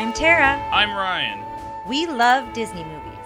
I'm 0.00 0.14
Tara. 0.14 0.56
I'm 0.72 0.94
Ryan. 0.94 1.44
We 1.86 2.06
love 2.06 2.54
Disney 2.54 2.84
movies. 2.84 3.18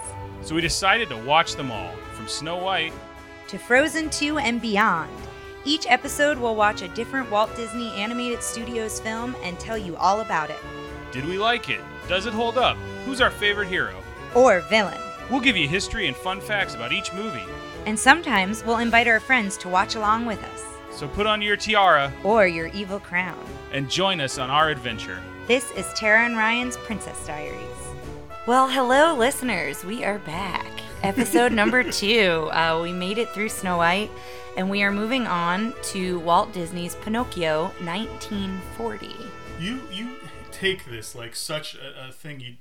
So 0.43 0.55
we 0.55 0.61
decided 0.61 1.09
to 1.11 1.17
watch 1.17 1.57
them 1.57 1.71
all, 1.71 1.95
from 2.15 2.27
Snow 2.27 2.57
White. 2.57 2.93
To 3.49 3.59
Frozen 3.59 4.11
2 4.11 4.39
and 4.39 4.61
beyond. 4.61 5.11
Each 5.65 5.87
episode 5.87 6.37
we'll 6.37 6.57
watch 6.57 6.83
a 6.83 6.89
different 6.89 7.31
Walt 7.31 7.55
Disney 7.55 7.93
Animated 7.93 8.43
Studios 8.43 8.99
film 8.99 9.37
and 9.43 9.61
tell 9.61 9.79
you 9.79 9.95
all 9.97 10.21
about 10.23 10.51
it. 10.51 10.59
Did 11.13 11.27
we 11.27 11.39
like 11.39 11.69
it? 11.69 11.81
Does 12.09 12.27
it 12.27 12.33
hold 12.33 12.59
up? 12.59 12.77
Who's 13.05 13.21
our 13.21 13.31
favorite 13.31 13.69
hero? 13.69 13.95
Or 14.35 14.61
villain. 14.63 14.99
We'll 15.31 15.41
give 15.41 15.57
you 15.57 15.69
history 15.69 16.09
and 16.09 16.17
fun 16.17 16.41
facts 16.41 16.75
about 16.75 16.93
each 16.93 17.13
movie. 17.13 17.45
And 17.87 17.97
sometimes 17.97 18.65
we'll 18.65 18.79
invite 18.79 19.07
our 19.07 19.21
friends 19.21 19.57
to 19.59 19.69
watch 19.69 19.95
along 19.95 20.27
with 20.27 20.43
us. 20.43 20.74
So 20.95 21.09
put 21.09 21.27
on 21.27 21.43
your 21.43 21.57
tiara 21.57 22.13
Or 22.23 22.47
your 22.47 22.69
evil 22.69 23.01
crown. 23.01 23.39
and 23.73 23.91
join 23.91 24.21
us 24.21 24.39
on 24.39 24.51
our 24.51 24.71
adventure. 24.71 25.19
This 25.49 25.71
is 25.73 25.93
Tara 25.95 26.25
and 26.25 26.37
Ryan's 26.37 26.77
Princess 26.79 27.27
Diaries. 27.27 27.61
Well, 28.47 28.69
hello, 28.69 29.15
listeners. 29.15 29.85
We 29.85 30.05
are 30.05 30.19
back. 30.21 30.67
Episode 31.03 31.53
number 31.53 31.83
two. 31.83 32.49
Uh, 32.53 32.81
we 32.83 32.93
made 32.93 33.19
it 33.19 33.29
through 33.31 33.49
Snow 33.49 33.77
White, 33.79 34.11
and 34.57 34.71
we 34.71 34.83
are 34.83 34.93
moving 34.93 35.27
on 35.27 35.75
to 35.93 36.19
Walt 36.21 36.53
Disney's 36.53 36.95
Pinocchio 36.97 37.65
1940. 37.83 39.11
You 39.59 39.81
you 39.91 40.11
take 40.53 40.87
this 40.87 41.15
like 41.15 41.35
such 41.37 41.75
a, 41.75 42.09
a 42.09 42.13
thing 42.13 42.41
you 42.41 42.55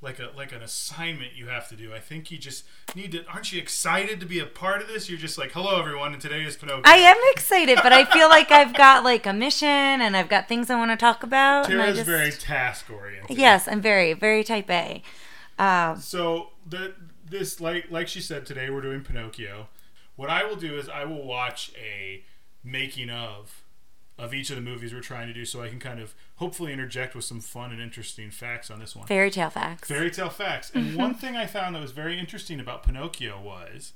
like 0.00 0.18
a 0.20 0.30
like 0.36 0.52
an 0.52 0.62
assignment 0.62 1.34
you 1.34 1.48
have 1.48 1.68
to 1.68 1.76
do. 1.76 1.92
I 1.92 1.98
think 1.98 2.30
you 2.30 2.38
just 2.38 2.64
need 2.94 3.12
to. 3.12 3.24
Aren't 3.26 3.52
you 3.52 3.60
excited 3.60 4.20
to 4.20 4.26
be 4.26 4.38
a 4.38 4.46
part 4.46 4.80
of 4.80 4.88
this? 4.88 5.08
You're 5.10 5.18
just 5.18 5.36
like, 5.38 5.52
hello 5.52 5.78
everyone, 5.78 6.12
and 6.12 6.22
today 6.22 6.44
is 6.44 6.56
Pinocchio. 6.56 6.82
I 6.84 6.96
am 6.96 7.16
excited, 7.32 7.78
but 7.82 7.92
I 7.92 8.04
feel 8.04 8.28
like 8.28 8.50
I've 8.52 8.74
got 8.74 9.02
like 9.02 9.26
a 9.26 9.32
mission 9.32 9.68
and 9.68 10.16
I've 10.16 10.28
got 10.28 10.46
things 10.48 10.70
I 10.70 10.76
want 10.76 10.92
to 10.92 10.96
talk 10.96 11.22
about. 11.22 11.68
and 11.68 11.80
I 11.80 11.86
Tara's 11.86 11.98
just- 11.98 12.06
very 12.08 12.30
task 12.30 12.90
oriented. 12.90 13.36
Yes, 13.36 13.66
I'm 13.66 13.80
very, 13.80 14.12
very 14.12 14.44
type 14.44 14.70
A. 14.70 15.02
Um, 15.58 16.00
So 16.00 16.50
the 16.66 16.94
this 17.28 17.60
like 17.60 17.90
like 17.90 18.08
she 18.08 18.20
said 18.20 18.46
today 18.46 18.70
we're 18.70 18.80
doing 18.80 19.02
Pinocchio. 19.02 19.68
What 20.16 20.30
I 20.30 20.44
will 20.44 20.56
do 20.56 20.76
is 20.78 20.88
I 20.88 21.04
will 21.04 21.24
watch 21.24 21.72
a 21.76 22.24
making 22.64 23.10
of 23.10 23.62
of 24.18 24.34
each 24.34 24.50
of 24.50 24.56
the 24.56 24.62
movies 24.62 24.92
we're 24.92 25.00
trying 25.00 25.28
to 25.28 25.32
do, 25.32 25.44
so 25.44 25.62
I 25.62 25.68
can 25.68 25.78
kind 25.78 26.00
of 26.00 26.14
hopefully 26.36 26.72
interject 26.72 27.14
with 27.14 27.24
some 27.24 27.40
fun 27.40 27.70
and 27.70 27.80
interesting 27.80 28.30
facts 28.30 28.70
on 28.70 28.80
this 28.80 28.96
one. 28.96 29.06
fairy 29.06 29.30
tale 29.30 29.50
facts. 29.50 29.88
Fairy 29.88 30.10
tale 30.10 30.28
facts. 30.28 30.70
And 30.74 30.96
one 30.96 31.14
thing 31.14 31.36
I 31.36 31.46
found 31.46 31.74
that 31.74 31.82
was 31.82 31.92
very 31.92 32.18
interesting 32.18 32.58
about 32.58 32.82
Pinocchio 32.82 33.40
was 33.40 33.92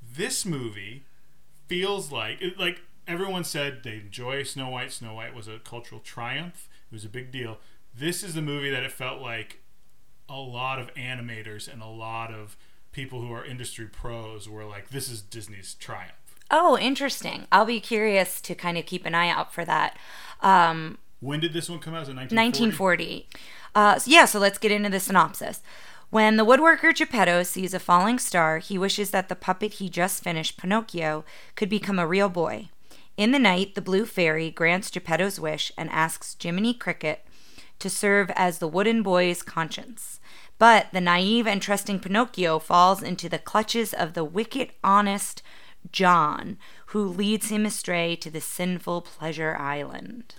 this 0.00 0.46
movie 0.46 1.04
feels 1.66 2.12
like 2.12 2.40
it, 2.40 2.58
like 2.58 2.82
everyone 3.06 3.44
said 3.44 3.82
they 3.82 3.96
enjoy 3.96 4.42
Snow 4.44 4.70
White. 4.70 4.92
Snow 4.92 5.14
White 5.14 5.34
was 5.34 5.48
a 5.48 5.58
cultural 5.58 6.00
triumph. 6.00 6.68
It 6.90 6.94
was 6.94 7.04
a 7.04 7.08
big 7.08 7.30
deal. 7.32 7.58
This 7.94 8.22
is 8.22 8.34
the 8.34 8.42
movie 8.42 8.70
that 8.70 8.84
it 8.84 8.92
felt 8.92 9.20
like 9.20 9.60
a 10.28 10.38
lot 10.38 10.78
of 10.78 10.94
animators 10.94 11.70
and 11.70 11.82
a 11.82 11.86
lot 11.86 12.32
of 12.32 12.56
people 12.92 13.20
who 13.20 13.32
are 13.32 13.44
industry 13.44 13.86
pros 13.86 14.48
were 14.48 14.64
like, 14.64 14.90
"This 14.90 15.10
is 15.10 15.22
Disney's 15.22 15.74
triumph." 15.74 16.12
Oh, 16.50 16.78
interesting. 16.78 17.46
I'll 17.52 17.64
be 17.66 17.80
curious 17.80 18.40
to 18.42 18.54
kind 18.54 18.78
of 18.78 18.86
keep 18.86 19.04
an 19.04 19.14
eye 19.14 19.28
out 19.28 19.52
for 19.52 19.64
that. 19.64 19.96
Um, 20.40 20.98
When 21.20 21.40
did 21.40 21.52
this 21.52 21.68
one 21.68 21.78
come 21.78 21.94
out? 21.94 22.00
Was 22.00 22.08
it 22.08 22.16
1940? 22.16 23.26
1940. 23.26 23.28
Uh, 23.74 23.98
so 23.98 24.10
yeah, 24.10 24.24
so 24.24 24.38
let's 24.38 24.58
get 24.58 24.72
into 24.72 24.88
the 24.88 25.00
synopsis. 25.00 25.60
When 26.10 26.36
the 26.36 26.44
woodworker 26.44 26.94
Geppetto 26.94 27.42
sees 27.42 27.74
a 27.74 27.78
falling 27.78 28.18
star, 28.18 28.58
he 28.58 28.78
wishes 28.78 29.10
that 29.10 29.28
the 29.28 29.36
puppet 29.36 29.74
he 29.74 29.90
just 29.90 30.24
finished, 30.24 30.56
Pinocchio, 30.56 31.24
could 31.54 31.68
become 31.68 31.98
a 31.98 32.06
real 32.06 32.30
boy. 32.30 32.70
In 33.18 33.32
the 33.32 33.38
night, 33.38 33.74
the 33.74 33.82
blue 33.82 34.06
fairy 34.06 34.50
grants 34.50 34.90
Geppetto's 34.90 35.38
wish 35.38 35.70
and 35.76 35.90
asks 35.90 36.34
Jiminy 36.40 36.72
Cricket 36.72 37.26
to 37.78 37.90
serve 37.90 38.30
as 38.36 38.58
the 38.58 38.68
wooden 38.68 39.02
boy's 39.02 39.42
conscience. 39.42 40.18
But 40.58 40.86
the 40.92 41.00
naive 41.00 41.46
and 41.46 41.60
trusting 41.60 42.00
Pinocchio 42.00 42.58
falls 42.58 43.02
into 43.02 43.28
the 43.28 43.38
clutches 43.38 43.92
of 43.92 44.14
the 44.14 44.24
wicked, 44.24 44.70
honest 44.82 45.42
John, 45.92 46.58
who 46.86 47.04
leads 47.04 47.50
him 47.50 47.64
astray 47.66 48.16
to 48.16 48.30
the 48.30 48.40
sinful 48.40 49.02
Pleasure 49.02 49.56
Island. 49.58 50.34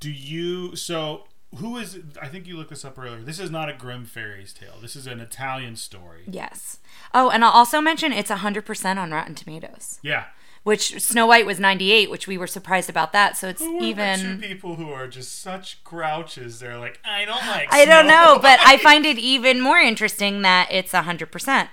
Do 0.00 0.10
you 0.10 0.76
so? 0.76 1.24
Who 1.56 1.76
is? 1.78 1.98
I 2.20 2.28
think 2.28 2.46
you 2.46 2.56
looked 2.56 2.70
this 2.70 2.84
up 2.84 2.98
earlier. 2.98 3.20
This 3.22 3.40
is 3.40 3.50
not 3.50 3.68
a 3.70 3.72
Grimm 3.72 4.04
fairy's 4.04 4.52
tale. 4.52 4.74
This 4.82 4.94
is 4.96 5.06
an 5.06 5.18
Italian 5.20 5.76
story. 5.76 6.24
Yes. 6.26 6.78
Oh, 7.14 7.30
and 7.30 7.44
I'll 7.44 7.50
also 7.52 7.80
mention 7.80 8.12
it's 8.12 8.30
100% 8.30 8.96
on 8.98 9.10
Rotten 9.12 9.34
Tomatoes, 9.34 9.98
Yeah. 10.02 10.24
which 10.62 11.00
Snow 11.00 11.26
White 11.26 11.46
was 11.46 11.58
98, 11.58 12.10
which 12.10 12.26
we 12.26 12.36
were 12.36 12.46
surprised 12.46 12.90
about 12.90 13.12
that. 13.14 13.36
So 13.38 13.48
it's 13.48 13.62
Who 13.62 13.76
are 13.76 13.80
the 13.80 13.86
two 13.86 13.86
even. 13.86 14.40
people 14.42 14.74
who 14.76 14.90
are 14.92 15.08
just 15.08 15.40
such 15.40 15.82
grouches? 15.84 16.60
They're 16.60 16.78
like, 16.78 17.00
I 17.04 17.24
don't 17.24 17.46
like. 17.46 17.72
I 17.72 17.84
don't 17.86 18.04
Snow 18.04 18.34
know, 18.34 18.38
but 18.40 18.60
I 18.60 18.76
find 18.76 19.06
it 19.06 19.18
even 19.18 19.60
more 19.60 19.78
interesting 19.78 20.42
that 20.42 20.68
it's 20.70 20.92
100%. 20.92 21.68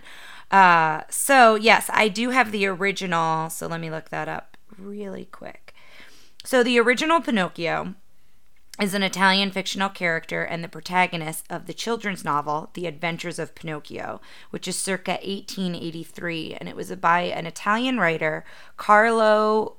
Uh, 0.52 1.02
so, 1.10 1.56
yes, 1.56 1.90
I 1.94 2.08
do 2.08 2.30
have 2.30 2.52
the 2.52 2.66
original. 2.68 3.50
So 3.50 3.68
let 3.68 3.82
me 3.82 3.90
look 3.90 4.10
that 4.10 4.28
up 4.28 4.58
really 4.78 5.26
quick. 5.26 5.74
So, 6.44 6.64
the 6.64 6.80
original 6.80 7.22
Pinocchio 7.22 7.96
is 8.80 8.94
an 8.94 9.04
Italian 9.04 9.52
fictional 9.52 9.90
character 9.90 10.44
and 10.44 10.64
the 10.64 10.68
protagonist 10.68 11.46
of 11.50 11.66
the 11.66 11.74
children's 11.74 12.24
novel 12.26 12.70
The 12.74 12.88
Adventures 12.88 13.40
of 13.40 13.56
Pinocchio, 13.56 14.20
which 14.50 14.68
is 14.68 14.78
circa 14.78 15.12
1883, 15.24 16.56
and 16.60 16.68
it 16.70 16.76
was 16.76 16.92
by 16.98 17.22
an 17.22 17.46
Italian 17.46 18.00
writer, 18.00 18.44
Carlo 18.78 19.78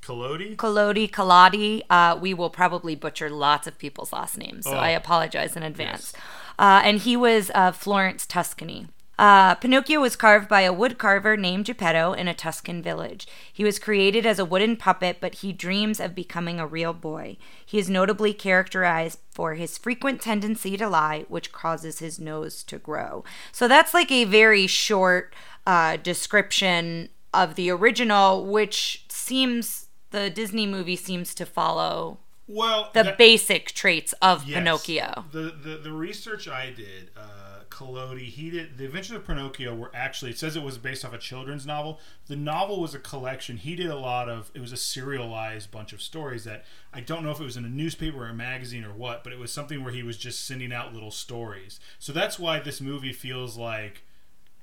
Collodi. 0.00 0.56
Collodi 0.56 1.10
Collodi. 1.10 1.82
Uh, 1.90 2.16
we 2.20 2.32
will 2.32 2.48
probably 2.50 2.94
butcher 2.94 3.28
lots 3.28 3.66
of 3.66 3.76
people's 3.76 4.12
last 4.12 4.38
names, 4.38 4.64
so 4.64 4.74
Oh. 4.74 4.78
I 4.78 4.90
apologize 4.90 5.56
in 5.56 5.62
advance. 5.62 6.12
Uh, 6.58 6.80
and 6.84 6.98
he 7.00 7.16
was 7.16 7.50
of 7.50 7.76
Florence, 7.76 8.24
Tuscany. 8.24 8.86
Uh, 9.18 9.54
Pinocchio 9.56 10.00
was 10.00 10.14
carved 10.14 10.48
by 10.48 10.60
a 10.60 10.72
wood 10.72 10.96
carver 10.96 11.36
named 11.36 11.64
Geppetto 11.64 12.12
in 12.12 12.28
a 12.28 12.34
Tuscan 12.34 12.80
village. 12.80 13.26
He 13.52 13.64
was 13.64 13.78
created 13.80 14.24
as 14.24 14.38
a 14.38 14.44
wooden 14.44 14.76
puppet, 14.76 15.16
but 15.20 15.36
he 15.36 15.52
dreams 15.52 15.98
of 15.98 16.14
becoming 16.14 16.60
a 16.60 16.66
real 16.66 16.92
boy. 16.92 17.36
He 17.66 17.78
is 17.78 17.90
notably 17.90 18.32
characterized 18.32 19.18
for 19.32 19.54
his 19.54 19.76
frequent 19.76 20.20
tendency 20.20 20.76
to 20.76 20.88
lie, 20.88 21.24
which 21.28 21.50
causes 21.50 21.98
his 21.98 22.20
nose 22.20 22.62
to 22.64 22.78
grow. 22.78 23.24
So 23.50 23.66
that's 23.66 23.92
like 23.92 24.12
a 24.12 24.24
very 24.24 24.68
short 24.68 25.34
uh, 25.66 25.96
description 25.96 27.08
of 27.34 27.56
the 27.56 27.70
original, 27.70 28.46
which 28.46 29.04
seems 29.08 29.88
the 30.10 30.30
Disney 30.30 30.66
movie 30.66 30.96
seems 30.96 31.34
to 31.34 31.44
follow 31.44 32.18
Well, 32.46 32.90
the 32.94 33.02
that- 33.02 33.18
basic 33.18 33.72
traits 33.72 34.14
of 34.22 34.44
yes. 34.46 34.58
Pinocchio. 34.58 35.24
The, 35.32 35.52
the 35.62 35.76
the 35.82 35.92
research 35.92 36.48
I 36.48 36.70
did, 36.70 37.10
uh, 37.16 37.47
Collodi, 37.70 38.26
he 38.26 38.50
did 38.50 38.78
the 38.78 38.84
Adventures 38.84 39.16
of 39.16 39.26
Pinocchio 39.26 39.74
were 39.74 39.90
actually 39.94 40.30
it 40.30 40.38
says 40.38 40.56
it 40.56 40.62
was 40.62 40.78
based 40.78 41.04
off 41.04 41.12
a 41.12 41.18
children's 41.18 41.66
novel. 41.66 42.00
The 42.26 42.36
novel 42.36 42.80
was 42.80 42.94
a 42.94 42.98
collection. 42.98 43.56
He 43.56 43.74
did 43.74 43.88
a 43.88 43.96
lot 43.96 44.28
of 44.28 44.50
it 44.54 44.60
was 44.60 44.72
a 44.72 44.76
serialized 44.76 45.70
bunch 45.70 45.92
of 45.92 46.02
stories 46.02 46.44
that 46.44 46.64
I 46.92 47.00
don't 47.00 47.22
know 47.22 47.30
if 47.30 47.40
it 47.40 47.44
was 47.44 47.56
in 47.56 47.64
a 47.64 47.68
newspaper 47.68 48.24
or 48.24 48.28
a 48.28 48.34
magazine 48.34 48.84
or 48.84 48.92
what, 48.92 49.24
but 49.24 49.32
it 49.32 49.38
was 49.38 49.52
something 49.52 49.82
where 49.82 49.92
he 49.92 50.02
was 50.02 50.16
just 50.16 50.46
sending 50.46 50.72
out 50.72 50.94
little 50.94 51.10
stories. 51.10 51.80
So 51.98 52.12
that's 52.12 52.38
why 52.38 52.60
this 52.60 52.80
movie 52.80 53.12
feels 53.12 53.56
like 53.56 54.02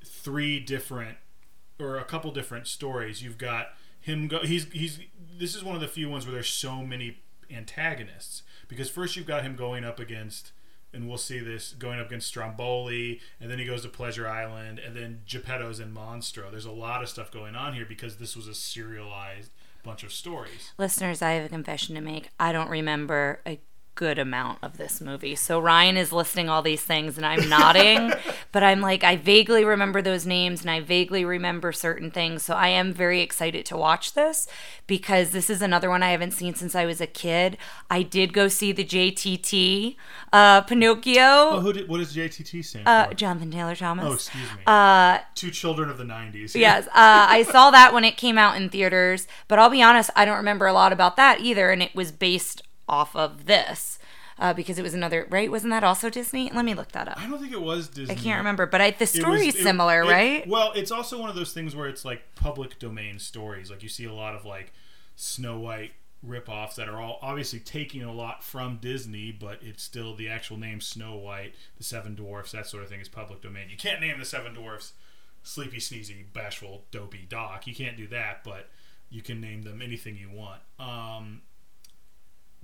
three 0.03 0.59
different 0.59 1.17
or 1.79 1.97
a 1.97 2.05
couple 2.05 2.31
different 2.31 2.67
stories. 2.67 3.21
You've 3.21 3.38
got 3.38 3.69
him 3.99 4.27
go 4.27 4.39
he's 4.39 4.71
he's 4.71 4.99
this 5.38 5.55
is 5.55 5.63
one 5.63 5.75
of 5.75 5.81
the 5.81 5.88
few 5.88 6.09
ones 6.09 6.25
where 6.25 6.33
there's 6.33 6.49
so 6.49 6.83
many 6.83 7.19
antagonists 7.49 8.44
because 8.67 8.89
first 8.89 9.15
you've 9.15 9.25
got 9.25 9.44
him 9.44 9.55
going 9.55 9.83
up 9.83 9.99
against 9.99 10.51
and 10.95 11.07
we'll 11.07 11.17
see 11.17 11.39
this 11.39 11.73
going 11.73 12.00
up 12.00 12.07
against 12.07 12.28
Stromboli 12.28 13.19
and 13.39 13.51
then 13.51 13.59
he 13.59 13.66
goes 13.66 13.83
to 13.83 13.89
Pleasure 13.89 14.28
Island 14.28 14.79
and 14.79 14.95
then 14.95 15.22
Geppetto's 15.28 15.79
in 15.79 15.94
Monstro. 15.94 16.50
There's 16.50 16.66
a 16.66 16.72
lot 16.72 17.03
of 17.03 17.09
stuff 17.09 17.31
going 17.31 17.56
on 17.56 17.73
here 17.73 17.85
because 17.85 18.17
this 18.17 18.35
was 18.35 18.47
a 18.47 18.56
serialized 18.56 19.51
bunch 19.83 20.03
of 20.03 20.11
stories. 20.11 20.72
Listeners, 20.78 21.22
I 21.22 21.31
have 21.33 21.45
a 21.45 21.50
confession 21.50 21.95
to 21.95 22.01
make. 22.01 22.30
I 22.39 22.51
don't 22.51 22.69
remember 22.69 23.42
a 23.45 23.59
good 23.95 24.19
amount 24.19 24.59
of 24.62 24.77
this 24.77 25.00
movie. 25.00 25.36
So 25.36 25.59
Ryan 25.59 25.95
is 25.97 26.12
listing 26.12 26.50
all 26.50 26.62
these 26.62 26.81
things 26.81 27.15
and 27.18 27.25
I'm 27.25 27.47
nodding, 27.47 28.13
but 28.51 28.62
I'm 28.62 28.81
like, 28.81 29.03
I 29.03 29.15
vaguely 29.15 29.63
remember 29.63 30.01
those 30.01 30.25
names 30.25 30.62
and 30.62 30.69
I 30.69 30.81
vaguely 30.81 31.24
remember 31.24 31.71
certain 31.71 32.12
things. 32.12 32.44
So 32.44 32.53
I 32.56 32.68
am 32.68 32.94
very 32.94 33.21
excited 33.21 33.65
to 33.68 33.77
watch 33.77 34.13
this 34.13 34.47
because 34.86 35.31
this 35.31 35.50
is 35.50 35.62
another 35.62 35.89
one 35.89 36.03
I 36.03 36.12
haven't 36.12 36.31
seen 36.31 36.53
since 36.56 36.75
I 36.75 36.86
was 36.86 37.00
a 37.00 37.07
kid. 37.07 37.57
I 37.89 38.03
did 38.03 38.33
go 38.33 38.50
see 38.50 38.71
the 38.74 38.83
JTT 38.86 39.95
uh, 40.33 40.62
Pinocchio, 40.62 41.21
Oh, 41.21 41.59
who 41.62 41.71
did, 41.74 41.88
what 41.88 42.00
does 42.00 42.13
JTT 42.15 42.63
stand 42.65 42.88
uh, 42.88 43.07
for? 43.07 43.13
Jonathan 43.13 43.51
Taylor 43.51 43.75
Thomas. 43.75 44.06
oh, 44.06 44.13
excuse 44.13 44.44
me. 44.57 44.63
Uh, 44.68 45.19
Two 45.36 45.51
children 45.51 45.89
of 45.89 45.97
the 45.97 46.03
90s. 46.03 46.53
Yes, 46.65 46.88
uh, 46.88 46.92
I 46.95 47.44
saw 47.44 47.71
that 47.71 47.94
when 47.94 48.03
it 48.03 48.18
came 48.18 48.38
out 48.38 48.57
in 48.57 48.69
theaters, 48.69 49.27
but 49.47 49.59
I'll 49.59 49.69
be 49.69 49.81
honest, 49.81 50.09
I 50.15 50.25
don't 50.25 50.38
remember 50.38 50.65
a 50.68 50.74
lot 50.74 50.92
about 50.92 51.15
that 51.18 51.39
either, 51.42 51.69
and 51.71 51.81
it 51.81 51.95
was 51.95 52.12
based 52.12 52.62
off 52.87 53.15
of 53.15 53.45
this 53.45 53.99
uh, 54.37 54.53
because 54.53 54.77
it 54.77 54.83
was 54.83 54.93
another 54.93 55.27
right. 55.29 55.49
Wasn't 55.49 55.71
that 55.71 55.83
also 55.83 56.09
Disney? 56.09 56.51
Let 56.53 56.65
me 56.65 56.73
look 56.73 56.91
that 56.91 57.07
up. 57.07 57.19
I 57.19 57.27
don't 57.27 57.39
think 57.39 57.53
it 57.53 57.61
was 57.61 57.87
Disney. 57.87 58.13
I 58.15 58.17
can't 58.17 58.37
remember, 58.37 58.65
but 58.65 58.81
I, 58.81 58.91
the 58.91 59.05
story's 59.07 59.55
it- 59.55 59.63
similar, 59.63 60.03
it- 60.03 60.09
right? 60.09 60.47
Well, 60.47 60.71
it's 60.75 60.91
also 60.91 61.19
one 61.19 61.29
of 61.29 61.35
those 61.35 61.53
things 61.53 61.75
where 61.75 61.87
it's 61.87 62.03
like 62.05 62.21
public 62.35 62.77
domain 62.79 63.19
stories. 63.19 63.69
Like 63.71 63.83
you 63.83 63.89
see 63.89 64.05
a 64.05 64.13
lot 64.13 64.35
of 64.35 64.45
like 64.45 64.73
Snow 65.15 65.59
White 65.59 65.91
ripoffs 66.25 66.75
that 66.75 66.89
are 66.89 66.99
all 66.99 67.19
obviously 67.21 67.59
taking 67.59 68.01
a 68.03 68.11
lot 68.11 68.43
from 68.43 68.77
Disney, 68.81 69.31
but 69.31 69.59
it's 69.61 69.83
still 69.83 70.15
the 70.15 70.27
actual 70.27 70.57
name 70.57 70.81
Snow 70.81 71.15
White, 71.15 71.53
the 71.77 71.83
Seven 71.83 72.15
Dwarfs, 72.15 72.51
that 72.51 72.65
sort 72.65 72.83
of 72.83 72.89
thing 72.89 72.99
is 72.99 73.07
public 73.07 73.41
domain. 73.41 73.69
You 73.69 73.77
can't 73.77 74.01
name 74.01 74.17
the 74.19 74.25
Seven 74.25 74.53
Dwarfs 74.53 74.93
Sleepy, 75.43 75.77
Sneezy, 75.77 76.25
Bashful, 76.33 76.85
Dopey, 76.89 77.27
Doc. 77.29 77.67
You 77.67 77.75
can't 77.75 77.95
do 77.95 78.07
that, 78.07 78.43
but 78.43 78.69
you 79.11 79.21
can 79.21 79.39
name 79.39 79.61
them 79.61 79.79
anything 79.81 80.17
you 80.17 80.31
want. 80.35 80.61
Um, 80.79 81.43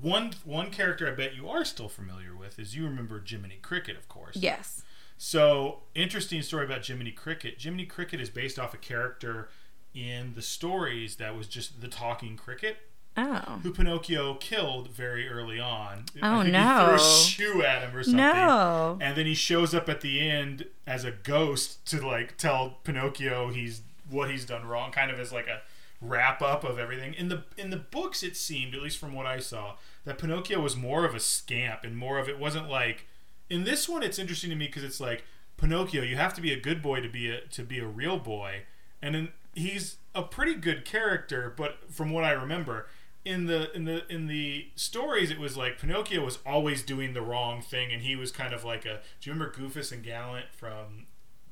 one 0.01 0.33
one 0.43 0.71
character 0.71 1.07
I 1.07 1.11
bet 1.15 1.35
you 1.35 1.49
are 1.49 1.63
still 1.65 1.89
familiar 1.89 2.35
with 2.35 2.57
is 2.59 2.75
you 2.75 2.83
remember 2.85 3.21
Jiminy 3.25 3.59
Cricket, 3.61 3.97
of 3.97 4.07
course. 4.09 4.35
Yes. 4.35 4.83
So 5.17 5.81
interesting 5.93 6.41
story 6.41 6.65
about 6.65 6.85
Jiminy 6.85 7.11
Cricket. 7.11 7.55
Jiminy 7.61 7.85
Cricket 7.85 8.19
is 8.19 8.29
based 8.29 8.57
off 8.57 8.73
a 8.73 8.77
character 8.77 9.49
in 9.93 10.33
the 10.35 10.41
stories 10.41 11.17
that 11.17 11.35
was 11.37 11.47
just 11.47 11.81
the 11.81 11.87
talking 11.87 12.37
cricket 12.37 12.77
Oh. 13.17 13.59
who 13.61 13.73
Pinocchio 13.73 14.35
killed 14.35 14.89
very 14.89 15.27
early 15.27 15.59
on. 15.59 16.05
Oh, 16.23 16.35
think 16.43 16.45
He 16.45 16.51
no. 16.53 16.85
threw 16.85 16.95
a 16.95 16.99
shoe 17.25 17.61
at 17.63 17.81
him 17.83 17.93
or 17.95 18.03
something. 18.03 18.17
No. 18.17 18.97
And 19.01 19.17
then 19.17 19.25
he 19.25 19.33
shows 19.33 19.75
up 19.75 19.89
at 19.89 19.99
the 19.99 20.21
end 20.29 20.65
as 20.87 21.03
a 21.03 21.11
ghost 21.11 21.85
to 21.87 21.99
like 22.07 22.37
tell 22.37 22.77
Pinocchio 22.85 23.49
he's 23.49 23.81
what 24.09 24.31
he's 24.31 24.45
done 24.45 24.65
wrong, 24.65 24.91
kind 24.91 25.11
of 25.11 25.19
as 25.19 25.33
like 25.33 25.47
a 25.47 25.61
wrap 25.99 26.41
up 26.41 26.63
of 26.63 26.79
everything. 26.79 27.13
In 27.13 27.27
the 27.27 27.43
in 27.57 27.69
the 27.69 27.77
books, 27.77 28.23
it 28.23 28.37
seemed, 28.37 28.73
at 28.73 28.81
least 28.81 28.97
from 28.97 29.13
what 29.13 29.25
I 29.25 29.39
saw, 29.39 29.75
that 30.05 30.17
Pinocchio 30.17 30.59
was 30.59 30.75
more 30.75 31.05
of 31.05 31.13
a 31.15 31.19
scamp 31.19 31.83
and 31.83 31.95
more 31.95 32.19
of 32.19 32.27
it 32.27 32.39
wasn't 32.39 32.69
like. 32.69 33.07
In 33.49 33.65
this 33.65 33.89
one, 33.89 34.01
it's 34.01 34.17
interesting 34.17 34.49
to 34.49 34.55
me 34.55 34.67
because 34.67 34.83
it's 34.83 35.01
like 35.01 35.25
Pinocchio. 35.57 36.03
You 36.03 36.15
have 36.15 36.33
to 36.35 36.41
be 36.41 36.53
a 36.53 36.59
good 36.59 36.81
boy 36.81 37.01
to 37.01 37.09
be 37.09 37.29
a 37.29 37.41
to 37.41 37.63
be 37.63 37.79
a 37.79 37.85
real 37.85 38.17
boy, 38.17 38.63
and 39.01 39.13
then 39.13 39.29
he's 39.53 39.97
a 40.15 40.23
pretty 40.23 40.55
good 40.55 40.85
character. 40.85 41.53
But 41.55 41.91
from 41.91 42.11
what 42.11 42.23
I 42.23 42.31
remember, 42.31 42.87
in 43.23 43.45
the 43.45 43.71
in 43.75 43.85
the 43.85 44.11
in 44.11 44.27
the 44.27 44.67
stories 44.75 45.29
it 45.29 45.39
was 45.39 45.55
like 45.55 45.77
Pinocchio 45.77 46.23
was 46.23 46.39
always 46.45 46.81
doing 46.81 47.13
the 47.13 47.21
wrong 47.21 47.61
thing 47.61 47.91
and 47.91 48.01
he 48.01 48.15
was 48.15 48.31
kind 48.31 48.53
of 48.53 48.63
like 48.63 48.85
a 48.85 48.99
do 49.19 49.29
you 49.29 49.33
remember 49.33 49.53
Goofus 49.53 49.91
and 49.91 50.03
Gallant 50.03 50.47
from 50.51 51.05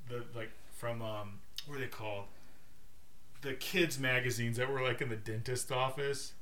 the 0.08 0.24
like 0.36 0.52
from 0.72 1.02
um 1.02 1.40
what 1.68 1.78
are 1.78 1.82
they 1.82 1.88
called 1.88 2.26
the 3.42 3.54
kids 3.54 4.00
magazines 4.00 4.58
that 4.58 4.70
were 4.70 4.82
like 4.82 5.00
in 5.00 5.10
the 5.10 5.16
dentist 5.16 5.72
office 5.72 6.34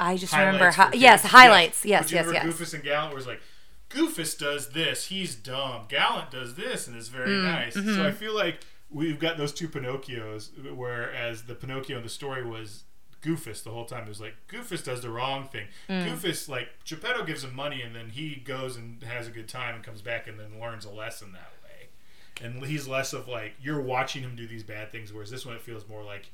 I 0.00 0.16
just 0.16 0.32
remember. 0.32 0.70
Hi- 0.70 0.92
yes, 0.94 1.24
highlights. 1.24 1.84
Yes, 1.84 2.10
you 2.10 2.16
yes, 2.16 2.26
remember 2.26 2.46
yes. 2.48 2.56
Goofus 2.60 2.74
and 2.74 2.82
Gallant 2.82 3.14
was 3.14 3.26
like 3.26 3.40
Goofus 3.90 4.38
does 4.38 4.70
this 4.70 5.06
he's 5.08 5.34
dumb 5.34 5.82
Gallant 5.88 6.30
does 6.30 6.54
this 6.54 6.86
and 6.88 6.96
is 6.96 7.08
very 7.08 7.28
Mm, 7.30 7.44
nice 7.44 7.76
mm-hmm. 7.76 7.94
so 7.94 8.06
I 8.06 8.10
feel 8.10 8.34
like 8.34 8.60
we've 8.90 9.18
got 9.18 9.36
those 9.36 9.52
two 9.52 9.68
Pinocchios 9.68 10.48
whereas 10.74 11.42
the 11.42 11.54
Pinocchio 11.54 11.98
in 11.98 12.02
the 12.02 12.08
story 12.08 12.44
was 12.44 12.84
Goofus 13.22 13.62
the 13.62 13.70
whole 13.70 13.84
time. 13.84 14.04
It 14.04 14.08
was 14.08 14.20
like 14.20 14.34
Goofus 14.48 14.82
does 14.82 15.00
the 15.02 15.10
wrong 15.10 15.46
thing. 15.46 15.68
Mm. 15.88 16.06
Goofus 16.06 16.48
like 16.48 16.68
Geppetto 16.84 17.24
gives 17.24 17.44
him 17.44 17.54
money 17.54 17.82
and 17.82 17.94
then 17.94 18.10
he 18.10 18.36
goes 18.36 18.76
and 18.76 19.02
has 19.04 19.28
a 19.28 19.30
good 19.30 19.48
time 19.48 19.74
and 19.76 19.84
comes 19.84 20.00
back 20.02 20.26
and 20.26 20.40
then 20.40 20.58
learns 20.60 20.84
a 20.86 20.90
lesson 20.90 21.32
that 21.32 21.52
way. 21.62 21.88
And 22.44 22.64
he's 22.64 22.88
less 22.88 23.12
of 23.12 23.28
like 23.28 23.52
you're 23.60 23.80
watching 23.80 24.22
him 24.22 24.34
do 24.34 24.48
these 24.48 24.64
bad 24.64 24.90
things, 24.90 25.12
whereas 25.12 25.30
this 25.30 25.46
one 25.46 25.54
it 25.54 25.62
feels 25.62 25.86
more 25.86 26.02
like 26.02 26.30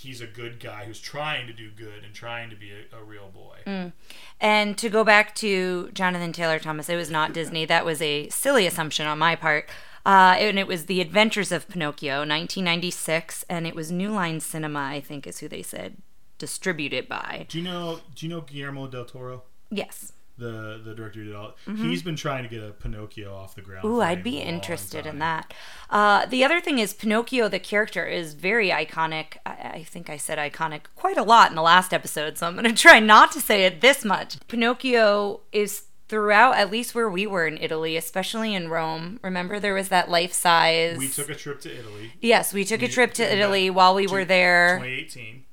he's 0.00 0.20
a 0.20 0.26
good 0.26 0.60
guy 0.60 0.84
who's 0.84 1.00
trying 1.00 1.46
to 1.46 1.52
do 1.52 1.70
good 1.70 2.04
and 2.04 2.14
trying 2.14 2.50
to 2.50 2.56
be 2.56 2.70
a, 2.72 2.96
a 2.96 3.02
real 3.02 3.28
boy. 3.32 3.58
Mm. 3.66 3.92
And 4.40 4.78
to 4.78 4.88
go 4.88 5.04
back 5.04 5.34
to 5.36 5.90
Jonathan 5.92 6.32
Taylor 6.32 6.58
Thomas, 6.58 6.88
it 6.88 6.96
was 6.96 7.10
not 7.10 7.32
Disney. 7.32 7.64
That 7.64 7.84
was 7.84 8.00
a 8.00 8.28
silly 8.30 8.66
assumption 8.66 9.06
on 9.06 9.18
my 9.18 9.36
part. 9.36 9.68
Uh, 10.06 10.34
and 10.38 10.58
it 10.58 10.66
was 10.66 10.86
The 10.86 11.00
Adventures 11.00 11.52
of 11.52 11.68
Pinocchio, 11.68 12.20
1996, 12.20 13.44
and 13.50 13.66
it 13.66 13.74
was 13.74 13.92
New 13.92 14.10
Line 14.10 14.40
Cinema, 14.40 14.80
I 14.80 15.00
think, 15.00 15.26
is 15.26 15.40
who 15.40 15.48
they 15.48 15.62
said 15.62 15.98
distributed 16.38 17.06
by. 17.06 17.46
Do 17.48 17.58
you 17.58 17.64
know? 17.64 18.00
Do 18.14 18.26
you 18.26 18.30
know 18.30 18.40
Guillermo 18.40 18.86
del 18.86 19.04
Toro? 19.04 19.42
Yes. 19.70 20.12
The 20.40 20.80
the 20.82 20.94
director 20.94 21.22
did 21.22 21.34
all. 21.34 21.54
He's 21.76 22.02
been 22.02 22.16
trying 22.16 22.42
to 22.42 22.48
get 22.48 22.62
a 22.62 22.70
Pinocchio 22.70 23.34
off 23.34 23.54
the 23.54 23.60
ground. 23.60 23.84
Mm-hmm. 23.84 23.94
Ooh, 23.94 24.00
I'd 24.00 24.22
be 24.22 24.38
interested 24.38 25.06
in 25.06 25.18
that. 25.18 25.52
Uh, 25.90 26.26
the 26.26 26.44
other 26.44 26.60
thing 26.60 26.78
is 26.78 26.94
Pinocchio, 26.94 27.48
the 27.48 27.58
character, 27.58 28.06
is 28.06 28.34
very 28.34 28.70
iconic. 28.70 29.36
I, 29.44 29.50
I 29.74 29.84
think 29.84 30.08
I 30.08 30.16
said 30.16 30.38
iconic 30.38 30.82
quite 30.96 31.18
a 31.18 31.22
lot 31.22 31.50
in 31.50 31.56
the 31.56 31.62
last 31.62 31.92
episode, 31.92 32.38
so 32.38 32.46
I'm 32.46 32.54
going 32.54 32.64
to 32.74 32.74
try 32.74 33.00
not 33.00 33.32
to 33.32 33.40
say 33.40 33.64
it 33.64 33.80
this 33.80 34.04
much. 34.04 34.38
Pinocchio 34.48 35.40
is 35.52 35.84
throughout, 36.10 36.56
at 36.56 36.72
least 36.72 36.94
where 36.94 37.08
we 37.08 37.24
were 37.24 37.46
in 37.46 37.56
Italy, 37.58 37.96
especially 37.96 38.52
in 38.52 38.68
Rome. 38.68 39.20
Remember, 39.22 39.60
there 39.60 39.74
was 39.74 39.90
that 39.90 40.10
life 40.10 40.32
size. 40.32 40.98
We 40.98 41.08
took 41.08 41.30
a 41.30 41.36
trip 41.36 41.60
to 41.60 41.72
Italy. 41.72 42.12
Yes, 42.20 42.52
we 42.52 42.64
took 42.64 42.82
a 42.82 42.88
trip 42.88 43.14
to 43.14 43.22
Italy 43.22 43.70
while 43.70 43.94
we 43.94 44.08
were 44.08 44.24
there. 44.24 44.78
2018. 44.78 45.44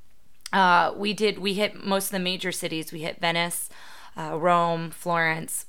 Uh, 0.51 0.93
we 0.95 1.13
did. 1.13 1.37
We 1.37 1.53
hit 1.53 1.85
most 1.85 2.05
of 2.05 2.11
the 2.11 2.19
major 2.19 2.51
cities. 2.51 2.91
We 2.91 3.01
hit 3.01 3.19
Venice, 3.21 3.69
uh, 4.17 4.37
Rome, 4.37 4.91
Florence, 4.91 5.65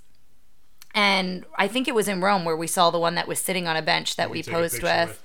and 0.94 1.44
I 1.56 1.68
think 1.68 1.86
it 1.86 1.94
was 1.94 2.08
in 2.08 2.20
Rome 2.20 2.44
where 2.44 2.56
we 2.56 2.66
saw 2.66 2.90
the 2.90 2.98
one 2.98 3.14
that 3.14 3.28
was 3.28 3.38
sitting 3.38 3.68
on 3.68 3.76
a 3.76 3.82
bench 3.82 4.16
that 4.16 4.30
we, 4.30 4.42
posed 4.42 4.80
picture 4.80 5.06
with. 5.06 5.22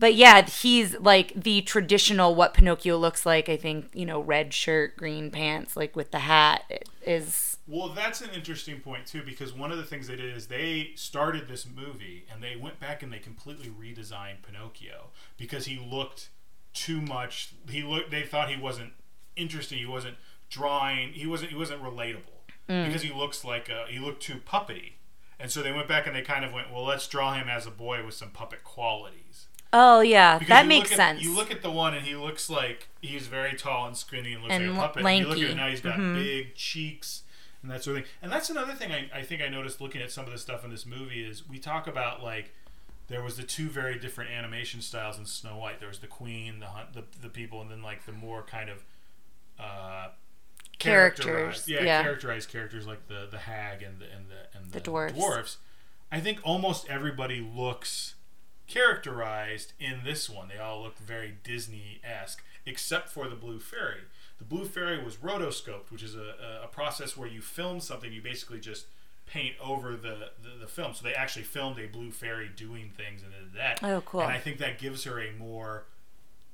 But 0.00 0.14
yeah, 0.14 0.46
he's 0.46 0.98
like 1.00 1.32
the 1.34 1.60
traditional 1.62 2.34
what 2.34 2.54
Pinocchio 2.54 2.96
looks 2.96 3.26
like. 3.26 3.48
I 3.48 3.56
think 3.56 3.90
you 3.92 4.06
know, 4.06 4.20
red 4.20 4.54
shirt, 4.54 4.96
green 4.96 5.30
pants, 5.30 5.76
like 5.76 5.96
with 5.96 6.12
the 6.12 6.20
hat 6.20 6.62
is. 7.04 7.56
Well, 7.66 7.88
that's 7.88 8.20
an 8.20 8.30
interesting 8.30 8.80
point 8.80 9.06
too, 9.06 9.22
because 9.22 9.52
one 9.52 9.72
of 9.72 9.76
the 9.76 9.84
things 9.84 10.06
they 10.06 10.16
did 10.16 10.34
is 10.34 10.46
they 10.46 10.92
started 10.94 11.48
this 11.48 11.66
movie 11.66 12.24
and 12.32 12.42
they 12.42 12.54
went 12.56 12.78
back 12.78 13.02
and 13.02 13.12
they 13.12 13.18
completely 13.18 13.68
redesigned 13.68 14.42
Pinocchio 14.42 15.08
because 15.36 15.66
he 15.66 15.78
looked 15.78 16.30
too 16.72 17.00
much. 17.00 17.54
He 17.68 17.82
looked. 17.82 18.12
They 18.12 18.22
thought 18.22 18.50
he 18.50 18.56
wasn't 18.56 18.92
interesting. 19.34 19.78
He 19.78 19.86
wasn't 19.86 20.16
drawing. 20.50 21.12
He 21.12 21.26
wasn't. 21.26 21.50
He 21.50 21.56
wasn't 21.56 21.82
relatable 21.82 22.22
because 22.66 23.02
he 23.02 23.12
looks 23.12 23.44
like 23.44 23.68
a. 23.68 23.84
He 23.88 23.98
looked 23.98 24.22
too 24.22 24.36
puppety, 24.46 24.92
and 25.40 25.50
so 25.50 25.62
they 25.62 25.72
went 25.72 25.88
back 25.88 26.06
and 26.06 26.14
they 26.14 26.22
kind 26.22 26.44
of 26.44 26.52
went, 26.52 26.70
well, 26.72 26.84
let's 26.84 27.06
draw 27.06 27.34
him 27.34 27.48
as 27.48 27.66
a 27.66 27.70
boy 27.70 28.04
with 28.04 28.14
some 28.14 28.30
puppet 28.30 28.64
qualities. 28.64 29.46
Oh 29.72 30.00
yeah, 30.00 30.38
Because 30.38 30.48
that 30.48 30.66
makes 30.66 30.90
at- 30.92 30.96
sense. 30.96 31.22
You 31.22 31.34
look 31.36 31.50
at 31.50 31.60
the 31.62 31.70
one, 31.70 31.92
and 31.94 32.06
he 32.06 32.14
looks 32.14 32.48
like 32.48 32.88
he's 33.02 33.26
very 33.26 33.54
tall 33.54 33.86
and 33.86 33.94
skinny 33.96 34.32
and 34.32 34.42
looks 34.42 34.54
And 34.54 34.70
like 34.70 34.76
a 34.78 34.80
puppet. 34.80 35.04
And 35.06 35.18
you 35.18 35.24
look 35.26 35.36
at 35.36 35.40
lanky. 35.40 35.52
it 35.52 35.56
now, 35.56 35.68
he's 35.68 35.80
got 35.82 35.98
Mhm. 35.98 36.14
big 36.14 36.54
cheeks 36.54 37.22
and 37.60 37.70
that 37.70 37.82
sort 37.84 37.98
of 37.98 38.04
thing. 38.04 38.12
And 38.22 38.32
that's 38.32 38.48
another 38.48 38.72
thing 38.72 38.92
I, 38.92 39.10
I 39.12 39.22
think 39.22 39.42
I 39.42 39.48
noticed 39.48 39.78
looking 39.80 40.00
at 40.00 40.10
some 40.10 40.24
of 40.24 40.32
the 40.32 40.38
stuff 40.38 40.64
in 40.64 40.70
this 40.70 40.86
movie 40.86 41.22
is 41.22 41.46
we 41.46 41.58
talk 41.58 41.86
about 41.86 42.22
like 42.22 42.54
there 43.08 43.22
was 43.22 43.36
the 43.36 43.42
two 43.42 43.68
very 43.68 43.98
different 43.98 44.30
animation 44.30 44.80
styles 44.80 45.18
in 45.18 45.26
Snow 45.26 45.58
White. 45.58 45.80
There 45.80 45.88
was 45.88 45.98
the 45.98 46.06
Queen, 46.06 46.60
the 46.60 46.66
hunt, 46.66 46.94
the, 46.94 47.04
the 47.20 47.28
people, 47.28 47.60
and 47.60 47.70
then 47.70 47.82
like 47.82 48.06
the 48.06 48.12
more 48.12 48.42
kind 48.42 48.70
of 48.70 48.84
uh, 49.58 50.08
Characters, 50.78 51.66
yeah, 51.68 51.82
yeah. 51.82 52.02
characterized 52.02 52.50
characters 52.50 52.86
like 52.86 53.08
the 53.08 53.26
the 53.30 53.38
hag 53.38 53.82
and 53.82 53.98
the 53.98 54.04
and 54.04 54.26
the 54.28 54.58
and 54.58 54.70
The 54.72 54.80
dwarfs. 54.80 55.14
dwarfs. 55.14 55.56
I 56.10 56.20
think 56.20 56.40
almost 56.42 56.88
everybody 56.88 57.40
looks 57.40 58.14
characterized 58.66 59.72
in 59.80 60.00
this 60.04 60.28
one. 60.30 60.48
They 60.48 60.58
all 60.58 60.82
look 60.82 60.98
very 60.98 61.34
Disney 61.42 62.00
esque, 62.04 62.42
except 62.64 63.08
for 63.08 63.28
the 63.28 63.34
Blue 63.36 63.58
Fairy. 63.58 64.02
The 64.38 64.44
Blue 64.44 64.64
Fairy 64.66 65.02
was 65.02 65.16
rotoscoped, 65.16 65.90
which 65.90 66.02
is 66.02 66.14
a, 66.14 66.34
a, 66.62 66.64
a 66.64 66.68
process 66.68 67.16
where 67.16 67.28
you 67.28 67.40
film 67.40 67.80
something, 67.80 68.12
you 68.12 68.22
basically 68.22 68.60
just 68.60 68.86
paint 69.26 69.56
over 69.62 69.92
the, 69.96 70.30
the, 70.42 70.60
the 70.60 70.66
film. 70.66 70.94
So 70.94 71.02
they 71.04 71.12
actually 71.14 71.42
filmed 71.42 71.78
a 71.78 71.86
Blue 71.86 72.10
Fairy 72.12 72.48
doing 72.54 72.92
things 72.96 73.22
and 73.22 73.32
did 73.32 73.58
that. 73.60 73.80
Oh, 73.82 74.00
cool. 74.02 74.20
And 74.20 74.30
I 74.30 74.38
think 74.38 74.58
that 74.58 74.78
gives 74.78 75.04
her 75.04 75.20
a 75.20 75.32
more 75.32 75.84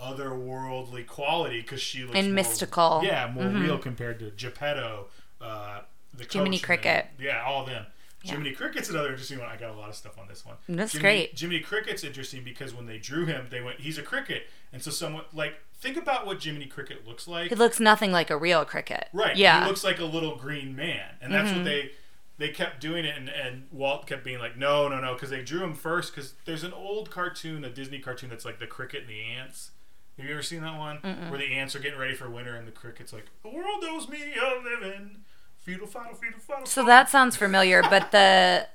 otherworldly 0.01 1.07
quality 1.07 1.61
because 1.61 1.81
she 1.81 2.03
looks 2.05 2.17
And 2.17 2.29
more- 2.29 2.35
mystical. 2.35 3.01
Yeah, 3.05 3.31
more 3.33 3.49
real 3.49 3.79
compared 3.79 4.19
to 4.21 4.31
Geppetto, 4.31 5.07
uh, 5.41 5.81
the 6.13 6.27
Jiminy. 6.31 6.59
Cricket. 6.59 7.07
Yeah, 7.19 7.43
all 7.47 7.63
of 7.63 7.69
them. 7.69 7.87
Yeah. 8.23 8.33
Jiminy 8.33 8.53
Cricket's 8.53 8.89
another 8.89 9.11
interesting 9.11 9.39
one. 9.39 9.49
I 9.49 9.57
got 9.57 9.71
a 9.71 9.75
lot 9.75 9.91
of 9.91 9.95
stuff 9.95 10.19
on 10.19 10.29
this 10.29 10.47
one. 10.47 10.57
That's 10.69 10.93
Jiminy, 10.93 11.03
great. 11.27 11.39
Jiminy 11.39 11.61
Cricket's 11.61 12.03
interesting 12.05 12.43
because 12.43 12.73
when 12.75 12.87
they 12.87 12.97
drew 12.99 13.27
him, 13.27 13.49
they 13.51 13.61
went, 13.61 13.81
"He's 13.81 13.99
a 13.99 14.03
cricket," 14.03 14.47
and 14.73 14.83
so 14.83 14.91
someone 14.91 15.25
like 15.35 15.57
think 15.75 15.99
about 15.99 16.25
what 16.25 16.43
Jiminy 16.43 16.65
Cricket 16.67 17.07
looks 17.07 17.29
like. 17.29 17.51
He 17.51 17.55
looks 17.55 17.79
nothing 17.81 18.13
like 18.13 18.31
a 18.31 18.37
real 18.39 18.65
cricket. 18.65 19.09
Right. 19.13 19.37
Yeah. 19.37 19.57
Mm-hmm. 19.57 19.63
He 19.65 19.69
looks 19.69 19.85
like 19.85 19.99
a 20.01 20.07
little 20.07 20.37
green 20.37 20.75
man, 20.75 21.17
and 21.21 21.35
that's 21.35 21.55
what 21.55 21.65
they 21.65 21.91
they 22.39 22.49
kept 22.49 22.81
doing 22.81 23.05
it, 23.05 23.15
and, 23.17 23.29
and 23.29 23.67
Walt 23.71 24.07
kept 24.07 24.25
being 24.25 24.39
like, 24.39 24.57
"No, 24.57 24.89
no, 24.89 25.01
no," 25.01 25.13
because 25.13 25.29
they 25.29 25.43
drew 25.43 25.63
him 25.63 25.75
first. 25.75 26.15
Because 26.15 26.33
there's 26.47 26.65
an 26.65 26.73
old 26.73 27.11
cartoon, 27.11 27.63
a 27.63 27.69
Disney 27.71 27.99
cartoon 27.99 28.31
that's 28.31 28.47
like 28.47 28.59
the 28.59 28.67
cricket 28.67 29.03
and 29.03 29.11
the 29.11 29.21
ants. 29.23 29.73
Have 30.16 30.26
you 30.26 30.33
ever 30.33 30.42
seen 30.42 30.61
that 30.62 30.78
one 30.78 30.99
where 31.28 31.38
the 31.38 31.52
ants 31.54 31.75
are 31.75 31.80
getting 31.80 31.99
ready 31.99 32.14
for 32.14 32.30
winter 32.30 32.54
and 32.54 32.66
the 32.68 32.73
cricket's 32.73 33.12
like, 33.12 33.26
"The 33.42 33.49
world 33.49 33.83
knows 33.83 34.09
me, 34.09 34.18
I 34.40 34.62
live 34.62 34.83
in 34.94 35.18
feudal, 35.59 35.87
final, 35.87 36.14
feudal, 36.14 36.38
final." 36.40 36.66
so 36.66 36.85
that 36.85 37.09
sounds 37.11 37.37
familiar, 37.37 37.83
but 37.83 38.11
the 38.12 38.68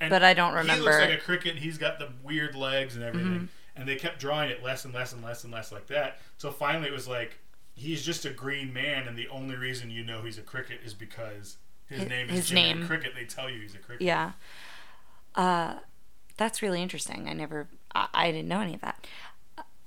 And 0.00 0.10
but 0.10 0.22
I 0.22 0.32
don't 0.34 0.54
remember. 0.54 0.74
He 0.74 0.80
looks 0.80 1.10
like 1.10 1.18
a 1.18 1.22
cricket. 1.22 1.50
and 1.52 1.58
He's 1.60 1.76
got 1.78 1.98
the 1.98 2.08
weird 2.22 2.54
legs 2.54 2.94
and 2.96 3.04
everything. 3.04 3.48
And 3.76 3.88
they 3.88 3.96
kept 3.96 4.20
drawing 4.20 4.50
it 4.50 4.62
less 4.62 4.84
and 4.84 4.92
less 4.92 5.12
and 5.14 5.22
less 5.22 5.44
and 5.44 5.52
less 5.52 5.72
like 5.72 5.86
that. 5.86 6.18
So 6.36 6.50
finally, 6.50 6.88
it 6.88 6.92
was 6.92 7.08
like 7.08 7.38
he's 7.74 8.02
just 8.04 8.24
a 8.26 8.30
green 8.30 8.72
man, 8.72 9.06
and 9.08 9.16
the 9.16 9.28
only 9.28 9.56
reason 9.56 9.90
you 9.90 10.04
know 10.04 10.22
he's 10.22 10.36
a 10.38 10.42
cricket 10.42 10.80
is 10.84 10.92
because 10.94 11.56
his, 11.86 12.00
His- 12.00 12.08
name 12.08 12.28
is 12.30 12.36
his 12.36 12.48
Jiminy 12.50 12.74
name. 12.74 12.86
Cricket. 12.86 13.12
They 13.14 13.24
tell 13.24 13.48
you 13.50 13.60
he's 13.60 13.74
a 13.74 13.78
cricket. 13.78 14.06
Yeah. 14.06 14.32
Uh, 15.34 15.76
that's 16.36 16.60
really 16.62 16.82
interesting. 16.82 17.28
I 17.28 17.32
never, 17.32 17.68
I, 17.94 18.08
I 18.12 18.30
didn't 18.30 18.48
know 18.48 18.60
any 18.60 18.74
of 18.74 18.80
that. 18.82 19.06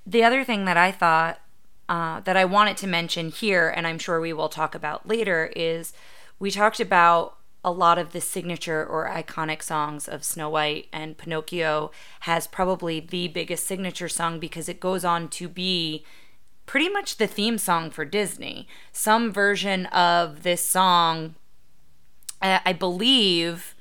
The 0.06 0.24
other 0.24 0.44
thing 0.44 0.66
that 0.66 0.78
I 0.78 0.92
thought 0.92 1.40
uh, 1.88 2.20
that 2.22 2.38
I 2.38 2.46
wanted 2.46 2.78
to 2.78 2.88
mention 2.88 3.30
here, 3.30 3.70
and 3.70 3.86
I'm 3.86 4.00
sure 4.00 4.20
we 4.20 4.34
will 4.34 4.50
talk 4.50 4.74
about 4.76 5.08
later, 5.08 5.52
is 5.56 5.94
we 6.40 6.52
talked 6.52 6.80
about 6.80 7.38
a 7.64 7.72
lot 7.72 7.98
of 7.98 8.12
the 8.12 8.22
signature 8.22 8.86
or 8.86 9.10
iconic 9.10 9.62
songs 9.64 10.08
of 10.08 10.24
Snow 10.24 10.50
White, 10.50 10.88
and 10.94 11.18
Pinocchio 11.18 11.92
has 12.22 12.48
probably 12.48 13.00
the 13.00 13.28
biggest 13.28 13.66
signature 13.66 14.10
song 14.10 14.40
because 14.40 14.70
it 14.70 14.80
goes 14.80 15.04
on 15.04 15.30
to 15.30 15.48
be 15.48 16.06
pretty 16.66 16.90
much 16.90 17.18
the 17.18 17.28
theme 17.28 17.58
song 17.58 17.90
for 17.90 18.06
Disney. 18.06 18.68
Some 18.92 19.32
version 19.32 19.86
of 19.88 20.44
this 20.44 20.68
song, 20.68 21.36
I 22.42 22.74
believe 22.74 23.75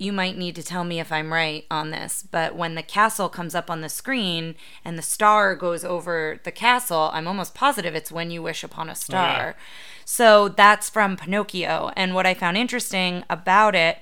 you 0.00 0.14
might 0.14 0.38
need 0.38 0.56
to 0.56 0.62
tell 0.62 0.82
me 0.82 0.98
if 0.98 1.12
I'm 1.12 1.30
right 1.30 1.66
on 1.70 1.90
this, 1.90 2.24
but 2.28 2.56
when 2.56 2.74
the 2.74 2.82
castle 2.82 3.28
comes 3.28 3.54
up 3.54 3.70
on 3.70 3.82
the 3.82 3.90
screen 3.90 4.54
and 4.82 4.96
the 4.96 5.02
star 5.02 5.54
goes 5.54 5.84
over 5.84 6.40
the 6.42 6.50
castle, 6.50 7.10
I'm 7.12 7.28
almost 7.28 7.54
positive 7.54 7.94
it's 7.94 8.10
when 8.10 8.30
you 8.30 8.42
wish 8.42 8.64
upon 8.64 8.88
a 8.88 8.92
oh, 8.92 8.94
star. 8.94 9.38
yeah. 9.38 9.52
So 10.06 10.48
that's 10.48 10.88
from 10.88 11.18
Pinocchio. 11.18 11.92
And 11.96 12.14
what 12.14 12.26
I 12.26 12.32
found 12.32 12.56
interesting 12.56 13.24
about 13.28 13.74
it, 13.74 13.98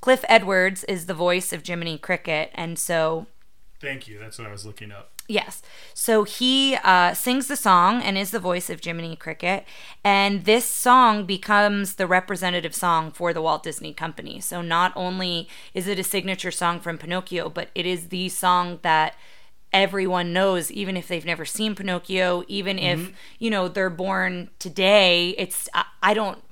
Cliff 0.00 0.24
Edwards 0.26 0.84
is 0.84 1.04
the 1.04 1.14
voice 1.14 1.52
of 1.52 1.66
Jiminy 1.66 1.98
Cricket. 1.98 2.50
And 2.54 2.78
so 2.78 3.26
Thank 3.78 4.08
you. 4.08 4.18
That's 4.18 4.38
what 4.38 4.48
I 4.48 4.52
was 4.52 4.64
looking 4.64 4.90
up. 4.90 5.11
Yes. 5.28 5.62
So 5.94 6.24
he 6.24 6.76
uh, 6.82 7.14
sings 7.14 7.46
the 7.46 7.56
song 7.56 8.02
and 8.02 8.18
is 8.18 8.32
the 8.32 8.38
voice 8.38 8.68
of 8.68 8.84
Jiminy 8.84 9.16
Cricket. 9.16 9.64
And 10.04 10.44
this 10.44 10.64
song 10.64 11.24
becomes 11.24 11.94
the 11.94 12.06
representative 12.06 12.74
song 12.74 13.12
for 13.12 13.32
the 13.32 13.42
Walt 13.42 13.62
Disney 13.62 13.94
Company. 13.94 14.40
So 14.40 14.62
not 14.62 14.92
only 14.96 15.48
is 15.74 15.86
it 15.86 15.98
a 15.98 16.04
signature 16.04 16.50
song 16.50 16.80
from 16.80 16.98
Pinocchio, 16.98 17.48
but 17.48 17.68
it 17.74 17.86
is 17.86 18.08
the 18.08 18.28
song 18.28 18.80
that 18.82 19.14
everyone 19.72 20.32
knows 20.32 20.70
even 20.70 20.96
if 20.96 21.08
they've 21.08 21.24
never 21.24 21.44
seen 21.44 21.74
Pinocchio 21.74 22.44
even 22.46 22.78
if 22.78 23.10
you 23.38 23.48
know 23.48 23.68
they're 23.68 23.88
born 23.88 24.50
today 24.58 25.30
it's 25.38 25.66
I, 25.72 25.84
I 26.02 26.12
don't 26.12 26.42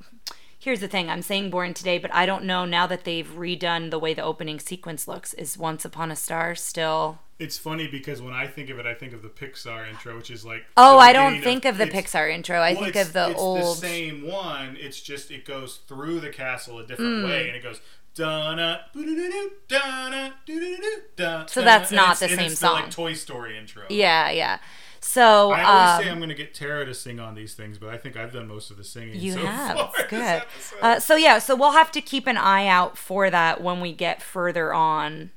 here's 0.59 0.81
the 0.81 0.89
thing 0.89 1.11
I'm 1.11 1.21
saying 1.21 1.51
born 1.51 1.75
today 1.75 1.99
but 1.99 2.15
I 2.15 2.25
don't 2.25 2.45
know 2.45 2.65
now 2.65 2.87
that 2.87 3.05
they've 3.05 3.29
redone 3.29 3.91
the 3.91 3.99
way 3.99 4.15
the 4.15 4.23
opening 4.23 4.59
sequence 4.59 5.07
looks 5.07 5.35
is 5.35 5.59
once 5.59 5.85
upon 5.85 6.11
a 6.11 6.17
star 6.17 6.55
still 6.55 7.19
It's 7.41 7.57
funny 7.59 7.89
because 7.89 8.21
when 8.21 8.35
I 8.35 8.47
think 8.47 8.71
of 8.71 8.79
it, 8.79 8.87
I 8.87 8.95
think 8.95 9.13
of 9.13 9.23
the 9.23 9.29
Pixar 9.29 9.89
intro, 9.89 10.15
which 10.17 10.31
is 10.31 10.45
like. 10.45 10.65
Oh, 10.77 10.99
I 10.99 11.13
don't 11.13 11.43
think 11.43 11.65
of, 11.65 11.79
the 11.79 11.87
Pixar 11.87 12.33
intro. 12.33 12.59
I 12.59 12.75
well, 12.75 12.83
think 12.85 12.97
of 12.97 13.13
the 13.13 13.31
it's 13.31 13.41
old. 13.41 13.77
the 13.79 13.81
same 13.81 14.27
one. 14.27 14.77
It's 14.79 15.01
just 15.01 15.31
it 15.31 15.45
goes 15.45 15.81
through 15.89 16.21
the 16.21 16.29
castle 16.29 16.79
a 16.79 16.87
different 16.87 17.25
way, 17.25 17.49
and 17.49 17.57
it 17.57 17.63
goes. 17.63 17.81
Donna, 18.13 18.87
boo-doo-doo-doo, 18.93 19.53
donna, 19.69 21.47
So 21.49 21.63
that's 21.63 21.93
not 21.93 22.19
the 22.19 22.29
same 22.29 22.41
it's 22.41 22.55
the, 22.55 22.67
song. 22.67 22.75
like 22.75 22.91
Toy 22.91 23.13
Story 23.15 23.57
intro. 23.57 23.85
Yeah, 23.89 24.31
yeah. 24.31 24.59
So 25.01 25.51
I 25.53 25.63
always 25.63 25.91
um, 25.91 26.03
say 26.03 26.11
I'm 26.11 26.19
going 26.19 26.29
to 26.29 26.35
get 26.35 26.53
Tara 26.53 26.85
to 26.85 26.93
sing 26.93 27.21
on 27.21 27.35
these 27.35 27.55
things, 27.55 27.79
but 27.79 27.89
I 27.89 27.97
think 27.97 28.17
I've 28.17 28.33
done 28.33 28.47
most 28.47 28.71
of 28.71 28.77
the 28.77 28.85
singing. 28.85 29.19
you 29.19 29.33
so 29.33 29.47
have. 29.47 29.95
good. 30.11 30.43
Uh, 30.83 31.01
so 31.01 31.17
yeah, 31.17 31.39
so 31.39 31.57
we'll 31.57 31.73
have 31.73 31.91
to 31.93 32.01
keep 32.03 32.27
an 32.27 32.37
eye 32.37 32.67
out 32.67 32.99
for 32.99 33.31
that 33.31 33.63
when 33.63 33.81
we 33.81 33.93
get 33.93 34.21
further 34.23 34.75
on. 34.75 35.31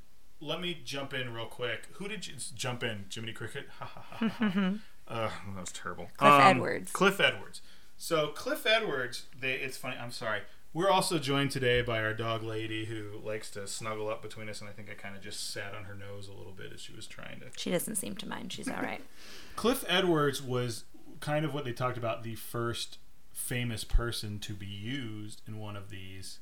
Let 0.44 0.62
me 0.62 0.78
jump 0.84 1.14
in 1.14 1.34
real 1.34 1.46
quick. 1.46 1.88
Who 1.94 2.08
did 2.08 2.28
you 2.28 2.34
jump 2.56 2.84
in? 2.84 3.06
Jiminy 3.14 3.34
Cricket? 3.34 3.68
Ha 3.80 3.86
ha 3.86 4.06
ha. 4.10 4.28
ha. 4.30 4.74
uh, 5.08 5.30
that 5.56 5.60
was 5.62 5.72
terrible. 5.72 6.10
Cliff 6.18 6.32
Um, 6.34 6.42
Edwards. 6.42 6.92
Cliff 6.92 7.20
Edwards. 7.20 7.62
So 7.98 8.28
Cliff 8.28 8.66
Edwards, 8.66 9.26
they, 9.40 9.54
it's 9.54 9.78
funny. 9.78 9.96
I'm 9.98 10.12
sorry. 10.12 10.42
We're 10.74 10.90
also 10.90 11.20
joined 11.20 11.52
today 11.52 11.82
by 11.84 12.00
our 12.04 12.14
dog 12.16 12.42
lady 12.44 12.86
who 12.86 13.20
likes 13.24 13.52
to 13.52 13.68
snuggle 13.68 14.10
up 14.10 14.22
between 14.24 14.50
us, 14.50 14.60
and 14.60 14.70
I 14.70 14.74
think 14.74 14.90
I 14.90 14.96
kind 14.96 15.16
of 15.16 15.22
just 15.22 15.52
sat 15.52 15.76
on 15.76 15.84
her 15.84 15.94
nose 15.94 16.28
a 16.28 16.34
little 16.34 16.52
bit 16.52 16.72
as 16.74 16.82
she 16.82 16.94
was 16.94 17.06
trying 17.06 17.40
to. 17.42 17.46
She 17.58 17.70
doesn't 17.70 17.96
seem 17.96 18.16
to 18.18 18.28
mind. 18.28 18.52
She's 18.52 18.68
all 18.68 18.82
right. 18.82 19.02
Cliff 19.56 19.86
Edwards 19.88 20.42
was 20.42 20.84
kind 21.20 21.46
of 21.46 21.54
what 21.54 21.64
they 21.64 21.74
talked 21.74 21.98
about 21.98 22.24
the 22.24 22.36
first 22.36 22.98
famous 23.32 23.84
person 23.84 24.40
to 24.40 24.54
be 24.54 24.66
used 24.66 25.42
in 25.48 25.60
one 25.60 25.76
of 25.76 25.90
these. 25.92 26.40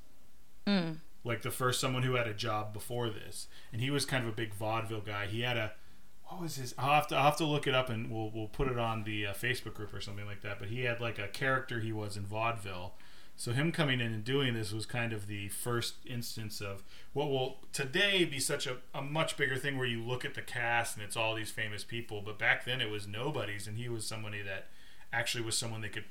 Mm. 0.65 0.97
Like 1.23 1.41
the 1.43 1.51
first 1.51 1.79
someone 1.79 2.03
who 2.03 2.15
had 2.15 2.27
a 2.27 2.33
job 2.33 2.73
before 2.73 3.09
this, 3.09 3.47
and 3.71 3.81
he 3.81 3.91
was 3.91 4.05
kind 4.05 4.23
of 4.23 4.29
a 4.29 4.35
big 4.35 4.53
vaudeville 4.53 5.01
guy. 5.01 5.27
He 5.27 5.41
had 5.41 5.57
a 5.57 5.73
what 6.23 6.41
was 6.41 6.55
his? 6.55 6.73
I'll 6.77 6.93
have 6.93 7.07
to 7.07 7.15
I'll 7.15 7.25
have 7.25 7.37
to 7.37 7.45
look 7.45 7.67
it 7.67 7.75
up 7.75 7.89
and 7.89 8.09
we'll 8.09 8.31
we'll 8.33 8.47
put 8.47 8.67
it 8.67 8.79
on 8.79 9.03
the 9.03 9.27
uh, 9.27 9.33
Facebook 9.33 9.73
group 9.73 9.93
or 9.93 10.01
something 10.01 10.25
like 10.25 10.41
that. 10.41 10.59
But 10.59 10.69
he 10.69 10.81
had 10.85 10.99
like 10.99 11.19
a 11.19 11.27
character 11.27 11.79
he 11.79 11.91
was 11.91 12.17
in 12.17 12.25
vaudeville. 12.25 12.93
So 13.35 13.53
him 13.53 13.71
coming 13.71 13.99
in 13.99 14.13
and 14.13 14.23
doing 14.23 14.53
this 14.53 14.71
was 14.71 14.85
kind 14.85 15.13
of 15.13 15.25
the 15.25 15.49
first 15.49 15.95
instance 16.05 16.61
of 16.61 16.83
what 17.13 17.29
will 17.29 17.57
today 17.73 18.23
be 18.23 18.39
such 18.39 18.67
a, 18.67 18.77
a 18.93 19.01
much 19.01 19.35
bigger 19.35 19.57
thing 19.57 19.77
where 19.77 19.87
you 19.87 20.03
look 20.03 20.23
at 20.23 20.35
the 20.35 20.41
cast 20.41 20.95
and 20.95 21.03
it's 21.03 21.17
all 21.17 21.33
these 21.33 21.49
famous 21.49 21.83
people, 21.83 22.21
but 22.23 22.37
back 22.37 22.65
then 22.65 22.81
it 22.81 22.91
was 22.91 23.07
nobodies 23.07 23.67
and 23.67 23.77
he 23.77 23.89
was 23.89 24.05
somebody 24.05 24.43
that 24.43 24.67
actually 25.11 25.43
was 25.43 25.57
someone 25.57 25.81
they 25.81 25.89
could 25.89 26.05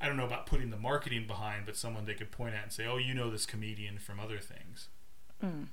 I 0.00 0.06
don't 0.06 0.16
know 0.16 0.26
about 0.26 0.46
putting 0.46 0.70
the 0.70 0.76
marketing 0.76 1.26
behind, 1.26 1.66
but 1.66 1.76
someone 1.76 2.04
they 2.04 2.14
could 2.14 2.30
point 2.30 2.54
at 2.54 2.62
and 2.62 2.72
say, 2.72 2.86
"Oh, 2.86 2.96
you 2.96 3.14
know 3.14 3.30
this 3.30 3.46
comedian 3.46 3.98
from 3.98 4.20
other 4.20 4.38
things." 4.38 4.88
Um, 5.42 5.70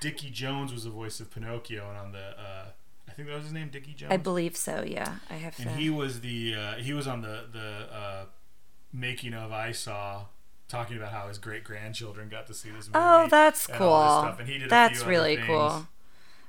Dickie 0.00 0.30
Jones 0.30 0.72
was 0.72 0.84
the 0.84 0.90
voice 0.90 1.20
of 1.20 1.30
Pinocchio, 1.30 1.88
and 1.88 1.98
on 1.98 2.12
the 2.12 2.38
uh, 2.38 2.64
I 3.08 3.12
think 3.12 3.28
that 3.28 3.34
was 3.34 3.44
his 3.44 3.52
name, 3.52 3.68
Dickie 3.68 3.94
Jones. 3.94 4.12
I 4.12 4.16
believe 4.18 4.56
so. 4.56 4.84
Yeah, 4.86 5.16
I 5.30 5.34
have 5.34 5.58
and 5.58 5.70
to. 5.70 5.76
he 5.76 5.88
was 5.90 6.20
the 6.20 6.54
uh, 6.54 6.74
he 6.74 6.92
was 6.92 7.06
on 7.06 7.22
the 7.22 7.44
the 7.52 7.94
uh, 7.94 8.24
making 8.92 9.32
of 9.34 9.52
I 9.52 9.72
saw 9.72 10.26
talking 10.68 10.96
about 10.96 11.12
how 11.12 11.28
his 11.28 11.38
great 11.38 11.64
grandchildren 11.64 12.28
got 12.28 12.46
to 12.48 12.54
see 12.54 12.70
this 12.70 12.88
movie. 12.88 12.94
oh, 12.94 13.28
that's 13.30 13.68
and 13.68 13.78
cool. 13.78 13.88
stuff, 14.20 14.40
and 14.40 14.48
he 14.48 14.58
did 14.58 14.66
a 14.66 14.68
That's 14.68 15.04
really 15.04 15.36
cool. 15.36 15.86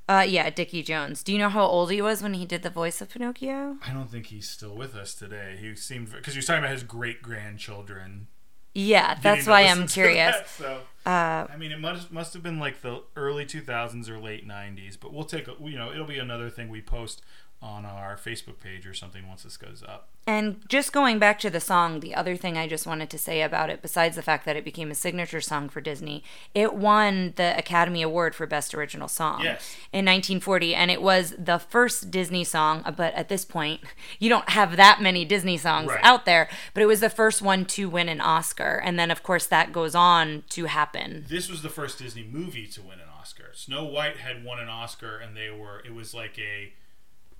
Uh, 0.09 0.25
yeah, 0.27 0.49
Dickie 0.49 0.83
Jones. 0.83 1.21
Do 1.21 1.33
you 1.33 1.37
know 1.37 1.49
how 1.49 1.65
old 1.65 1.91
he 1.91 2.01
was 2.01 2.21
when 2.23 2.33
he 2.33 2.45
did 2.45 2.63
the 2.63 2.69
voice 2.69 3.01
of 3.01 3.09
Pinocchio? 3.09 3.75
I 3.85 3.91
don't 3.91 4.09
think 4.09 4.27
he's 4.27 4.49
still 4.49 4.73
with 4.75 4.95
us 4.95 5.13
today. 5.13 5.57
He 5.59 5.75
seemed 5.75 6.11
because 6.11 6.33
he 6.33 6.37
was 6.37 6.45
talking 6.45 6.63
about 6.63 6.71
his 6.71 6.83
great 6.83 7.21
grandchildren. 7.21 8.27
Yeah, 8.73 9.15
that's 9.21 9.47
why 9.47 9.63
I'm 9.63 9.87
curious. 9.97 10.35
so 10.57 10.81
Uh, 11.05 11.47
I 11.51 11.57
mean, 11.57 11.71
it 11.71 11.79
must 11.79 12.11
must 12.11 12.33
have 12.33 12.43
been 12.43 12.59
like 12.59 12.81
the 12.81 13.03
early 13.15 13.45
2000s 13.45 14.07
or 14.07 14.19
late 14.19 14.47
90s. 14.47 14.97
But 14.99 15.13
we'll 15.13 15.25
take 15.25 15.47
a, 15.47 15.55
you 15.61 15.77
know 15.77 15.91
it'll 15.91 16.05
be 16.05 16.19
another 16.19 16.49
thing 16.49 16.69
we 16.69 16.81
post 16.81 17.21
on 17.61 17.85
our 17.85 18.15
Facebook 18.15 18.59
page 18.59 18.85
or 18.85 18.93
something 18.93 19.27
once 19.27 19.41
this 19.43 19.57
goes 19.57 19.81
up. 19.81 20.09
And 20.27 20.61
just 20.67 20.91
going 20.91 21.17
back 21.19 21.39
to 21.39 21.49
the 21.49 21.59
song, 21.61 22.01
the 22.01 22.13
other 22.13 22.35
thing 22.35 22.57
I 22.57 22.67
just 22.67 22.85
wanted 22.85 23.09
to 23.09 23.17
say 23.17 23.41
about 23.41 23.69
it, 23.69 23.81
besides 23.81 24.15
the 24.17 24.21
fact 24.21 24.45
that 24.45 24.55
it 24.57 24.65
became 24.65 24.91
a 24.91 24.95
signature 24.95 25.39
song 25.41 25.69
for 25.69 25.79
Disney, 25.81 26.21
it 26.53 26.73
won 26.75 27.33
the 27.37 27.57
Academy 27.57 28.01
Award 28.01 28.35
for 28.35 28.45
Best 28.45 28.75
Original 28.75 29.07
Song 29.07 29.41
Yes. 29.41 29.75
in 29.93 30.05
1940. 30.05 30.75
And 30.75 30.91
it 30.91 31.01
was 31.01 31.33
the 31.37 31.57
first 31.57 32.11
Disney 32.11 32.43
song, 32.43 32.83
but 32.95 33.13
at 33.15 33.29
this 33.29 33.45
point, 33.45 33.81
you 34.19 34.27
don't 34.29 34.49
have 34.49 34.75
that 34.75 35.01
many 35.01 35.23
Disney 35.25 35.57
songs 35.57 35.87
Right. 35.89 36.03
out 36.03 36.25
there, 36.25 36.49
but 36.73 36.83
it 36.83 36.87
was 36.87 36.99
the 36.99 37.09
first 37.09 37.41
one 37.41 37.63
to 37.65 37.89
win 37.89 38.09
an 38.09 38.21
Oscar. 38.21 38.81
And 38.83 38.99
then, 38.99 39.09
of 39.09 39.23
course, 39.23 39.47
that 39.47 39.71
goes 39.71 39.95
on 39.95 40.43
to 40.49 40.65
happen. 40.65 41.25
This 41.27 41.49
was 41.49 41.61
the 41.63 41.69
first 41.69 41.97
Disney 41.99 42.23
movie 42.29 42.67
to 42.67 42.81
win 42.81 42.99
an 42.99 43.07
Oscar. 43.19 43.51
Snow 43.53 43.85
White 43.85 44.17
had 44.17 44.43
won 44.43 44.59
an 44.59 44.67
Oscar, 44.69 45.17
and 45.17 45.35
they 45.35 45.49
were 45.49 45.79
it 45.85 45.93
was 45.95 46.13
like 46.13 46.37
a 46.37 46.73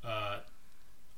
uh, 0.07 0.39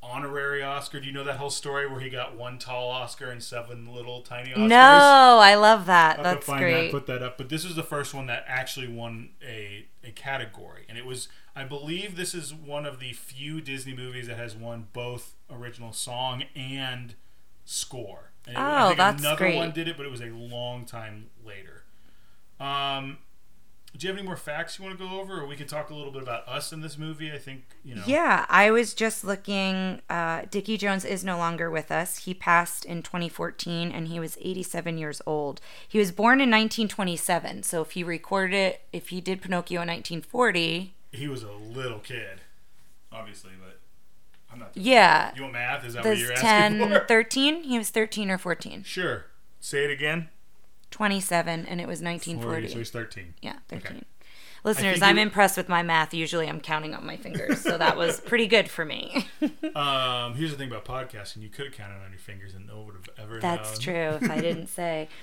honorary 0.01 0.63
Oscar. 0.63 1.00
Do 1.00 1.08
you 1.08 1.12
know 1.13 1.24
that 1.25 1.38
whole 1.38 1.50
story 1.50 1.88
where 1.89 2.00
he 2.00 2.10
got 2.10 2.36
one 2.36 2.58
tall 2.58 2.89
Oscar 2.89 3.29
and 3.29 3.43
seven 3.43 3.93
little 3.93 4.22
tiny 4.22 4.50
Oscars? 4.51 4.67
No, 4.69 5.39
I 5.41 5.55
love 5.55 5.86
that. 5.88 6.17
To 6.17 6.24
That's 6.24 6.46
find 6.46 6.62
great. 6.62 6.84
that, 6.86 6.91
put 6.91 7.05
that 7.08 7.22
up. 7.22 7.38
But 7.38 7.50
this 7.50 7.65
is 7.65 7.75
the 7.75 7.84
first 7.84 8.13
one 8.13 8.25
that 8.27 8.43
actually 8.48 8.88
won 8.88 9.29
a, 9.46 9.86
a 10.03 10.12
category, 10.12 10.86
and 10.89 10.98
it 10.98 11.05
was 11.05 11.27
I 11.55 11.63
believe 11.65 12.15
this 12.15 12.34
is 12.34 12.53
one 12.53 12.86
of 12.86 13.00
the 13.00 13.12
few 13.13 13.60
Disney 13.60 13.93
movies 13.93 14.27
that 14.27 14.38
has 14.38 14.55
won 14.55 14.88
both 14.93 15.36
original 15.51 15.91
song 15.91 16.43
and 16.55 17.15
score. 17.65 18.31
And 18.48 18.55
it- 18.55 18.60
I 18.60 18.84
Oh, 18.84 18.88
think 18.89 18.98
that's 18.98 19.22
another 19.22 19.38
great. 19.38 19.55
one 19.58 19.72
did 19.72 19.88
it, 19.89 19.98
but 19.98 20.05
it 20.05 20.10
was 20.10 20.22
a 20.22 20.29
long 20.29 20.86
time 20.86 21.29
later. 21.46 21.84
Um, 22.60 23.17
do 23.98 24.05
you 24.05 24.12
have 24.12 24.17
any 24.19 24.25
more 24.27 24.38
facts 24.38 24.77
you 24.77 24.86
want 24.86 24.98
to 24.98 25.03
go 25.03 25.19
over, 25.19 25.41
or 25.41 25.48
we 25.48 25.55
can 25.55 25.65
talk 25.67 25.89
a 25.89 25.96
little 25.96 26.12
bit 26.12 26.22
about 26.22 26.48
us 26.48 26.72
in 26.72 26.81
this 26.81 26.98
movie? 26.98 27.31
I 27.31 27.38
think 27.39 27.63
you 27.84 27.96
know. 27.96 28.03
Yeah, 28.05 28.46
I 28.48 28.69
was 28.72 28.93
just 28.93 29.24
looking. 29.24 30.01
Uh, 30.10 30.43
Dickie 30.50 30.77
Jones 30.77 31.03
is 31.05 31.24
no 31.24 31.38
longer 31.38 31.72
with 31.72 31.91
us. 31.91 32.19
He 32.25 32.34
passed 32.34 32.86
in 32.86 33.01
2014 33.01 33.91
and 33.91 34.08
he 34.08 34.19
was 34.19 34.38
87 34.41 34.98
years 34.98 35.22
old. 35.25 35.60
He 35.88 35.98
was 35.98 36.12
born 36.12 36.36
in 36.39 36.50
1927. 36.51 37.63
So 37.63 37.81
if 37.81 37.91
he 37.91 38.03
recorded 38.03 38.55
it, 38.55 38.81
if 38.93 39.10
he 39.10 39.22
did 39.22 39.41
Pinocchio 39.41 39.81
in 39.81 39.88
1940, 39.88 40.93
He 41.12 41.27
was 41.27 41.41
a 41.43 41.51
little 41.51 42.00
kid, 42.00 42.41
obviously, 43.12 43.51
but 43.60 43.79
I'm 44.53 44.60
not. 44.60 44.72
yeah, 44.75 45.31
You 45.36 45.41
want 45.43 45.53
math? 45.53 45.84
Is 45.86 45.93
that 45.96 46.05
what 46.05 46.17
you're 46.17 46.34
asking 46.34 46.79
10, 46.89 47.01
13. 47.08 47.63
He 47.63 47.77
was 47.79 47.89
13 47.89 48.29
or 48.29 48.38
14. 48.38 48.84
Sure. 48.84 49.25
Say 49.60 49.84
it 49.86 49.91
again. 49.91 50.29
27, 50.91 51.65
and 51.65 51.81
it 51.81 51.88
was 51.88 52.00
40, 52.00 52.13
1940. 52.13 52.67
so 52.69 52.77
he's 52.79 52.89
13. 52.89 53.34
Yeah, 53.41 53.55
13. 53.67 53.88
Okay. 53.88 54.03
Listeners, 54.63 55.01
I'm 55.01 55.17
impressed 55.17 55.55
with 55.55 55.69
my 55.69 55.84
math. 55.84 56.13
Usually 56.13 56.50
I'm 56.50 56.60
counting 56.60 56.93
on 56.93 57.05
my 57.05 57.15
fingers, 57.15 57.62
so 57.62 57.77
that 57.77 57.96
was 57.96 58.19
pretty 58.19 58.48
good 58.48 58.69
for 58.69 58.86
me. 58.86 59.27
Um, 59.75 60.34
here's 60.34 60.51
the 60.51 60.58
thing 60.58 60.69
about 60.69 60.84
podcasting: 60.84 61.41
you 61.41 61.50
could 61.50 61.67
have 61.67 61.75
counted 61.75 62.03
on 62.03 62.10
your 62.10 62.19
fingers, 62.19 62.53
and 62.55 62.65
no 62.67 62.77
one 62.77 62.86
would 62.88 62.96
have 62.96 63.10
ever. 63.17 63.39
That's 63.39 63.74
known. 63.74 63.79
true. 63.79 64.25
If 64.25 64.31
I 64.31 64.41
didn't 64.41 64.67
say. 64.67 65.08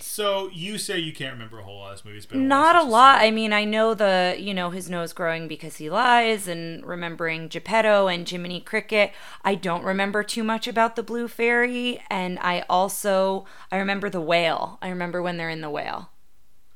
So 0.00 0.50
you 0.52 0.78
say 0.78 0.98
you 0.98 1.12
can't 1.12 1.32
remember 1.32 1.58
a 1.58 1.62
whole 1.62 1.78
lot 1.78 1.92
of 1.92 1.98
this 1.98 2.04
movie. 2.04 2.16
It's 2.18 2.26
been 2.26 2.46
Not 2.48 2.76
a 2.76 2.82
lot. 2.82 3.20
I 3.20 3.30
mean, 3.30 3.52
I 3.52 3.64
know 3.64 3.94
the, 3.94 4.36
you 4.38 4.54
know, 4.54 4.70
his 4.70 4.88
nose 4.90 5.12
growing 5.12 5.48
because 5.48 5.76
he 5.76 5.90
lies 5.90 6.46
and 6.46 6.84
remembering 6.84 7.48
Geppetto 7.48 8.06
and 8.06 8.28
Jiminy 8.28 8.60
Cricket. 8.60 9.12
I 9.44 9.54
don't 9.54 9.84
remember 9.84 10.22
too 10.22 10.44
much 10.44 10.68
about 10.68 10.96
the 10.96 11.02
Blue 11.02 11.28
Fairy. 11.28 12.02
And 12.10 12.38
I 12.40 12.64
also, 12.68 13.46
I 13.72 13.78
remember 13.78 14.08
the 14.10 14.20
whale. 14.20 14.78
I 14.82 14.88
remember 14.88 15.22
when 15.22 15.36
they're 15.36 15.50
in 15.50 15.60
the 15.60 15.70
whale. 15.70 16.10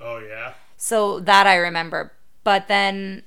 Oh 0.00 0.18
yeah. 0.18 0.54
So 0.76 1.20
that 1.20 1.46
I 1.46 1.56
remember. 1.56 2.12
But 2.44 2.68
then, 2.68 3.24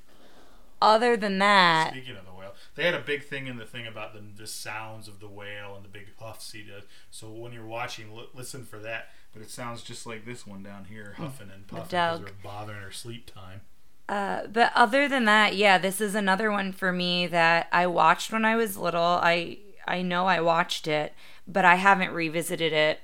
other 0.80 1.16
than 1.16 1.38
that, 1.38 1.90
Speaking 1.92 2.16
of 2.16 2.24
the 2.24 2.32
whale, 2.32 2.54
they 2.74 2.84
had 2.84 2.94
a 2.94 3.00
big 3.00 3.24
thing 3.24 3.46
in 3.46 3.56
the 3.56 3.64
thing 3.66 3.86
about 3.86 4.14
the, 4.14 4.22
the 4.36 4.46
sounds 4.46 5.06
of 5.06 5.20
the 5.20 5.28
whale 5.28 5.74
and 5.76 5.84
the 5.84 5.88
big 5.88 6.08
huffs 6.18 6.52
he 6.52 6.62
does. 6.62 6.84
So 7.10 7.30
when 7.30 7.52
you're 7.52 7.66
watching, 7.66 8.14
li- 8.16 8.28
listen 8.34 8.64
for 8.64 8.78
that. 8.80 9.10
But 9.32 9.42
it 9.42 9.50
sounds 9.50 9.82
just 9.82 10.06
like 10.06 10.26
this 10.26 10.46
one 10.46 10.62
down 10.62 10.84
here, 10.84 11.14
huffing 11.16 11.50
and 11.52 11.66
puffing 11.66 11.86
because 11.86 12.20
we're 12.20 12.42
bothering 12.42 12.82
her 12.82 12.90
sleep 12.92 13.30
time. 13.32 13.62
Uh, 14.08 14.46
but 14.46 14.72
other 14.74 15.08
than 15.08 15.24
that, 15.24 15.56
yeah, 15.56 15.78
this 15.78 16.00
is 16.00 16.14
another 16.14 16.50
one 16.50 16.72
for 16.72 16.92
me 16.92 17.26
that 17.26 17.68
I 17.72 17.86
watched 17.86 18.30
when 18.32 18.44
I 18.44 18.56
was 18.56 18.76
little. 18.76 19.00
I 19.00 19.58
I 19.86 20.02
know 20.02 20.26
I 20.26 20.40
watched 20.40 20.86
it, 20.86 21.14
but 21.46 21.64
I 21.64 21.76
haven't 21.76 22.12
revisited 22.12 22.72
it 22.72 23.00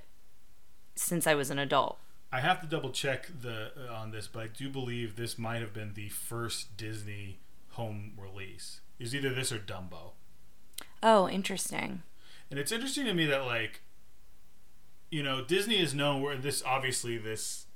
since 0.94 1.26
I 1.26 1.34
was 1.34 1.50
an 1.50 1.58
adult. 1.58 1.98
I 2.30 2.40
have 2.40 2.60
to 2.60 2.66
double 2.66 2.90
check 2.90 3.28
the 3.40 3.72
uh, 3.88 3.94
on 3.94 4.10
this, 4.10 4.26
but 4.26 4.42
I 4.42 4.48
do 4.48 4.68
believe 4.68 5.16
this 5.16 5.38
might 5.38 5.62
have 5.62 5.72
been 5.72 5.94
the 5.94 6.10
first 6.10 6.76
Disney 6.76 7.38
home 7.70 8.12
release. 8.18 8.80
Is 8.98 9.14
either 9.14 9.32
this 9.32 9.52
or 9.52 9.58
Dumbo. 9.58 10.12
Oh, 11.02 11.28
interesting. 11.28 12.02
And 12.50 12.58
it's 12.58 12.72
interesting 12.72 13.04
to 13.06 13.14
me 13.14 13.26
that 13.26 13.46
like 13.46 13.80
you 15.10 15.22
know, 15.22 15.42
Disney 15.44 15.78
is 15.78 15.94
known 15.94 16.20
where 16.22 16.36
this 16.36 16.62
obviously 16.64 17.16
this 17.18 17.66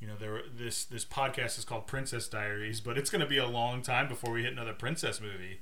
you 0.00 0.08
know, 0.08 0.14
there 0.18 0.42
this 0.52 0.84
this 0.84 1.04
podcast 1.04 1.58
is 1.58 1.64
called 1.64 1.86
Princess 1.86 2.26
Diaries, 2.28 2.80
but 2.80 2.98
it's 2.98 3.10
going 3.10 3.20
to 3.20 3.26
be 3.26 3.38
a 3.38 3.46
long 3.46 3.82
time 3.82 4.08
before 4.08 4.32
we 4.32 4.42
hit 4.42 4.52
another 4.52 4.72
princess 4.72 5.20
movie. 5.20 5.60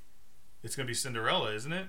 It's 0.63 0.75
going 0.77 0.87
to 0.87 0.91
be 0.91 0.95
Cinderella, 0.95 1.53
isn't 1.55 1.73
it? 1.73 1.87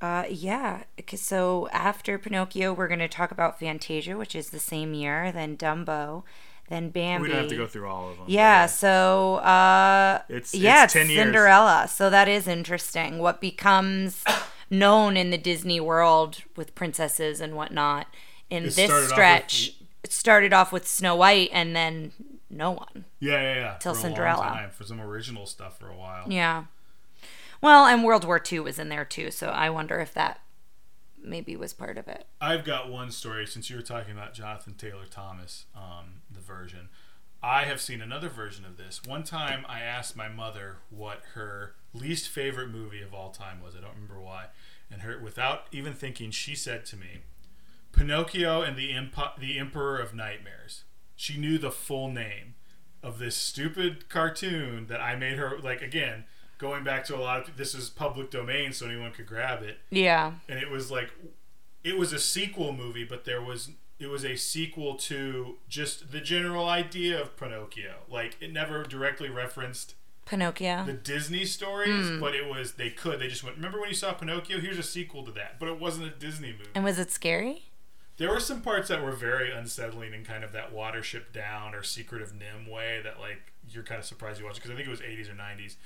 Uh, 0.00 0.24
yeah. 0.30 0.84
'cause- 1.06 1.20
So 1.20 1.68
after 1.72 2.18
Pinocchio, 2.18 2.72
we're 2.72 2.88
going 2.88 3.00
to 3.00 3.08
talk 3.08 3.30
about 3.30 3.58
Fantasia, 3.58 4.16
which 4.16 4.34
is 4.34 4.50
the 4.50 4.58
same 4.60 4.94
year, 4.94 5.30
then 5.32 5.56
Dumbo, 5.56 6.22
then 6.68 6.90
Bambi. 6.90 7.22
We 7.22 7.28
don't 7.28 7.38
have 7.42 7.50
to 7.50 7.56
go 7.56 7.66
through 7.66 7.88
all 7.88 8.08
of 8.10 8.16
them. 8.16 8.26
but 8.26 8.32
Yeah, 8.32 8.66
so 8.66 9.36
uh 9.36 10.22
It's- 10.28 10.54
yeah, 10.54 10.84
it's 10.84 10.94
it's 10.94 11.08
years. 11.10 11.24
Cinderella. 11.24 11.88
So 11.88 12.08
that 12.08 12.28
is 12.28 12.46
interesting. 12.46 13.18
What 13.18 13.40
becomes 13.40 14.22
known 14.70 15.16
in 15.16 15.30
the 15.30 15.38
Disney 15.38 15.80
world 15.80 16.38
with 16.56 16.74
princesses 16.74 17.40
and 17.40 17.54
whatnot 17.56 18.06
in 18.48 18.64
It 18.64 18.74
this 18.74 18.90
off 18.90 18.96
with- 19.02 19.08
stretch 19.10 19.72
it 20.02 20.12
started 20.12 20.52
off 20.54 20.72
with 20.72 20.88
Snow 20.88 21.14
White 21.14 21.50
and 21.52 21.76
then 21.76 22.12
no 22.48 22.70
one. 22.70 23.04
Yeah, 23.18 23.40
yeah, 23.42 23.54
yeah. 23.54 23.76
Till 23.78 23.92
for 23.92 23.98
a 23.98 24.02
long 24.02 24.10
Cinderella. 24.16 24.70
for 24.72 24.84
some 24.84 24.98
original 25.00 25.44
stuff 25.46 25.78
for 25.78 25.88
a 25.90 25.94
while. 25.96 26.24
Yeah. 26.26 26.64
Well, 27.60 27.84
and 27.84 28.02
World 28.02 28.24
War 28.24 28.42
II 28.50 28.60
was 28.60 28.78
in 28.78 28.88
there 28.88 29.04
too, 29.04 29.30
so 29.30 29.48
I 29.48 29.68
wonder 29.68 30.00
if 30.00 30.14
that 30.14 30.40
maybe 31.22 31.54
was 31.54 31.74
part 31.74 31.98
of 31.98 32.08
it. 32.08 32.24
I've 32.40 32.64
got 32.64 32.88
one 32.90 33.10
story 33.10 33.46
since 33.46 33.68
you 33.68 33.76
were 33.76 33.82
talking 33.82 34.12
about 34.12 34.32
Jonathan 34.32 34.72
Taylor 34.74 35.04
Thomas, 35.04 35.66
um, 35.76 36.22
the 36.30 36.40
version. 36.40 36.88
I 37.42 37.64
have 37.64 37.80
seen 37.80 38.00
another 38.02 38.28
version 38.28 38.64
of 38.64 38.76
this. 38.76 39.00
One 39.04 39.22
time 39.24 39.64
I 39.68 39.80
asked 39.80 40.14
my 40.16 40.28
mother 40.28 40.76
what 40.90 41.22
her 41.34 41.74
least 41.94 42.28
favorite 42.28 42.68
movie 42.70 43.00
of 43.02 43.14
all 43.14 43.30
time 43.30 43.62
was. 43.62 43.74
I 43.74 43.80
don't 43.80 43.94
remember 43.94 44.20
why. 44.20 44.46
And 44.90 45.02
her 45.02 45.18
without 45.18 45.64
even 45.72 45.94
thinking, 45.94 46.30
she 46.30 46.54
said 46.54 46.84
to 46.86 46.96
me, 46.96 47.22
Pinocchio 47.92 48.62
and 48.62 48.76
the 48.76 48.92
Imp- 48.92 49.38
the 49.38 49.58
Emperor 49.58 49.98
of 49.98 50.14
Nightmares. 50.14 50.84
She 51.16 51.36
knew 51.38 51.58
the 51.58 51.70
full 51.70 52.10
name 52.10 52.54
of 53.02 53.18
this 53.18 53.36
stupid 53.36 54.08
cartoon 54.08 54.86
that 54.88 55.00
I 55.00 55.16
made 55.16 55.38
her 55.38 55.58
like 55.58 55.80
again, 55.82 56.24
going 56.58 56.84
back 56.84 57.04
to 57.06 57.16
a 57.16 57.20
lot 57.20 57.48
of 57.48 57.56
this 57.56 57.74
is 57.74 57.88
public 57.90 58.30
domain 58.30 58.72
so 58.72 58.86
anyone 58.86 59.12
could 59.12 59.26
grab 59.26 59.62
it 59.62 59.78
Yeah. 59.90 60.34
and 60.48 60.58
it 60.58 60.68
was 60.70 60.90
like 60.90 61.10
it 61.82 61.96
was 61.96 62.12
a 62.12 62.18
sequel 62.18 62.72
movie 62.74 63.04
but 63.04 63.24
there 63.24 63.40
was 63.40 63.70
it 64.00 64.08
was 64.08 64.24
a 64.24 64.36
sequel 64.36 64.94
to 64.94 65.58
just 65.68 66.10
the 66.10 66.20
general 66.20 66.68
idea 66.68 67.20
of 67.20 67.36
pinocchio. 67.36 67.94
Like 68.08 68.36
it 68.40 68.52
never 68.52 68.82
directly 68.82 69.28
referenced 69.28 69.94
Pinocchio. 70.26 70.84
the 70.84 70.92
disney 70.92 71.44
stories 71.44 72.08
hmm. 72.08 72.20
but 72.20 72.36
it 72.36 72.48
was 72.48 72.74
they 72.74 72.88
could 72.88 73.18
they 73.18 73.26
just 73.26 73.42
went 73.42 73.56
remember 73.56 73.80
when 73.80 73.88
you 73.88 73.94
saw 73.94 74.12
pinocchio? 74.12 74.60
Here's 74.60 74.78
a 74.78 74.82
sequel 74.82 75.24
to 75.24 75.32
that. 75.32 75.60
But 75.60 75.68
it 75.68 75.78
wasn't 75.78 76.06
a 76.06 76.10
disney 76.10 76.52
movie. 76.52 76.70
And 76.74 76.84
was 76.84 76.98
it 76.98 77.10
scary? 77.10 77.70
there 78.20 78.28
were 78.28 78.38
some 78.38 78.60
parts 78.60 78.88
that 78.88 79.02
were 79.02 79.12
very 79.12 79.50
unsettling 79.50 80.12
in 80.12 80.24
kind 80.26 80.44
of 80.44 80.52
that 80.52 80.74
watership 80.74 81.32
down 81.32 81.74
or 81.74 81.82
secret 81.82 82.20
of 82.20 82.34
NIMH 82.34 82.70
way 82.70 83.00
that 83.02 83.18
like 83.18 83.50
you're 83.70 83.82
kind 83.82 83.98
of 83.98 84.04
surprised 84.04 84.38
you 84.38 84.44
watched 84.44 84.56
because 84.56 84.70
i 84.70 84.74
think 84.74 84.86
it 84.86 84.90
was 84.90 85.00
80s 85.00 85.30
or 85.30 85.34
90s 85.34 85.76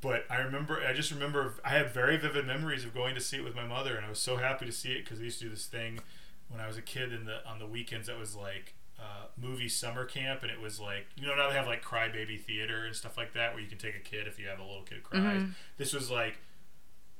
but 0.00 0.24
i 0.30 0.38
remember 0.38 0.80
i 0.86 0.94
just 0.94 1.10
remember 1.10 1.54
i 1.64 1.70
had 1.70 1.90
very 1.90 2.16
vivid 2.16 2.46
memories 2.46 2.84
of 2.84 2.94
going 2.94 3.14
to 3.14 3.20
see 3.20 3.36
it 3.36 3.44
with 3.44 3.54
my 3.54 3.66
mother 3.66 3.94
and 3.94 4.06
i 4.06 4.08
was 4.08 4.18
so 4.18 4.38
happy 4.38 4.64
to 4.64 4.72
see 4.72 4.92
it 4.92 5.04
because 5.04 5.18
they 5.18 5.24
used 5.26 5.38
to 5.40 5.44
do 5.44 5.50
this 5.50 5.66
thing 5.66 6.00
when 6.52 6.60
i 6.60 6.66
was 6.66 6.76
a 6.76 6.82
kid 6.82 7.12
in 7.12 7.24
the 7.24 7.44
on 7.48 7.58
the 7.58 7.66
weekends 7.66 8.06
that 8.06 8.18
was 8.18 8.36
like 8.36 8.74
uh, 9.00 9.26
movie 9.36 9.68
summer 9.68 10.04
camp 10.04 10.42
and 10.42 10.50
it 10.50 10.60
was 10.60 10.78
like 10.78 11.06
you 11.16 11.26
know 11.26 11.34
now 11.34 11.48
they 11.48 11.56
have 11.56 11.66
like 11.66 11.82
crybaby 11.82 12.40
theater 12.40 12.84
and 12.84 12.94
stuff 12.94 13.16
like 13.16 13.32
that 13.32 13.52
where 13.52 13.60
you 13.60 13.68
can 13.68 13.78
take 13.78 13.96
a 13.96 13.98
kid 13.98 14.28
if 14.28 14.38
you 14.38 14.46
have 14.46 14.60
a 14.60 14.62
little 14.62 14.82
kid 14.82 14.98
who 14.98 15.18
cries 15.18 15.42
this 15.76 15.92
was 15.92 16.08
like 16.08 16.38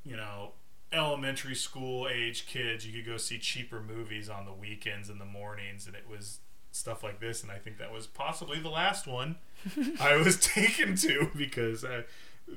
you 0.05 0.17
know, 0.17 0.53
elementary 0.93 1.55
school 1.55 2.09
age 2.09 2.47
kids, 2.47 2.87
you 2.87 2.93
could 2.93 3.07
go 3.07 3.17
see 3.17 3.39
cheaper 3.39 3.81
movies 3.81 4.29
on 4.29 4.45
the 4.45 4.53
weekends 4.53 5.09
and 5.09 5.21
the 5.21 5.25
mornings, 5.25 5.87
and 5.87 5.95
it 5.95 6.09
was 6.09 6.41
stuff 6.73 7.03
like 7.03 7.21
this. 7.21 7.43
And 7.43 7.51
I 7.51 7.59
think 7.59 7.79
that 7.79 7.93
was 7.93 8.07
possibly 8.07 8.59
the 8.59 8.69
last 8.69 9.07
one 9.07 9.37
I 10.01 10.17
was 10.17 10.37
taken 10.41 10.97
to 10.97 11.31
because 11.37 11.85
uh, 11.85 12.03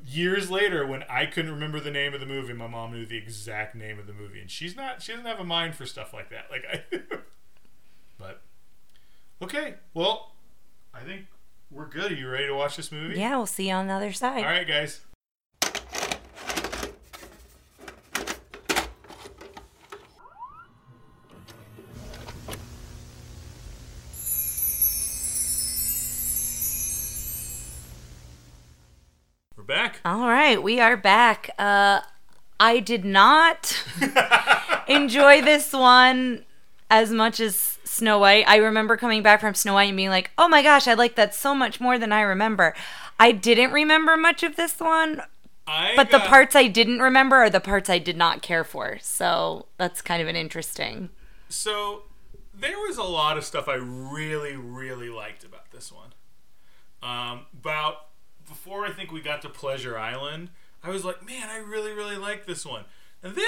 years 0.05 0.49
later, 0.49 0.85
when 0.85 1.03
I 1.09 1.25
couldn't 1.25 1.51
remember 1.51 1.79
the 1.79 1.91
name 1.91 2.13
of 2.13 2.19
the 2.19 2.25
movie, 2.25 2.53
my 2.53 2.67
mom 2.67 2.93
knew 2.93 3.05
the 3.05 3.17
exact 3.17 3.75
name 3.75 3.99
of 3.99 4.07
the 4.07 4.13
movie, 4.13 4.39
and 4.41 4.49
she's 4.49 4.75
not, 4.75 5.01
she 5.01 5.11
doesn't 5.11 5.25
have 5.25 5.39
a 5.39 5.43
mind 5.45 5.75
for 5.75 5.85
stuff 5.85 6.13
like 6.13 6.29
that. 6.29 6.45
Like 6.51 6.63
I, 6.71 6.99
but 8.17 8.41
okay, 9.41 9.75
well, 9.93 10.33
I 10.93 11.01
think 11.01 11.25
we're 11.71 11.87
good. 11.87 12.11
Are 12.11 12.15
you 12.15 12.29
ready 12.29 12.47
to 12.47 12.55
watch 12.55 12.77
this 12.77 12.91
movie? 12.91 13.19
Yeah, 13.19 13.35
we'll 13.35 13.45
see 13.45 13.69
you 13.69 13.75
on 13.75 13.87
the 13.87 13.93
other 13.93 14.13
side. 14.13 14.43
All 14.43 14.51
right, 14.51 14.67
guys. 14.67 15.01
All 30.05 30.27
right, 30.27 30.61
we 30.61 30.79
are 30.79 30.95
back. 30.95 31.49
Uh, 31.57 32.01
I 32.59 32.79
did 32.79 33.03
not 33.03 33.83
enjoy 34.87 35.41
this 35.41 35.73
one 35.73 36.45
as 36.91 37.09
much 37.09 37.39
as 37.39 37.79
Snow 37.85 38.19
White. 38.19 38.47
I 38.47 38.57
remember 38.57 38.97
coming 38.97 39.23
back 39.23 39.41
from 39.41 39.55
Snow 39.55 39.73
White 39.73 39.85
and 39.85 39.97
being 39.97 40.09
like, 40.11 40.29
"Oh 40.37 40.47
my 40.47 40.61
gosh, 40.61 40.87
I 40.87 40.93
like 40.93 41.15
that 41.15 41.33
so 41.33 41.55
much 41.55 41.81
more 41.81 41.97
than 41.97 42.11
I 42.11 42.21
remember." 42.21 42.75
I 43.19 43.31
didn't 43.31 43.71
remember 43.71 44.15
much 44.15 44.43
of 44.43 44.57
this 44.57 44.79
one, 44.79 45.23
I 45.65 45.93
but 45.95 46.11
the 46.11 46.19
parts 46.19 46.55
I 46.55 46.67
didn't 46.67 46.99
remember 46.99 47.37
are 47.37 47.49
the 47.49 47.59
parts 47.59 47.89
I 47.89 47.97
did 47.97 48.15
not 48.15 48.43
care 48.43 48.63
for. 48.63 48.99
So 49.01 49.65
that's 49.77 50.03
kind 50.03 50.21
of 50.21 50.27
an 50.27 50.35
interesting. 50.35 51.09
So 51.49 52.03
there 52.53 52.77
was 52.77 52.99
a 52.99 53.03
lot 53.03 53.39
of 53.39 53.43
stuff 53.43 53.67
I 53.67 53.73
really, 53.73 54.55
really 54.55 55.09
liked 55.09 55.43
about 55.43 55.71
this 55.71 55.91
one. 55.91 56.13
Um, 57.01 57.47
about 57.59 58.05
before 58.47 58.85
I 58.85 58.91
think 58.91 59.11
we 59.11 59.21
got 59.21 59.41
to 59.43 59.49
Pleasure 59.49 59.97
Island, 59.97 60.49
I 60.83 60.89
was 60.89 61.03
like, 61.05 61.25
man, 61.25 61.49
I 61.49 61.57
really, 61.57 61.91
really 61.91 62.17
like 62.17 62.45
this 62.45 62.65
one. 62.65 62.85
And 63.23 63.35
then 63.35 63.45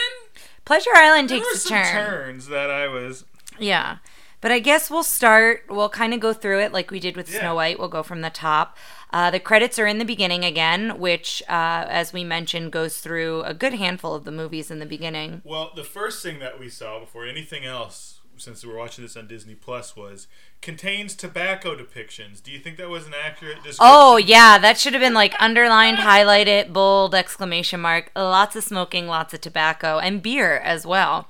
Pleasure 0.66 0.90
Island 0.96 1.30
were 1.30 1.38
takes 1.38 1.54
a 1.56 1.58
some 1.60 1.78
turn. 1.84 1.94
turns 1.94 2.48
that 2.48 2.70
I 2.72 2.88
was. 2.88 3.26
Yeah. 3.60 3.98
But 4.40 4.52
I 4.52 4.60
guess 4.60 4.90
we'll 4.92 5.04
start. 5.04 5.64
We'll 5.70 5.90
kind 5.90 6.14
of 6.14 6.20
go 6.20 6.32
through 6.34 6.60
it 6.62 6.72
like 6.72 6.92
we 6.92 7.00
did 7.00 7.16
with 7.18 7.32
Yeah. 7.32 7.40
Snow 7.40 7.56
White. 7.56 7.80
We'll 7.80 7.88
go 7.90 8.04
from 8.04 8.22
the 8.22 8.30
top. 8.30 8.78
Uh, 9.12 9.32
the 9.32 9.40
credits 9.40 9.80
are 9.80 9.88
in 9.88 10.00
the 10.00 10.06
beginning 10.06 10.44
again, 10.44 11.00
which, 11.00 11.42
uh, 11.48 11.86
as 11.88 12.12
we 12.14 12.24
mentioned, 12.24 12.72
goes 12.72 13.00
through 13.00 13.42
a 13.44 13.54
good 13.54 13.74
handful 13.74 14.14
of 14.14 14.26
the 14.26 14.32
movies 14.32 14.70
in 14.70 14.80
the 14.80 14.86
beginning. 14.86 15.42
Well, 15.46 15.72
the 15.76 15.84
first 15.84 16.22
thing 16.22 16.40
that 16.40 16.60
we 16.60 16.70
saw 16.70 17.00
before 17.00 17.26
anything 17.26 17.66
else, 17.66 18.17
since 18.38 18.66
we 18.66 18.72
were 18.72 18.78
watching 18.78 19.04
this 19.04 19.18
on 19.18 19.28
Disney 19.28 19.56
Plus, 19.56 19.96
was 19.96 20.28
contains 20.62 21.16
tobacco 21.16 21.76
depictions. 21.76 22.42
Do 22.42 22.52
you 22.52 22.60
think 22.60 22.78
that 22.78 22.90
was 22.90 23.08
an 23.08 23.14
accurate 23.14 23.58
description? 23.58 23.80
Oh, 23.82 24.18
yeah. 24.18 24.58
That 24.58 24.78
should 24.78 24.94
have 24.94 25.02
been 25.02 25.14
like 25.14 25.34
underlined, 25.40 25.98
highlighted, 25.98 26.74
bold, 26.74 27.14
exclamation 27.14 27.80
mark. 27.80 28.12
Lots 28.16 28.56
of 28.56 28.64
smoking, 28.64 29.08
lots 29.08 29.34
of 29.34 29.42
tobacco, 29.42 30.00
and 30.00 30.22
beer 30.22 30.58
as 30.58 30.86
well. 30.86 31.28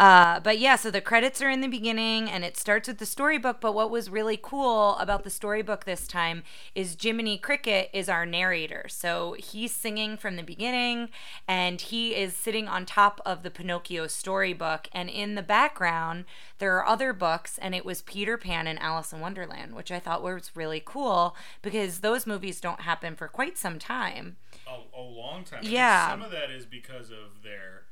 Uh, 0.00 0.40
but 0.40 0.58
yeah, 0.58 0.76
so 0.76 0.90
the 0.90 1.02
credits 1.02 1.42
are 1.42 1.50
in 1.50 1.60
the 1.60 1.68
beginning 1.68 2.30
and 2.30 2.42
it 2.42 2.56
starts 2.56 2.88
with 2.88 2.96
the 2.96 3.04
storybook. 3.04 3.60
But 3.60 3.74
what 3.74 3.90
was 3.90 4.08
really 4.08 4.38
cool 4.40 4.96
about 4.96 5.24
the 5.24 5.30
storybook 5.30 5.84
this 5.84 6.08
time 6.08 6.42
is 6.74 6.96
Jiminy 6.98 7.36
Cricket 7.36 7.90
is 7.92 8.08
our 8.08 8.24
narrator. 8.24 8.86
So 8.88 9.36
he's 9.38 9.74
singing 9.74 10.16
from 10.16 10.36
the 10.36 10.42
beginning 10.42 11.10
and 11.46 11.82
he 11.82 12.14
is 12.14 12.34
sitting 12.34 12.66
on 12.66 12.86
top 12.86 13.20
of 13.26 13.42
the 13.42 13.50
Pinocchio 13.50 14.06
storybook. 14.06 14.88
And 14.94 15.10
in 15.10 15.34
the 15.34 15.42
background, 15.42 16.24
there 16.60 16.74
are 16.78 16.86
other 16.86 17.12
books, 17.12 17.58
and 17.58 17.74
it 17.74 17.84
was 17.84 18.00
Peter 18.00 18.38
Pan 18.38 18.66
and 18.66 18.78
Alice 18.78 19.12
in 19.12 19.20
Wonderland, 19.20 19.74
which 19.74 19.92
I 19.92 19.98
thought 19.98 20.22
was 20.22 20.50
really 20.54 20.82
cool 20.82 21.36
because 21.60 22.00
those 22.00 22.26
movies 22.26 22.60
don't 22.60 22.82
happen 22.82 23.16
for 23.16 23.28
quite 23.28 23.58
some 23.58 23.78
time. 23.78 24.36
A, 24.66 24.98
a 24.98 25.02
long 25.02 25.44
time. 25.44 25.60
Yeah. 25.62 26.10
some 26.10 26.22
of 26.22 26.30
that 26.30 26.50
is 26.50 26.64
because 26.64 27.10
of 27.10 27.42
their, 27.42 27.84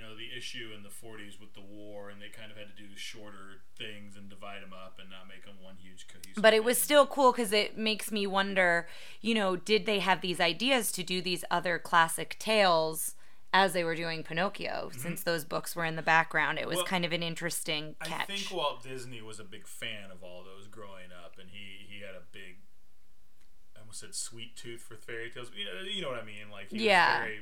you 0.00 0.06
know, 0.06 0.16
the 0.16 0.36
issue 0.36 0.70
in 0.74 0.82
the 0.82 0.88
40s 0.88 1.38
with 1.38 1.52
the 1.52 1.60
war, 1.60 2.08
and 2.08 2.22
they 2.22 2.28
kind 2.28 2.50
of 2.50 2.56
had 2.56 2.74
to 2.74 2.82
do 2.82 2.88
shorter 2.96 3.60
things 3.76 4.16
and 4.16 4.30
divide 4.30 4.62
them 4.62 4.72
up 4.72 4.98
and 4.98 5.10
not 5.10 5.28
make 5.28 5.44
them 5.44 5.56
one 5.62 5.76
huge 5.76 6.06
cohesive. 6.08 6.42
But 6.42 6.54
it 6.54 6.64
was 6.64 6.78
still 6.80 7.06
cool 7.06 7.32
because 7.32 7.52
it 7.52 7.76
makes 7.76 8.10
me 8.10 8.26
wonder, 8.26 8.88
you 9.20 9.34
know, 9.34 9.56
did 9.56 9.84
they 9.84 9.98
have 9.98 10.22
these 10.22 10.40
ideas 10.40 10.90
to 10.92 11.02
do 11.02 11.20
these 11.20 11.44
other 11.50 11.78
classic 11.78 12.36
tales 12.38 13.14
as 13.52 13.74
they 13.74 13.84
were 13.84 13.94
doing 13.94 14.22
Pinocchio? 14.22 14.90
Since 14.96 15.22
those 15.22 15.44
books 15.44 15.76
were 15.76 15.84
in 15.84 15.96
the 15.96 16.02
background, 16.02 16.58
it 16.58 16.66
was 16.66 16.76
Mm-hmm. 16.76 16.78
Well, 16.78 16.86
kind 16.86 17.04
of 17.04 17.12
an 17.12 17.22
interesting 17.22 17.96
catch. 18.02 18.22
I 18.22 18.24
think 18.24 18.50
Walt 18.52 18.82
Disney 18.82 19.20
was 19.20 19.38
a 19.38 19.44
big 19.44 19.66
fan 19.66 20.10
of 20.10 20.22
all 20.22 20.42
those 20.44 20.66
growing 20.66 21.12
up, 21.12 21.34
and 21.38 21.50
he 21.50 21.84
he 21.86 22.00
had 22.00 22.14
a 22.14 22.22
big. 22.32 22.56
I 23.76 23.80
almost 23.80 24.00
said 24.00 24.14
sweet 24.14 24.56
tooth 24.56 24.80
for 24.80 24.96
fairy 24.96 25.30
tales. 25.30 25.50
You 25.54 25.66
know, 25.66 25.82
you 25.82 26.00
know 26.00 26.08
what 26.08 26.22
I 26.22 26.24
mean? 26.24 26.48
Like 26.50 26.70
he 26.70 26.86
Yeah. 26.86 27.20
very, 27.20 27.40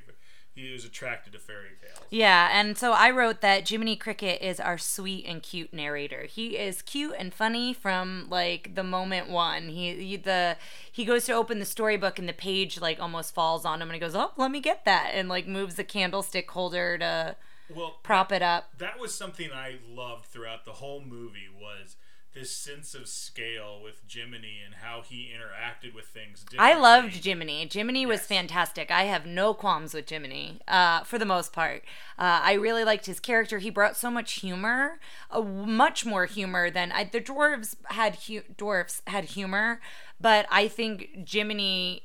he 0.58 0.72
was 0.72 0.84
attracted 0.84 1.32
to 1.32 1.38
fairy 1.38 1.70
tales. 1.80 2.04
Yeah, 2.10 2.48
and 2.52 2.76
so 2.76 2.92
I 2.92 3.10
wrote 3.10 3.40
that 3.40 3.68
Jiminy 3.68 3.96
Cricket 3.96 4.42
is 4.42 4.58
our 4.60 4.78
sweet 4.78 5.24
and 5.26 5.42
cute 5.42 5.72
narrator. 5.72 6.22
He 6.24 6.56
is 6.58 6.82
cute 6.82 7.14
and 7.18 7.32
funny 7.32 7.72
from 7.72 8.26
like 8.28 8.74
the 8.74 8.82
moment 8.84 9.28
one. 9.28 9.68
He, 9.68 9.94
he 9.94 10.16
the 10.16 10.56
he 10.90 11.04
goes 11.04 11.24
to 11.26 11.32
open 11.32 11.58
the 11.58 11.64
storybook 11.64 12.18
and 12.18 12.28
the 12.28 12.32
page 12.32 12.80
like 12.80 13.00
almost 13.00 13.34
falls 13.34 13.64
on 13.64 13.80
him 13.80 13.88
and 13.88 13.94
he 13.94 14.00
goes, 14.00 14.14
"Oh, 14.16 14.32
let 14.36 14.50
me 14.50 14.60
get 14.60 14.84
that," 14.84 15.10
and 15.14 15.28
like 15.28 15.46
moves 15.46 15.76
the 15.76 15.84
candlestick 15.84 16.50
holder 16.50 16.98
to 16.98 17.36
Well, 17.74 17.98
prop 18.02 18.32
it 18.32 18.42
up. 18.42 18.70
that 18.78 18.98
was 18.98 19.14
something 19.14 19.50
I 19.52 19.76
loved 19.88 20.26
throughout 20.26 20.64
the 20.64 20.72
whole 20.72 21.00
movie 21.00 21.48
was 21.52 21.96
this 22.34 22.54
sense 22.54 22.94
of 22.94 23.08
scale 23.08 23.80
with 23.82 24.02
Jiminy 24.08 24.58
and 24.64 24.76
how 24.76 25.02
he 25.02 25.32
interacted 25.34 25.94
with 25.94 26.06
things. 26.06 26.44
I 26.58 26.74
loved 26.74 27.24
Jiminy. 27.24 27.68
Jiminy 27.72 28.06
was 28.06 28.20
fantastic. 28.20 28.90
I 28.90 29.04
have 29.04 29.26
no 29.26 29.54
qualms 29.54 29.94
with 29.94 30.08
Jiminy, 30.08 30.60
uh, 30.68 31.02
for 31.04 31.18
the 31.18 31.24
most 31.24 31.52
part. 31.52 31.82
Uh, 32.18 32.40
I 32.42 32.52
really 32.52 32.84
liked 32.84 33.06
his 33.06 33.18
character. 33.20 33.58
He 33.58 33.70
brought 33.70 33.96
so 33.96 34.10
much 34.10 34.40
humor, 34.40 35.00
uh, 35.30 35.40
much 35.40 36.04
more 36.04 36.26
humor 36.26 36.70
than 36.70 36.92
I, 36.92 37.04
the 37.04 37.20
dwarves 37.20 37.76
had. 37.86 38.16
Hu- 38.26 38.42
dwarfs 38.56 39.02
had 39.06 39.24
humor, 39.24 39.80
but 40.20 40.46
I 40.50 40.68
think 40.68 41.28
Jiminy, 41.28 42.02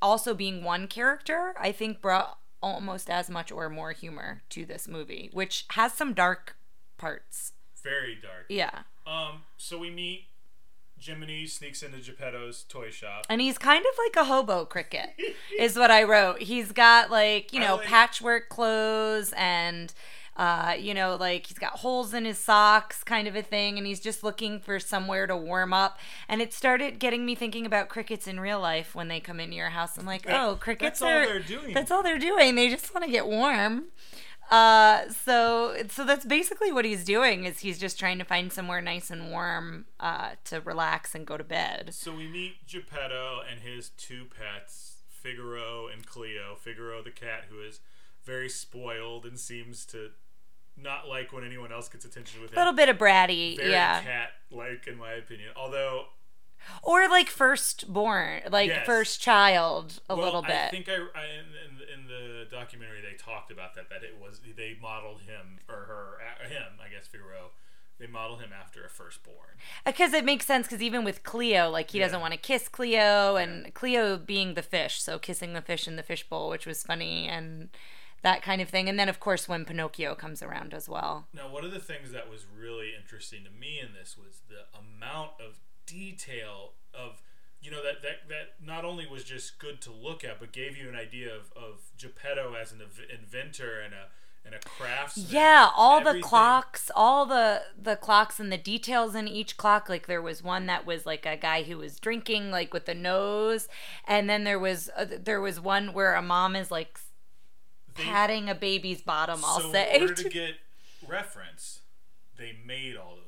also 0.00 0.34
being 0.34 0.64
one 0.64 0.86
character, 0.86 1.54
I 1.58 1.72
think 1.72 2.00
brought 2.00 2.38
almost 2.62 3.08
as 3.10 3.30
much 3.30 3.52
or 3.52 3.68
more 3.68 3.92
humor 3.92 4.42
to 4.50 4.64
this 4.64 4.88
movie, 4.88 5.30
which 5.32 5.66
has 5.70 5.92
some 5.92 6.14
dark 6.14 6.56
parts. 6.96 7.52
Very 7.82 8.16
dark. 8.20 8.46
Yeah. 8.48 8.82
Um, 9.06 9.42
so 9.56 9.78
we 9.78 9.90
meet 9.90 10.26
Jiminy 11.00 11.46
sneaks 11.46 11.82
into 11.82 11.98
Geppetto's 11.98 12.64
toy 12.68 12.90
shop. 12.90 13.26
And 13.30 13.40
he's 13.40 13.58
kind 13.58 13.84
of 13.84 13.92
like 14.06 14.16
a 14.16 14.28
hobo 14.28 14.64
cricket, 14.64 15.10
is 15.58 15.76
what 15.76 15.90
I 15.90 16.02
wrote. 16.02 16.42
He's 16.42 16.72
got 16.72 17.10
like, 17.10 17.52
you 17.52 17.60
know, 17.60 17.76
like- 17.76 17.86
patchwork 17.86 18.48
clothes 18.48 19.32
and, 19.36 19.92
uh, 20.36 20.74
you 20.78 20.94
know, 20.94 21.16
like 21.18 21.46
he's 21.46 21.58
got 21.58 21.72
holes 21.78 22.14
in 22.14 22.24
his 22.24 22.38
socks, 22.38 23.02
kind 23.04 23.26
of 23.28 23.34
a 23.36 23.42
thing. 23.42 23.78
And 23.78 23.86
he's 23.86 24.00
just 24.00 24.22
looking 24.22 24.60
for 24.60 24.78
somewhere 24.80 25.26
to 25.26 25.36
warm 25.36 25.72
up. 25.72 25.98
And 26.28 26.42
it 26.42 26.52
started 26.52 26.98
getting 26.98 27.24
me 27.24 27.34
thinking 27.34 27.64
about 27.66 27.88
crickets 27.88 28.26
in 28.26 28.38
real 28.40 28.60
life 28.60 28.94
when 28.94 29.08
they 29.08 29.20
come 29.20 29.40
into 29.40 29.56
your 29.56 29.70
house. 29.70 29.96
I'm 29.98 30.06
like, 30.06 30.28
oh, 30.28 30.56
crickets 30.60 31.00
that's 31.00 31.02
all 31.02 31.08
they're 31.08 31.40
doing. 31.40 31.74
That's 31.74 31.90
all 31.90 32.02
they're 32.02 32.18
doing. 32.18 32.54
They 32.56 32.68
just 32.68 32.92
want 32.94 33.04
to 33.06 33.10
get 33.10 33.26
warm. 33.26 33.86
Uh, 34.50 35.10
so 35.10 35.76
so 35.90 36.04
that's 36.04 36.24
basically 36.24 36.72
what 36.72 36.84
he's 36.84 37.04
doing 37.04 37.44
is 37.44 37.60
he's 37.60 37.78
just 37.78 37.98
trying 37.98 38.18
to 38.18 38.24
find 38.24 38.52
somewhere 38.52 38.80
nice 38.80 39.10
and 39.10 39.30
warm 39.30 39.84
uh, 40.00 40.30
to 40.44 40.60
relax 40.60 41.14
and 41.14 41.26
go 41.26 41.36
to 41.36 41.44
bed. 41.44 41.90
So 41.92 42.14
we 42.14 42.26
meet 42.26 42.66
Geppetto 42.66 43.40
and 43.50 43.60
his 43.60 43.90
two 43.90 44.24
pets, 44.24 44.98
Figaro 45.10 45.88
and 45.88 46.06
Cleo. 46.06 46.56
Figaro, 46.58 47.02
the 47.02 47.10
cat, 47.10 47.44
who 47.50 47.60
is 47.60 47.80
very 48.24 48.48
spoiled 48.48 49.26
and 49.26 49.38
seems 49.38 49.84
to 49.86 50.10
not 50.80 51.08
like 51.08 51.32
when 51.32 51.44
anyone 51.44 51.72
else 51.72 51.88
gets 51.88 52.04
attention 52.04 52.40
with 52.40 52.52
him. 52.52 52.56
A 52.56 52.60
little 52.60 52.74
bit 52.74 52.88
of 52.88 52.96
bratty, 52.96 53.56
very 53.56 53.70
yeah. 53.70 54.00
cat-like, 54.00 54.86
in 54.86 54.96
my 54.96 55.12
opinion. 55.12 55.50
Although 55.56 56.06
Or 56.82 57.08
like 57.08 57.28
firstborn, 57.28 58.42
like 58.50 58.68
Yes. 58.68 58.86
first 58.86 59.20
child, 59.20 60.00
a 60.08 60.14
well, 60.16 60.24
little 60.24 60.42
bit. 60.42 60.50
I 60.56 60.68
think 60.68 60.88
I, 60.88 60.94
I 60.94 61.24
in, 61.24 61.46
in, 61.94 62.00
in 62.00 62.06
the 62.08 62.46
documentary 62.50 63.00
they 63.00 63.16
talked 63.16 63.50
about 63.50 63.74
that 63.74 63.88
that 63.90 64.02
it 64.02 64.16
was 64.20 64.40
they 64.56 64.76
modeled 64.80 65.22
him 65.22 65.58
or 65.68 65.74
her 65.86 66.18
uh, 66.44 66.48
him 66.48 66.78
I 66.84 66.88
guess 66.88 67.06
Figaro. 67.06 67.50
They 67.98 68.06
modeled 68.06 68.40
him 68.40 68.50
after 68.52 68.84
a 68.84 68.88
firstborn. 68.88 69.58
Because 69.84 70.12
it 70.12 70.24
makes 70.24 70.46
sense. 70.46 70.68
Because 70.68 70.80
even 70.80 71.02
with 71.02 71.24
Cleo, 71.24 71.68
like 71.68 71.90
he 71.90 71.98
Yeah. 71.98 72.04
doesn't 72.06 72.20
want 72.20 72.32
to 72.32 72.38
kiss 72.38 72.68
Cleo, 72.68 73.34
and 73.34 73.74
Cleo 73.74 74.16
being 74.16 74.54
the 74.54 74.62
fish, 74.62 75.02
so 75.02 75.18
kissing 75.18 75.52
the 75.52 75.60
fish 75.62 75.88
in 75.88 75.96
the 75.96 76.04
fishbowl, 76.04 76.48
which 76.48 76.64
was 76.64 76.84
funny, 76.84 77.26
and 77.26 77.70
that 78.22 78.40
kind 78.40 78.60
of 78.62 78.68
thing. 78.68 78.88
And 78.88 78.98
then 79.00 79.08
of 79.08 79.18
course 79.18 79.48
when 79.48 79.64
Pinocchio 79.64 80.14
comes 80.14 80.42
around 80.44 80.74
as 80.74 80.88
well. 80.88 81.26
Now, 81.34 81.48
one 81.48 81.64
of 81.64 81.72
the 81.72 81.80
things 81.80 82.12
that 82.12 82.30
was 82.30 82.46
really 82.56 82.92
interesting 82.96 83.42
to 83.44 83.50
me 83.50 83.80
in 83.80 83.92
this 83.94 84.16
was 84.16 84.42
the 84.48 84.66
amount 84.78 85.32
of 85.40 85.56
detail 85.88 86.72
of, 86.94 87.22
you 87.60 87.70
know, 87.70 87.82
that 87.82 88.02
that, 88.02 88.28
that 88.28 88.64
not 88.64 88.84
only 88.84 89.06
was 89.06 89.24
just 89.24 89.58
good 89.58 89.80
to 89.82 89.90
look 89.90 90.24
at, 90.24 90.38
but 90.40 90.52
gave 90.52 90.76
you 90.76 90.88
an 90.88 90.94
idea 90.94 91.34
of, 91.34 91.52
of 91.56 91.80
Geppetto 91.96 92.54
as 92.54 92.72
an 92.72 92.80
inventor 93.10 93.80
and 93.80 93.94
a 93.94 94.06
and 94.44 94.54
a 94.54 94.58
craftsman. 94.60 95.26
Yeah, 95.28 95.68
all 95.76 96.02
the 96.02 96.20
clocks, 96.20 96.90
all 96.94 97.26
the 97.26 97.62
the 97.80 97.96
clocks 97.96 98.40
and 98.40 98.50
the 98.50 98.56
details 98.58 99.14
in 99.14 99.28
each 99.28 99.56
clock. 99.56 99.88
Like 99.88 100.06
there 100.06 100.22
was 100.22 100.42
one 100.42 100.66
that 100.66 100.86
was 100.86 101.04
like 101.04 101.26
a 101.26 101.36
guy 101.36 101.64
who 101.64 101.78
was 101.78 101.98
drinking, 101.98 102.50
like 102.50 102.72
with 102.72 102.86
the 102.86 102.94
nose, 102.94 103.68
and 104.06 104.28
then 104.28 104.44
there 104.44 104.58
was 104.58 104.90
uh, 104.96 105.06
there 105.22 105.40
was 105.40 105.60
one 105.60 105.92
where 105.92 106.14
a 106.14 106.22
mom 106.22 106.56
is 106.56 106.70
like 106.70 106.98
They- 107.94 108.04
patting 108.04 108.48
a 108.48 108.54
baby's 108.54 109.02
bottom. 109.02 109.40
I'll 109.44 109.60
so 109.60 109.72
say. 109.72 109.96
in 109.96 110.02
order 110.02 110.14
to 110.22 110.28
get 110.28 110.54
reference, 111.06 111.80
they 112.38 112.56
made 112.64 112.96
all 112.96 113.16
those. 113.22 113.27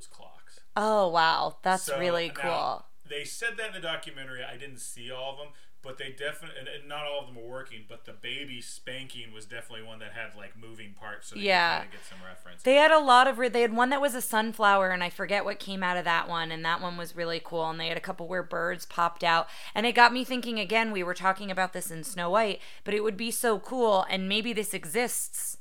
Oh 0.82 1.08
wow, 1.08 1.56
that's 1.62 1.84
So, 1.84 1.98
really 1.98 2.28
now, 2.28 2.34
cool. 2.34 2.86
They 3.08 3.24
said 3.24 3.56
that 3.58 3.68
in 3.68 3.74
the 3.74 3.80
documentary. 3.80 4.42
I 4.44 4.56
didn't 4.56 4.78
see 4.80 5.10
all 5.10 5.32
of 5.32 5.38
them, 5.38 5.48
but 5.82 5.98
they 5.98 6.10
definitely 6.10 6.58
and, 6.60 6.88
not 6.88 7.04
all 7.06 7.20
of 7.20 7.26
them 7.26 7.34
were 7.42 7.48
working. 7.48 7.84
But 7.88 8.04
the 8.04 8.12
baby 8.12 8.60
spanking 8.60 9.32
was 9.32 9.46
definitely 9.46 9.84
one 9.86 9.98
that 9.98 10.12
had 10.12 10.36
like 10.36 10.56
moving 10.56 10.94
parts, 10.98 11.28
so 11.28 11.34
they 11.34 11.42
Yeah. 11.42 11.82
get 11.90 12.04
some 12.08 12.18
reference. 12.24 12.62
They 12.62 12.76
had 12.76 12.92
a 12.92 13.00
lot 13.00 13.26
of. 13.26 13.38
re- 13.38 13.48
They 13.48 13.62
had 13.62 13.72
one 13.74 13.90
that 13.90 14.00
was 14.00 14.14
a 14.14 14.20
sunflower, 14.22 14.90
and 14.90 15.02
I 15.02 15.10
forget 15.10 15.44
what 15.44 15.58
came 15.58 15.82
out 15.82 15.96
of 15.96 16.04
that 16.04 16.28
one. 16.28 16.52
And 16.52 16.64
that 16.64 16.80
one 16.80 16.96
was 16.96 17.16
really 17.16 17.40
cool. 17.42 17.68
And 17.68 17.80
they 17.80 17.88
had 17.88 17.96
a 17.96 18.00
couple 18.08 18.28
where 18.28 18.42
birds 18.44 18.86
popped 18.86 19.24
out, 19.24 19.48
and 19.74 19.86
it 19.86 19.92
got 19.92 20.12
me 20.12 20.22
thinking. 20.24 20.60
Again, 20.60 20.92
we 20.92 21.02
were 21.02 21.14
talking 21.14 21.50
about 21.50 21.72
this 21.72 21.90
in 21.90 22.04
Snow 22.04 22.30
White, 22.30 22.60
but 22.84 22.94
it 22.94 23.02
would 23.02 23.16
be 23.16 23.30
so 23.32 23.58
cool, 23.58 24.06
and 24.08 24.28
maybe 24.28 24.52
this 24.52 24.72
exists 24.74 25.56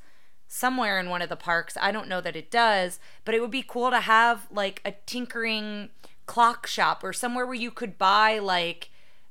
somewhere 0.50 1.00
in 1.00 1.10
one 1.10 1.22
of 1.22 1.30
the 1.30 1.38
parks. 1.38 1.78
I 1.80 1.92
don't 1.94 2.10
know 2.10 2.20
that 2.20 2.36
it 2.36 2.52
does, 2.52 3.00
but 3.24 3.34
it 3.34 3.40
would 3.40 3.52
be 3.52 3.64
cool 3.66 3.92
to 3.92 4.02
have 4.02 4.48
like 4.52 4.82
a 4.84 4.92
tinkering 5.06 5.90
clock 6.26 6.68
shop 6.68 7.04
or 7.04 7.14
somewhere 7.14 7.46
where 7.46 7.56
you 7.56 7.72
could 7.72 7.98
buy 7.98 8.40
like 8.40 8.90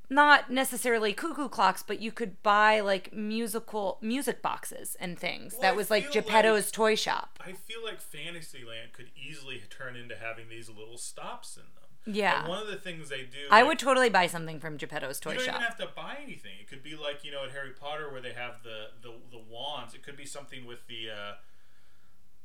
not 0.09 0.49
necessarily 0.49 1.13
cuckoo 1.13 1.47
clocks, 1.47 1.83
but 1.83 1.99
you 2.01 2.11
could 2.11 2.41
buy 2.41 2.79
like 2.79 3.13
musical 3.13 3.99
music 4.01 4.41
boxes 4.41 4.97
and 4.99 5.19
things. 5.19 5.53
Well, 5.53 5.61
that 5.61 5.75
was 5.75 5.91
like 5.91 6.11
Geppetto's 6.11 6.65
like- 6.67 6.71
toy 6.71 6.95
shop. 6.95 7.37
I 7.45 7.51
feel 7.51 7.83
like 7.83 8.01
Fantasyland 8.01 8.93
could 8.93 9.11
easily 9.15 9.61
turn 9.69 9.95
into 9.95 10.15
having 10.15 10.49
these 10.49 10.67
little 10.69 10.97
stops 10.97 11.57
in 11.57 11.63
them. 11.75 11.78
Yeah. 12.15 12.39
And 12.41 12.49
one 12.49 12.61
of 12.61 12.67
the 12.67 12.75
things 12.77 13.09
they 13.09 13.21
do, 13.23 13.47
I 13.51 13.61
like, 13.61 13.69
would 13.69 13.79
totally 13.79 14.09
buy 14.09 14.27
something 14.27 14.59
from 14.59 14.77
Geppetto's 14.77 15.19
toy 15.19 15.31
shop. 15.31 15.39
You 15.39 15.45
don't 15.45 15.45
shop. 15.45 15.55
even 15.55 15.67
have 15.67 15.77
to 15.77 15.95
buy 15.95 16.17
anything. 16.23 16.53
It 16.59 16.67
could 16.67 16.83
be 16.83 16.95
like 16.95 17.23
you 17.23 17.31
know 17.31 17.43
at 17.43 17.51
Harry 17.51 17.71
Potter 17.71 18.11
where 18.11 18.21
they 18.21 18.33
have 18.33 18.63
the 18.63 18.87
the, 19.01 19.13
the 19.31 19.41
wands. 19.49 19.93
It 19.93 20.03
could 20.03 20.17
be 20.17 20.25
something 20.25 20.65
with 20.65 20.87
the 20.87 21.09
uh, 21.09 21.33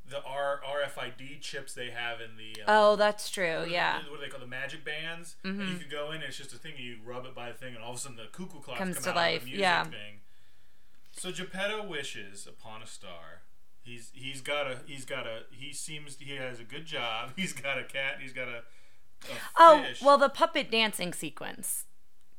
the 0.08 0.22
R, 0.22 0.60
RFID 0.66 1.40
chips 1.40 1.72
they 1.74 1.90
have 1.90 2.20
in 2.20 2.36
the. 2.36 2.60
Um, 2.62 2.66
oh, 2.68 2.96
that's 2.96 3.30
true. 3.30 3.60
what- 3.60 3.70
Yeah. 3.70 4.00
Mm-hmm. 4.00 4.10
What 4.10 4.20
do 4.20 4.26
they 4.26 4.30
call 4.30 4.40
the 4.40 4.46
magic 4.46 4.84
bands? 4.84 5.36
And 5.44 5.68
you 5.68 5.76
could 5.76 5.90
go 5.90 6.08
in 6.10 6.16
and 6.16 6.24
it's 6.24 6.36
just 6.36 6.52
a 6.52 6.56
thing. 6.58 6.72
And 6.76 6.84
you 6.84 6.96
rub 7.04 7.24
it 7.24 7.34
by 7.34 7.48
the 7.48 7.54
thing, 7.54 7.74
and 7.74 7.82
all 7.82 7.92
of 7.92 7.96
a 7.96 8.00
sudden 8.00 8.16
the 8.16 8.26
cuckoo 8.32 8.60
clocks 8.60 8.78
Comes 8.78 8.96
come 8.96 9.04
to 9.04 9.10
out 9.10 9.16
life, 9.16 9.36
Of 9.38 9.44
the 9.44 9.50
music 9.50 9.60
yeah. 9.62 9.84
Thing. 9.84 10.20
So 11.12 11.30
Geppetto 11.30 11.86
wishes 11.86 12.46
upon 12.46 12.82
a 12.82 12.86
star. 12.86 13.42
He's 13.82 14.10
he's 14.14 14.40
got 14.40 14.66
a 14.66 14.78
he's 14.86 15.04
got 15.04 15.26
a 15.26 15.42
he 15.50 15.72
seems 15.72 16.16
he 16.18 16.36
has 16.36 16.58
a 16.58 16.64
good 16.64 16.86
job. 16.86 17.32
He's 17.36 17.52
got 17.52 17.78
a 17.78 17.84
cat. 17.84 18.16
He's 18.20 18.32
got 18.32 18.48
a. 18.48 18.62
Oh, 19.58 19.84
well, 20.02 20.18
the 20.18 20.28
puppet 20.28 20.70
dancing 20.70 21.12
sequence. 21.12 21.84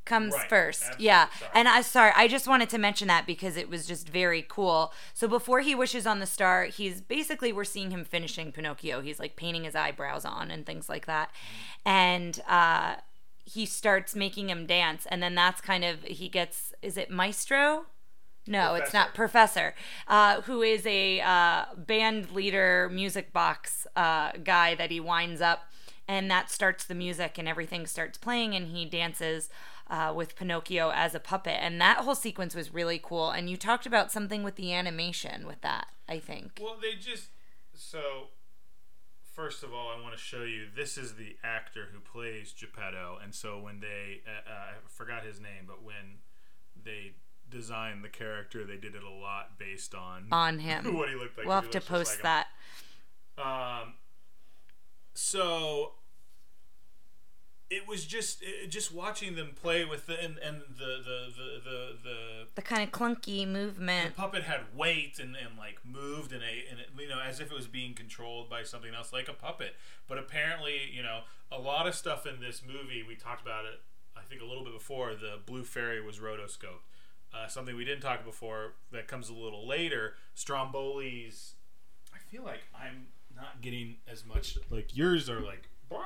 comes 0.06 0.36
Right, 0.36 0.48
first. 0.50 0.84
absolutely, 0.84 1.06
Yeah. 1.06 1.30
sorry. 1.40 1.52
And 1.56 1.68
I 1.68 1.82
sorry, 1.82 2.12
I 2.16 2.28
just 2.28 2.48
wanted 2.48 2.70
to 2.70 2.78
mention 2.78 3.08
that 3.08 3.26
because 3.26 3.58
it 3.58 3.70
was 3.70 3.88
just 3.88 4.08
very 4.08 4.46
cool. 4.48 4.94
So 5.16 5.28
before 5.28 5.62
he 5.62 5.74
wishes 5.74 6.06
on 6.06 6.20
the 6.20 6.28
star, 6.28 6.66
he's 6.66 7.02
basically 7.02 7.52
we're 7.52 7.64
seeing 7.64 7.90
him 7.90 8.06
finishing 8.06 8.52
Pinocchio. 8.52 9.02
He's 9.02 9.20
like 9.20 9.36
painting 9.36 9.64
his 9.64 9.74
eyebrows 9.76 10.24
on 10.24 10.52
and 10.52 10.64
things 10.64 10.90
like 10.90 11.08
that. 11.08 11.32
And 11.86 12.40
uh 12.48 12.98
he 13.48 13.66
starts 13.66 14.14
making 14.16 14.50
him 14.52 14.66
dance 14.68 15.08
and 15.10 15.24
then 15.24 15.34
that's 15.36 15.62
kind 15.62 15.84
of 15.84 16.04
he 16.04 16.30
gets 16.30 16.72
is 16.84 16.98
it 16.98 17.10
Maestro? 17.10 17.86
No, 18.48 18.76
it's 18.76 18.94
not 18.94 19.16
Professor, 19.16 19.74
uh, 20.08 20.42
who 20.42 20.62
is 20.62 20.86
a 20.86 21.20
uh, 21.20 21.66
band 21.76 22.30
leader, 22.30 22.88
music 22.94 23.34
box 23.34 23.88
uh, 23.96 24.34
guy 24.44 24.76
that 24.76 24.92
he 24.92 25.00
winds 25.00 25.42
up, 25.42 25.64
and 26.08 26.30
that 26.30 26.50
starts 26.52 26.84
the 26.84 26.96
music, 26.96 27.38
and 27.38 27.48
everything 27.48 27.88
starts 27.88 28.18
playing, 28.18 28.56
and 28.56 28.68
he 28.68 28.86
dances 28.86 29.50
uh, 29.90 30.14
with 30.16 30.36
Pinocchio 30.36 30.92
as 30.94 31.14
a 31.16 31.20
puppet, 31.20 31.58
and 31.60 31.80
that 31.82 31.98
whole 31.98 32.16
sequence 32.16 32.56
was 32.56 32.74
really 32.74 33.00
cool. 33.02 33.32
And 33.32 33.50
you 33.50 33.58
talked 33.58 33.86
about 33.86 34.12
something 34.12 34.44
with 34.44 34.56
the 34.56 34.74
animation 34.74 35.46
with 35.46 35.62
that, 35.62 35.88
I 36.08 36.20
think. 36.20 36.60
Well, 36.62 36.78
they 36.82 36.96
just 36.96 37.28
so. 37.74 38.28
First 39.34 39.64
of 39.64 39.74
all, 39.74 39.90
I 39.90 40.02
want 40.02 40.16
to 40.16 40.22
show 40.22 40.44
you. 40.44 40.68
This 40.74 40.98
is 40.98 41.16
the 41.16 41.36
actor 41.44 41.90
who 41.92 42.00
plays 42.00 42.54
Geppetto, 42.58 43.20
and 43.22 43.36
so 43.36 43.60
when 43.60 43.82
they, 43.82 44.22
uh, 44.26 44.50
uh, 44.50 44.54
I 44.54 44.74
forgot 44.88 45.26
his 45.26 45.42
name, 45.42 45.66
but 45.68 45.84
when 45.84 46.20
they 46.82 47.16
designed 47.50 48.02
the 48.04 48.10
character, 48.10 48.66
they 48.66 48.78
did 48.78 48.96
it 48.96 49.04
a 49.04 49.10
lot 49.10 49.60
based 49.60 49.94
on 49.94 50.28
On 50.32 50.60
him. 50.60 50.94
what 50.98 51.10
he 51.10 51.16
looked 51.16 51.38
like. 51.38 51.48
We'll 51.48 51.56
have 51.56 51.70
to 51.72 51.82
post 51.82 52.24
like 52.24 52.46
him. 52.46 52.46
that. 53.38 53.82
Um, 53.82 53.94
so 55.16 55.94
it 57.70 57.88
was 57.88 58.06
just 58.06 58.44
it, 58.44 58.68
just 58.70 58.94
watching 58.94 59.36
them 59.36 59.52
play 59.60 59.84
with 59.84 60.06
the 60.06 60.14
and, 60.24 60.38
and 60.38 60.62
the, 60.78 60.86
the 61.04 61.20
the 61.36 61.62
the 61.64 61.98
the 62.04 62.48
The 62.56 62.62
kind 62.62 62.84
of 62.84 62.92
clunky 62.92 63.48
movement. 63.48 64.14
the 64.16 64.22
puppet 64.22 64.44
had 64.44 64.62
weight 64.76 65.18
and, 65.20 65.36
and 65.36 65.58
like 65.58 65.80
moved 65.84 66.32
and 66.32 66.44
a 66.44 66.70
and 66.70 66.80
it, 66.80 66.90
you 66.98 67.10
know 67.10 67.20
as 67.20 67.40
if 67.40 67.52
it 67.52 67.56
was 67.56 67.68
being 67.68 67.94
controlled 67.96 68.50
by 68.50 68.62
something 68.64 68.94
else 68.94 69.12
like 69.12 69.28
a 69.28 69.34
puppet. 69.34 69.76
But 70.08 70.20
apparently, 70.20 70.76
you 70.94 71.02
know, 71.02 71.22
a 71.52 71.58
lot 71.60 71.88
of 71.88 71.96
stuff 71.96 72.28
in 72.28 72.40
this 72.40 72.62
movie 72.66 73.04
we 73.08 73.16
talked 73.16 73.42
about 73.42 73.66
it. 73.66 73.82
I 74.16 74.22
think 74.30 74.42
a 74.42 74.46
little 74.46 74.64
bit 74.64 74.74
before 74.74 75.14
the 75.16 75.40
Blue 75.46 75.64
Fairy 75.64 76.02
was 76.02 76.20
rotoscoped. 76.20 76.86
Uh, 77.34 77.48
something 77.48 77.76
we 77.76 77.84
didn't 77.84 78.02
talk 78.02 78.16
about 78.16 78.26
before 78.26 78.74
that 78.92 79.08
comes 79.08 79.28
a 79.30 79.34
little 79.34 79.68
later. 79.68 80.14
Stromboli's. 80.38 81.56
I 82.14 82.18
feel 82.32 82.44
like 82.44 82.62
I'm 82.74 83.08
not 83.36 83.62
getting 83.62 83.98
as 84.12 84.26
much 84.26 84.58
like 84.70 84.96
yours 84.96 85.30
are 85.30 85.40
like. 85.40 85.70
Blah, 85.90 86.02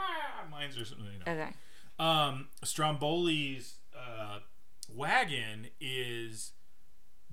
mine's 0.51 0.77
are 0.77 0.85
something. 0.85 1.05
You 1.05 1.25
know. 1.25 1.31
Okay. 1.41 1.53
Um, 1.97 2.47
Stromboli's 2.63 3.75
uh, 3.97 4.39
wagon 4.93 5.67
is 5.79 6.51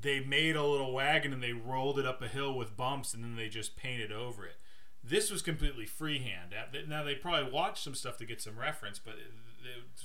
they 0.01 0.21
made 0.21 0.57
a 0.57 0.63
little 0.63 0.93
wagon 0.93 1.33
and 1.33 1.43
they 1.43 1.53
rolled 1.53 1.99
it 1.99 2.07
up 2.07 2.23
a 2.23 2.29
hill 2.29 2.55
with 2.55 2.77
bumps 2.77 3.15
and 3.15 3.25
then 3.25 3.37
they 3.37 3.49
just 3.49 3.77
painted 3.77 4.13
over 4.13 4.45
it. 4.45 4.57
This 5.03 5.31
was 5.31 5.41
completely 5.43 5.87
freehand. 5.87 6.53
Uh, 6.53 6.79
Now 6.89 7.03
they 7.05 7.15
probably 7.15 7.51
watched 7.51 7.83
some 7.83 7.95
stuff 7.95 8.17
to 8.19 8.25
get 8.27 8.41
some 8.43 8.59
reference, 8.59 8.99
but 8.99 9.15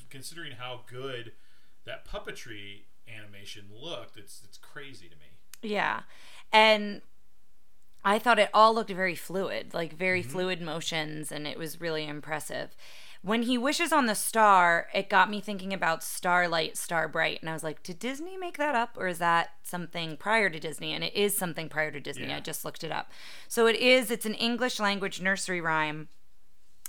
considering 0.10 0.54
how 0.54 0.82
good 0.88 1.34
that 1.86 2.06
puppetry 2.06 2.84
animation 3.08 3.66
looked, 3.74 4.18
it's 4.18 4.42
it's 4.44 4.58
crazy 4.58 5.08
to 5.10 5.16
me. 5.16 5.38
Yeah. 5.62 6.02
And 6.54 7.02
I 8.04 8.18
thought 8.20 8.40
it 8.40 8.50
all 8.54 8.74
looked 8.74 8.90
very 8.90 9.16
fluid, 9.16 9.74
like 9.74 9.94
very 9.94 10.22
Mm-hmm. 10.22 10.32
fluid 10.32 10.62
motions, 10.62 11.32
and 11.32 11.46
it 11.48 11.58
was 11.58 11.82
really 11.82 12.08
impressive. 12.08 12.76
When 13.24 13.44
he 13.44 13.56
wishes 13.56 13.94
on 13.94 14.08
the 14.08 14.16
star, 14.16 14.88
it 14.96 15.08
got 15.08 15.30
me 15.30 15.42
thinking 15.42 15.74
about 15.74 16.04
Starlight, 16.04 16.76
Starbright, 16.76 17.40
and 17.42 17.50
I 17.50 17.54
was 17.54 17.64
like, 17.64 17.84
did 17.84 18.00
Disney 18.00 18.36
make 18.36 18.58
that 18.58 18.74
up, 18.74 18.98
or 18.98 19.08
is 19.08 19.20
that 19.20 19.52
something 19.62 20.18
prior 20.18 20.50
to 20.50 20.60
Disney? 20.60 20.92
And 20.94 21.04
it 21.04 21.14
is 21.16 21.38
something 21.38 21.70
prior 21.70 21.92
to 21.92 22.00
Disney. 22.00 22.30
Yeah. 22.30 22.38
I 22.38 22.40
just 22.40 22.66
looked 22.66 22.84
it 22.84 22.92
up. 22.92 23.12
So 23.48 23.68
it 23.68 23.76
is. 23.76 24.10
It's 24.10 24.26
an 24.26 24.34
English 24.34 24.80
language 24.80 25.22
nursery 25.22 25.62
rhyme 25.62 26.08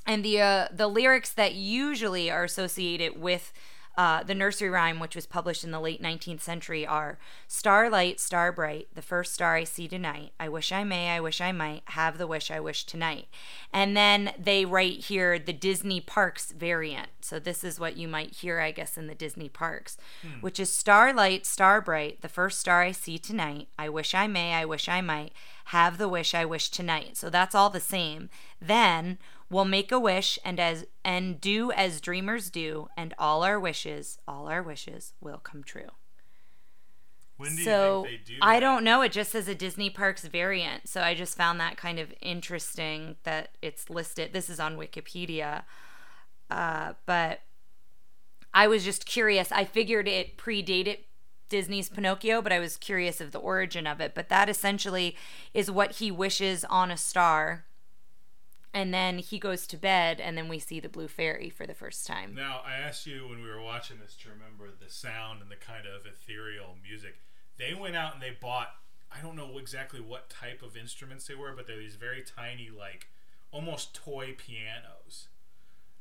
and 0.06 0.24
the 0.24 0.40
uh, 0.40 0.68
the 0.72 0.88
lyrics 0.88 1.32
that 1.34 1.54
usually 1.54 2.30
are 2.30 2.44
associated 2.44 3.20
with 3.20 3.52
uh, 3.96 4.22
the 4.22 4.34
nursery 4.34 4.70
rhyme, 4.70 4.98
which 4.98 5.14
was 5.14 5.26
published 5.26 5.64
in 5.64 5.70
the 5.70 5.80
late 5.80 6.02
19th 6.02 6.40
century, 6.40 6.86
are 6.86 7.18
Starlight, 7.46 8.20
star 8.20 8.50
bright, 8.50 8.88
the 8.94 9.02
first 9.02 9.34
star 9.34 9.54
I 9.54 9.64
see 9.64 9.86
tonight. 9.86 10.32
I 10.40 10.48
wish 10.48 10.72
I 10.72 10.82
may, 10.84 11.10
I 11.10 11.20
wish 11.20 11.40
I 11.40 11.52
might, 11.52 11.82
have 11.86 12.16
the 12.16 12.26
wish 12.26 12.50
I 12.50 12.60
wish 12.60 12.84
tonight. 12.84 13.26
And 13.72 13.96
then 13.96 14.32
they 14.38 14.64
write 14.64 15.00
here 15.04 15.38
the 15.38 15.52
Disney 15.52 16.00
Parks 16.00 16.52
variant. 16.52 17.08
So 17.20 17.38
this 17.38 17.62
is 17.62 17.78
what 17.78 17.96
you 17.96 18.08
might 18.08 18.34
hear, 18.36 18.60
I 18.60 18.70
guess, 18.70 18.96
in 18.96 19.08
the 19.08 19.14
Disney 19.14 19.48
Parks, 19.48 19.98
which 20.40 20.58
is 20.58 20.72
Starlight, 20.72 21.44
star 21.44 21.80
bright, 21.80 22.22
the 22.22 22.28
first 22.28 22.58
star 22.60 22.82
I 22.82 22.92
see 22.92 23.18
tonight. 23.18 23.68
I 23.78 23.88
wish 23.88 24.14
I 24.14 24.26
may, 24.26 24.54
I 24.54 24.64
wish 24.64 24.88
I 24.88 25.00
might, 25.02 25.32
have 25.66 25.98
the 25.98 26.08
wish 26.08 26.34
I 26.34 26.44
wish 26.44 26.70
tonight. 26.70 27.16
So 27.16 27.28
that's 27.30 27.54
all 27.54 27.70
the 27.70 27.80
same. 27.80 28.30
Then 28.60 29.18
we'll 29.52 29.64
make 29.64 29.92
a 29.92 30.00
wish 30.00 30.38
and 30.44 30.58
as 30.58 30.86
and 31.04 31.40
do 31.40 31.70
as 31.72 32.00
dreamers 32.00 32.50
do, 32.50 32.88
and 32.96 33.14
all 33.18 33.44
our 33.44 33.60
wishes, 33.60 34.18
all 34.26 34.48
our 34.48 34.62
wishes 34.62 35.12
will 35.20 35.38
come 35.38 35.62
true. 35.62 35.90
When 37.36 37.56
do 37.56 37.64
so 37.64 37.98
you 37.98 38.08
think 38.08 38.26
they 38.26 38.32
do? 38.34 38.38
I 38.40 38.60
don't 38.60 38.84
know. 38.84 39.02
It 39.02 39.12
just 39.12 39.32
says 39.32 39.48
a 39.48 39.54
Disney 39.54 39.90
Parks 39.90 40.24
variant. 40.24 40.88
So 40.88 41.02
I 41.02 41.14
just 41.14 41.36
found 41.36 41.60
that 41.60 41.76
kind 41.76 41.98
of 41.98 42.14
interesting 42.20 43.16
that 43.24 43.50
it's 43.60 43.90
listed. 43.90 44.32
This 44.32 44.48
is 44.48 44.58
on 44.58 44.76
Wikipedia, 44.76 45.62
uh, 46.50 46.94
but 47.04 47.40
I 48.54 48.66
was 48.66 48.84
just 48.84 49.06
curious. 49.06 49.50
I 49.52 49.64
figured 49.64 50.08
it 50.08 50.38
predated 50.38 50.98
Disney's 51.48 51.88
Pinocchio, 51.88 52.40
but 52.40 52.52
I 52.52 52.58
was 52.58 52.76
curious 52.76 53.20
of 53.20 53.32
the 53.32 53.38
origin 53.38 53.86
of 53.86 54.00
it. 54.00 54.14
But 54.14 54.28
that 54.28 54.48
essentially 54.48 55.16
is 55.52 55.70
what 55.70 55.92
he 55.92 56.10
wishes 56.10 56.64
on 56.64 56.90
a 56.90 56.96
star. 56.96 57.64
And 58.74 58.92
then 58.92 59.18
he 59.18 59.38
goes 59.38 59.66
to 59.66 59.76
bed, 59.76 60.18
and 60.18 60.36
then 60.36 60.48
we 60.48 60.58
see 60.58 60.80
the 60.80 60.88
blue 60.88 61.08
fairy 61.08 61.50
for 61.50 61.66
the 61.66 61.74
first 61.74 62.06
time. 62.06 62.34
Now, 62.34 62.62
I 62.64 62.76
asked 62.76 63.06
you 63.06 63.28
when 63.28 63.42
we 63.42 63.50
were 63.50 63.60
watching 63.60 63.98
this 64.00 64.16
to 64.22 64.30
remember 64.30 64.68
the 64.70 64.90
sound 64.90 65.42
and 65.42 65.50
the 65.50 65.56
kind 65.56 65.84
of 65.86 66.06
ethereal 66.06 66.76
music. 66.82 67.18
They 67.58 67.74
went 67.74 67.96
out 67.96 68.14
and 68.14 68.22
they 68.22 68.34
bought, 68.40 68.70
I 69.14 69.20
don't 69.20 69.36
know 69.36 69.58
exactly 69.58 70.00
what 70.00 70.30
type 70.30 70.62
of 70.62 70.74
instruments 70.74 71.26
they 71.26 71.34
were, 71.34 71.52
but 71.54 71.66
they're 71.66 71.76
these 71.76 71.96
very 71.96 72.22
tiny, 72.22 72.70
like 72.70 73.08
almost 73.50 73.94
toy 73.94 74.34
pianos. 74.38 75.28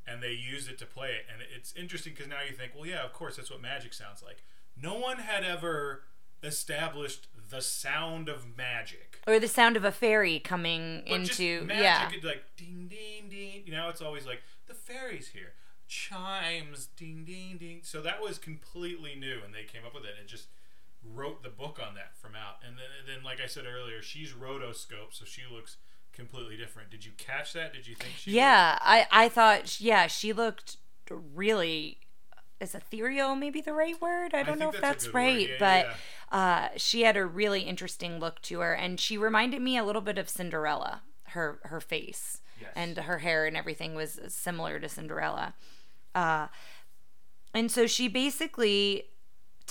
And 0.07 0.23
they 0.23 0.31
used 0.31 0.69
it 0.69 0.79
to 0.79 0.85
play 0.85 1.09
it. 1.09 1.25
And 1.31 1.41
it's 1.53 1.73
interesting 1.75 2.13
because 2.13 2.29
now 2.29 2.41
you 2.49 2.55
think, 2.55 2.71
well, 2.73 2.85
yeah, 2.85 3.03
of 3.03 3.11
course, 3.11 3.35
that's 3.35 3.51
what 3.51 3.61
magic 3.61 3.93
sounds 3.93 4.23
like. 4.23 4.43
No 4.81 4.97
one 4.97 5.17
had 5.17 5.43
ever 5.43 6.03
established 6.41 7.27
the 7.51 7.61
sound 7.61 8.29
of 8.29 8.57
magic. 8.57 9.19
Or 9.27 9.39
the 9.39 9.47
sound 9.47 9.77
of 9.77 9.83
a 9.83 9.91
fairy 9.91 10.39
coming 10.39 11.03
But 11.07 11.19
just 11.21 11.39
into 11.39 11.65
magic, 11.65 12.23
yeah. 12.23 12.29
like 12.29 12.43
ding 12.57 12.87
ding 12.89 13.29
ding. 13.29 13.63
You 13.65 13.73
know, 13.73 13.89
it's 13.89 14.01
always 14.01 14.25
like 14.25 14.41
the 14.67 14.73
fairies 14.73 15.27
here, 15.27 15.53
chimes, 15.87 16.87
ding 16.97 17.23
ding 17.25 17.57
ding. 17.59 17.81
So 17.83 18.01
that 18.01 18.21
was 18.21 18.39
completely 18.39 19.13
new, 19.15 19.39
and 19.45 19.53
they 19.53 19.63
came 19.63 19.85
up 19.85 19.93
with 19.93 20.05
it 20.05 20.15
and 20.19 20.27
just 20.27 20.47
wrote 21.03 21.43
the 21.43 21.49
book 21.49 21.79
on 21.85 21.95
that 21.95 22.15
from 22.15 22.31
out. 22.35 22.57
And 22.65 22.77
then, 22.77 22.85
and 22.99 23.07
then 23.07 23.23
like 23.23 23.39
I 23.39 23.47
said 23.47 23.65
earlier, 23.65 24.01
she's 24.01 24.31
rotoscope, 24.31 25.11
so 25.11 25.25
she 25.25 25.41
looks 25.51 25.77
completely 26.13 26.57
different. 26.57 26.89
Did 26.89 27.05
you 27.05 27.11
catch 27.17 27.53
that? 27.53 27.73
Did 27.73 27.87
you 27.87 27.95
think 27.95 28.13
she? 28.17 28.31
Yeah, 28.31 28.77
I 28.81 29.05
I 29.11 29.29
thought 29.29 29.79
yeah, 29.79 30.07
she 30.07 30.33
looked 30.33 30.77
really 31.09 31.97
is 32.61 32.75
ethereal 32.75 33.35
maybe 33.35 33.59
the 33.61 33.73
right 33.73 33.99
word? 34.01 34.33
I 34.33 34.43
don't 34.43 34.59
know 34.59 34.71
think 34.71 34.75
if 34.75 34.81
that's 34.81 35.03
that's 35.03 35.03
a 35.05 35.07
good 35.07 35.13
word. 35.13 35.19
right, 35.19 35.49
Yeah, 35.49 35.55
but 35.59 35.85
yeah, 36.31 36.37
uh 36.37 36.69
she 36.77 37.01
had 37.01 37.17
a 37.17 37.25
really 37.25 37.61
interesting 37.61 38.19
look 38.19 38.41
to 38.43 38.59
her 38.59 38.73
and 38.73 38.99
she 38.99 39.17
reminded 39.17 39.61
me 39.61 39.77
a 39.77 39.83
little 39.83 40.01
bit 40.01 40.17
of 40.17 40.29
Cinderella. 40.29 41.01
Her 41.29 41.59
her 41.63 41.81
face 41.81 42.41
Yes. 42.59 42.71
and 42.75 42.97
her 42.97 43.19
hair 43.19 43.45
and 43.47 43.57
everything 43.57 43.95
was 43.95 44.19
similar 44.27 44.79
to 44.79 44.87
Cinderella. 44.87 45.55
Uh 46.13 46.47
and 47.53 47.71
so 47.71 47.87
she 47.87 48.07
basically 48.07 49.05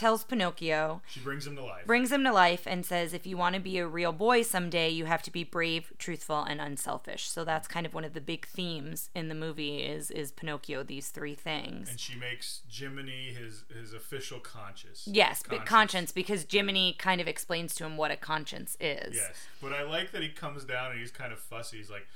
tells 0.00 0.24
Pinocchio 0.24 1.02
She 1.08 1.20
brings 1.20 1.46
him 1.46 1.54
to 1.56 1.62
life. 1.62 1.86
brings 1.86 2.10
him 2.10 2.24
to 2.24 2.32
life 2.32 2.66
and 2.66 2.84
says 2.84 3.12
if 3.12 3.26
you 3.26 3.36
want 3.36 3.54
to 3.54 3.60
be 3.60 3.78
a 3.78 3.86
real 3.86 4.12
boy 4.12 4.42
someday 4.42 4.88
you 4.88 5.04
have 5.04 5.22
to 5.22 5.30
be 5.30 5.44
brave 5.44 5.92
truthful 5.98 6.42
and 6.42 6.60
unselfish 6.60 7.28
so 7.28 7.44
that's 7.44 7.68
kind 7.68 7.84
of 7.86 7.94
one 7.94 8.04
of 8.04 8.14
the 8.14 8.20
big 8.20 8.46
themes 8.46 9.10
in 9.14 9.28
the 9.28 9.34
movie 9.34 9.82
is 9.82 10.10
is 10.10 10.32
pinocchio 10.32 10.82
these 10.82 11.10
three 11.10 11.34
things 11.34 11.90
and 11.90 12.00
she 12.00 12.16
makes 12.18 12.62
Jiminy 12.70 13.32
his 13.34 13.64
his 13.72 13.92
official 13.92 14.40
conscience. 14.40 15.06
yes 15.06 15.42
but 15.48 15.66
conscience 15.66 16.10
because 16.12 16.46
jiminy 16.50 16.94
kind 16.98 17.20
of 17.20 17.28
explains 17.28 17.74
to 17.74 17.84
him 17.84 17.96
what 17.96 18.10
a 18.10 18.16
conscience 18.16 18.76
is 18.80 19.14
Yes, 19.14 19.34
but 19.62 19.72
I 19.72 19.82
like 19.82 20.12
that 20.12 20.22
he 20.22 20.28
comes 20.30 20.64
down 20.64 20.92
and 20.92 21.00
he's 21.00 21.10
kind 21.10 21.32
of 21.32 21.38
fussy. 21.38 21.76
He's 21.76 21.90
like, 21.90 22.06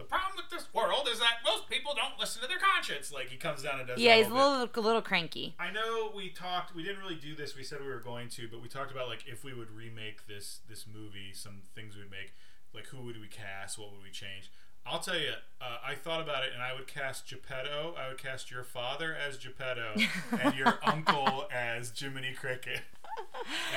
"The 0.00 0.08
problem 0.08 0.32
with 0.36 0.50
this 0.50 0.66
world 0.72 1.08
is 1.10 1.18
that 1.20 1.38
most 1.44 1.68
people 1.68 1.92
don't 1.94 2.18
listen 2.18 2.40
to 2.42 2.48
their 2.48 2.58
conscience." 2.58 3.12
Like 3.12 3.28
he 3.28 3.36
comes 3.36 3.62
down 3.62 3.78
and 3.80 3.88
does. 3.88 3.98
yeah 3.98 4.16
that 4.16 4.24
he's 4.24 4.26
a 4.26 4.30
whole 4.30 4.66
bit. 4.66 4.76
little 4.76 4.82
a 4.82 4.86
little 4.86 5.02
cranky 5.02 5.54
I 5.58 5.70
know 5.70 6.10
we 6.14 6.30
talked. 6.30 6.74
We 6.74 6.82
didn't 6.82 7.00
really 7.00 7.16
do 7.16 7.34
this. 7.34 7.56
We 7.56 7.62
said 7.62 7.80
we 7.80 7.88
were 7.88 8.00
going 8.00 8.28
to, 8.30 8.48
but 8.48 8.62
we 8.62 8.68
talked 8.68 8.90
about 8.90 9.08
like 9.08 9.24
if 9.26 9.44
we 9.44 9.52
would 9.54 9.70
remake 9.70 10.26
this 10.26 10.60
this 10.68 10.86
movie, 10.86 11.32
some 11.32 11.62
things 11.74 11.96
we'd 11.96 12.10
make. 12.10 12.32
Like 12.74 12.86
who 12.86 13.02
would 13.02 13.20
we 13.20 13.28
cast? 13.28 13.78
What 13.78 13.92
would 13.92 14.02
we 14.02 14.10
change? 14.10 14.50
I'll 14.86 15.00
tell 15.00 15.18
you, 15.18 15.32
uh, 15.60 15.76
I 15.86 15.94
thought 15.94 16.22
about 16.22 16.42
it, 16.42 16.50
and 16.54 16.62
I 16.62 16.72
would 16.72 16.86
cast 16.86 17.28
Geppetto. 17.28 17.94
I 17.98 18.08
would 18.08 18.18
cast 18.18 18.50
your 18.50 18.64
father 18.64 19.14
as 19.14 19.36
Geppetto, 19.36 19.94
and 20.42 20.54
your 20.54 20.78
uncle 20.82 21.46
as 21.52 21.92
Jiminy 21.94 22.32
Cricket. 22.32 22.80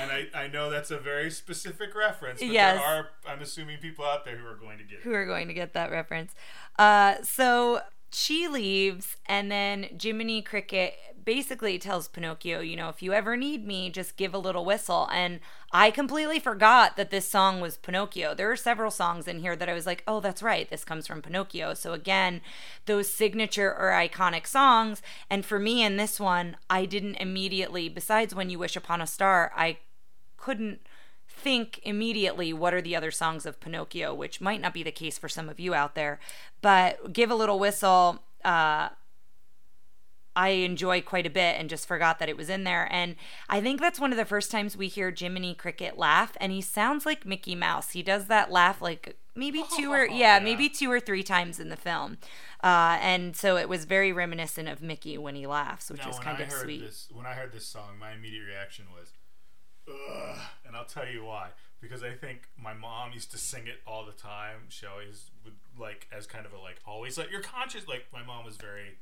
And 0.00 0.10
I, 0.10 0.26
I 0.34 0.46
know 0.48 0.70
that's 0.70 0.90
a 0.90 0.98
very 0.98 1.30
specific 1.30 1.94
reference, 1.94 2.40
but 2.40 2.48
Yes. 2.48 2.78
there 2.78 2.86
are, 2.86 3.08
I'm 3.26 3.40
assuming, 3.40 3.78
people 3.78 4.04
out 4.04 4.24
there 4.24 4.36
who 4.36 4.46
are 4.46 4.54
going 4.56 4.78
to 4.78 4.84
get 4.84 4.98
it. 4.98 5.02
who 5.02 5.12
are 5.12 5.26
going 5.26 5.48
to 5.48 5.54
get 5.54 5.72
that 5.74 5.90
reference. 5.90 6.34
Uh, 6.78 7.16
so 7.22 7.80
she 8.12 8.46
leaves, 8.48 9.16
and 9.26 9.50
then 9.50 9.88
Jiminy 10.00 10.42
Cricket 10.42 10.94
basically 11.24 11.78
tells 11.78 12.08
Pinocchio, 12.08 12.60
you 12.60 12.76
know, 12.76 12.88
if 12.88 13.02
you 13.02 13.12
ever 13.12 13.36
need 13.36 13.66
me, 13.66 13.90
just 13.90 14.16
give 14.16 14.34
a 14.34 14.38
little 14.38 14.64
whistle. 14.64 15.08
And 15.12 15.40
I 15.72 15.90
completely 15.90 16.38
forgot 16.38 16.96
that 16.96 17.10
this 17.10 17.28
song 17.28 17.60
was 17.60 17.76
Pinocchio. 17.76 18.34
There 18.34 18.50
are 18.50 18.56
several 18.56 18.90
songs 18.90 19.26
in 19.26 19.40
here 19.40 19.56
that 19.56 19.68
I 19.68 19.74
was 19.74 19.86
like, 19.86 20.02
oh, 20.06 20.20
that's 20.20 20.42
right, 20.42 20.68
this 20.68 20.84
comes 20.84 21.06
from 21.06 21.22
Pinocchio. 21.22 21.74
So 21.74 21.92
again, 21.92 22.40
those 22.86 23.10
signature 23.10 23.74
or 23.74 23.90
iconic 23.90 24.46
songs. 24.46 25.02
And 25.30 25.44
for 25.44 25.58
me 25.58 25.82
in 25.82 25.96
this 25.96 26.20
one, 26.20 26.56
I 26.68 26.84
didn't 26.84 27.16
immediately, 27.16 27.88
besides 27.88 28.34
When 28.34 28.50
You 28.50 28.58
Wish 28.58 28.76
Upon 28.76 29.00
a 29.00 29.06
Star, 29.06 29.52
I 29.56 29.78
couldn't 30.36 30.80
think 31.26 31.80
immediately 31.82 32.52
what 32.52 32.74
are 32.74 32.82
the 32.82 32.94
other 32.96 33.10
songs 33.10 33.46
of 33.46 33.60
Pinocchio, 33.60 34.14
which 34.14 34.40
might 34.40 34.60
not 34.60 34.74
be 34.74 34.82
the 34.82 34.92
case 34.92 35.18
for 35.18 35.28
some 35.28 35.48
of 35.48 35.58
you 35.58 35.74
out 35.74 35.94
there. 35.94 36.20
But 36.62 37.12
Give 37.12 37.30
a 37.30 37.34
Little 37.34 37.58
Whistle, 37.58 38.22
uh, 38.44 38.90
I 40.36 40.48
enjoy 40.50 41.00
quite 41.02 41.26
a 41.26 41.30
bit 41.30 41.58
and 41.60 41.70
just 41.70 41.86
forgot 41.86 42.18
that 42.18 42.28
it 42.28 42.36
was 42.36 42.48
in 42.50 42.64
there. 42.64 42.88
And 42.90 43.16
I 43.48 43.60
think 43.60 43.80
that's 43.80 44.00
one 44.00 44.10
of 44.12 44.16
the 44.18 44.24
first 44.24 44.50
times 44.50 44.76
we 44.76 44.88
hear 44.88 45.14
Jiminy 45.16 45.54
Cricket 45.54 45.96
laugh, 45.96 46.36
and 46.40 46.50
he 46.52 46.60
sounds 46.60 47.06
like 47.06 47.24
Mickey 47.24 47.54
Mouse. 47.54 47.90
He 47.92 48.02
does 48.02 48.26
that 48.26 48.50
laugh 48.50 48.82
like 48.82 49.16
maybe 49.36 49.62
two 49.76 49.92
or 49.92 50.06
yeah, 50.06 50.38
Yeah. 50.38 50.40
maybe 50.40 50.68
two 50.68 50.90
or 50.90 51.00
three 51.00 51.22
times 51.22 51.60
in 51.60 51.68
the 51.68 51.76
film. 51.76 52.18
Uh, 52.62 52.98
and 53.00 53.36
so 53.36 53.56
it 53.56 53.68
was 53.68 53.84
very 53.84 54.12
reminiscent 54.12 54.68
of 54.68 54.80
Mickey 54.82 55.18
when 55.18 55.34
he 55.34 55.46
laughs, 55.46 55.90
which 55.90 56.00
Now, 56.02 56.10
is 56.10 56.18
kind 56.18 56.40
of 56.42 56.50
sweet. 56.50 56.80
this, 56.80 57.08
when 57.12 57.26
I 57.26 57.34
heard 57.34 57.52
this 57.52 57.66
song, 57.66 57.98
my 58.00 58.12
immediate 58.12 58.44
reaction 58.46 58.86
was, 58.92 59.12
"Ugh," 59.88 60.38
and 60.66 60.74
I'll 60.76 60.84
tell 60.86 61.06
you 61.08 61.24
why. 61.24 61.48
Because 61.80 62.02
I 62.02 62.12
think 62.12 62.48
my 62.56 62.72
mom 62.72 63.12
used 63.12 63.30
to 63.32 63.38
sing 63.38 63.66
it 63.66 63.80
all 63.86 64.06
the 64.06 64.12
time. 64.12 64.62
She 64.70 64.86
always 64.86 65.30
would 65.44 65.56
like 65.78 66.08
as 66.10 66.26
kind 66.26 66.46
of 66.46 66.52
a 66.54 66.58
like 66.58 66.76
always 66.86 67.18
like 67.18 67.30
you're 67.30 67.42
conscious. 67.42 67.86
Like 67.86 68.06
my 68.12 68.22
mom 68.22 68.44
was 68.46 68.56
very 68.56 68.96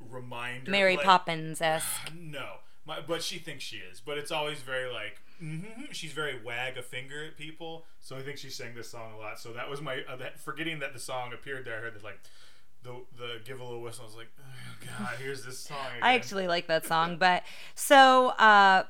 reminder. 0.00 0.70
Mary 0.70 0.96
like, 0.96 1.04
Poppins 1.04 1.60
esque. 1.60 2.12
No, 2.14 2.56
my, 2.86 3.00
but 3.00 3.22
she 3.22 3.38
thinks 3.38 3.64
she 3.64 3.76
is. 3.76 4.00
But 4.00 4.18
it's 4.18 4.30
always 4.30 4.60
very 4.60 4.92
like 4.92 5.20
mm-hmm. 5.42 5.92
she's 5.92 6.12
very 6.12 6.40
wag 6.42 6.76
a 6.76 6.82
finger 6.82 7.24
at 7.24 7.36
people. 7.36 7.84
So 8.00 8.16
I 8.16 8.20
think 8.22 8.38
she 8.38 8.50
sang 8.50 8.74
this 8.74 8.90
song 8.90 9.12
a 9.14 9.18
lot. 9.18 9.38
So 9.38 9.52
that 9.52 9.68
was 9.68 9.80
my 9.80 10.02
uh, 10.08 10.16
that, 10.16 10.40
forgetting 10.40 10.78
that 10.80 10.92
the 10.92 10.98
song 10.98 11.32
appeared 11.32 11.64
there. 11.64 11.78
I 11.78 11.80
heard 11.80 11.94
this 11.94 12.04
like 12.04 12.20
the 12.82 12.94
the 13.16 13.40
give 13.44 13.60
a 13.60 13.64
little 13.64 13.82
whistle. 13.82 14.04
I 14.04 14.06
was 14.06 14.16
like, 14.16 14.30
oh 14.38 14.86
god, 14.98 15.16
here's 15.18 15.44
this 15.44 15.58
song. 15.58 15.78
Again. 15.90 16.02
I 16.02 16.14
actually 16.14 16.46
like 16.46 16.66
that 16.66 16.86
song, 16.86 17.16
but 17.18 17.42
so 17.74 18.28
uh 18.28 18.84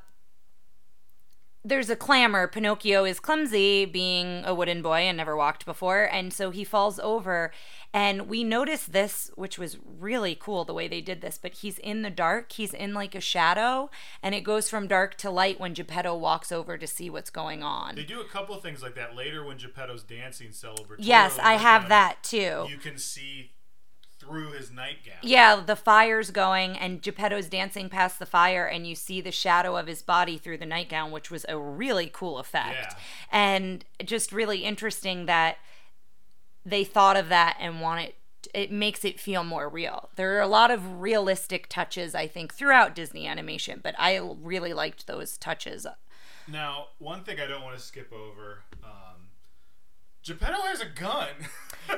there's 1.64 1.90
a 1.90 1.97
clamor. 1.97 2.47
Pinocchio 2.47 3.05
is 3.05 3.21
clumsy, 3.21 3.85
being 3.85 4.42
a 4.44 4.55
wooden 4.55 4.83
boy 4.83 5.01
and 5.01 5.16
never 5.16 5.37
walked 5.37 5.64
before, 5.64 6.05
and 6.05 6.33
so 6.33 6.51
he 6.51 6.64
falls 6.64 6.99
over. 7.01 7.53
And 7.92 8.29
we 8.29 8.44
notice 8.44 8.85
this, 8.85 9.31
which 9.35 9.59
was 9.59 9.79
really 9.85 10.37
cool 10.38 10.64
the 10.64 10.75
way 10.75 10.88
they 10.88 11.01
did 11.01 11.21
this, 11.21 11.38
but 11.40 11.55
he's 11.55 11.79
in 11.79 12.03
the 12.03 12.11
dark. 12.11 12.53
He's 12.53 12.75
in 12.75 12.94
like 12.94 13.14
a 13.14 13.21
shadow, 13.21 13.90
and 14.23 14.35
it 14.35 14.42
goes 14.42 14.68
from 14.68 14.87
dark 14.87 15.16
to 15.18 15.31
light 15.31 15.59
when 15.59 15.75
Geppetto 15.75 16.16
walks 16.16 16.53
over 16.53 16.79
to 16.79 16.87
see 16.87 17.11
what's 17.11 17.31
going 17.31 17.62
on. 17.62 17.97
They 17.97 18.05
do 18.05 18.21
a 18.21 18.29
couple 18.29 18.55
of 18.55 18.62
things 18.62 18.83
like 18.83 18.94
that 18.94 19.16
later 19.16 19.44
when 19.44 19.59
Geppetto's 19.59 20.03
dancing 20.03 20.49
celebratory. 20.49 20.99
Yes, 21.01 21.38
I 21.38 21.55
have 21.55 21.88
that 21.88 22.23
too. 22.23 22.66
You 22.68 22.77
can 22.77 22.99
see 22.99 23.53
through 24.29 24.53
his 24.53 24.71
nightgown. 24.71 25.17
Yeah, 25.23 25.62
the 25.64 25.77
fire's 25.77 26.31
going, 26.31 26.77
and 26.77 27.03
Geppetto's 27.03 27.49
dancing 27.49 27.88
past 27.88 28.19
the 28.19 28.27
fire, 28.27 28.67
and 28.67 28.87
you 28.87 28.95
see 28.95 29.21
the 29.21 29.33
shadow 29.33 29.77
of 29.77 29.87
his 29.87 30.03
body 30.03 30.38
through 30.38 30.59
the 30.59 30.67
nightgown, 30.67 31.11
which 31.11 31.31
was 31.31 31.45
a 31.49 31.59
really 31.59 32.11
cool 32.12 32.38
effect. 32.38 32.93
Yeah. 32.93 32.99
And 33.33 33.85
just 34.05 34.33
really 34.33 34.64
interesting 34.64 35.27
that 35.27 35.59
they 36.64 36.85
thought 36.85 37.17
of 37.17 37.29
that 37.29 37.57
and 37.59 37.81
want 37.81 38.03
it. 38.03 38.14
It 38.55 38.71
makes 38.71 39.05
it 39.05 39.19
feel 39.19 39.43
more 39.43 39.69
real. 39.69 40.11
There 40.14 40.37
are 40.37 40.41
a 40.41 40.47
lot 40.47 40.71
of 40.71 41.01
realistic 41.01 41.69
touches, 41.69 42.14
I 42.14 42.29
think, 42.29 42.55
throughout 42.55 42.95
Disney 42.95 43.27
animation, 43.27 43.81
but 43.83 43.95
I 43.99 44.19
really 44.19 44.73
liked 44.73 45.07
those 45.07 45.37
touches. 45.37 45.87
Now, 46.47 46.87
one 46.99 47.25
thing 47.25 47.41
I 47.41 47.47
don't 47.47 47.62
want 47.62 47.77
to 47.77 47.83
skip 47.83 48.12
over. 48.12 48.62
Um, 48.83 49.08
Geppetto 50.29 50.61
has 50.62 50.81
a 50.81 50.87
gun. 50.87 51.29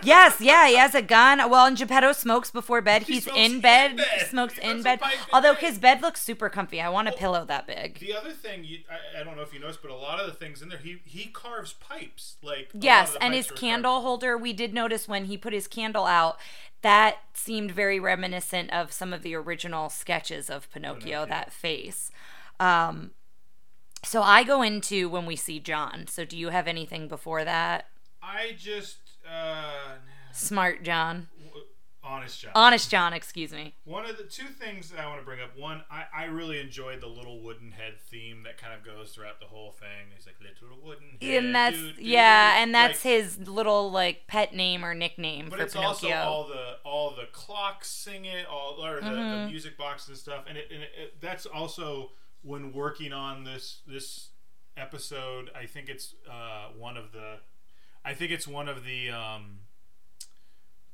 Yes, 0.05 0.41
yeah, 0.41 0.69
he 0.69 0.77
has 0.77 0.95
a 0.95 1.03
gun. 1.03 1.39
Well, 1.51 1.67
and 1.67 1.77
Geppetto 1.77 2.13
smokes 2.13 2.53
before 2.53 2.81
bed. 2.81 3.03
He 3.03 3.15
He's 3.15 3.25
smokes 3.25 3.39
in 3.41 3.55
in 3.57 3.61
bed. 3.61 3.97
bed. 3.97 4.27
Smokes 4.29 4.55
He 4.57 4.71
in 4.71 4.85
bed. 4.85 5.01
Although 5.33 5.55
bed. 5.55 5.63
his 5.65 5.79
bed 5.81 6.01
looks 6.01 6.23
super 6.23 6.49
comfy. 6.49 6.81
I 6.81 6.89
want 6.89 7.09
a 7.09 7.13
pillow 7.13 7.45
that 7.47 7.67
big. 7.67 7.99
The 7.99 8.15
other 8.15 8.31
thing, 8.31 8.63
you, 8.63 8.79
I, 8.89 9.21
I 9.21 9.25
don't 9.25 9.35
know 9.35 9.43
if 9.43 9.53
you 9.53 9.59
noticed, 9.59 9.83
but 9.83 9.91
a 9.91 9.97
lot 9.97 10.21
of 10.21 10.27
the 10.27 10.33
things 10.33 10.63
in 10.63 10.69
there, 10.69 10.79
he 10.79 10.99
he 11.05 11.25
carves 11.27 11.73
pipes. 11.73 12.37
Like 12.41 12.71
a 12.73 12.77
lot 12.77 12.85
Yes, 12.85 13.13
the 13.15 13.23
and 13.25 13.33
pipes 13.35 13.49
his 13.49 13.51
are 13.51 13.61
candle 13.61 14.01
holder, 14.03 14.39
we 14.39 14.53
did 14.53 14.73
notice 14.73 15.09
when 15.09 15.25
he 15.25 15.37
put 15.37 15.53
his 15.53 15.67
candle 15.67 16.07
out, 16.07 16.39
that 16.83 17.17
seemed 17.35 17.73
very 17.73 17.99
reminiscent 17.99 18.73
of 18.73 18.93
some 18.93 19.13
of 19.13 19.23
the 19.23 19.35
original 19.35 19.89
sketches 19.89 20.49
of 20.49 20.71
Pinocchio, 20.71 21.01
Pinocchio. 21.01 21.27
that 21.27 21.53
face. 21.53 22.13
Um, 22.61 23.11
so 24.05 24.23
I 24.23 24.45
go 24.45 24.63
into 24.63 25.09
when 25.09 25.27
we 25.27 25.35
see 25.35 25.59
John. 25.59 26.07
So 26.07 26.25
do 26.25 26.39
you 26.39 26.51
have 26.51 26.69
anything 26.69 27.09
before 27.09 27.45
that? 27.45 27.87
I 28.23 28.53
just 28.57 28.99
uh, 29.31 29.95
Smart 30.33 30.83
John. 30.85 31.29
w- 31.47 31.65
honest 32.03 32.41
John. 32.41 32.53
Honest 32.55 32.91
John, 32.91 33.13
excuse 33.13 33.53
me. 33.53 33.75
One 33.85 34.05
of 34.07 34.17
the 34.17 34.25
two 34.25 34.47
things 34.47 34.91
that 34.91 35.01
I 35.01 35.07
want 35.07 35.21
to 35.21 35.25
bring 35.25 35.41
up. 35.41 35.57
One, 35.57 35.83
I, 35.91 36.05
I 36.15 36.25
really 36.25 36.61
enjoyed 36.61 37.01
the 37.01 37.07
little 37.07 37.43
wooden 37.43 37.73
head 37.73 37.95
theme 38.11 38.43
that 38.45 38.59
kind 38.59 38.75
of 38.75 38.85
goes 38.85 39.13
throughout 39.13 39.41
the 39.41 39.47
whole 39.47 39.73
thing. 39.73 40.13
He's 40.15 40.27
like 40.27 40.37
little 40.63 40.79
wooden 40.85 41.19
head. 41.21 41.45
And 41.45 41.55
that's 41.55 41.77
doo, 41.77 41.93
doo, 41.93 42.03
yeah, 42.03 42.63
and 42.63 42.75
that's 42.75 43.05
Like, 43.05 43.15
his 43.15 43.39
little 43.49 43.91
like 43.91 44.27
pet 44.27 44.55
name 44.55 44.85
or 44.85 44.95
nickname 44.95 45.49
But 45.49 45.59
for 45.59 45.65
it's 45.65 45.77
also 45.77 46.11
all 46.13 46.47
the 46.49 46.77
all 46.85 47.11
the 47.11 47.27
clocks 47.33 47.91
sing 47.91 48.25
it, 48.25 48.47
all 48.47 48.85
or 48.85 48.97
the, 49.01 49.09
the 49.09 49.17
Mm-hmm. 49.17 49.51
music 49.51 49.77
box 49.79 50.09
and 50.09 50.17
stuff, 50.17 50.45
and, 50.49 50.57
it, 50.59 50.69
and 50.73 50.83
it, 50.83 50.91
it, 50.99 51.21
that's 51.21 51.47
also 51.47 52.11
when 52.43 52.73
working 52.73 53.13
on 53.13 53.45
this 53.45 53.81
this 53.87 54.31
episode. 54.77 55.51
I 55.55 55.67
think 55.67 55.89
it's 55.89 56.15
uh, 56.31 56.69
one 56.77 56.97
of 56.97 57.13
the, 57.13 57.37
I 58.05 58.15
think 58.15 58.31
it's 58.31 58.49
one 58.49 58.69
of 58.69 58.85
the 58.85 59.11
um, 59.11 59.61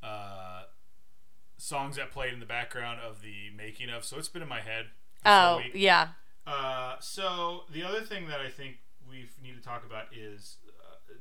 uh, 0.03 0.63
songs 1.57 1.97
that 1.97 2.11
played 2.11 2.33
in 2.33 2.41
the 2.41 2.47
background 2.47 3.01
of 3.01 3.23
the 3.23 3.51
making 3.57 3.91
of. 3.91 4.05
So 4.05 4.19
it's 4.19 4.29
been 4.29 4.43
in 4.43 4.49
my 4.49 4.61
head. 4.61 4.87
oh 5.25 5.59
week. 5.59 5.73
yeah, 5.75 6.09
Uh, 6.47 6.97
so 7.01 7.65
the 7.73 7.83
other 7.83 8.01
thing 8.03 8.29
that 8.29 8.41
I 8.41 8.49
think 8.49 8.79
we 9.09 9.29
need 9.43 9.57
to 9.57 9.63
talk 9.63 9.85
about 9.85 10.07
is, 10.17 10.57
uh, 10.81 11.13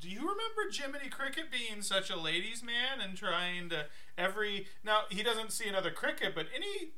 do 0.00 0.08
you 0.08 0.20
remember 0.20 0.70
Jiminy 0.72 1.08
Cricket 1.08 1.44
being 1.50 1.82
such 1.82 2.10
a 2.10 2.16
ladies' 2.16 2.62
man 2.62 3.00
and 3.00 3.16
trying 3.16 3.68
to 3.70 3.86
every 4.18 4.66
now 4.84 5.02
he 5.10 5.22
doesn't 5.22 5.52
see 5.52 5.68
another 5.68 5.90
cricket, 5.90 6.34
but 6.34 6.46
any 6.54 6.92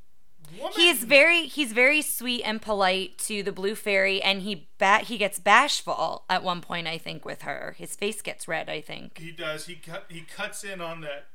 woman 0.59 0.73
he's 0.77 1.05
very 1.05 1.43
he's 1.47 1.73
very 1.73 2.03
sweet 2.03 2.43
and 2.45 2.61
polite 2.63 3.17
to 3.19 3.43
the 3.43 3.53
blue 3.53 3.75
fairy 3.75 4.23
and 4.23 4.43
he 4.43 4.69
bat 4.79 5.05
he 5.05 5.17
gets 5.19 5.39
bashful 5.39 6.25
at 6.29 6.43
one 6.43 6.61
point 6.61 6.87
i 6.87 6.99
think 6.99 7.25
with 7.25 7.43
her 7.43 7.75
his 7.79 7.95
face 7.97 8.21
gets 8.23 8.47
red 8.47 8.69
i 8.69 8.81
think 8.81 9.19
he 9.19 9.31
does 9.33 9.67
he 9.67 9.75
cut 9.77 10.05
he 10.09 10.21
cuts 10.23 10.65
in 10.65 10.81
on 10.81 11.01
that 11.01 11.27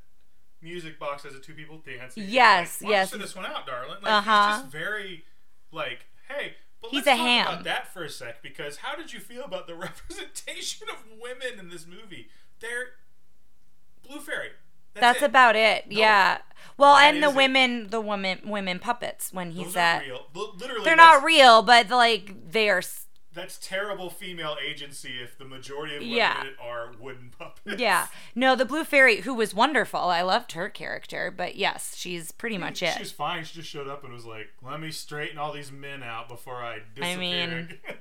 music 0.60 0.98
box 0.98 1.24
as 1.24 1.34
the 1.34 1.38
two 1.38 1.54
people 1.54 1.78
dance. 1.78 2.16
Yes, 2.16 2.82
like, 2.82 2.90
Why 2.90 2.96
don't 2.98 3.12
you 3.12 3.18
yes. 3.18 3.26
this 3.28 3.36
one 3.36 3.46
out, 3.46 3.64
darling. 3.64 3.98
Like 4.02 4.12
Uh-huh. 4.12 4.48
he's 4.54 4.60
just 4.62 4.72
very 4.72 5.22
like, 5.70 6.06
hey. 6.28 6.54
But 6.82 6.90
He's 6.90 7.06
let's 7.06 7.08
a 7.08 7.10
talk 7.22 7.26
ham. 7.28 7.46
about 7.46 7.64
that 7.64 7.92
for 7.92 8.02
a 8.02 8.08
sec 8.10 8.42
because 8.42 8.78
how 8.78 8.96
did 8.96 9.12
you 9.12 9.20
feel 9.20 9.44
about 9.44 9.68
the 9.68 9.74
representation 9.76 10.88
of 10.90 10.96
women 11.20 11.60
in 11.60 11.68
this 11.70 11.86
movie? 11.86 12.28
They're 12.58 12.88
blue 14.06 14.18
fairy. 14.18 14.48
That's 15.00 15.22
it. 15.22 15.26
about 15.26 15.56
it 15.56 15.84
yeah 15.88 16.38
well 16.76 16.94
That 16.94 17.14
and 17.14 17.22
the 17.22 17.28
is 17.28 17.32
it. 17.34 17.36
women 17.36 17.88
the 17.90 18.00
women 18.00 18.40
women 18.44 18.78
puppets 18.78 19.32
when 19.32 19.50
he's 19.52 19.66
Those 19.68 19.76
at 19.76 20.00
real. 20.02 20.26
Literally, 20.34 20.84
they're 20.84 20.96
not 20.96 21.22
real 21.24 21.62
but 21.62 21.88
like 21.90 22.50
they 22.50 22.68
are 22.68 22.82
That's 23.34 23.58
terrible 23.58 24.10
female 24.10 24.56
agency 24.64 25.14
if 25.22 25.38
the 25.38 25.44
majority 25.44 25.94
of 25.96 26.00
women 26.02 26.16
Yeah. 26.16 26.44
are 26.60 26.92
wooden 26.98 27.30
puppets. 27.38 27.80
yeah 27.80 28.06
no 28.34 28.54
the 28.56 28.64
blue 28.64 28.84
fairy 28.84 29.20
who 29.22 29.34
was 29.34 29.54
wonderful 29.54 30.00
i 30.00 30.22
loved 30.22 30.52
her 30.52 30.68
character 30.68 31.32
but 31.36 31.54
yes 31.56 31.94
she's 31.96 32.32
pretty 32.32 32.58
much 32.58 32.82
it 32.82 32.94
She's 32.98 33.12
fine. 33.12 33.44
She 33.44 33.54
just 33.60 33.68
showed 33.70 33.88
up 33.88 34.02
and 34.04 34.12
was 34.12 34.24
like, 34.24 34.48
"Let 34.62 34.80
me 34.80 34.90
straighten 34.90 35.38
all 35.38 35.52
these 35.52 35.70
men 35.72 36.02
out 36.02 36.28
before 36.28 36.56
I 36.56 36.80
disappear." 36.94 37.18
mean, 37.18 37.48
again." 37.50 37.78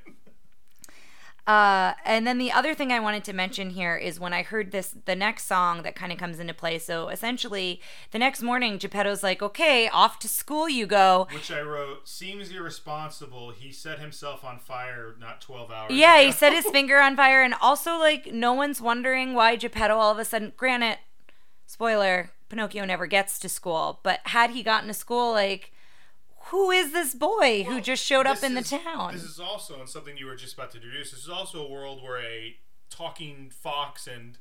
Uh, 1.48 1.94
and 2.04 2.28
then 2.28 2.38
the 2.38 2.52
other 2.52 2.74
thing 2.74 2.92
I 2.92 3.00
wanted 3.00 3.24
to 3.24 3.34
mention 3.34 3.70
here 3.70 3.96
is 3.96 4.20
when 4.20 4.34
I 4.34 4.44
heard 4.44 4.72
this, 4.72 4.94
the 5.06 5.16
next 5.16 5.46
song 5.46 5.82
that 5.84 5.96
kind 5.96 6.12
of 6.12 6.18
comes 6.18 6.40
into 6.40 6.54
play. 6.54 6.78
So 6.78 7.08
essentially, 7.08 7.80
the 8.12 8.20
next 8.20 8.42
morning, 8.42 8.78
Geppetto's 8.78 9.24
like, 9.24 9.42
"Okay, 9.42 9.88
off 9.88 10.20
to 10.20 10.28
school 10.28 10.68
you 10.68 10.86
go." 10.86 11.28
Which 11.32 11.50
I 11.50 11.62
wrote 11.62 12.08
seems 12.08 12.52
irresponsible. 12.52 13.52
He 13.52 13.72
set 13.72 14.00
himself 14.00 14.44
on 14.44 14.60
fire 14.60 15.16
not 15.20 15.40
12 15.40 15.72
hours. 15.72 15.92
Yeah, 15.92 16.22
he 16.22 16.34
set 16.34 16.52
his 16.52 16.66
finger 16.72 17.00
on 17.00 17.16
fire, 17.16 17.42
and 17.42 17.54
also 17.62 17.98
like 17.98 18.34
no 18.34 18.54
one's 18.54 18.82
wondering 18.82 19.34
why 19.34 19.56
Geppetto 19.56 19.96
all 19.96 20.12
of 20.12 20.20
a 20.20 20.26
sudden. 20.26 20.52
Granted, 20.58 20.98
spoiler: 21.66 22.32
Pinocchio 22.50 22.84
never 22.84 23.08
gets 23.08 23.40
to 23.40 23.48
school. 23.50 24.02
But 24.04 24.20
had 24.26 24.52
he 24.52 24.64
gotten 24.64 24.88
to 24.88 24.94
school, 24.94 25.32
like, 25.32 25.72
who 26.50 26.72
is 26.72 26.94
this 26.94 27.14
boy 27.14 27.64
who 27.64 27.82
just 27.82 28.04
showed 28.04 28.26
up 28.28 28.44
in 28.44 28.56
the 28.56 28.62
town? 28.62 29.14
This 29.14 29.24
is 29.24 29.40
also 29.40 29.80
and 29.80 29.90
something 29.90 30.18
you 30.18 30.26
were 30.26 30.36
just 30.36 30.54
about 30.54 30.72
to 30.72 30.78
introduce. 30.78 31.12
This 31.12 31.22
is 31.22 31.30
also 31.30 31.66
a 31.66 31.70
world 31.70 32.02
where 32.04 32.22
a 32.22 32.56
talking 32.90 33.52
fox 33.54 34.08
and 34.08 34.38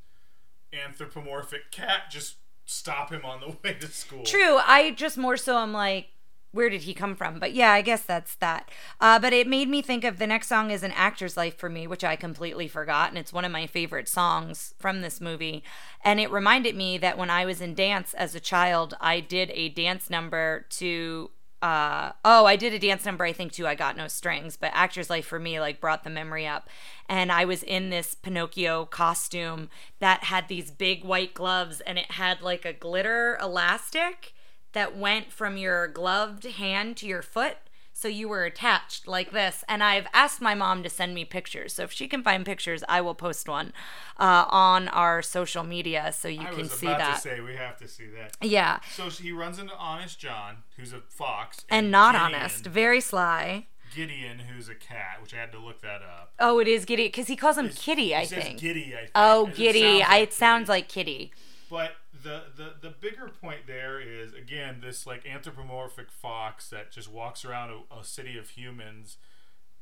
anthropomorphic 0.72 1.70
cat 1.70 2.11
just 2.11 2.36
stop 2.64 3.11
him 3.11 3.24
on 3.24 3.40
the 3.40 3.48
way 3.64 3.74
to 3.80 3.88
school. 3.88 4.24
True. 4.24 4.59
I 4.59 4.92
just 4.92 5.18
more 5.18 5.36
so 5.36 5.57
I'm 5.57 5.72
like, 5.72 6.09
where 6.52 6.70
did 6.70 6.82
he 6.82 6.94
come 6.94 7.14
from? 7.14 7.38
But 7.38 7.52
yeah, 7.52 7.72
I 7.72 7.82
guess 7.82 8.02
that's 8.02 8.34
that. 8.36 8.70
Uh, 9.00 9.18
but 9.18 9.32
it 9.32 9.46
made 9.46 9.68
me 9.68 9.82
think 9.82 10.04
of 10.04 10.18
the 10.18 10.26
next 10.26 10.48
song 10.48 10.70
is 10.70 10.82
an 10.82 10.92
actor's 10.92 11.36
life 11.36 11.59
for 11.59 11.68
me, 11.68 11.86
which 11.86 12.02
I 12.02 12.16
completely 12.16 12.66
forgot, 12.66 13.11
and 13.11 13.18
it's 13.18 13.32
one 13.32 13.44
of 13.44 13.52
my 13.52 13.66
favorite 13.66 14.09
songs 14.09 14.74
from 14.78 15.02
this 15.02 15.20
movie. 15.20 15.62
And 16.02 16.18
it 16.18 16.30
reminded 16.30 16.74
me 16.74 16.96
that 16.98 17.18
when 17.18 17.30
I 17.30 17.44
was 17.44 17.61
in 17.61 17.74
dance 17.74 18.14
as 18.14 18.34
a 18.34 18.40
child, 18.40 18.96
I 19.00 19.20
did 19.20 19.50
a 19.50 19.68
dance 19.68 20.09
number 20.09 20.66
to. 20.70 21.30
Uh, 21.62 22.12
oh, 22.24 22.44
I 22.44 22.57
did 22.57 22.74
a 22.74 22.78
dance 22.78 23.04
number, 23.04 23.24
I 23.24 23.32
think, 23.32 23.52
too. 23.52 23.66
I 23.66 23.74
got 23.74 23.96
no 23.96 24.09
strings, 24.09 24.57
but 24.57 24.70
Actor's 24.74 25.09
Life 25.09 25.26
for 25.26 25.38
me, 25.38 25.59
like, 25.59 25.80
brought 25.80 26.04
the 26.04 26.11
memory 26.11 26.46
up. 26.46 26.68
And 27.09 27.32
I 27.32 27.44
was 27.44 27.62
in 27.62 27.90
this 27.90 28.14
Pinocchio 28.14 28.84
costume 28.86 29.70
that 29.98 30.24
had 30.24 30.48
these 30.48 30.70
big 30.70 31.04
white 31.04 31.34
gloves 31.34 31.80
and 31.80 31.98
it 31.98 32.12
had 32.12 32.42
like 32.42 32.64
a 32.64 32.72
glitter 32.72 33.38
elastic 33.40 34.34
that 34.72 34.96
went 34.96 35.32
from 35.32 35.57
your 35.57 35.88
gloved 35.88 36.44
hand 36.44 36.96
to 36.98 37.07
your 37.07 37.22
foot. 37.22 37.57
So 37.99 38.09
you 38.09 38.28
were 38.28 38.44
attached 38.44 39.09
like 39.09 39.30
this. 39.32 39.64
And 39.70 39.82
I've 39.82 40.07
asked 40.12 40.42
my 40.42 40.55
mom 40.55 40.82
to 40.82 40.90
send 40.90 41.14
me 41.14 41.24
pictures. 41.24 41.72
So 41.72 41.84
if 41.84 41.92
she 41.92 42.07
can 42.09 42.22
find 42.22 42.44
pictures, 42.44 42.84
I 42.90 43.01
will 43.01 43.14
post 43.14 43.49
one 43.49 43.72
uh, 44.20 44.44
on 44.51 44.88
our 44.88 45.22
social 45.22 45.64
media 45.64 46.12
so 46.12 46.28
you 46.28 46.42
I 46.42 46.51
can 46.51 46.59
was 46.59 46.72
see 46.72 46.86
about 46.88 46.99
that. 46.99 47.14
to 47.16 47.20
say 47.22 47.40
we 47.40 47.55
have 47.57 47.78
to 47.78 47.88
see 47.88 48.05
that. 48.09 48.36
yeah. 48.42 48.80
So 48.94 49.09
he 49.09 49.32
runs 49.32 49.59
into 49.59 49.74
Honest 49.76 50.18
John, 50.18 50.59
who's 50.76 50.92
a 50.92 51.01
fox, 51.09 51.64
And 51.70 51.90
not 51.90 52.14
Gideon, 52.14 52.34
honest, 52.42 52.66
very 52.66 53.01
sly. 53.01 53.66
Gideon, 53.94 54.40
who's 54.40 54.68
a 54.68 54.74
cat, 54.74 55.22
which 55.22 55.32
I 55.32 55.38
had 55.38 55.53
to 55.53 55.59
look 55.59 55.80
that 55.80 56.03
up. 56.03 56.34
Oh, 56.38 56.59
it 56.59 56.68
is 56.68 56.84
Gideon 56.84 57.09
because 57.09 57.28
he 57.28 57.34
calls 57.36 57.57
him 57.57 57.70
Kitty, 57.70 58.14
I 58.14 58.26
think. 58.26 58.61
Giddy, 58.61 58.92
I 58.94 58.99
think. 58.99 59.11
Oh, 59.14 59.47
It 59.47 59.55
Giddy. 59.55 59.80
sounds 60.01 60.05
I, 60.07 60.12
like 60.18 60.22
it 60.28 60.32
sounds 60.34 60.68
like 60.68 60.88
Kitty. 60.88 61.32
But 61.70 61.92
the, 62.27 62.43
the 62.57 62.89
the 62.89 62.91
bigger 62.91 63.29
point 63.29 63.61
there 63.66 64.01
is 64.01 64.33
again 64.35 64.81
this 64.83 65.07
like 65.07 65.24
anthropomorphic 65.24 66.11
fox 66.11 66.68
that 66.70 66.91
just 66.91 67.11
walks 67.11 67.45
around 67.45 67.70
a, 67.70 68.01
a 68.01 68.05
city 68.05 68.37
of 68.37 68.51
humans 68.51 69.16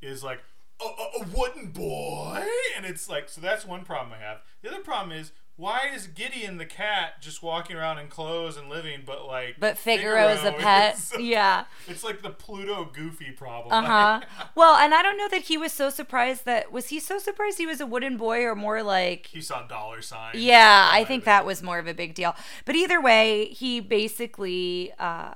is 0.02 0.22
like 0.22 0.40
a, 0.80 0.84
a, 0.84 1.22
a 1.22 1.26
wooden 1.34 1.70
boy, 1.70 2.44
and 2.76 2.84
it's 2.84 3.08
like 3.08 3.28
so 3.30 3.40
that's 3.40 3.64
one 3.64 3.84
problem 3.84 4.12
I 4.12 4.22
have. 4.22 4.42
The 4.62 4.68
other 4.68 4.82
problem 4.82 5.16
is 5.16 5.32
why 5.56 5.88
is 5.94 6.06
Gideon 6.08 6.58
the 6.58 6.66
cat 6.66 7.20
just 7.20 7.42
walking 7.42 7.76
around 7.76 7.98
in 7.98 8.08
clothes 8.08 8.56
and 8.56 8.68
living, 8.68 9.02
but 9.06 9.26
like 9.26 9.56
But 9.60 9.76
Figaro's 9.76 10.44
a 10.44 10.52
pet. 10.52 10.94
is- 10.96 11.12
yeah. 11.20 11.64
it's 11.86 12.02
like 12.02 12.22
the 12.22 12.30
Pluto 12.30 12.90
Goofy 12.92 13.30
problem. 13.30 13.72
Uh 13.84 13.86
huh. 13.86 14.20
well, 14.54 14.74
and 14.76 14.92
I 14.92 15.02
don't 15.02 15.16
know 15.16 15.28
that 15.28 15.42
he 15.42 15.56
was 15.56 15.72
so 15.72 15.90
surprised 15.90 16.44
that 16.44 16.72
was 16.72 16.88
he 16.88 16.98
so 16.98 17.18
surprised 17.18 17.58
he 17.58 17.66
was 17.66 17.80
a 17.80 17.86
wooden 17.86 18.16
boy 18.16 18.42
or 18.42 18.54
more 18.54 18.82
like 18.82 19.26
he 19.26 19.40
saw 19.40 19.66
dollar 19.66 20.02
signs. 20.02 20.38
yeah, 20.42 20.88
I 20.92 21.04
think 21.04 21.24
that 21.24 21.46
was 21.46 21.62
more 21.62 21.78
of 21.78 21.86
a 21.86 21.94
big 21.94 22.14
deal. 22.14 22.34
But 22.64 22.74
either 22.74 23.00
way, 23.00 23.46
he 23.46 23.80
basically 23.80 24.92
uh, 24.98 25.34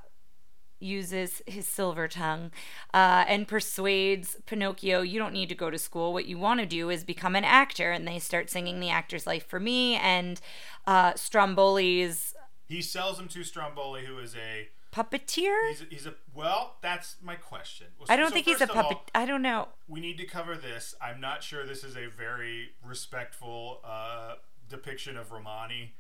uses 0.81 1.43
his 1.47 1.67
silver 1.67 2.09
tongue 2.09 2.51
uh, 2.95 3.25
and 3.27 3.49
persuades 3.49 4.37
Pinocchio, 4.47 5.03
you 5.03 5.19
don't 5.19 5.33
need 5.33 5.49
to 5.49 5.55
go 5.55 5.71
to 5.71 5.79
school. 5.79 6.13
What 6.13 6.27
you 6.27 6.39
want 6.39 6.61
to 6.61 6.67
do 6.67 6.91
is 6.91 7.05
become 7.05 7.35
an 7.37 7.45
actor. 7.45 7.91
And 7.91 8.07
they 8.07 8.19
start 8.19 8.51
singing 8.51 8.81
The 8.81 8.91
Actor's 8.91 9.27
Life 9.27 9.47
for 9.47 9.61
Me. 9.61 9.97
And 9.97 10.41
uh, 10.87 11.13
Stromboli's 11.15 12.35
He 12.69 12.83
sells 12.83 13.19
him 13.19 13.29
to 13.29 13.45
Stromboli, 13.45 14.05
who 14.07 14.19
is 14.19 14.35
a 14.35 14.69
puppeteer? 14.93 15.69
he's 15.69 15.83
a, 15.83 15.85
he's 15.91 16.07
a 16.07 16.15
well. 16.35 16.77
That's 16.81 17.17
my 17.23 17.35
question. 17.35 17.89
I 18.09 18.17
don't 18.17 18.29
So 18.29 18.35
think 18.35 18.47
he's 18.47 18.61
a 18.61 18.65
of 18.65 18.71
all, 18.71 18.77
puppet. 18.85 18.99
I 19.15 19.27
don't 19.27 19.43
know. 19.43 19.69
we 19.87 20.01
need 20.01 20.19
to 20.19 20.25
cover 20.27 20.57
this. 20.57 20.95
I'm 21.01 21.21
not 21.21 21.43
sure 21.43 21.67
this 21.67 21.85
is 21.85 21.97
a 21.97 22.07
very 22.09 22.71
respectful 22.85 23.81
uh, 23.85 24.35
depiction 24.69 25.17
of 25.17 25.31
Romani. 25.31 25.95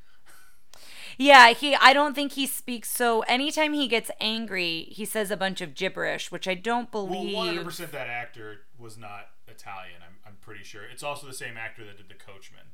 Yeah, 1.16 1.52
he 1.52 1.74
I 1.74 1.92
don't 1.92 2.14
think 2.14 2.32
he 2.32 2.46
speaks 2.46 2.90
so 2.90 3.20
anytime 3.22 3.72
he 3.72 3.88
gets 3.88 4.10
angry, 4.20 4.88
he 4.90 5.04
says 5.04 5.30
a 5.30 5.36
bunch 5.36 5.60
of 5.60 5.74
gibberish, 5.74 6.30
which 6.30 6.46
I 6.46 6.54
don't 6.54 6.92
Well, 6.92 7.06
believe 7.06 7.36
100% 7.36 7.90
that 7.90 8.06
actor 8.06 8.62
was 8.78 8.96
not 8.96 9.30
Italian. 9.48 10.00
I'm, 10.06 10.16
I'm 10.26 10.36
pretty 10.40 10.62
sure. 10.62 10.82
It's 10.84 11.02
also 11.02 11.26
the 11.26 11.32
same 11.32 11.56
actor 11.56 11.84
that 11.84 11.96
did 11.96 12.08
the 12.08 12.14
Coachman 12.14 12.72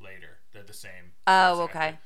later. 0.00 0.38
They're 0.52 0.62
the 0.62 0.72
same. 0.72 1.12
Oh, 1.26 1.60
okay. 1.62 1.78
actor. 1.78 1.98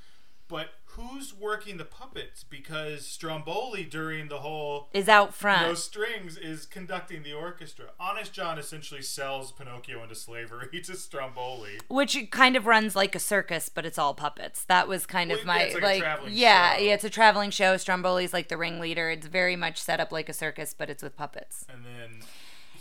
But 0.48 0.70
who's 0.86 1.34
working 1.34 1.76
the 1.76 1.84
puppets? 1.84 2.42
Because 2.42 3.06
Stromboli 3.06 3.84
during 3.84 4.28
the 4.28 4.38
whole 4.38 4.88
is 4.94 5.08
out 5.08 5.34
front. 5.34 5.62
no 5.68 5.74
strings 5.74 6.36
is 6.38 6.64
conducting 6.64 7.22
the 7.22 7.34
orchestra. 7.34 7.86
Honest 8.00 8.32
John 8.32 8.58
essentially 8.58 9.02
sells 9.02 9.52
Pinocchio 9.52 10.02
into 10.02 10.14
slavery 10.14 10.80
to 10.84 10.96
Stromboli. 10.96 11.78
which 11.88 12.30
kind 12.30 12.56
of 12.56 12.66
runs 12.66 12.96
like 12.96 13.14
a 13.14 13.18
circus, 13.20 13.68
but 13.68 13.84
it's 13.84 13.98
all 13.98 14.14
puppets. 14.14 14.64
That 14.64 14.88
was 14.88 15.04
kind 15.06 15.30
Well, 15.30 15.38
of 15.40 15.44
my 15.46 15.60
it's 15.64 15.74
like 15.74 15.82
a 15.82 15.86
like, 15.86 16.00
traveling 16.00 16.32
yeah, 16.34 16.76
show. 16.76 16.82
yeah, 16.82 16.94
it's 16.94 17.04
a 17.04 17.10
traveling 17.10 17.50
show. 17.50 17.74
Stromboli's 17.76 18.32
like 18.32 18.48
the 18.48 18.56
ringleader. 18.56 19.10
It's 19.10 19.26
very 19.26 19.54
much 19.56 19.80
set 19.80 20.00
up 20.00 20.10
like 20.10 20.28
a 20.28 20.32
circus, 20.32 20.74
but 20.76 20.88
it's 20.88 21.02
with 21.02 21.14
puppets. 21.16 21.66
And 21.68 21.84
then 21.84 22.20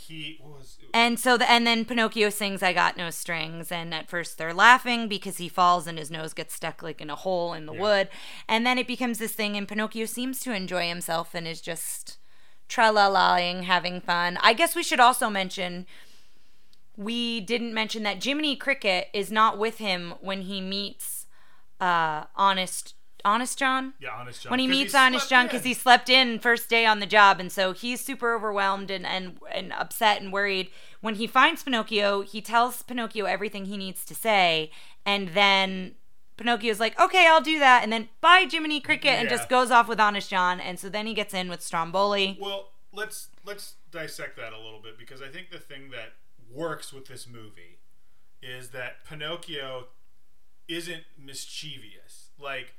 he 0.08 0.40
was 0.42 0.78
And 0.94 1.20
so 1.20 1.38
the 1.38 1.50
and 1.50 1.66
then 1.66 1.86
Pinocchio 1.86 2.30
sings 2.30 2.64
"I 2.64 2.74
Got 2.74 2.98
No 2.98 3.10
Strings," 3.10 3.72
and 3.72 3.94
at 3.94 4.10
first 4.10 4.38
they're 4.38 4.54
laughing 4.54 5.08
because 5.08 5.38
he 5.38 5.50
falls 5.50 5.88
and 5.88 5.98
his 5.98 6.12
nose 6.12 6.34
gets 6.34 6.54
stuck 6.54 6.82
like 6.82 7.02
in 7.02 7.10
a 7.10 7.16
hole 7.16 7.54
in 7.54 7.66
the 7.66 7.74
wood, 7.74 8.10
and 8.48 8.66
then 8.66 8.78
it 8.78 8.88
becomes 8.88 9.20
this 9.20 9.34
thing, 9.34 9.56
and 9.56 9.68
Pinocchio 9.68 10.06
seems 10.06 10.40
to 10.42 10.54
enjoy 10.54 10.88
himself 10.88 11.34
and 11.34 11.48
is 11.48 11.62
just 11.62 12.18
tra 12.68 12.92
la 12.92 13.08
laing, 13.08 13.64
having 13.64 14.02
fun. 14.02 14.38
I 14.42 14.54
guess 14.54 14.76
we 14.76 14.84
should 14.84 15.00
also 15.00 15.30
mention 15.30 15.86
we 16.98 17.40
didn't 17.40 17.74
mention 17.74 18.04
that 18.04 18.24
Jiminy 18.24 18.56
Cricket 18.56 19.08
is 19.14 19.32
not 19.32 19.58
with 19.58 19.78
him 19.78 20.16
when 20.20 20.42
he 20.42 20.60
meets 20.60 21.28
uh, 21.80 22.26
Honest 22.36 22.96
Honest 23.26 23.58
John 23.58 23.94
yeah, 24.00 24.10
Honest 24.16 24.44
John. 24.44 24.52
when 24.52 24.60
he 24.60 24.68
meets 24.68 24.94
Honest 24.96 25.30
John 25.30 25.46
because 25.48 25.64
he 25.64 25.74
slept 25.74 26.10
in 26.10 26.40
first 26.40 26.70
day 26.70 26.86
on 26.86 27.00
the 27.00 27.06
job, 27.06 27.40
and 27.40 27.52
so 27.52 27.74
he's 27.74 28.00
super 28.02 28.34
overwhelmed 28.34 28.90
and, 28.92 29.06
and 29.06 29.40
and 29.54 29.74
upset 29.74 30.22
and 30.22 30.32
worried. 30.32 30.70
When 31.02 31.16
he 31.16 31.28
finds 31.28 31.64
Pinocchio, 31.64 32.22
he 32.22 32.42
tells 32.42 32.82
Pinocchio 32.82 33.26
everything 33.26 33.66
he 33.66 33.78
needs 33.78 34.06
to 34.06 34.16
say, 34.16 34.72
and 35.06 35.30
then 35.30 35.96
Pinocchio's 36.38 36.80
like, 36.80 37.00
"Okay, 37.00 37.28
I'll 37.28 37.42
do 37.42 37.60
that," 37.60 37.84
and 37.84 37.92
then 37.92 38.10
bye, 38.22 38.48
Jiminy 38.50 38.80
Cricket, 38.80 39.12
and 39.14 39.30
Yeah. 39.30 39.38
just 39.38 39.50
goes 39.50 39.72
off 39.72 39.88
with 39.88 40.00
Honest 40.00 40.30
John, 40.30 40.60
and 40.60 40.80
so 40.80 40.88
then 40.90 41.06
he 41.08 41.14
gets 41.14 41.34
in 41.34 41.50
with 41.50 41.62
Stromboli. 41.62 42.38
Well, 42.40 42.72
let's 42.92 43.30
let's 43.46 43.76
dissect 43.92 44.38
that 44.38 44.54
a 44.54 44.58
little 44.60 44.82
bit 44.82 44.98
because 44.98 45.22
I 45.22 45.28
think 45.30 45.50
the 45.52 45.60
thing 45.60 45.90
that 45.92 46.14
works 46.52 46.94
with 46.94 47.08
this 47.08 47.28
movie 47.28 47.80
is 48.42 48.70
that 48.70 49.04
Pinocchio 49.06 49.88
isn't 50.68 51.04
mischievous. 51.18 52.30
Like 52.40 52.76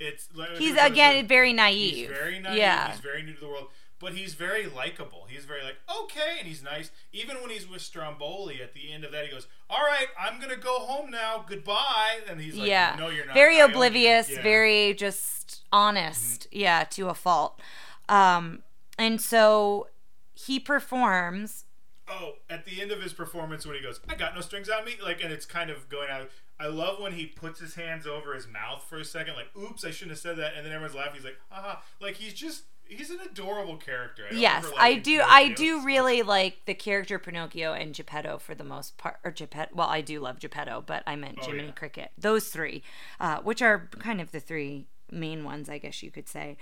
it's 0.00 0.28
like 0.34 0.56
He's 0.56 0.76
again 0.76 1.26
very 1.26 1.52
naive. 1.52 2.08
He's 2.08 2.08
very 2.08 2.40
naive. 2.40 2.58
Yeah. 2.58 2.90
He's 2.90 3.00
very 3.00 3.22
new 3.22 3.34
to 3.34 3.40
the 3.40 3.48
world, 3.48 3.68
but 4.00 4.14
he's 4.14 4.34
very 4.34 4.66
likable. 4.66 5.26
He's 5.28 5.44
very 5.44 5.62
like 5.62 5.76
okay, 6.02 6.36
and 6.38 6.48
he's 6.48 6.62
nice. 6.62 6.90
Even 7.12 7.36
when 7.42 7.50
he's 7.50 7.68
with 7.68 7.82
Stromboli 7.82 8.60
at 8.62 8.72
the 8.72 8.90
end 8.92 9.04
of 9.04 9.12
that, 9.12 9.24
he 9.26 9.30
goes, 9.30 9.46
"All 9.68 9.82
right, 9.82 10.06
I'm 10.18 10.40
gonna 10.40 10.56
go 10.56 10.78
home 10.80 11.10
now. 11.10 11.44
Goodbye." 11.46 12.20
And 12.28 12.40
he's 12.40 12.56
like, 12.56 12.68
yeah. 12.68 12.96
"No, 12.98 13.08
you're 13.10 13.26
not." 13.26 13.34
Very 13.34 13.60
oblivious, 13.60 14.30
Yeah. 14.30 14.42
very 14.42 14.94
just 14.94 15.62
honest. 15.72 16.48
Yeah, 16.50 16.84
to 16.90 17.08
a 17.08 17.14
fault. 17.14 17.60
Um, 18.08 18.62
and 18.98 19.20
so 19.20 19.88
he 20.34 20.58
performs. 20.58 21.64
Oh, 22.08 22.36
at 22.48 22.64
the 22.64 22.80
end 22.82 22.90
of 22.90 23.00
his 23.02 23.12
performance, 23.12 23.64
when 23.66 23.76
he 23.76 23.82
goes, 23.82 24.00
"I 24.08 24.14
got 24.16 24.34
no 24.34 24.40
strings 24.40 24.68
on 24.68 24.84
me," 24.84 24.96
like, 25.00 25.22
and 25.22 25.32
it's 25.32 25.46
kind 25.46 25.70
of 25.70 25.88
going 25.88 26.10
out. 26.10 26.28
I 26.60 26.66
love 26.66 27.00
when 27.00 27.12
he 27.12 27.26
puts 27.26 27.58
his 27.58 27.74
hands 27.74 28.06
over 28.06 28.34
his 28.34 28.46
mouth 28.46 28.84
for 28.88 28.98
a 28.98 29.04
second, 29.04 29.34
like, 29.34 29.48
"Oops, 29.56 29.82
I 29.84 29.90
shouldn't 29.90 30.10
have 30.10 30.18
said 30.18 30.36
that," 30.36 30.54
and 30.54 30.64
then 30.64 30.72
everyone's 30.72 30.94
laughing. 30.94 31.14
He's 31.14 31.24
like, 31.24 31.38
"Haha!" 31.48 31.80
Like 32.00 32.16
he's 32.16 32.34
just 32.34 32.64
he's 32.86 33.10
an 33.10 33.20
adorable 33.24 33.76
character. 33.76 34.24
I 34.30 34.34
Yes, 34.34 34.66
I 34.78 34.96
do. 34.96 35.22
I 35.24 35.48
do 35.48 35.82
really 35.82 36.22
like 36.22 36.66
the 36.66 36.74
character 36.74 37.18
Pinocchio 37.18 37.72
and 37.72 37.94
Geppetto 37.94 38.38
for 38.38 38.54
the 38.54 38.64
most 38.64 38.98
part. 38.98 39.16
Or 39.24 39.30
Geppetto. 39.30 39.70
Well, 39.74 39.88
I 39.88 40.00
do 40.02 40.20
love 40.20 40.38
Geppetto, 40.38 40.84
but 40.86 41.02
I 41.06 41.16
meant 41.16 41.40
Jiminy 41.40 41.62
Oh, 41.62 41.66
yeah. 41.66 41.72
Cricket. 41.72 42.10
Those 42.18 42.48
three, 42.48 42.82
uh, 43.18 43.38
which 43.40 43.62
are 43.62 43.88
kind 43.98 44.20
of 44.20 44.32
the 44.32 44.40
three 44.40 44.86
main 45.10 45.44
ones, 45.44 45.68
I 45.68 45.78
guess 45.78 46.02
you 46.02 46.10
could 46.10 46.28
say. 46.28 46.56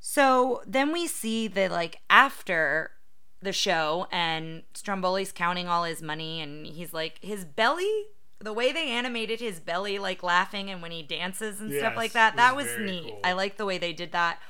So 0.00 0.62
then 0.66 0.92
we 0.92 1.06
see 1.06 1.48
the 1.48 1.68
like 1.68 2.00
after 2.08 2.92
the 3.40 3.52
show, 3.52 4.06
and 4.10 4.62
Stromboli's 4.74 5.32
counting 5.32 5.68
all 5.68 5.84
his 5.84 6.02
money, 6.02 6.40
and 6.40 6.66
he's 6.66 6.92
like, 6.92 7.18
his 7.22 7.44
belly. 7.44 8.06
The 8.40 8.52
way 8.52 8.72
they 8.72 8.88
animated 8.90 9.40
his 9.40 9.58
belly, 9.60 9.98
like 9.98 10.22
laughing, 10.22 10.70
and 10.70 10.80
when 10.80 10.92
he 10.92 11.02
dances 11.02 11.60
and 11.60 11.72
stuff 11.72 11.96
like 11.96 12.12
that, 12.12 12.36
that 12.36 12.54
was 12.54 12.66
was 12.66 12.78
neat. 12.78 13.02
cool. 13.04 13.20
I 13.24 13.32
like 13.32 13.56
the 13.56 13.64
way 13.66 13.78
they 13.78 13.92
did 13.92 14.12
that. 14.12 14.40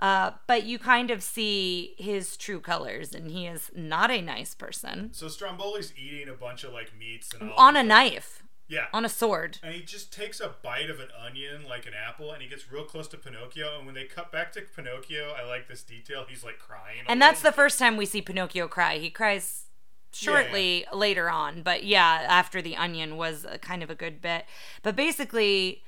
Uh, 0.00 0.32
but 0.46 0.64
you 0.64 0.78
kind 0.78 1.10
of 1.10 1.22
see 1.22 1.94
his 1.98 2.36
true 2.36 2.60
colors, 2.60 3.14
and 3.14 3.30
he 3.30 3.46
is 3.46 3.70
not 3.74 4.10
a 4.10 4.20
nice 4.20 4.54
person. 4.54 5.10
So 5.12 5.26
Stromboli's 5.26 5.92
eating 5.96 6.28
a 6.28 6.34
bunch 6.34 6.62
of 6.62 6.72
like 6.72 6.92
meats 6.96 7.30
and 7.40 7.50
all 7.50 7.58
On 7.58 7.76
a 7.76 7.82
knife, 7.82 8.44
yeah. 8.68 8.86
on 8.92 9.04
a 9.04 9.08
sword. 9.08 9.58
and 9.62 9.74
he 9.74 9.80
just 9.82 10.12
takes 10.12 10.38
a 10.40 10.54
bite 10.62 10.88
of 10.90 11.00
an 11.00 11.08
onion 11.18 11.64
like 11.68 11.84
an 11.86 11.94
apple 11.94 12.30
and 12.32 12.42
he 12.42 12.48
gets 12.48 12.70
real 12.70 12.84
close 12.84 13.08
to 13.08 13.16
Pinocchio 13.16 13.76
and 13.78 13.86
when 13.86 13.94
they 13.96 14.04
cut 14.04 14.30
back 14.30 14.52
to 14.52 14.60
Pinocchio 14.60 15.32
I 15.32 15.44
like 15.48 15.66
this 15.68 15.82
detail 15.82 16.26
he's 16.28 16.44
like 16.44 16.58
crying 16.60 17.00
And 17.08 17.20
that's 17.20 17.40
the 17.42 17.50
first 17.52 17.78
time 17.78 17.96
we 17.96 18.04
see 18.06 18.20
Pinocchio 18.22 18.68
cry. 18.68 18.98
He 18.98 19.08
cries 19.10 19.64
shortly 20.12 20.84
later 20.92 21.28
on, 21.30 21.62
but 21.62 21.84
yeah, 21.84 22.24
after 22.28 22.60
the 22.62 22.76
onion 22.76 23.16
was 23.16 23.44
a 23.44 23.58
kind 23.58 23.82
of 23.82 23.90
a 23.90 23.94
good 23.94 24.20
bit. 24.20 24.44
But 24.82 24.96
basically, 24.96 25.82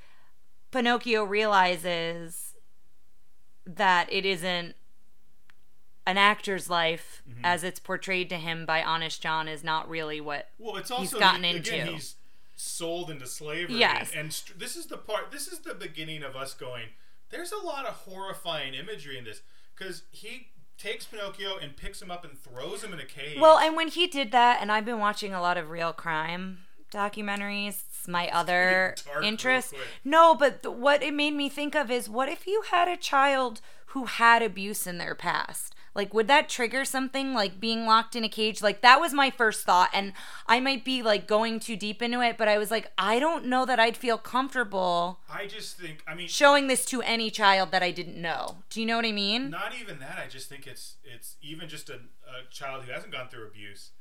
Pinocchio 0.71 1.23
realizes 1.23 2.53
that 3.65 4.11
it 4.11 4.25
isn't 4.25 4.75
an 6.07 6.17
actor's 6.17 6.69
life 6.69 7.21
Mm-hmm. 7.29 7.45
as 7.45 7.63
it's 7.63 7.79
portrayed 7.79 8.29
to 8.29 8.37
him 8.37 8.65
by 8.65 8.83
Honest 8.83 9.21
John 9.21 9.47
is 9.47 9.63
not 9.63 9.87
really 9.89 10.19
what 10.19 10.49
well 10.57 10.75
it's 10.77 10.89
also 10.91 11.01
he's 11.01 11.13
gotten 11.13 11.43
he- 11.43 11.55
again 11.57 11.79
into. 11.81 11.93
he's 11.93 12.15
sold 12.55 13.09
into 13.11 13.25
slavery 13.27 13.75
Yes. 13.75 14.11
and, 14.11 14.19
and 14.21 14.33
st- 14.33 14.59
this 14.59 14.75
is 14.75 14.87
the 14.87 14.97
part 14.97 15.31
this 15.31 15.47
is 15.47 15.59
the 15.59 15.73
beginning 15.75 16.23
of 16.23 16.35
us 16.35 16.53
going 16.53 16.87
there's 17.29 17.51
a 17.51 17.57
lot 17.65 17.85
of 17.85 17.93
horrifying 17.93 18.73
imagery 18.73 19.17
in 19.17 19.23
this 19.23 19.41
because 19.75 20.03
he 20.11 20.47
takes 20.81 21.05
Pinocchio 21.05 21.57
and 21.57 21.75
picks 21.75 22.01
him 22.01 22.09
up 22.09 22.25
and 22.25 22.37
throws 22.37 22.83
him 22.83 22.93
in 22.93 22.99
a 22.99 23.05
cage 23.05 23.39
Well, 23.39 23.57
and 23.57 23.75
when 23.75 23.89
he 23.89 24.07
did 24.07 24.31
that, 24.31 24.59
and 24.61 24.71
I've 24.71 24.85
been 24.85 24.99
watching 24.99 25.33
a 25.33 25.41
lot 25.41 25.57
of 25.57 25.69
real 25.69 25.93
crime 25.93 26.59
documentaries. 26.91 27.83
It's 27.89 28.07
my 28.07 28.29
other 28.29 28.95
interest. 29.23 29.73
No, 30.03 30.33
but 30.33 30.63
th- 30.63 30.75
what 30.75 31.03
it 31.03 31.13
made 31.13 31.35
me 31.35 31.49
think 31.49 31.75
of 31.75 31.91
is 31.91 32.09
what 32.09 32.29
if 32.29 32.47
you 32.47 32.63
had 32.71 32.87
a 32.87 32.97
child 32.97 33.61
who 33.87 34.05
had 34.05 34.41
abuse 34.41 34.87
in 34.87 34.97
their 34.97 35.13
past? 35.15 35.75
Like, 35.93 36.13
would 36.13 36.27
that 36.29 36.47
trigger 36.47 36.85
something 36.85 37.33
like 37.33 37.59
being 37.59 37.85
locked 37.85 38.15
in 38.15 38.23
a 38.23 38.29
cage? 38.29 38.61
Like, 38.61 38.81
that 38.81 38.99
was 39.01 39.13
my 39.13 39.29
first 39.29 39.65
thought. 39.65 39.89
And 39.93 40.13
I 40.47 40.59
might 40.59 40.85
be 40.85 41.01
like 41.01 41.27
going 41.27 41.59
too 41.59 41.75
deep 41.75 42.01
into 42.01 42.21
it, 42.21 42.37
but 42.37 42.47
I 42.47 42.57
was 42.57 42.71
like, 42.71 42.91
I 42.97 43.19
don't 43.19 43.45
know 43.45 43.65
that 43.65 43.79
I'd 43.79 43.97
feel 43.97 44.17
comfortable 44.17 45.19
I 45.29 45.47
just 45.47 45.77
think 45.77 46.03
I 46.07 46.15
mean 46.15 46.27
showing 46.27 46.67
this 46.67 46.85
to 46.85 47.01
any 47.01 47.29
child 47.29 47.71
that 47.71 47.83
I 47.83 47.91
didn't 47.91 48.21
know. 48.21 48.57
Do 48.69 48.79
you 48.79 48.85
know 48.85 48.95
what 48.95 49.05
I 49.05 49.11
mean? 49.11 49.49
not 49.49 49.73
even 49.79 49.99
that 49.99 50.17
i 50.23 50.27
just 50.27 50.47
think 50.49 50.65
it's 50.67 50.95
it's 51.03 51.35
even 51.41 51.67
just 51.69 51.89
a, 51.89 51.95
a 51.95 52.49
child 52.51 52.83
who 52.85 52.91
hasn't 52.91 53.11
gone 53.11 53.27
through 53.29 53.47
abuse 53.47 53.91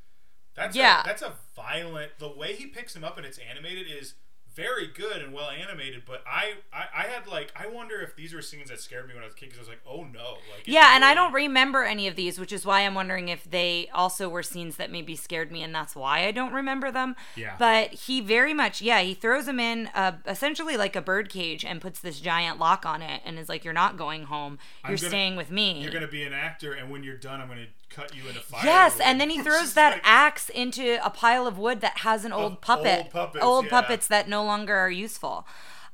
that's 0.55 0.77
Yeah. 0.77 1.03
a, 1.03 1.07
that's 1.07 1.23
a 1.23 1.33
violent 1.57 2.13
the 2.19 2.29
way 2.29 2.55
he 2.55 2.67
picks 2.67 2.95
him 2.97 3.05
up 3.05 3.17
and 3.17 3.27
it's 3.27 3.39
animated 3.39 3.87
is 3.89 4.15
very 4.55 4.87
good 4.87 5.23
and 5.23 5.33
well 5.33 5.49
animated 5.51 6.03
but 6.07 6.23
I, 6.27 6.55
I 6.73 6.87
i 6.97 7.03
had 7.03 7.27
like 7.27 7.53
i 7.57 7.67
wonder 7.67 8.01
if 8.01 8.17
these 8.17 8.35
were 8.35 8.43
scenes 8.43 8.69
that 8.71 8.81
scared 8.81 9.07
me 9.09 9.15
when 9.15 9.23
i 9.23 9.27
was 9.27 9.35
a 9.35 9.37
kid 9.37 9.47
because 9.47 9.59
i 9.59 9.61
was 9.63 9.69
like 9.69 9.81
oh 9.87 10.03
no 10.05 10.39
like 10.55 10.67
Yeah, 10.67 10.95
and 10.95 11.05
I 11.05 11.15
don't 11.15 11.33
remember 11.33 11.85
any 11.85 12.07
of 12.09 12.17
these, 12.17 12.39
which 12.39 12.53
is 12.53 12.65
why 12.67 12.81
I'm 12.81 12.95
wondering 12.95 13.29
if 13.29 13.49
they 13.51 13.89
also 13.95 14.29
were 14.29 14.43
scenes 14.43 14.77
that 14.77 14.91
maybe 14.91 15.17
scared 15.17 15.51
me, 15.51 15.63
and 15.63 15.75
that's 15.75 15.97
why 15.97 16.27
I 16.27 16.31
don't 16.31 16.53
remember 16.53 16.91
them. 16.93 17.17
Yeah. 17.37 17.55
But 17.59 17.93
he 17.93 18.21
very 18.21 18.53
much, 18.55 18.81
yeah, 18.83 19.01
he 19.01 19.15
throws 19.15 19.49
him 19.49 19.59
in 19.59 19.89
uh, 19.95 20.19
essentially 20.27 20.77
like 20.77 20.95
a 20.97 21.01
bird 21.03 21.29
cage 21.31 21.65
and 21.65 21.81
puts 21.81 22.01
this 22.01 22.21
giant 22.21 22.59
lock 22.59 22.85
on 22.87 23.03
it, 23.03 23.23
and 23.25 23.39
is 23.39 23.49
like, 23.49 23.65
"You're 23.65 23.73
not 23.75 23.97
going 23.97 24.25
home. 24.25 24.59
You're 24.87 24.97
gonna- 24.97 25.09
staying 25.09 25.37
with 25.37 25.51
me." 25.51 25.83
you're 25.83 25.93
gonna 25.93 26.07
be 26.09 26.23
an 26.25 26.33
actor 26.33 26.73
and 26.73 26.91
when 26.91 27.03
you're 27.03 27.17
done 27.17 27.41
i'm 27.41 27.49
gonna 27.49 27.67
cut 27.91 28.15
you 28.15 28.27
into 28.29 28.41
fire 28.41 28.65
Yes, 28.65 28.99
and 29.01 29.21
then 29.21 29.31
he 29.31 29.43
throws 29.43 29.75
that 29.75 30.01
axe 30.03 30.49
into 30.49 31.05
a 31.05 31.11
pile 31.11 31.47
of 31.47 31.59
wood 31.59 31.81
that 31.81 31.99
has 31.99 32.25
an 32.25 32.33
old 32.33 32.61
puppet, 32.61 33.01
old 33.01 33.11
puppets, 33.11 33.45
old 33.45 33.65
yeah. 33.67 33.71
puppets 33.71 34.07
that 34.07 34.29
no 34.29 34.45
longer 34.45 34.75
are 34.75 34.91
useful. 34.91 35.47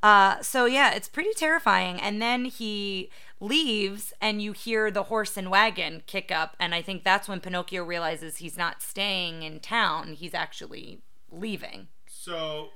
Uh, 0.03 0.41
so 0.43 0.67
yeah, 0.67 0.95
it's 0.95 1.09
pretty 1.09 1.33
terrifying. 1.35 2.01
And 2.01 2.21
then 2.21 2.45
he 2.45 3.11
leaves, 3.41 4.13
and 4.21 4.41
you 4.41 4.53
hear 4.53 4.91
the 4.91 5.05
horse 5.05 5.37
and 5.37 5.51
wagon 5.51 6.03
kick 6.07 6.31
up, 6.31 6.55
and 6.61 6.75
I 6.75 6.83
think 6.83 7.03
that's 7.03 7.29
when 7.29 7.41
Pinocchio 7.41 7.83
realizes 7.83 8.37
he's 8.37 8.57
not 8.57 8.83
staying 8.83 9.43
in 9.43 9.61
town; 9.61 10.15
he's 10.15 10.35
actually 10.35 11.01
leaving. 11.31 11.89
so 12.07 12.71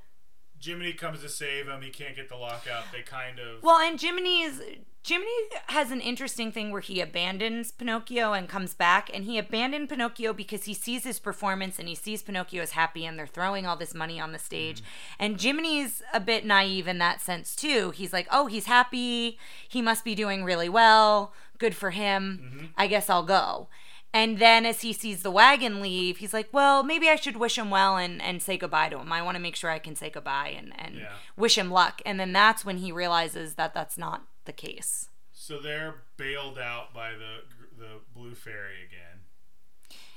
jiminy 0.60 0.92
comes 0.92 1.22
to 1.22 1.28
save 1.28 1.66
him 1.66 1.80
he 1.80 1.88
can't 1.88 2.14
get 2.14 2.28
the 2.28 2.36
lock 2.36 2.66
lockout 2.66 2.84
they 2.92 3.00
kind 3.00 3.38
of 3.38 3.62
Well, 3.62 3.78
and 3.78 3.98
Jiminy's 3.98 4.60
Jiminy 5.02 5.30
has 5.68 5.90
an 5.90 6.00
interesting 6.02 6.52
thing 6.52 6.70
where 6.70 6.82
he 6.82 7.00
abandons 7.00 7.72
Pinocchio 7.72 8.32
and 8.34 8.48
comes 8.48 8.74
back, 8.74 9.10
and 9.12 9.24
he 9.24 9.38
abandoned 9.38 9.88
Pinocchio 9.88 10.32
because 10.34 10.64
he 10.64 10.74
sees 10.74 11.04
his 11.04 11.18
performance 11.18 11.78
and 11.78 11.88
he 11.88 11.94
sees 11.94 12.22
Pinocchio 12.22 12.62
is 12.62 12.72
happy, 12.72 13.06
and 13.06 13.18
they're 13.18 13.26
throwing 13.26 13.64
all 13.66 13.76
this 13.76 13.94
money 13.94 14.20
on 14.20 14.32
the 14.32 14.38
stage. 14.38 14.78
Mm-hmm. 14.80 15.22
And 15.22 15.38
Jiminy's 15.38 16.02
a 16.12 16.20
bit 16.20 16.44
naive 16.44 16.86
in 16.86 16.98
that 16.98 17.20
sense 17.22 17.56
too. 17.56 17.92
He's 17.92 18.12
like, 18.12 18.28
"Oh, 18.30 18.46
he's 18.46 18.66
happy. 18.66 19.38
He 19.66 19.80
must 19.80 20.04
be 20.04 20.14
doing 20.14 20.44
really 20.44 20.68
well. 20.68 21.32
Good 21.58 21.74
for 21.74 21.90
him. 21.90 22.40
Mm-hmm. 22.42 22.66
I 22.76 22.86
guess 22.86 23.08
I'll 23.08 23.24
go." 23.24 23.68
And 24.12 24.38
then 24.40 24.66
as 24.66 24.80
he 24.80 24.92
sees 24.92 25.22
the 25.22 25.30
wagon 25.30 25.80
leave, 25.80 26.16
he's 26.18 26.34
like, 26.34 26.48
well, 26.50 26.82
maybe 26.82 27.08
I 27.08 27.14
should 27.14 27.36
wish 27.36 27.56
him 27.56 27.70
well 27.70 27.96
and, 27.96 28.20
and 28.20 28.42
say 28.42 28.58
goodbye 28.58 28.88
to 28.88 28.98
him. 28.98 29.12
I 29.12 29.22
want 29.22 29.36
to 29.36 29.40
make 29.40 29.54
sure 29.54 29.70
I 29.70 29.78
can 29.78 29.94
say 29.94 30.10
goodbye 30.10 30.48
and, 30.48 30.72
and 30.76 30.96
Yeah. 30.96 31.12
wish 31.36 31.56
him 31.56 31.70
luck. 31.70 32.02
And 32.04 32.18
then 32.18 32.32
that's 32.32 32.64
when 32.64 32.78
he 32.78 32.90
realizes 32.90 33.54
that 33.54 33.72
that's 33.72 33.96
not 33.96 34.24
the 34.44 34.52
case. 34.52 35.08
so 35.32 35.58
they're 35.60 36.02
bailed 36.16 36.58
out 36.58 36.92
by 36.94 37.12
the 37.12 37.44
the 37.78 38.00
blue 38.14 38.34
fairy 38.34 38.82
again 38.86 39.20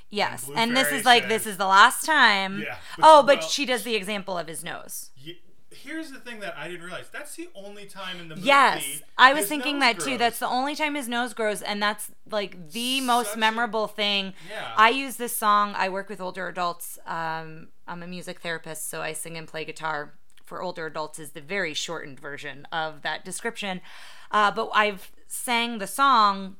Yes. 0.10 0.46
Blue 0.46 0.56
And 0.56 0.78
this 0.78 0.92
is 0.92 1.06
like, 1.06 1.24
says- 1.24 1.30
this 1.30 1.48
is 1.48 1.58
the 1.58 1.66
last 1.66 2.06
time. 2.06 2.62
Yeah, 2.62 2.78
but- 2.98 3.04
oh, 3.08 3.24
but 3.24 3.40
well- 3.40 3.48
she 3.50 3.66
does 3.66 3.82
the 3.84 3.96
example 3.96 4.38
of 4.38 4.48
his 4.48 4.64
nose. 4.64 5.10
Ye- 5.16 5.42
Here's 5.72 6.12
the 6.12 6.20
thing 6.20 6.40
that 6.42 6.56
I 6.56 6.68
didn't 6.68 6.84
realize. 6.84 7.10
That's 7.12 7.36
the 7.36 7.50
only 7.56 7.88
time 7.88 8.20
in 8.20 8.28
the 8.30 8.36
movie. 8.36 8.46
Yes, 8.48 9.02
I 9.18 9.34
was 9.34 9.48
thinking 9.48 9.80
that 9.80 10.00
too. 10.00 10.20
That's 10.20 10.38
the 10.38 10.46
only 10.48 10.76
time 10.76 10.94
his 10.94 11.08
nose 11.08 11.34
grows, 11.34 11.64
and 11.64 11.82
that's 11.82 12.12
like 12.30 12.70
the 12.74 13.02
most 13.02 13.30
Such 13.30 13.38
a- 13.38 13.40
memorable 13.40 13.88
thing. 13.88 14.36
Yeah. 14.52 14.72
I 14.78 14.90
use 14.90 15.16
this 15.16 15.36
song. 15.36 15.74
I 15.76 15.90
work 15.90 16.10
with 16.10 16.22
older 16.22 16.48
adults. 16.48 17.00
Um, 17.08 17.70
I'm 17.88 18.04
a 18.04 18.08
music 18.08 18.42
therapist, 18.42 18.88
so 18.88 19.02
I 19.02 19.14
sing 19.14 19.36
and 19.36 19.48
play 19.48 19.66
guitar 19.66 20.14
for 20.54 20.62
older 20.62 20.86
adults. 20.86 21.18
Is 21.18 21.32
the 21.32 21.42
very 21.42 21.74
shortened 21.74 22.20
version 22.20 22.68
of 22.72 23.02
that 23.02 23.26
description. 23.26 23.82
Uh, 24.30 24.52
but 24.52 24.70
I've 24.76 25.12
sang 25.26 25.80
the 25.80 25.88
song 25.88 26.58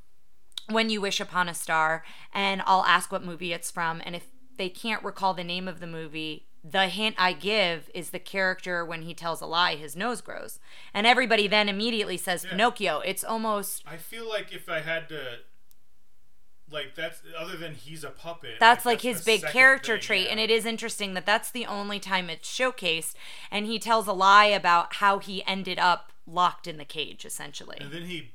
when 0.68 0.90
you 0.90 1.00
wish 1.00 1.20
upon 1.20 1.48
a 1.48 1.54
star 1.54 2.04
and 2.34 2.64
I'll 2.66 2.86
ask 2.86 3.12
what 3.12 3.24
movie 3.24 3.54
it's 3.54 3.70
from 3.70 4.02
and 4.04 4.16
if 4.16 4.26
they 4.58 4.70
can't 4.70 5.04
recall 5.04 5.36
the 5.36 5.44
name 5.44 5.68
of 5.68 5.80
the 5.80 5.86
movie 5.86 6.48
the 6.64 6.88
hint 6.88 7.16
I 7.20 7.34
give 7.34 7.92
is 7.94 8.10
the 8.10 8.20
character 8.20 8.84
when 8.84 9.04
he 9.04 9.14
tells 9.14 9.42
a 9.42 9.46
lie 9.46 9.76
his 9.76 9.96
nose 9.96 10.22
grows 10.22 10.60
and 10.94 11.06
everybody 11.06 11.48
then 11.48 11.70
immediately 11.70 12.18
says 12.18 12.46
Pinocchio 12.46 13.02
it's 13.02 13.24
almost 13.24 13.84
I 13.86 13.98
feel 13.98 14.28
like 14.28 14.54
if 14.54 14.70
I 14.70 14.80
had 14.80 15.10
to, 15.10 15.40
like 16.74 16.96
that's 16.96 17.22
other 17.38 17.56
than 17.56 17.76
he's 17.76 18.04
a 18.04 18.10
puppet. 18.10 18.56
that's 18.60 18.86
like 18.86 19.02
his 19.02 19.24
big 19.24 19.42
character 19.44 19.94
thing, 19.94 20.02
trait 20.02 20.26
yeah. 20.26 20.32
and 20.32 20.40
it 20.40 20.50
is 20.50 20.66
interesting 20.66 21.14
that 21.14 21.26
that's 21.26 21.52
the 21.52 21.66
only 21.66 22.00
time 22.00 22.30
it's 22.30 22.50
showcased 22.50 23.14
and 23.52 23.66
he 23.66 23.80
tells 23.80 24.08
a 24.08 24.14
lie 24.14 24.46
about 24.46 24.96
how 24.96 25.20
he 25.20 25.46
ended 25.46 25.80
up 25.80 26.12
locked 26.26 26.68
in 26.68 26.78
the 26.78 26.86
cage 26.86 27.24
essentially 27.24 27.78
And 27.80 27.92
then 27.92 28.04
he 28.04 28.32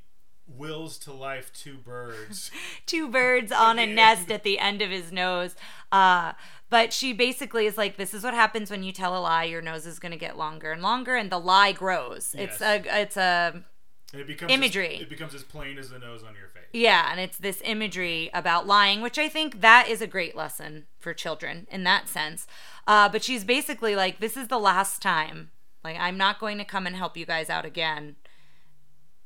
wills 0.48 0.98
to 0.98 1.12
life 1.12 1.52
two 1.52 1.76
birds. 1.76 2.50
two 2.86 3.08
birds 3.08 3.52
on 3.52 3.78
a 3.78 3.86
nest 3.86 4.30
at 4.30 4.42
the 4.42 4.58
end 4.58 4.80
of 4.80 4.90
his 4.90 5.12
nose. 5.12 5.54
Uh, 5.92 6.32
but 6.70 6.92
she 6.92 7.12
basically 7.12 7.66
is 7.66 7.76
like, 7.76 7.96
this 7.96 8.14
is 8.14 8.24
what 8.24 8.34
happens 8.34 8.70
when 8.70 8.82
you 8.82 8.92
tell 8.92 9.16
a 9.16 9.20
lie. 9.20 9.44
Your 9.44 9.62
nose 9.62 9.86
is 9.86 9.98
going 9.98 10.12
to 10.12 10.18
get 10.18 10.36
longer 10.36 10.72
and 10.72 10.82
longer, 10.82 11.16
and 11.16 11.30
the 11.30 11.38
lie 11.38 11.72
grows. 11.72 12.34
It's 12.36 12.60
a, 12.60 12.82
it's 13.00 13.16
a, 13.16 13.64
And 14.12 14.20
it 14.22 14.26
becomes 14.26 14.50
Imagery. 14.52 14.96
As, 14.96 15.02
it 15.02 15.08
becomes 15.10 15.34
as 15.34 15.42
plain 15.44 15.76
as 15.78 15.90
the 15.90 15.98
nose 15.98 16.22
on 16.22 16.34
your 16.34 16.48
face. 16.48 16.64
yeah, 16.72 17.08
and 17.10 17.20
it's 17.20 17.36
this 17.36 17.60
imagery 17.64 18.30
about 18.32 18.66
lying, 18.66 19.02
which 19.02 19.18
I 19.18 19.28
think 19.28 19.60
that 19.60 19.86
is 19.88 20.00
a 20.00 20.06
great 20.06 20.34
lesson 20.34 20.86
for 20.98 21.12
children 21.12 21.66
in 21.70 21.84
that 21.84 22.08
sense. 22.08 22.46
Uh, 22.86 23.08
but 23.10 23.22
she's 23.22 23.44
basically 23.44 23.94
like, 23.94 24.18
this 24.18 24.36
is 24.36 24.48
the 24.48 24.58
last 24.58 25.02
time. 25.02 25.50
Like, 25.84 25.96
I'm 26.00 26.16
not 26.16 26.40
going 26.40 26.56
to 26.58 26.64
come 26.64 26.86
and 26.86 26.96
help 26.96 27.16
you 27.18 27.26
guys 27.26 27.50
out 27.50 27.66
again. 27.66 28.16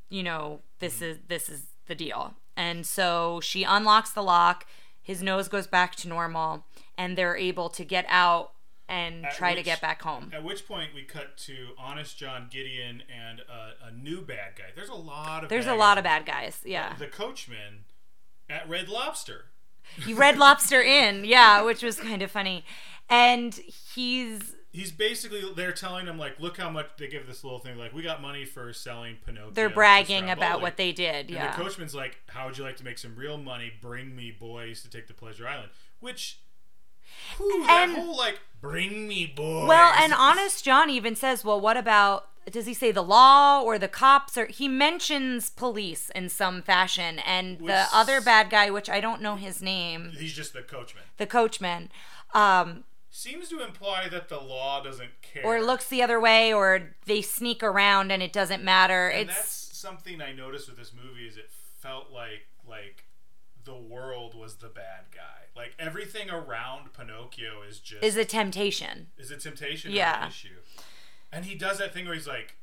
You 0.09 0.22
know, 0.22 0.61
this 0.80 0.97
Mm-hmm. 0.97 1.05
is 1.05 1.18
this 1.28 1.49
is 1.49 1.62
the 1.87 1.95
deal. 1.95 2.35
And 2.57 2.85
so 2.85 3.41
she 3.43 3.62
unlocks 3.64 4.11
the 4.11 4.22
lock. 4.22 4.66
His 5.01 5.22
nose 5.22 5.49
goes 5.49 5.66
back 5.66 5.95
to 5.97 6.09
normal, 6.09 6.64
and 6.99 7.16
they're 7.16 7.37
able 7.37 7.68
to 7.70 7.85
get 7.85 8.05
out 8.09 8.53
and 8.93 9.24
At 9.26 9.34
try 9.34 9.55
to 9.55 9.62
get 9.62 9.80
back 9.80 10.03
home. 10.03 10.30
At 10.34 10.45
which 10.45 10.66
point 10.68 10.90
we 10.95 11.03
cut 11.03 11.36
to 11.38 11.68
Honest 11.78 12.18
John 12.18 12.49
Gideon 12.51 13.03
and 13.11 13.40
a, 13.40 13.86
a 13.88 13.90
new 13.93 14.20
bad 14.20 14.57
guy. 14.57 14.64
There's 14.76 14.88
a 14.90 14.95
lot 14.95 15.43
of. 15.45 15.49
There's 15.49 15.64
bad 15.64 15.74
a 15.74 15.76
lot 15.78 15.95
guys. 15.95 15.99
of 15.99 16.05
bad 16.05 16.26
guys. 16.26 16.61
Yeah. 16.64 16.95
The 16.99 17.07
coachman 17.07 17.84
at 18.51 18.68
Red 18.68 18.88
Lobster. 18.88 19.47
He 20.05 20.14
Red 20.14 20.38
Lobster 20.38 20.82
Inn, 20.99 21.24
yeah, 21.24 21.62
which 21.62 21.82
was 21.82 21.99
kind 21.99 22.22
of 22.22 22.30
funny. 22.30 22.64
And 23.09 23.55
he's 23.55 24.55
he's 24.72 24.93
basically 24.93 25.43
they're 25.55 25.72
telling 25.72 26.07
him 26.07 26.18
like, 26.18 26.38
look 26.40 26.57
how 26.57 26.70
much 26.70 26.86
they 26.99 27.07
give 27.09 27.26
this 27.26 27.43
little 27.45 27.59
thing 27.59 27.76
like 27.78 27.93
we 27.93 28.03
got 28.03 28.22
money 28.22 28.45
for 28.45 28.72
selling 28.72 29.16
Pinocchio. 29.24 29.51
They're 29.53 29.68
bragging 29.70 30.30
about 30.30 30.61
what 30.62 30.76
they 30.76 30.93
did. 30.93 31.26
And 31.26 31.30
Yeah. 31.30 31.55
the 31.57 31.62
coachman's 31.62 31.95
like, 31.95 32.18
how 32.28 32.47
would 32.47 32.57
you 32.59 32.64
like 32.64 32.76
to 32.76 32.84
make 32.84 32.99
some 32.99 33.16
real 33.16 33.36
money? 33.38 33.72
Bring 33.80 34.14
me 34.14 34.30
boys 34.30 34.82
to 34.82 34.90
take 34.90 35.07
to 35.09 35.14
Pleasure 35.14 35.49
Island, 35.49 35.70
which. 36.01 36.38
That 37.39 37.89
And- 37.89 37.97
whole 37.97 38.17
like 38.17 38.41
bring 38.61 39.09
me 39.09 39.27
boys. 39.27 39.67
Well, 39.69 39.93
and 39.99 40.13
Honest 40.13 40.65
John 40.65 40.89
even 40.91 41.17
says, 41.17 41.45
well, 41.45 41.61
what 41.61 41.77
about, 41.77 42.29
does 42.51 42.67
he 42.67 42.75
say 42.75 42.93
the 42.93 43.03
law 43.03 43.61
or 43.61 43.77
the 43.79 43.89
cops? 43.89 44.37
Or 44.39 44.47
he 44.47 44.69
mentions 44.69 45.51
police 45.51 46.11
in 46.11 46.29
some 46.29 46.63
fashion. 46.63 47.19
And 47.21 47.61
Which- 47.61 47.69
the 47.73 47.87
other 47.93 48.21
bad 48.21 48.51
guy, 48.51 48.71
which 48.71 48.89
I 48.89 49.01
don't 49.01 49.21
know 49.23 49.37
his 49.37 49.61
name, 49.63 50.13
he's 50.17 50.33
just 50.33 50.53
the 50.53 50.63
coachman. 50.63 51.05
the 51.17 51.27
coachman, 51.27 51.91
um, 52.35 52.85
Seems 53.15 53.49
to 53.51 53.63
imply 53.63 54.09
that 54.09 54.29
the 54.31 54.41
law 54.41 54.83
doesn't 54.83 55.21
care. 55.21 55.45
or 55.45 55.61
looks 55.61 55.87
the 55.89 56.03
other 56.03 56.19
way 56.19 56.51
or 56.53 56.95
they 57.05 57.21
sneak 57.21 57.63
around 57.63 58.11
and 58.11 58.23
it 58.23 58.33
doesn't 58.33 58.63
matter. 58.65 59.09
And 59.09 59.29
it's, 59.29 59.37
that's 59.39 59.77
something 59.79 60.23
I 60.23 60.33
noticed 60.33 60.69
with 60.69 60.79
this 60.79 60.93
movie 60.95 61.27
is 61.27 61.37
it 61.37 61.51
felt 61.81 62.11
like 62.11 62.47
like 62.67 63.05
the 63.65 63.77
world 63.77 64.35
was 64.35 64.55
the 64.57 64.69
bad 64.69 65.07
guy. 65.15 65.41
Like 65.55 65.75
everything 65.79 66.31
around 66.31 66.93
Pinocchio 66.93 67.63
is 67.69 67.79
just 67.79 68.03
is 68.03 68.17
a 68.17 68.25
temptation. 68.25 69.09
is 69.19 69.31
a 69.31 69.37
temptation 69.37 69.93
Yeah. 69.93 70.25
an 70.25 70.29
issue. 70.31 70.49
And 71.31 71.45
he 71.45 71.55
does 71.55 71.79
that 71.79 71.93
thing 71.95 72.05
where 72.07 72.15
he's 72.15 72.27
like 72.27 72.57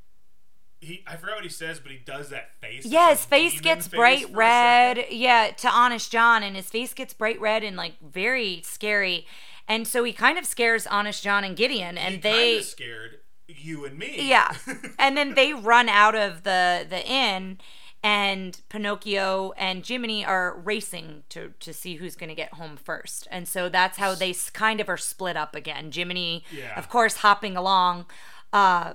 he 0.82 1.04
I 1.06 1.18
forgot 1.18 1.36
what 1.36 1.44
he 1.44 1.50
says, 1.50 1.80
but 1.80 1.92
he 1.92 1.98
does 1.98 2.30
that 2.30 2.52
face. 2.62 2.86
Yeah, 2.86 3.10
his 3.10 3.26
face 3.26 3.60
gets 3.60 3.88
face 3.88 3.98
bright 3.98 4.26
red. 4.34 5.06
Yeah, 5.12 5.52
to 5.58 5.70
Honest 5.70 6.12
John, 6.12 6.42
and 6.42 6.56
his 6.56 6.70
face 6.70 6.94
gets 6.94 7.14
bright 7.14 7.40
red 7.42 7.64
and 7.64 7.76
like 7.76 8.00
very 8.02 8.62
scary. 8.64 9.28
And 9.68 9.88
so 9.88 10.04
he 10.04 10.14
kind 10.14 10.38
of 10.40 10.46
scares 10.46 10.88
Honest 10.88 11.22
John 11.24 11.44
and 11.44 11.56
Gideon, 11.56 11.98
and 11.98 12.16
He 12.16 12.22
they 12.22 12.62
scared 12.62 13.20
you 13.48 13.84
and 13.86 13.98
me. 14.00 14.30
yeah 14.30 14.56
and 15.00 15.18
then 15.18 15.34
they 15.36 15.54
run 15.54 15.90
out 15.90 16.16
of 16.16 16.44
the 16.44 16.86
the 16.90 17.06
inn 17.06 17.60
and 18.02 18.62
pinocchio 18.70 19.52
and 19.58 19.86
jiminy 19.86 20.24
are 20.24 20.58
racing 20.58 21.24
to 21.30 21.54
to 21.60 21.74
see 21.74 21.95
who's 21.95 22.16
going 22.16 22.30
to 22.30 22.36
get 22.36 22.54
home 22.54 22.78
first 22.78 23.28
and 23.30 23.47
so 23.47 23.68
that's 23.68 23.97
how 23.97 24.16
they 24.16 24.34
kind 24.54 24.80
of 24.80 24.88
are 24.88 24.97
split 24.97 25.36
up 25.36 25.54
again 25.56 25.91
jiminy 25.93 26.43
Yeah. 26.52 26.78
of 26.78 26.88
course 26.89 27.18
hopping 27.18 27.58
along 27.58 28.06
uh 28.54 28.93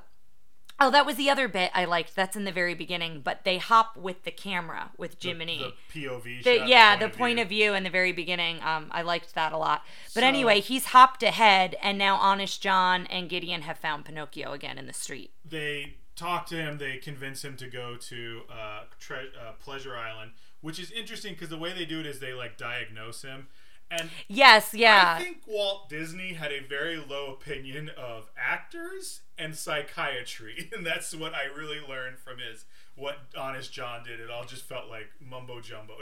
Oh, 0.81 0.91
that 0.91 1.07
was 1.07 1.15
the 1.15 1.31
other 1.31 1.47
bit 1.47 1.71
I 1.73 1.85
liked. 1.85 2.17
That's 2.17 2.35
in 2.35 2.43
the 2.47 2.51
very 2.51 2.75
beginning, 2.75 3.21
but 3.23 3.45
they 3.45 3.59
hop 3.59 3.97
with 3.97 4.25
the 4.25 4.33
camera 4.33 4.91
with 4.99 5.23
Jiminy. 5.23 5.73
The, 5.95 6.01
POV 6.01 6.43
The- 6.43 6.59
shot, 6.59 6.67
yeah, 6.69 6.97
the 6.97 7.09
point 7.09 7.39
of 7.39 7.49
view 7.49 7.75
in 7.75 7.85
the 7.85 7.91
very 7.91 8.11
beginning. 8.11 8.61
Um, 8.61 8.89
I 8.91 9.03
liked 9.03 9.37
that 9.37 9.53
a 9.53 9.57
lot. 9.57 9.85
But 10.15 10.23
So- 10.23 10.27
anyway, 10.27 10.59
he's 10.59 10.87
hopped 10.87 11.23
ahead, 11.23 11.77
and 11.81 11.97
now 11.97 12.17
Honest 12.17 12.61
John 12.61 13.07
and 13.07 13.29
Gideon 13.31 13.63
have 13.63 13.79
found 13.79 14.05
Pinocchio 14.05 14.51
again 14.53 14.77
in 14.77 14.87
the 14.87 14.93
street. 14.93 15.31
they 15.45 15.95
talk 16.17 16.47
to 16.47 16.57
him. 16.57 16.79
They 16.79 16.97
convince 16.99 17.45
him 17.45 17.57
to 17.57 17.67
go 17.67 17.97
to 17.97 18.43
uh, 18.51 18.81
tre- 18.99 19.31
uh, 19.41 19.53
Pleasure 19.61 19.97
Island, 19.97 20.33
which 20.61 20.79
is 20.79 20.91
interesting 20.91 21.35
because 21.35 21.49
the 21.49 21.59
way 21.59 21.73
they 21.73 21.85
do 21.85 22.01
it 22.01 22.07
is 22.07 22.21
they 22.21 22.33
like 22.33 22.57
diagnose 22.57 23.23
him. 23.23 23.49
And 23.91 24.11
Yes, 24.29 24.73
yeah. 24.75 25.17
I 25.19 25.23
think 25.23 25.43
Walt 25.47 25.89
Disney 25.89 26.33
had 26.33 26.53
a 26.53 26.61
very 26.61 26.97
low 26.97 27.33
opinion 27.33 27.91
of 27.97 28.31
actors 28.37 29.21
and 29.37 29.55
psychiatry, 29.55 30.71
and 30.77 30.87
that's 30.87 31.15
what 31.15 31.35
I 31.35 31.45
really 31.45 31.81
learned 31.87 32.19
from 32.19 32.39
his 32.39 32.65
what 32.97 33.19
Honest 33.37 33.73
John 33.73 34.05
did. 34.05 34.21
It 34.21 34.31
all 34.31 34.45
just 34.45 34.63
felt 34.65 34.89
like 34.89 35.09
mumbo 35.21 35.61
jumbo. 35.61 35.95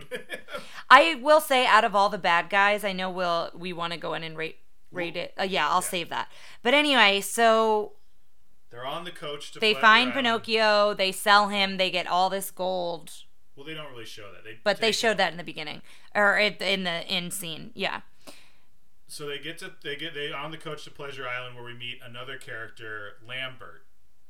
I 0.90 1.14
will 1.22 1.40
say, 1.40 1.66
out 1.66 1.84
of 1.84 1.96
all 1.96 2.08
the 2.10 2.18
bad 2.18 2.50
guys, 2.50 2.84
I 2.84 2.92
know 2.92 3.10
we'll 3.10 3.50
we 3.54 3.72
want 3.72 3.92
to 3.94 3.98
go 3.98 4.14
in 4.14 4.22
and 4.22 4.36
rate 4.36 4.58
rate 4.90 5.16
it. 5.16 5.32
Uh, 5.38 5.44
yeah, 5.44 5.68
I'll 5.68 5.82
save 5.82 6.10
that. 6.10 6.30
But 6.62 6.74
anyway, 6.74 7.20
so 7.20 7.92
They're 8.72 8.84
on 8.86 9.04
the 9.04 9.10
coach 9.12 9.52
to 9.52 9.60
they 9.60 9.74
find 9.74 10.10
Island. 10.10 10.14
Pinocchio, 10.14 10.94
they 10.94 11.12
sell 11.12 11.48
him, 11.50 11.76
they 11.76 11.90
get 11.90 12.06
all 12.08 12.28
this 12.30 12.50
gold. 12.50 13.12
Well, 13.54 13.64
they 13.66 13.74
don't 13.74 13.90
really 13.92 14.06
show 14.06 14.32
that. 14.32 14.42
They 14.44 14.58
But 14.64 14.78
they 14.80 14.90
showed 14.92 15.18
that 15.18 15.30
in 15.30 15.36
the 15.36 15.44
beginning 15.44 15.82
or 16.14 16.38
in 16.38 16.54
in 16.54 16.84
the 16.84 17.06
in 17.14 17.30
scene. 17.30 17.70
Yeah. 17.74 18.00
So 19.06 19.26
they 19.28 19.38
get 19.38 19.58
to 19.58 19.72
they 19.84 19.94
get 19.96 20.14
they 20.14 20.32
on 20.32 20.50
the 20.50 20.56
coach 20.56 20.84
to 20.84 20.90
Pleasure 20.90 21.28
Island 21.28 21.54
where 21.54 21.64
we 21.64 21.74
meet 21.74 21.98
another 22.02 22.38
character, 22.38 23.16
Lambert, 23.28 23.84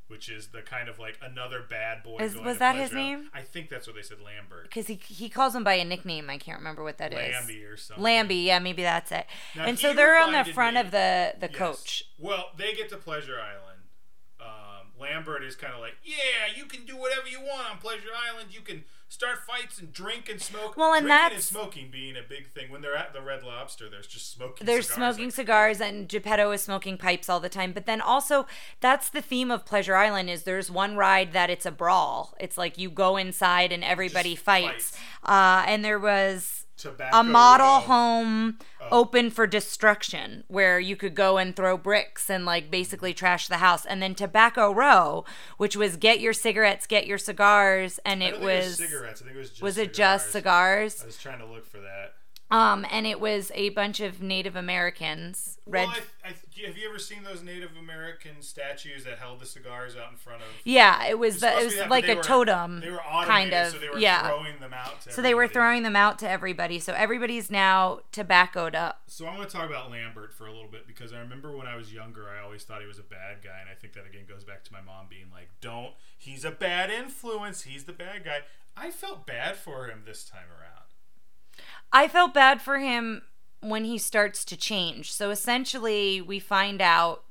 which 0.09 0.29
is 0.29 0.49
the 0.49 0.61
kind 0.61 0.89
of 0.89 0.99
like 0.99 1.19
another 1.23 1.63
bad 1.63 2.03
boy. 2.03 2.19
Is- 2.19 2.37
was 2.37 2.59
that 2.59 2.75
his 2.75 2.91
Pleasure 2.91 2.99
Island. 3.07 3.23
name? 3.23 3.31
I 3.33 3.43
think 3.43 3.71
that's 3.71 3.87
what 3.87 3.95
they 3.95 4.03
said, 4.03 4.19
Lambert. 4.21 4.65
because 4.65 4.89
he 4.89 4.97
he 4.97 5.29
calls 5.29 5.55
him 5.55 5.63
by 5.63 5.75
a 5.75 5.85
nickname. 5.85 6.29
I 6.29 6.37
can't 6.39 6.59
remember 6.59 6.83
what 6.83 6.99
that 6.99 7.13
is. 7.13 7.33
Lambie 7.33 7.63
or 7.65 7.77
something. 7.77 8.03
Lambie, 8.03 8.35
yeah, 8.39 8.59
maybe 8.59 8.83
that's 8.83 9.13
it. 9.13 9.27
Now, 9.55 9.67
and 9.67 9.79
so 9.79 9.95
they're 9.95 10.19
on 10.19 10.33
the 10.33 10.45
front 10.53 10.75
me- 10.75 10.81
of 10.81 10.91
the 10.91 11.35
the 11.39 11.47
Yes. 11.49 11.57
coach. 11.57 12.05
Well, 12.19 12.51
they 12.57 12.75
get 12.75 12.89
to 12.89 12.97
Pleasure 12.97 13.41
Island. 13.41 13.72
Um, 14.43 14.89
Lambert 15.01 15.43
is 15.45 15.55
kind 15.57 15.73
of 15.75 15.81
like, 15.81 15.95
yeah, 16.05 16.53
you 16.57 16.65
can 16.65 16.85
do 16.85 16.97
whatever 16.97 17.29
you 17.29 17.41
want 17.41 17.71
on 17.71 17.79
Pleasure 17.79 18.09
Island. 18.31 18.49
You 18.53 18.61
can 18.61 18.85
start 19.09 19.39
fights 19.47 19.79
and 19.79 19.93
drink 19.93 20.29
and 20.31 20.41
smoke. 20.41 20.77
Well, 20.77 20.95
and 20.95 21.03
Drinking 21.07 21.23
and 21.25 21.31
that's- 21.33 21.45
smoking 21.45 21.91
being 21.91 22.17
a 22.17 22.23
big 22.27 22.49
thing. 22.49 22.71
When 22.71 22.81
they're 22.83 22.97
at 22.97 23.13
the 23.13 23.21
Red 23.21 23.43
Lobster, 23.43 23.89
there's 23.91 24.07
just 24.07 24.33
smoking. 24.33 24.67
They're 24.67 24.81
cigars, 24.83 24.97
smoking 24.97 25.25
like- 25.27 25.35
cigars, 25.35 25.81
and 25.81 26.09
Geppetto 26.09 26.51
is 26.53 26.63
smoking 26.63 26.97
pipes 26.99 27.29
all 27.29 27.41
the 27.41 27.49
time. 27.49 27.73
But 27.73 27.87
then 27.87 28.01
also, 28.01 28.47
that's 28.81 29.09
the 29.11 29.23
theme 29.23 29.51
of 29.51 29.65
Pleasure 29.67 29.97
Island. 29.97 30.31
Is 30.31 30.45
there's 30.45 30.71
one 30.71 30.97
ride 30.97 31.33
that 31.33 31.51
it's 31.51 31.67
a 31.67 31.73
brawl. 31.73 32.35
It's 32.41 32.57
like 32.59 32.79
you 32.79 32.89
go 32.91 33.17
inside 33.17 33.71
and 33.73 33.83
everybody 33.85 34.35
fights. 34.37 34.91
fights. 34.91 34.99
Uh, 35.25 35.65
and 35.67 35.85
there 35.85 35.99
was 35.99 36.62
Tobacco 36.77 37.17
a 37.19 37.23
model 37.23 37.81
home 37.81 38.59
Oh. 38.81 38.89
open 39.03 39.31
for 39.31 39.47
destruction 39.47 40.43
where 40.49 40.81
you 40.81 40.97
could 40.97 41.15
go 41.15 41.39
and 41.39 41.55
throw 41.55 41.77
bricks 41.77 42.29
and 42.29 42.45
like 42.45 42.69
basically 42.71 43.15
trash 43.15 43.47
the 43.47 43.59
house 43.59 43.85
and 43.87 44.03
then 44.03 44.15
tobacco 44.15 44.73
row 44.73 45.25
which 45.57 45.77
was 45.77 45.97
get 45.97 46.19
your 46.19 46.33
cigarettes 46.33 46.87
get 46.89 47.07
your 47.07 47.19
cigars 47.19 48.01
and 48.05 48.23
it 48.25 48.33
don't 48.33 48.41
think 48.41 48.45
was 48.65 48.77
cigarettes. 48.79 49.23
I 49.23 49.25
think 49.27 49.37
it 49.37 49.39
was 49.39 49.51
just 49.51 49.63
was 49.63 49.79
it 49.79 49.95
just 49.95 50.33
cigars 50.33 51.01
I 51.01 51.07
was 51.07 51.17
trying 51.19 51.39
to 51.39 51.47
look 51.47 51.65
for 51.65 51.79
that. 51.79 52.15
Um 52.53 52.87
and 52.93 53.07
it 53.07 53.19
was 53.19 53.51
a 53.55 53.71
bunch 53.71 53.99
of 53.99 54.23
native 54.23 54.55
americans 54.55 55.59
red 55.67 55.87
Well, 55.89 55.97
I, 56.25 56.29
I, 56.29 56.35
have 56.67 56.79
you 56.79 56.89
ever 56.89 56.99
seen 56.99 57.25
those 57.25 57.43
Native 57.43 57.71
American 57.77 58.41
statues 58.41 59.03
that 59.05 59.19
held 59.19 59.41
the 59.41 59.47
cigars 59.47 59.97
out 59.97 60.13
in 60.13 60.17
front 60.17 60.43
of? 60.43 60.49
yeah 60.65 61.05
it 61.07 61.19
was 61.19 61.41
the, 61.41 61.49
it 61.59 61.65
was 61.65 61.75
that, 61.77 61.91
like 61.91 62.09
a 62.09 62.15
were- 62.17 62.23
totem 62.23 62.81
They 62.81 62.91
were 62.91 63.03
automated, 63.03 63.29
kind 63.29 63.55
of 63.55 63.73
so 63.73 63.79
they 63.79 63.89
were 63.89 63.99
yeah 63.99 64.29
throwing 64.29 64.61
them 64.61 64.73
out. 64.73 65.01
To 65.03 65.13
so 65.13 65.23
they 65.23 65.35
were 65.35 65.49
throwing 65.49 65.83
them 65.83 65.97
out 65.97 66.19
to 66.21 66.29
everybody 66.29 66.79
so 66.79 66.93
everybody's 66.93 67.51
now 67.51 68.01
tobaccoed 68.13 68.77
up 68.77 69.03
So 69.09 69.27
I 69.27 69.37
want 69.37 69.49
to 69.49 69.57
talk 69.57 69.69
about 69.69 69.91
Lambert 69.91 70.33
for 70.33 70.47
a 70.47 70.53
little 70.53 70.69
bit 70.71 70.87
because 70.87 71.13
I 71.13 71.19
remember 71.19 71.57
when 71.57 71.67
I 71.67 71.75
was 71.77 71.93
younger, 71.93 72.29
I 72.29 72.43
always 72.45 72.63
thought 72.65 72.81
he 72.81 72.87
was 72.87 72.99
a 72.99 73.03
bad 73.03 73.43
guy, 73.43 73.59
and 73.61 73.69
I 73.71 73.75
think 73.75 73.95
that 73.95 74.07
again 74.07 74.25
goes 74.29 74.45
back 74.45 74.63
to 74.65 74.73
my 74.73 74.81
mom 74.81 75.07
being 75.09 75.27
like, 75.33 75.49
"Don't, 75.61 75.93
he's 76.17 76.45
a 76.45 76.51
bad 76.51 76.91
influence. 76.91 77.63
He's 77.63 77.85
the 77.85 77.93
bad 77.93 78.25
guy." 78.25 78.39
I 78.77 78.91
felt 78.91 79.27
bad 79.27 79.57
for 79.57 79.87
him 79.87 80.03
this 80.07 80.25
time 80.25 80.49
around. 80.49 80.72
I 81.93 82.09
felt 82.09 82.35
bad 82.35 82.61
for 82.63 82.79
him 82.79 83.23
when 83.61 83.85
he 83.85 83.99
starts 83.99 84.45
to 84.47 84.57
change. 84.57 85.13
So 85.13 85.31
essentially, 85.31 86.21
we 86.21 86.39
find 86.39 86.81
out 86.81 87.25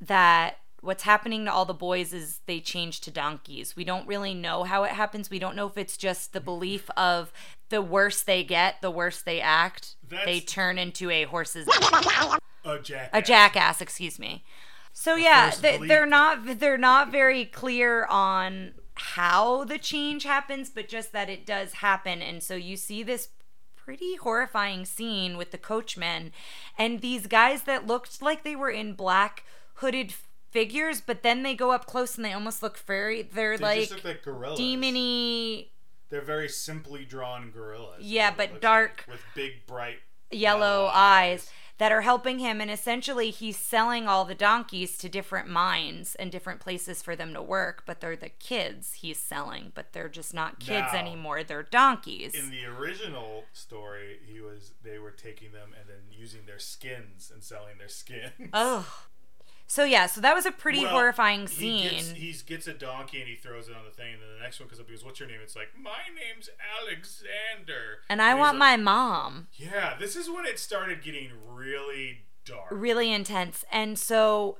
that 0.00 0.58
what's 0.80 1.02
happening 1.02 1.44
to 1.44 1.52
all 1.52 1.64
the 1.64 1.74
boys 1.74 2.12
is 2.12 2.40
they 2.46 2.60
change 2.60 3.00
to 3.02 3.10
donkeys. 3.10 3.74
We 3.74 3.84
don't 3.84 4.06
really 4.06 4.34
know 4.34 4.64
how 4.64 4.84
it 4.84 4.92
happens. 4.92 5.30
We 5.30 5.38
don't 5.38 5.56
know 5.56 5.66
if 5.66 5.76
it's 5.76 5.96
just 5.96 6.32
the 6.32 6.40
belief 6.40 6.88
of 6.96 7.32
the 7.68 7.82
worse 7.82 8.22
they 8.22 8.44
get, 8.44 8.80
the 8.80 8.90
worse 8.90 9.20
they 9.20 9.40
act, 9.40 9.96
they 10.24 10.40
turn 10.40 10.78
into 10.78 11.10
a 11.10 11.24
horse's 11.24 11.66
A 12.64 12.78
jackass. 12.78 13.10
a 13.12 13.22
jackass, 13.22 13.80
excuse 13.80 14.18
me. 14.18 14.44
So 14.92 15.16
yeah, 15.16 15.50
first 15.50 15.62
they, 15.62 15.78
they're 15.78 16.06
not 16.06 16.58
they're 16.58 16.78
not 16.78 17.10
very 17.10 17.44
clear 17.44 18.06
on 18.06 18.72
how 18.94 19.64
the 19.64 19.78
change 19.78 20.24
happens, 20.24 20.70
but 20.70 20.88
just 20.88 21.12
that 21.12 21.28
it 21.28 21.44
does 21.44 21.74
happen. 21.74 22.22
And 22.22 22.42
so 22.42 22.54
you 22.54 22.76
see 22.76 23.02
this 23.02 23.28
pretty 23.86 24.16
horrifying 24.16 24.84
scene 24.84 25.36
with 25.36 25.52
the 25.52 25.58
coachmen 25.58 26.32
and 26.76 27.00
these 27.00 27.28
guys 27.28 27.62
that 27.62 27.86
looked 27.86 28.20
like 28.20 28.42
they 28.42 28.56
were 28.56 28.68
in 28.68 28.94
black 28.94 29.44
hooded 29.74 30.12
figures, 30.50 31.00
but 31.00 31.22
then 31.22 31.44
they 31.44 31.54
go 31.54 31.70
up 31.70 31.86
close 31.86 32.16
and 32.16 32.24
they 32.24 32.32
almost 32.32 32.64
look 32.64 32.76
very. 32.78 33.22
They're 33.22 33.56
They 33.56 33.62
like, 33.62 33.90
look 33.92 34.04
like 34.04 34.22
gorillas. 34.24 34.58
demony 34.58 35.68
They're 36.10 36.20
very 36.20 36.48
simply 36.48 37.04
drawn 37.04 37.52
gorillas. 37.52 38.02
Yeah, 38.02 38.34
but 38.36 38.60
dark. 38.60 39.04
like, 39.06 39.16
with 39.18 39.24
big 39.36 39.64
bright 39.68 39.98
yellow 40.32 40.90
eyes 40.92 41.48
that 41.78 41.92
are 41.92 42.02
helping 42.02 42.38
him 42.38 42.60
and 42.60 42.70
essentially 42.70 43.30
he's 43.30 43.56
selling 43.56 44.08
all 44.08 44.24
the 44.24 44.34
donkeys 44.34 44.96
to 44.98 45.08
different 45.08 45.48
mines 45.48 46.14
and 46.16 46.32
different 46.32 46.60
places 46.60 47.02
for 47.02 47.14
them 47.14 47.34
to 47.34 47.42
work 47.42 47.82
but 47.86 48.00
they're 48.00 48.16
the 48.16 48.28
kids 48.28 48.94
he's 48.94 49.18
selling 49.18 49.72
but 49.74 49.92
they're 49.92 50.08
just 50.08 50.32
not 50.32 50.58
kids 50.58 50.88
Now, 50.92 50.98
anymore 50.98 51.42
they're 51.44 51.62
donkeys 51.62 52.34
In 52.34 52.50
the 52.50 52.64
original 52.64 53.44
story, 53.52 54.18
he 54.26 54.40
was 54.40 54.72
they 54.82 54.98
were 54.98 55.10
taking 55.10 55.52
them 55.52 55.70
and 55.78 55.88
then 55.88 56.02
using 56.10 56.46
their 56.46 56.58
skins 56.58 57.30
and 57.32 57.42
selling 57.42 57.78
their 57.78 57.88
skins. 57.88 58.32
oh 58.52 58.86
so 59.66 59.84
yeah 59.84 60.06
so 60.06 60.20
that 60.20 60.34
was 60.34 60.46
a 60.46 60.52
pretty 60.52 60.80
Well, 60.82 60.90
horrifying 60.90 61.42
He 61.42 61.46
scene 61.46 61.90
gets, 61.90 62.10
he 62.12 62.32
gets 62.46 62.66
a 62.66 62.72
donkey 62.74 63.20
and 63.20 63.28
he 63.28 63.34
throws 63.34 63.68
it 63.68 63.74
on 63.74 63.84
the 63.84 63.90
thing, 63.90 64.14
and 64.14 64.22
then 64.22 64.28
the 64.36 64.42
next 64.42 64.60
one 64.60 64.68
comes 64.68 64.80
up. 64.80 64.86
He 64.86 64.92
goes, 64.94 65.04
"What's 65.04 65.18
your 65.20 65.28
name?" 65.28 65.40
It's 65.42 65.56
like, 65.56 65.68
"My 65.80 66.02
name's 66.14 66.48
Alexander." 66.80 68.00
and 68.08 68.20
i 68.22 68.34
want 68.34 68.58
like, 68.58 68.58
my 68.58 68.76
mom 68.76 69.48
Yeah, 69.54 69.94
this 69.98 70.16
is 70.16 70.28
when 70.30 70.44
it 70.46 70.58
started 70.58 71.02
getting 71.02 71.30
really 71.46 72.24
dark. 72.44 72.68
really 72.70 73.12
intense 73.12 73.64
and 73.72 73.98
so 73.98 74.58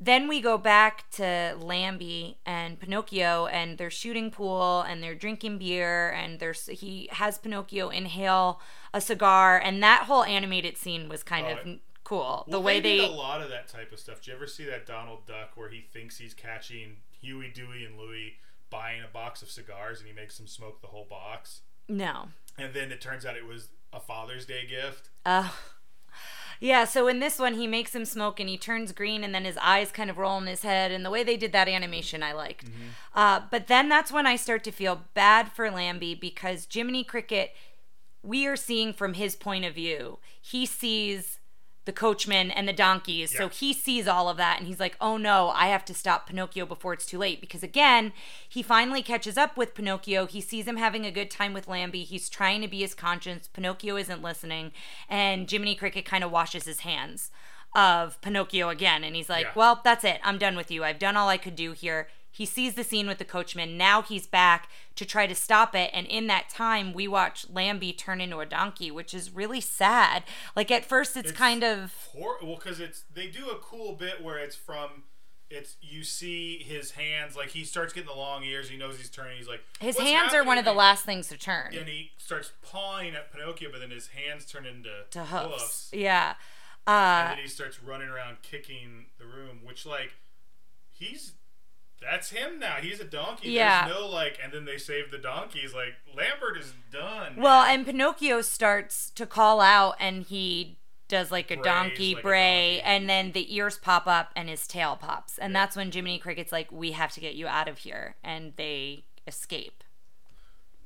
then 0.00 0.26
we 0.28 0.40
go 0.40 0.58
back 0.58 1.08
to 1.12 1.54
Lambie 1.58 2.36
and 2.44 2.78
Pinocchio, 2.80 3.46
and 3.46 3.78
they're 3.78 3.90
shooting 3.90 4.30
pool 4.30 4.82
and 4.82 5.00
they're 5.02 5.14
drinking 5.14 5.58
beer, 5.58 6.10
and 6.10 6.40
there's 6.40 6.66
he 6.66 7.08
has 7.12 7.38
Pinocchio 7.38 7.88
inhale 7.90 8.60
a 8.92 9.00
cigar, 9.00 9.56
and 9.56 9.82
that 9.84 10.02
whole 10.02 10.24
animated 10.24 10.76
scene 10.76 11.08
was 11.08 11.22
kind 11.22 11.46
Oh, 11.46 11.50
of 11.52 11.66
it- 11.66 11.80
cool. 12.04 12.44
The 12.48 12.60
way 12.60 12.80
they, 12.80 12.98
they, 12.98 13.06
did 13.06 13.10
a 13.10 13.14
lot 13.14 13.40
of 13.42 13.48
that 13.50 13.68
type 13.68 13.92
of 13.92 13.98
stuff. 13.98 14.20
Did 14.20 14.28
you 14.28 14.34
ever 14.34 14.46
see 14.46 14.64
that 14.66 14.86
Donald 14.86 15.26
Duck 15.26 15.56
where 15.56 15.68
he 15.70 15.80
thinks 15.92 16.18
he's 16.18 16.34
catching 16.34 16.98
Huey, 17.20 17.50
Dewey, 17.52 17.84
and 17.84 17.98
Louie 17.98 18.34
buying 18.70 19.02
a 19.02 19.08
box 19.12 19.42
of 19.42 19.50
cigars 19.50 20.00
and 20.00 20.08
he 20.08 20.14
makes 20.14 20.36
them 20.36 20.46
smoke 20.46 20.80
the 20.80 20.88
whole 20.88 21.06
box? 21.08 21.62
no, 21.88 22.28
And 22.58 22.72
then 22.72 22.90
it 22.92 23.00
turns 23.00 23.26
out 23.26 23.36
it 23.36 23.46
was 23.46 23.68
a 23.92 24.00
Father's 24.00 24.46
Day 24.46 24.66
gift. 24.66 25.10
uh, 25.26 25.50
yeah. 26.60 26.84
So 26.84 27.08
in 27.08 27.20
this 27.20 27.38
one, 27.38 27.54
he 27.54 27.66
makes 27.66 27.94
him 27.94 28.04
smoke, 28.04 28.40
and 28.40 28.48
he 28.48 28.56
turns 28.56 28.92
green, 28.92 29.22
and 29.22 29.34
then 29.34 29.44
his 29.44 29.58
eyes 29.58 29.90
kind 29.90 30.08
of 30.10 30.18
roll 30.18 30.38
in 30.38 30.46
his 30.46 30.62
head, 30.62 30.90
and 30.90 31.04
the 31.04 31.10
way 31.10 31.22
they 31.22 31.36
did 31.36 31.52
that 31.52 31.68
animation, 31.68 32.22
I 32.22 32.32
liked. 32.32 32.66
Uh, 33.14 33.42
but 33.50 33.66
then 33.66 33.88
that's 33.88 34.10
when 34.12 34.26
I 34.26 34.36
start 34.36 34.64
to 34.64 34.72
feel 34.72 35.02
bad 35.14 35.52
for 35.52 35.70
Lambie 35.70 36.14
because 36.14 36.66
Jiminy 36.72 37.04
Cricket, 37.04 37.54
we 38.22 38.46
are 38.46 38.56
seeing 38.56 38.92
from 38.92 39.14
his 39.14 39.36
point 39.36 39.64
of 39.64 39.74
view. 39.74 40.18
He 40.40 40.64
sees 40.64 41.38
the 41.84 41.92
coachman 41.92 42.50
and 42.50 42.66
the 42.66 42.72
donkeys, 42.72 43.36
so 43.36 43.48
he 43.48 43.72
sees 43.72 44.08
all 44.08 44.28
of 44.28 44.36
that, 44.38 44.58
and 44.58 44.66
he's 44.66 44.80
like, 44.80 44.96
"Oh 45.00 45.16
no, 45.16 45.50
I 45.50 45.66
have 45.66 45.84
to 45.86 45.94
stop 45.94 46.26
Pinocchio 46.28 46.64
before 46.64 46.92
it's 46.94 47.04
too 47.04 47.18
late." 47.18 47.40
Because 47.40 47.62
again, 47.62 48.12
he 48.48 48.62
finally 48.62 49.02
catches 49.02 49.36
up 49.36 49.56
with 49.56 49.74
Pinocchio. 49.74 50.26
He 50.26 50.40
sees 50.40 50.66
him 50.66 50.76
having 50.78 51.04
a 51.04 51.10
good 51.10 51.30
time 51.30 51.52
with 51.52 51.68
Lambie. 51.68 52.04
He's 52.04 52.28
trying 52.28 52.62
to 52.62 52.68
be 52.68 52.80
his 52.80 52.94
conscience. 52.94 53.48
Pinocchio 53.48 53.96
isn't 53.96 54.22
listening, 54.22 54.72
and 55.08 55.50
Jiminy 55.50 55.74
Cricket 55.74 56.04
kind 56.04 56.24
of 56.24 56.30
washes 56.30 56.64
his 56.64 56.80
hands 56.80 57.30
of 57.74 58.20
Pinocchio 58.20 58.68
again, 58.68 59.04
and 59.04 59.14
he's 59.16 59.28
like, 59.28 59.46
Yeah. 59.46 59.52
"Well, 59.54 59.80
that's 59.84 60.04
it. 60.04 60.20
I'm 60.22 60.38
done 60.38 60.56
with 60.56 60.70
you. 60.70 60.84
I've 60.84 60.98
done 60.98 61.16
all 61.16 61.28
I 61.28 61.38
could 61.38 61.56
do 61.56 61.72
here." 61.72 62.08
He 62.34 62.46
sees 62.46 62.74
the 62.74 62.82
scene 62.82 63.06
with 63.06 63.18
the 63.18 63.24
coachman. 63.24 63.76
Now 63.78 64.02
he's 64.02 64.26
back 64.26 64.68
to 64.96 65.04
try 65.04 65.28
to 65.28 65.36
stop 65.36 65.72
it. 65.76 65.88
And 65.94 66.04
in 66.08 66.26
that 66.26 66.48
time, 66.48 66.92
we 66.92 67.06
watch 67.06 67.46
Lambie 67.48 67.92
turn 67.92 68.20
into 68.20 68.40
a 68.40 68.46
donkey, 68.46 68.90
which 68.90 69.14
is 69.14 69.30
really 69.30 69.60
sad. 69.60 70.24
Like 70.56 70.72
at 70.72 70.84
first, 70.84 71.16
it's, 71.16 71.30
It's 71.30 71.38
kind 71.38 71.62
of 71.62 71.94
Hor- 72.12 72.38
well, 72.42 72.56
because 72.56 72.80
it's 72.80 73.04
they 73.14 73.28
do 73.28 73.50
a 73.50 73.58
cool 73.58 73.92
bit 73.92 74.20
where 74.20 74.36
it's 74.36 74.56
from. 74.56 75.04
It's 75.48 75.76
you 75.80 76.02
see 76.02 76.58
his 76.58 76.92
hands 76.92 77.36
like 77.36 77.50
he 77.50 77.62
starts 77.62 77.92
getting 77.92 78.08
the 78.08 78.16
long 78.18 78.42
ears. 78.42 78.68
He 78.68 78.76
knows 78.76 78.96
he's 78.96 79.10
turning. 79.10 79.36
He's 79.36 79.46
like 79.46 79.62
his 79.78 79.94
"What's 79.94 80.10
hands 80.10 80.34
are 80.34 80.42
one 80.42 80.58
of 80.58 80.64
the 80.64 80.72
last 80.72 81.04
things 81.04 81.28
to 81.28 81.36
turn 81.36 81.72
And 81.72 81.88
he 81.88 82.10
starts 82.18 82.50
pawing 82.62 83.14
at 83.14 83.30
Pinocchio, 83.30 83.70
but 83.70 83.80
then 83.80 83.90
his 83.90 84.08
hands 84.08 84.44
turn 84.44 84.66
into 84.66 84.90
to 85.10 85.26
hoofs. 85.26 85.90
Yeah. 85.92 86.34
Uh, 86.86 86.90
and 86.90 87.30
then 87.30 87.44
he 87.44 87.48
starts 87.48 87.80
running 87.80 88.08
around 88.08 88.38
kicking 88.42 89.06
the 89.18 89.24
room, 89.24 89.60
which 89.62 89.86
like 89.86 90.14
he's 90.90 91.34
that's 92.00 92.30
him 92.30 92.58
now. 92.58 92.74
He's 92.80 93.00
a 93.00 93.04
donkey. 93.04 93.50
Yeah. 93.50 93.86
There's 93.86 93.98
no 93.98 94.06
like, 94.06 94.38
and 94.42 94.52
then 94.52 94.64
they 94.64 94.78
save 94.78 95.10
the 95.10 95.18
donkeys. 95.18 95.72
Like 95.74 95.94
Lambert 96.14 96.58
is 96.58 96.74
done. 96.92 97.36
well, 97.36 97.62
man. 97.64 97.74
and 97.78 97.86
Pinocchio 97.86 98.40
starts 98.42 99.10
to 99.10 99.26
call 99.26 99.60
out, 99.60 99.96
and 99.98 100.24
he 100.24 100.78
does 101.08 101.30
like 101.30 101.50
a 101.50 101.56
Brays 101.56 101.64
donkey 101.64 102.14
like 102.14 102.20
a 102.20 102.26
bray, 102.26 102.76
donkey. 102.76 102.82
and 102.82 103.08
then 103.08 103.32
the 103.32 103.54
ears 103.54 103.78
pop 103.78 104.06
up 104.06 104.30
and 104.36 104.48
his 104.48 104.66
tail 104.66 104.96
pops, 105.00 105.38
and 105.38 105.54
that's 105.54 105.76
when 105.76 105.90
Jiminy 105.92 106.18
Cricket's 106.18 106.52
like, 106.52 106.70
"We 106.72 106.92
have 106.92 107.12
to 107.12 107.20
get 107.20 107.34
you 107.34 107.46
out 107.46 107.68
of 107.68 107.78
here," 107.78 108.16
and 108.24 108.52
they 108.56 109.04
escape. 109.26 109.82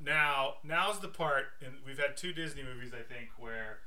now 0.01 0.55
now's 0.63 1.01
the 1.01 1.09
part, 1.09 1.47
and 1.65 1.75
we've 1.85 1.99
had 1.99 2.17
two 2.17 2.33
Disney 2.33 2.63
movies 2.63 2.93
I 2.95 3.03
think 3.03 3.31
where 3.39 3.79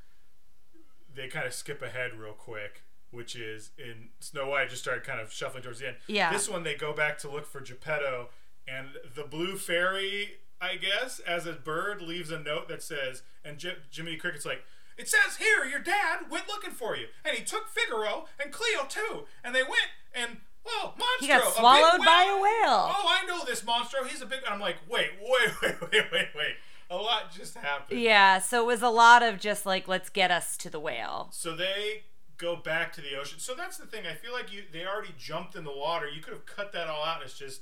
they 1.14 1.28
kind 1.28 1.46
of 1.46 1.54
skip 1.54 1.82
ahead 1.82 2.14
real 2.14 2.34
quick. 2.34 2.84
Which 3.12 3.36
is 3.36 3.72
in 3.78 4.10
Snow 4.20 4.48
White, 4.50 4.70
just 4.70 4.82
started 4.82 5.04
kind 5.04 5.20
of 5.20 5.32
shuffling 5.32 5.64
towards 5.64 5.80
the 5.80 5.90
end. 5.90 5.98
Yeah. 6.08 6.32
This 6.32 6.50
one, 6.50 6.64
they 6.64 6.76
go 6.76 6.94
back 6.94 7.18
to 7.20 7.30
look 7.30 7.46
for 7.46 7.60
Geppetto, 7.60 8.30
and 8.68 8.88
the 9.16 9.24
blue 9.24 9.58
fairy, 9.58 10.36
I 10.62 10.78
guess, 10.78 11.20
as 11.20 11.46
a 11.46 11.54
bird, 11.54 12.02
leaves 12.02 12.32
a 12.32 12.40
note 12.40 12.70
that 12.70 12.82
says, 12.82 13.24
and 13.44 13.58
J- 13.58 13.76
Jiminy 13.92 14.16
Cricket's 14.18 14.46
like, 14.46 14.64
it 14.98 15.10
says 15.10 15.38
here 15.38 15.66
your 15.66 15.80
dad 15.80 16.30
went 16.30 16.48
looking 16.48 16.72
for 16.72 16.96
you, 16.96 17.08
and 17.26 17.36
he 17.36 17.44
took 17.44 17.68
Figaro 17.68 18.26
and 18.42 18.52
Cleo 18.52 18.86
too, 18.88 19.26
and 19.44 19.54
they 19.54 19.64
went 19.64 19.90
and 20.14 20.38
oh, 20.66 20.94
Monstro, 20.98 21.22
He 21.22 21.28
got 21.28 21.48
a 21.48 21.52
swallowed 21.52 22.06
by 22.06 22.24
a 22.24 22.34
whale. 22.36 22.42
whale. 22.44 22.92
Oh, 22.94 23.06
I 23.08 23.26
know 23.26 23.44
this 23.46 23.62
Monstro. 23.62 24.08
He's 24.08 24.22
a 24.22 24.26
big. 24.26 24.40
I'm 24.48 24.60
like, 24.60 24.78
wait, 24.90 25.10
wait, 25.22 25.62
wait, 25.62 25.82
wait, 25.82 26.12
wait, 26.12 26.28
wait. 26.36 26.56
A 26.90 26.96
lot 26.96 27.32
just 27.32 27.56
happened. 27.56 28.00
Yeah, 28.02 28.40
so 28.40 28.62
it 28.64 28.66
was 28.68 28.82
a 28.82 28.90
lot 28.90 29.24
of 29.24 29.40
just 29.40 29.66
like, 29.66 29.88
let's 29.88 30.10
get 30.10 30.30
us 30.30 30.58
to 30.58 30.70
the 30.70 30.80
whale. 30.80 31.30
So 31.32 31.56
they 31.56 32.04
go 32.42 32.56
back 32.56 32.92
to 32.94 33.02
the 33.02 33.16
ocean. 33.16 33.40
So 33.40 33.54
that's 33.54 33.78
the 33.78 33.86
thing. 33.86 34.04
I 34.08 34.16
feel 34.16 34.34
like 34.34 34.52
you 34.52 34.64
they 34.72 34.86
already 34.86 35.14
jumped 35.18 35.56
in 35.56 35.64
the 35.64 35.76
water. 35.76 36.10
You 36.10 36.22
could 36.22 36.34
have 36.34 36.46
cut 36.46 36.74
that 36.74 36.88
all 36.88 37.06
out. 37.06 37.22
It's 37.24 37.38
just 37.38 37.62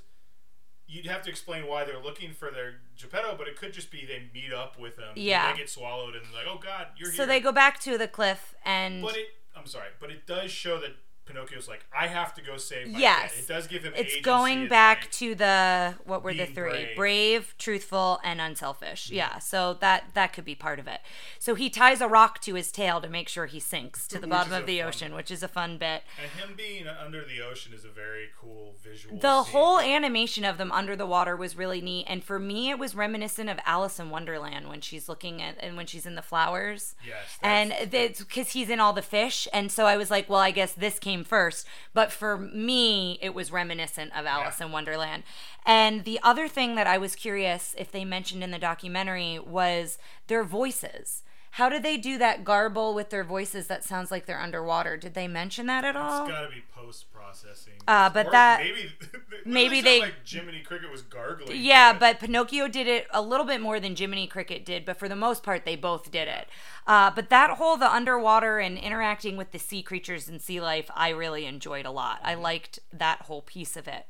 you'd 0.88 1.06
have 1.06 1.22
to 1.24 1.30
explain 1.30 1.68
why 1.68 1.84
they're 1.84 2.02
looking 2.02 2.34
for 2.34 2.50
their 2.50 2.76
Geppetto, 2.98 3.36
but 3.38 3.48
it 3.48 3.58
could 3.58 3.74
just 3.74 3.92
be 3.92 4.06
they 4.06 4.24
meet 4.34 4.54
up 4.54 4.80
with 4.80 4.98
him. 4.98 5.12
Yeah. 5.16 5.52
They 5.52 5.60
get 5.60 5.70
swallowed 5.70 6.16
and 6.16 6.24
like, 6.34 6.46
oh 6.48 6.60
god, 6.64 6.88
you're 6.98 7.10
here. 7.10 7.18
So 7.18 7.24
here. 7.24 7.28
they 7.28 7.40
go 7.42 7.52
back 7.52 7.80
to 7.82 7.98
the 7.98 8.08
cliff, 8.08 8.56
and 8.66 9.02
But 9.02 9.18
it. 9.18 9.28
I'm 9.56 9.66
sorry, 9.66 9.90
but 10.00 10.10
it 10.10 10.26
does 10.26 10.50
show 10.52 10.80
that 10.80 10.96
Pinocchio's 11.30 11.68
like, 11.68 11.86
I 11.98 12.08
have 12.08 12.34
to 12.36 12.42
go 12.42 12.58
save 12.58 12.88
my 12.90 13.00
Yes. 13.00 13.34
dad. 13.34 13.40
It 13.44 13.48
does 13.48 13.68
give 13.68 13.84
him. 13.84 13.94
it's 13.96 14.20
going 14.22 14.68
back 14.68 15.02
like, 15.02 15.12
to 15.12 15.36
the 15.36 15.94
what 16.06 16.24
were 16.24 16.34
the 16.34 16.46
three 16.46 16.72
brave. 16.72 16.96
brave 16.96 17.56
truthful 17.58 18.20
and 18.24 18.42
unselfish 18.42 19.12
yeah 19.12 19.38
so 19.40 19.76
that 19.76 20.06
that 20.14 20.34
could 20.34 20.44
be 20.46 20.56
part 20.56 20.80
of 20.80 20.88
it 20.88 21.02
so 21.38 21.56
he 21.56 21.70
ties 21.70 22.02
a 22.02 22.08
rock 22.08 22.40
to 22.42 22.56
his 22.56 22.72
tail 22.72 23.00
to 23.00 23.08
make 23.08 23.30
sure 23.30 23.46
he 23.46 23.60
sinks 23.60 24.08
to 24.08 24.16
the 24.16 24.22
Which 24.22 24.30
bottom 24.32 24.54
of 24.54 24.66
the 24.66 24.82
ocean 24.82 25.12
one. 25.12 25.18
which 25.18 25.32
is 25.32 25.44
a 25.44 25.48
fun 25.48 25.78
bit 25.78 26.04
And 26.22 26.32
him 26.32 26.56
being 26.58 26.88
under 26.88 27.24
the 27.24 27.42
ocean 27.42 27.74
is 27.74 27.86
a 27.86 27.90
very 27.90 28.28
cool 28.40 28.76
visual. 28.84 29.18
the 29.20 29.44
scene. 29.44 29.52
whole 29.54 29.80
animation 29.80 30.44
of 30.46 30.58
them 30.58 30.72
under 30.72 30.96
the 30.96 31.06
water 31.06 31.36
was 31.36 31.56
really 31.56 31.82
neat 31.82 32.06
and 32.08 32.24
for 32.24 32.40
me 32.40 32.70
it 32.70 32.80
was 32.80 32.96
reminiscent 32.96 33.50
of 33.50 33.60
alice 33.66 34.00
in 34.00 34.10
wonderland 34.10 34.68
when 34.68 34.82
she's 34.82 35.08
looking 35.08 35.42
at 35.42 35.56
and 35.60 35.78
when 35.78 35.86
she's 35.86 36.06
in 36.06 36.16
the 36.16 36.22
flowers 36.22 36.96
Yes, 37.06 37.38
and 37.42 37.72
it's 37.94 38.20
because 38.24 38.50
he's 38.52 38.70
in 38.70 38.80
all 38.80 38.94
the 38.94 39.02
fish 39.02 39.48
and 39.54 39.72
so 39.72 39.86
i 39.86 39.96
was 39.98 40.10
like 40.10 40.30
well 40.30 40.40
i 40.40 40.52
guess 40.52 40.74
this 40.74 40.98
came 41.00 41.19
first 41.24 41.66
but 41.94 42.12
for 42.12 42.38
me 42.38 43.18
it 43.22 43.34
was 43.34 43.52
reminiscent 43.52 44.12
of 44.18 44.26
alice 44.26 44.58
Yeah. 44.60 44.68
in 44.68 44.72
wonderland 44.72 45.24
and 45.66 46.04
the 46.06 46.20
other 46.24 46.48
thing 46.48 46.76
that 46.76 46.88
i 46.88 46.98
was 46.98 47.16
curious 47.16 47.76
if 47.78 47.92
they 47.92 48.06
mentioned 48.06 48.44
in 48.44 48.52
the 48.52 48.60
documentary 48.60 49.40
was 49.40 49.98
their 50.28 50.44
voices 50.44 51.24
how 51.52 51.68
did 51.70 51.84
they 51.84 51.98
do 51.98 52.18
that 52.18 52.44
garble 52.44 52.94
with 52.94 53.10
their 53.10 53.24
voices 53.24 53.68
that 53.68 53.84
sounds 53.84 54.12
like 54.12 54.26
they're 54.26 54.40
underwater 54.40 54.98
did 54.98 55.14
they 55.14 55.28
mention 55.28 55.66
that 55.68 55.84
at 55.84 55.96
all 55.96 56.24
It's 56.26 56.32
got 56.32 56.42
to 56.42 56.50
be 56.50 56.64
post 56.76 57.12
processing. 57.12 57.74
Uh, 57.88 58.10
but 58.10 58.32
that- 58.32 58.60
maybe 58.62 58.92
maybe 59.46 59.82
they- 59.88 60.00
like 60.02 60.28
Jiminy 60.28 60.62
Cricket 60.62 60.92
was 60.92 61.02
gargling. 61.02 61.58
Yeah, 61.62 61.94
but 61.94 62.20
Pinocchio 62.20 62.68
did 62.68 62.88
it 62.88 63.08
a 63.12 63.22
little 63.22 63.46
bit 63.46 63.62
more 63.62 63.80
than 63.80 63.96
Jiminy 63.96 64.28
Cricket 64.28 64.66
did, 64.66 64.86
but 64.86 64.98
for 64.98 65.10
the 65.10 65.16
most 65.16 65.44
part, 65.44 65.66
they 65.66 65.76
both 65.76 66.12
did 66.12 66.28
it. 66.28 66.48
Uh, 66.88 67.12
but 67.12 67.30
that 67.30 67.52
whole 67.58 67.78
the 67.78 67.92
underwater 67.92 68.60
and 68.60 68.78
interacting 68.78 69.38
with 69.38 69.52
the 69.52 69.60
sea 69.60 69.82
creatures 69.84 70.28
and 70.28 70.42
sea 70.42 70.60
life, 70.62 70.90
I 70.96 71.10
really 71.10 71.46
enjoyed 71.46 71.86
a 71.86 71.92
lot. 71.92 72.20
I 72.24 72.36
liked 72.36 72.80
that 72.94 73.24
whole 73.24 73.42
piece 73.42 73.76
of 73.78 73.88
it. 73.88 74.06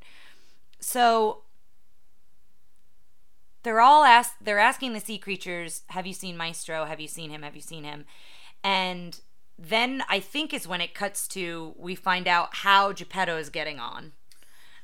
So 0.80 1.42
they're 3.64 3.82
all 3.82 4.04
ask 4.04 4.34
they're 4.42 4.60
asking 4.60 4.94
the 4.94 5.00
sea 5.00 5.18
creatures, 5.18 5.84
"Have 5.90 6.08
you 6.08 6.14
seen 6.14 6.38
Maestro? 6.38 6.86
Have 6.86 7.00
you 7.00 7.08
seen 7.08 7.30
him? 7.30 7.42
Have 7.42 7.56
you 7.56 7.62
seen 7.62 7.84
him?" 7.84 8.06
And 8.64 9.20
then 9.58 10.04
I 10.10 10.20
think 10.20 10.54
is 10.54 10.68
when 10.68 10.82
it 10.82 10.94
cuts 10.94 11.28
to 11.30 11.74
we 11.78 11.96
find 11.96 12.28
out 12.28 12.58
how 12.58 12.94
Geppetto 12.94 13.38
is 13.38 13.50
getting 13.50 13.80
on. 13.80 14.14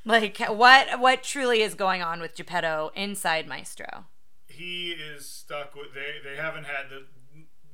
Like 0.04 0.38
what 0.38 1.00
what 1.00 1.22
truly 1.22 1.62
is 1.62 1.74
going 1.74 2.02
on 2.02 2.20
with 2.20 2.36
Geppetto 2.36 2.92
inside 2.94 3.46
Maestro? 3.46 4.04
he 4.56 4.92
is 4.92 5.28
stuck 5.28 5.74
with. 5.74 5.94
They 5.94 6.28
they 6.28 6.36
haven't 6.36 6.64
had 6.64 6.90
the 6.90 7.04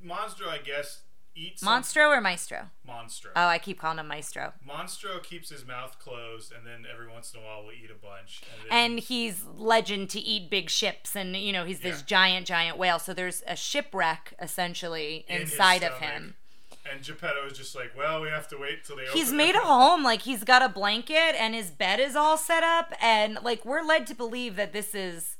Monstro. 0.05 0.47
I 0.47 0.59
guess 0.59 1.01
eats 1.35 1.61
some- 1.61 1.81
Monstro 1.81 2.09
or 2.09 2.21
Maestro? 2.21 2.69
Monstro. 2.87 3.31
Oh, 3.35 3.47
I 3.47 3.57
keep 3.57 3.79
calling 3.79 3.99
him 3.99 4.07
Maestro. 4.07 4.53
Monstro 4.67 5.21
keeps 5.23 5.49
his 5.49 5.65
mouth 5.65 5.97
closed, 5.99 6.51
and 6.51 6.65
then 6.65 6.85
every 6.91 7.07
once 7.07 7.33
in 7.33 7.39
a 7.39 7.43
while 7.43 7.63
will 7.63 7.71
eat 7.71 7.89
a 7.91 7.95
bunch. 7.95 8.41
And, 8.61 8.69
then, 8.69 8.77
And 8.93 8.99
he's 8.99 9.43
legend 9.55 10.09
to 10.11 10.19
eat 10.19 10.49
big 10.49 10.69
ships, 10.69 11.15
and 11.15 11.35
you 11.35 11.51
know 11.53 11.65
he's 11.65 11.79
this 11.81 11.99
Yeah. 11.99 12.05
giant, 12.05 12.47
giant 12.47 12.77
whale. 12.77 12.99
So 12.99 13.13
there's 13.13 13.43
a 13.47 13.55
shipwreck 13.55 14.33
essentially 14.39 15.25
in 15.27 15.41
his 15.41 15.51
inside 15.51 15.83
of 15.83 15.93
stomach. 15.95 16.01
him. 16.01 16.35
And 16.91 17.01
Geppetto 17.01 17.45
is 17.47 17.57
just 17.57 17.75
like, 17.75 17.95
well, 17.97 18.19
we 18.21 18.27
have 18.27 18.47
to 18.49 18.57
wait 18.57 18.83
till 18.83 18.97
they. 18.97 19.05
He's 19.13 19.27
open 19.27 19.37
made 19.37 19.55
it. 19.55 19.63
a 19.63 19.65
home, 19.65 20.03
like 20.03 20.23
he's 20.23 20.43
got 20.43 20.61
a 20.61 20.67
blanket, 20.69 21.33
and 21.39 21.55
his 21.55 21.71
bed 21.71 21.99
is 22.01 22.15
all 22.15 22.37
set 22.37 22.61
up, 22.63 22.93
and 23.01 23.39
like 23.41 23.63
we're 23.65 23.81
led 23.83 24.05
to 24.07 24.13
believe 24.15 24.57
that 24.57 24.73
this 24.73 24.93
is 24.93 25.37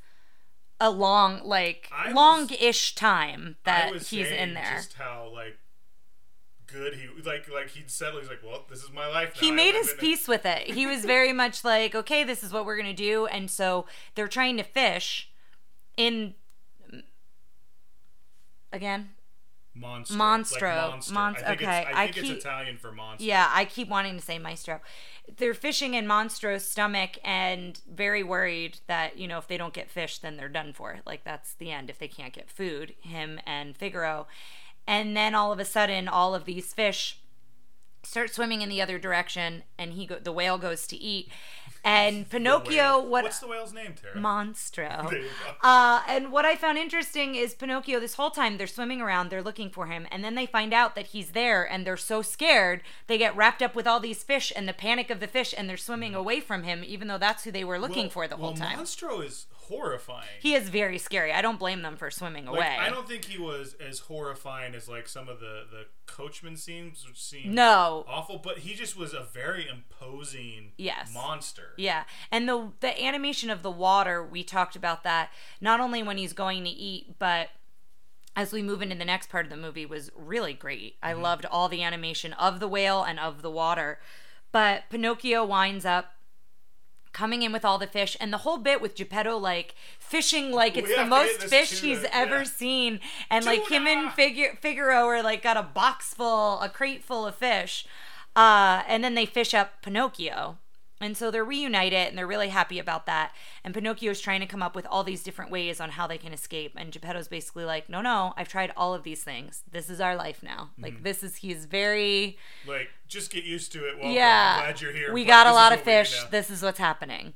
a 0.80 0.90
long, 0.90 1.42
like 1.44 1.90
I 1.94 2.08
was- 2.08 2.16
long-ish 2.16 2.96
time 2.96 3.58
I 3.66 3.70
that 3.70 3.92
was 3.92 4.10
he's 4.10 4.28
in 4.28 4.54
there. 4.54 4.76
Just 4.76 4.94
how 4.94 5.30
like 5.34 5.58
good 6.74 6.96
he 6.96 7.08
like 7.24 7.48
like 7.50 7.70
he'd 7.70 7.90
settle. 7.92 8.20
He's 8.20 8.30
like, 8.30 8.42
well, 8.44 8.64
this 8.70 8.84
is 8.84 8.92
my 8.92 9.08
life. 9.08 9.34
Now. 9.36 9.42
he 9.42 9.52
made 9.52 9.76
his 9.76 9.94
peace 10.00 10.28
with 10.28 10.46
it. 10.46 10.72
He 10.72 10.86
was 10.88 11.06
very 11.06 11.32
much 11.34 11.64
like, 11.64 11.94
okay, 11.96 12.24
this 12.24 12.44
is 12.44 12.52
what 12.52 12.66
we're 12.66 12.78
gonna 12.78 12.94
do, 12.94 13.28
and 13.28 13.50
so 13.50 13.86
they're 14.16 14.28
trying 14.28 14.58
to 14.58 14.64
fish 14.64 15.30
in 15.96 16.34
again. 18.72 19.12
Monstro. 19.76 20.16
Monstro. 20.18 20.62
Like 20.62 20.90
monster. 20.92 21.14
Monst- 21.16 21.44
I 21.44 21.48
think, 21.48 21.62
okay, 21.62 21.80
it's, 21.88 21.98
I 21.98 22.04
I 22.04 22.12
think 22.12 22.26
keep- 22.26 22.36
it's 22.36 22.46
Italian 22.46 22.78
for 22.78 22.92
monster. 22.92 23.26
Yeah, 23.26 23.50
I 23.52 23.66
keep 23.66 23.90
wanting 23.90 24.16
to 24.18 24.22
say 24.24 24.38
maestro. 24.38 24.82
They're 25.38 25.54
fishing 25.56 25.94
in 25.96 26.06
Monstro's 26.06 26.64
stomach 26.66 27.18
and 27.24 27.80
very 27.92 28.24
worried 28.24 28.80
that, 28.88 29.18
you 29.18 29.28
know, 29.28 29.40
if 29.40 29.48
they 29.48 29.58
don't 29.58 29.74
get 29.74 29.90
fish, 29.90 30.20
then 30.20 30.38
they're 30.38 30.50
done 30.50 30.74
for. 30.74 31.00
Like, 31.08 31.24
that's 31.24 31.54
the 31.56 31.72
end 31.72 31.90
if 31.90 31.98
they 31.98 32.08
can't 32.10 32.34
get 32.34 32.52
food, 32.52 32.94
him 33.02 33.40
and 33.48 33.76
Figaro. 33.76 34.28
And 34.88 35.16
then 35.16 35.34
all 35.34 35.52
of 35.52 35.60
a 35.60 35.66
sudden, 35.66 36.08
all 36.08 36.36
of 36.36 36.46
these 36.46 36.74
fish 36.74 37.20
start 38.04 38.34
swimming 38.34 38.62
in 38.62 38.70
the 38.70 38.82
other 38.82 39.00
direction, 39.00 39.64
and 39.78 39.94
he 39.94 40.06
go- 40.06 40.20
the 40.20 40.32
whale 40.32 40.58
goes 40.58 40.86
to 40.88 40.98
eat. 40.98 41.30
And 41.86 42.30
Pinocchio, 42.30 43.02
what 43.02 43.24
What's 43.26 43.40
the 43.40 43.48
whale's 43.48 43.74
name, 43.74 43.94
Tara? 44.02 44.16
Monstro. 44.16 45.04
There 45.10 45.20
you 45.20 45.28
go. 45.28 45.68
Uh, 45.68 46.02
and 46.08 46.32
what 46.32 46.46
I 46.46 46.56
found 46.56 46.78
interesting 46.78 47.36
is 47.36 47.54
Pinocchio, 47.54 48.00
this 48.00 48.14
whole 48.16 48.30
time 48.30 48.58
they're 48.58 48.68
swimming 48.68 49.02
around, 49.02 49.30
they're 49.30 49.42
looking 49.42 49.70
for 49.70 49.88
him, 49.88 50.08
and 50.10 50.24
then 50.24 50.36
they 50.36 50.46
find 50.46 50.74
out 50.74 50.96
that 50.96 51.08
he's 51.08 51.32
there 51.32 51.70
and 51.70 51.86
they're 51.86 51.98
so 51.98 52.22
scared, 52.22 52.82
they 53.08 53.18
get 53.18 53.36
wrapped 53.36 53.62
up 53.62 53.76
with 53.76 53.86
all 53.86 54.00
these 54.00 54.24
fish 54.24 54.52
and 54.56 54.66
the 54.68 54.74
panic 54.74 55.10
of 55.10 55.20
the 55.20 55.28
fish, 55.28 55.54
and 55.58 55.70
they're 55.70 55.76
swimming 55.76 56.16
away 56.16 56.40
from 56.40 56.64
him, 56.64 56.84
even 56.86 57.10
though 57.10 57.18
that's 57.18 57.44
who 57.44 57.52
they 57.52 57.66
were 57.66 57.80
looking 57.80 58.04
Well- 58.04 58.12
for 58.12 58.28
the 58.30 58.38
whole 58.38 58.54
well, 58.54 58.58
time. 58.58 58.80
Monstro 58.80 59.26
is 59.26 59.46
horrifying. 59.68 60.28
he 60.42 60.54
is 60.56 60.70
very 60.70 60.98
scary. 60.98 61.32
I 61.32 61.42
don't 61.42 61.60
blame 61.60 61.82
them 61.82 61.96
for 61.96 62.10
swimming 62.12 62.46
Like, 62.46 62.56
away. 62.56 62.78
I 62.80 62.90
don't 62.90 63.08
think 63.08 63.26
he 63.26 63.38
was 63.38 63.76
as 63.86 64.00
horrifying 64.00 64.76
as 64.76 64.88
like 64.90 65.08
some 65.08 65.28
of 65.30 65.40
the 65.40 65.64
the 65.70 65.86
coachman 66.06 66.58
scenes, 66.58 67.06
which 67.08 67.22
seemed 67.22 67.54
No. 67.54 68.06
awful. 68.08 68.38
But 68.38 68.60
he 68.60 68.76
just 68.76 68.96
was 68.98 69.14
a 69.14 69.24
very 69.24 69.68
imposing 69.68 70.72
Yes. 70.78 71.14
monster. 71.14 71.74
Yeah, 71.78 72.04
and 72.32 72.48
the 72.48 72.72
the 72.80 73.04
animation 73.04 73.50
of 73.50 73.64
the 73.64 73.72
water, 73.72 74.24
we 74.24 74.44
talked 74.44 74.76
about 74.76 75.04
that 75.04 75.32
not 75.62 75.80
only 75.80 76.04
when 76.04 76.18
he's 76.18 76.34
going 76.34 76.64
to 76.64 76.70
eat, 76.70 77.18
but 77.20 77.50
as 78.36 78.52
we 78.52 78.64
move 78.64 78.82
into 78.82 78.96
the 78.96 79.06
next 79.06 79.30
part 79.30 79.46
of 79.46 79.52
the 79.52 79.58
movie 79.58 79.86
was 79.86 80.10
really 80.16 80.54
great. 80.54 80.98
I 81.04 81.14
mm-hmm. 81.14 81.22
loved 81.22 81.46
all 81.46 81.70
the 81.70 81.84
animation 81.84 82.34
of 82.34 82.60
the 82.60 82.68
whale 82.68 83.04
and 83.04 83.20
of 83.20 83.42
the 83.44 83.52
water. 83.52 84.00
But 84.52 84.84
Pinocchio 84.90 85.46
winds 85.46 85.86
up 85.86 86.14
coming 87.14 87.42
in 87.44 87.52
with 87.52 87.64
all 87.64 87.78
the 87.78 87.88
fish 87.88 88.18
and 88.20 88.34
the 88.34 88.40
whole 88.40 88.58
bit 88.58 88.82
with 88.82 88.96
Geppetto 88.96 89.38
like 89.38 89.76
fishing 90.00 90.52
like 90.52 90.76
it's 90.76 90.88
We 90.90 90.96
the 90.96 91.06
have 91.06 91.10
to 91.12 91.28
get 91.28 91.40
most 91.40 91.50
fish 91.50 91.80
tuna, 91.80 91.96
he's 91.96 92.06
ever 92.12 92.38
yeah. 92.40 92.44
seen 92.44 93.00
and 93.30 93.46
like 93.46 93.68
him 93.70 93.88
and 93.88 94.12
Tuna! 94.14 94.30
Figu- 94.32 94.58
Figaro 94.60 95.06
are 95.06 95.24
like 95.24 95.44
got 95.44 95.56
a 95.58 95.64
box 95.64 96.14
full 96.14 96.60
a 96.60 96.70
crate 96.70 97.04
full 97.04 97.26
of 97.26 97.36
fish 97.36 97.86
uh, 98.36 98.82
and 98.88 99.04
then 99.04 99.14
they 99.14 99.26
fish 99.28 99.54
up 99.54 99.82
Pinocchio 99.84 100.58
and 101.04 101.18
so 101.18 101.30
they're 101.30 101.44
reunited 101.44 102.08
and 102.08 102.18
they're 102.18 102.26
really 102.26 102.50
happy 102.50 102.80
about 102.80 103.06
that. 103.06 103.34
And 103.64 103.74
Pinocchio's 103.74 104.22
trying 104.22 104.40
to 104.40 104.46
come 104.46 104.64
up 104.64 104.76
with 104.76 104.88
all 104.88 105.04
these 105.04 105.22
different 105.22 105.52
ways 105.52 105.82
on 105.82 105.92
how 105.92 106.08
they 106.08 106.18
can 106.18 106.34
escape. 106.34 106.74
And 106.78 106.92
Geppetto's 106.92 107.28
basically 107.28 107.66
like, 107.66 107.90
no, 107.90 108.02
no, 108.02 108.34
I've 108.38 108.48
tried 108.48 108.72
all 108.78 108.94
of 108.94 109.04
these 109.04 109.24
things. 109.24 109.64
This 109.72 109.90
is 109.90 110.00
our 110.00 110.16
life 110.16 110.42
now. 110.42 110.70
Mm-hmm. 110.72 110.84
Like, 110.84 111.04
this 111.04 111.22
is, 111.24 111.36
he's 111.38 111.66
very, 111.66 112.38
Like, 112.66 112.90
just 113.08 113.32
get 113.32 113.44
used 113.44 113.72
to 113.74 113.80
it. 113.86 113.96
Yeah. 114.02 114.56
I'm 114.58 114.66
glad 114.66 114.82
you're 114.82 114.94
here. 114.94 115.14
We 115.14 115.26
got 115.26 115.46
a 115.46 115.54
lot 115.54 115.74
of 115.74 115.80
what 115.80 115.86
we 115.86 115.92
do 115.92 116.00
fish. 116.00 116.24
This 116.32 116.50
is 116.50 116.64
what's 116.64 116.80
happening. 116.80 117.34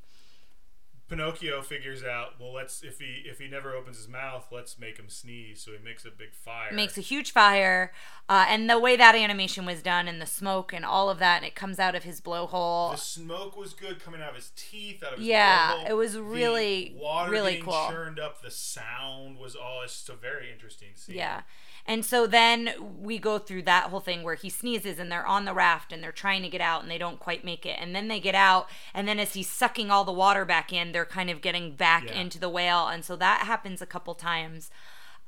Pinocchio 1.10 1.62
figures 1.62 2.04
out, 2.04 2.40
well, 2.40 2.54
let's 2.54 2.84
if 2.84 3.00
he 3.00 3.24
if 3.26 3.40
he 3.40 3.48
never 3.48 3.74
opens 3.74 3.96
his 3.98 4.10
mouth, 4.10 4.48
let's 4.52 4.78
make 4.78 4.98
him 4.98 5.08
sneeze. 5.08 5.62
So 5.62 5.72
he 5.72 5.78
makes 5.84 6.04
a 6.06 6.12
big 6.12 6.34
fire. 6.34 6.72
Makes 6.74 6.98
a 6.98 7.02
huge 7.02 7.32
fire. 7.32 7.94
Uh, 8.28 8.46
and 8.50 8.70
the 8.70 8.78
way 8.78 8.98
that 8.98 9.16
animation 9.16 9.66
was 9.66 9.82
done 9.82 10.08
and 10.10 10.22
the 10.22 10.26
smoke 10.26 10.74
and 10.74 10.84
all 10.84 11.10
of 11.10 11.18
that, 11.20 11.38
and 11.38 11.46
it 11.46 11.56
comes 11.56 11.80
out 11.80 11.96
of 11.96 12.04
his 12.04 12.20
blowhole. 12.20 12.92
the 12.92 12.98
smoke 12.98 13.56
was 13.58 13.74
good 13.74 14.04
coming 14.04 14.22
out 14.22 14.32
of 14.32 14.36
his 14.36 14.52
teeth, 14.58 15.02
out 15.02 15.14
of 15.14 15.20
his 15.20 15.28
Yeah, 15.30 15.72
blowhole. 15.76 15.90
it 15.90 15.94
was 15.94 16.14
The 16.14 16.24
really, 16.24 16.94
water 16.98 17.32
really 17.32 17.54
being 17.54 17.64
cool. 17.64 17.88
churned 17.90 18.20
up. 18.20 18.42
The 18.42 18.52
sound 18.52 19.38
was 19.38 19.56
all. 19.56 19.82
It's 19.84 19.94
just 19.94 20.10
a 20.10 20.16
very 20.16 20.52
interesting 20.52 20.90
scene. 20.96 21.16
Yeah. 21.16 21.42
And 21.90 22.04
so 22.04 22.28
then 22.28 22.74
we 23.00 23.18
go 23.18 23.40
through 23.40 23.62
that 23.64 23.86
whole 23.90 24.02
thing 24.02 24.22
where 24.22 24.36
he 24.36 24.50
sneezes 24.50 25.00
and 25.00 25.10
they're 25.10 25.26
on 25.26 25.46
the 25.46 25.54
raft 25.54 25.94
and 25.94 26.04
they're 26.04 26.12
trying 26.12 26.42
to 26.44 26.50
get 26.50 26.60
out 26.60 26.82
and 26.82 26.92
they 26.92 26.98
don't 26.98 27.20
quite 27.20 27.46
make 27.46 27.66
it. 27.66 27.78
And 27.80 27.96
then 27.96 28.10
they 28.10 28.20
get 28.20 28.36
out 28.36 28.70
and 28.94 29.08
then 29.08 29.20
as 29.20 29.34
he's 29.34 29.50
sucking 29.50 29.90
all 29.90 30.04
the 30.04 30.12
water 30.12 30.44
back 30.44 30.74
in, 30.74 30.92
they're 30.92 31.06
kind 31.06 31.30
of 31.30 31.42
getting 31.42 31.76
back 31.76 32.04
Yeah. 32.08 32.20
into 32.20 32.40
the 32.40 32.50
whale. 32.50 32.88
And 32.88 33.06
so 33.06 33.16
that 33.16 33.46
happens 33.48 33.82
a 33.82 33.86
couple 33.86 34.16
times. 34.16 34.70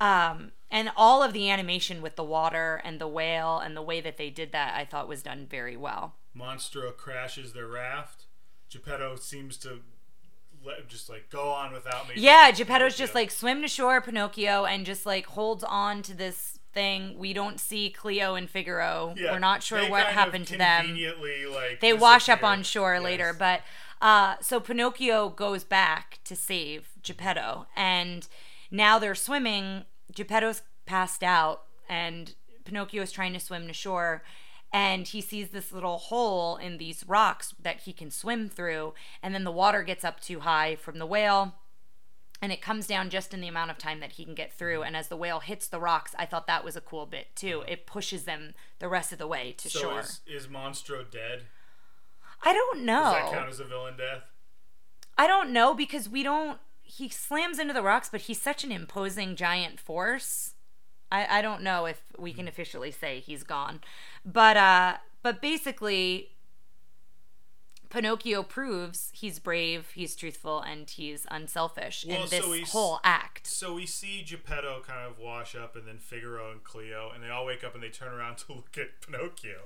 Um, 0.00 0.52
and 0.70 0.90
all 0.96 1.22
of 1.22 1.32
the 1.32 1.48
animation 1.50 2.02
with 2.02 2.16
the 2.16 2.24
water 2.24 2.80
and 2.84 3.00
the 3.00 3.08
whale 3.08 3.58
and 3.58 3.76
the 3.76 3.82
way 3.82 4.00
that 4.02 4.16
they 4.18 4.30
did 4.30 4.52
that, 4.52 4.74
I 4.74 4.84
thought 4.84 5.08
was 5.08 5.22
done 5.22 5.46
very 5.48 5.76
well. 5.76 6.16
Monstro 6.36 6.94
crashes 6.96 7.52
their 7.54 7.66
raft. 7.66 8.26
Geppetto 8.70 9.16
seems 9.16 9.56
to 9.58 9.80
just 10.88 11.08
like 11.08 11.28
go 11.30 11.50
on 11.50 11.72
without 11.72 12.08
me. 12.08 12.14
Yeah, 12.16 12.50
Geppetto's 12.50 12.96
just 12.96 13.14
like 13.14 13.30
swim 13.30 13.62
to 13.62 13.68
shore, 13.68 14.00
Pinocchio, 14.00 14.64
and 14.64 14.84
just 14.86 15.06
like 15.06 15.26
holds 15.26 15.64
on 15.64 16.02
to 16.02 16.14
this 16.14 16.58
thing. 16.72 17.18
We 17.18 17.32
don't 17.32 17.58
see 17.58 17.90
Cleo 17.90 18.34
and 18.34 18.48
Figaro. 18.48 19.14
Yeah, 19.16 19.32
We're 19.32 19.38
not 19.38 19.62
sure 19.62 19.88
what 19.90 20.06
happened 20.06 20.46
to 20.48 20.56
them. 20.58 20.86
Conveniently, 20.86 21.46
like 21.46 21.80
They 21.80 21.92
wash 21.92 22.28
up 22.28 22.42
on 22.44 22.62
shore 22.62 22.94
Yes. 22.94 23.02
later, 23.04 23.32
but 23.36 23.62
uh, 24.00 24.36
so 24.40 24.60
Pinocchio 24.60 25.28
goes 25.28 25.64
back 25.64 26.18
to 26.24 26.34
save 26.36 26.88
Geppetto, 27.02 27.66
and 27.76 28.26
now 28.70 28.98
they're 28.98 29.14
swimming. 29.14 29.84
Geppetto's 30.14 30.62
passed 30.86 31.22
out, 31.22 31.62
and 31.88 32.34
Pinocchio 32.64 33.02
is 33.02 33.12
trying 33.12 33.32
to 33.32 33.40
swim 33.40 33.66
to 33.66 33.72
shore, 33.72 34.22
and 34.72 35.06
he 35.06 35.20
sees 35.20 35.50
this 35.50 35.72
little 35.72 35.98
hole 35.98 36.56
in 36.56 36.78
these 36.78 37.04
rocks 37.06 37.54
that 37.60 37.80
he 37.80 37.92
can 37.92 38.10
swim 38.10 38.48
through, 38.48 38.94
and 39.22 39.34
then 39.34 39.44
the 39.44 39.50
water 39.52 39.82
gets 39.82 40.04
up 40.04 40.20
too 40.20 40.40
high 40.40 40.76
from 40.76 40.98
the 40.98 41.06
whale. 41.06 41.54
And 42.42 42.52
it 42.52 42.62
comes 42.62 42.86
down 42.86 43.10
just 43.10 43.34
in 43.34 43.42
the 43.42 43.48
amount 43.48 43.70
of 43.70 43.76
time 43.76 44.00
that 44.00 44.12
he 44.12 44.24
can 44.24 44.34
get 44.34 44.50
through. 44.50 44.82
And 44.82 44.96
as 44.96 45.08
the 45.08 45.16
whale 45.16 45.40
hits 45.40 45.68
the 45.68 45.78
rocks, 45.78 46.14
I 46.18 46.24
thought 46.24 46.46
that 46.46 46.64
was 46.64 46.74
a 46.74 46.80
cool 46.80 47.04
bit 47.04 47.26
too. 47.36 47.64
It 47.68 47.84
pushes 47.84 48.24
them 48.24 48.54
the 48.78 48.88
rest 48.88 49.12
of 49.12 49.18
the 49.18 49.26
way 49.26 49.52
to 49.58 49.68
So 49.68 49.80
shore. 49.80 50.00
is 50.00 50.20
is 50.26 50.46
Monstro 50.46 51.04
dead? 51.10 51.42
I 52.42 52.54
don't 52.54 52.80
know. 52.86 53.12
Does 53.12 53.30
that 53.30 53.32
count 53.32 53.48
as 53.50 53.60
a 53.60 53.64
villain 53.64 53.98
death? 53.98 54.22
I 55.18 55.26
don't 55.26 55.50
know 55.52 55.74
because 55.74 56.08
we 56.08 56.22
don't. 56.22 56.58
He 56.80 57.10
slams 57.10 57.58
into 57.58 57.74
the 57.74 57.82
rocks, 57.82 58.08
but 58.10 58.22
he's 58.22 58.40
such 58.40 58.64
an 58.64 58.72
imposing 58.72 59.36
giant 59.36 59.78
force. 59.78 60.54
I, 61.12 61.38
I 61.38 61.42
don't 61.42 61.62
know 61.62 61.86
if 61.86 62.00
we 62.18 62.32
can 62.32 62.46
officially 62.48 62.90
say 62.90 63.20
he's 63.20 63.42
gone, 63.42 63.80
but 64.24 64.56
uh, 64.56 64.96
but 65.22 65.42
basically, 65.42 66.30
Pinocchio 67.88 68.44
proves 68.44 69.10
he's 69.12 69.40
brave, 69.40 69.88
he's 69.94 70.14
truthful, 70.14 70.60
and 70.60 70.88
he's 70.88 71.26
unselfish 71.30 72.06
Well, 72.08 72.22
in 72.24 72.28
this 72.30 72.44
he's- 72.44 72.70
whole 72.70 73.00
act. 73.02 73.46
So 73.48 73.74
we 73.74 73.84
see 73.86 74.22
Geppetto 74.22 74.82
kind 74.86 75.04
of 75.10 75.18
wash 75.18 75.56
up, 75.56 75.74
and 75.74 75.88
then 75.88 75.98
Figaro 75.98 76.52
and 76.52 76.62
Cleo, 76.62 77.10
and 77.12 77.24
they 77.24 77.28
all 77.28 77.44
wake 77.44 77.64
up 77.64 77.74
and 77.74 77.82
they 77.82 77.88
turn 77.88 78.12
around 78.12 78.38
to 78.46 78.52
look 78.52 78.78
at 78.78 79.00
Pinocchio. 79.04 79.62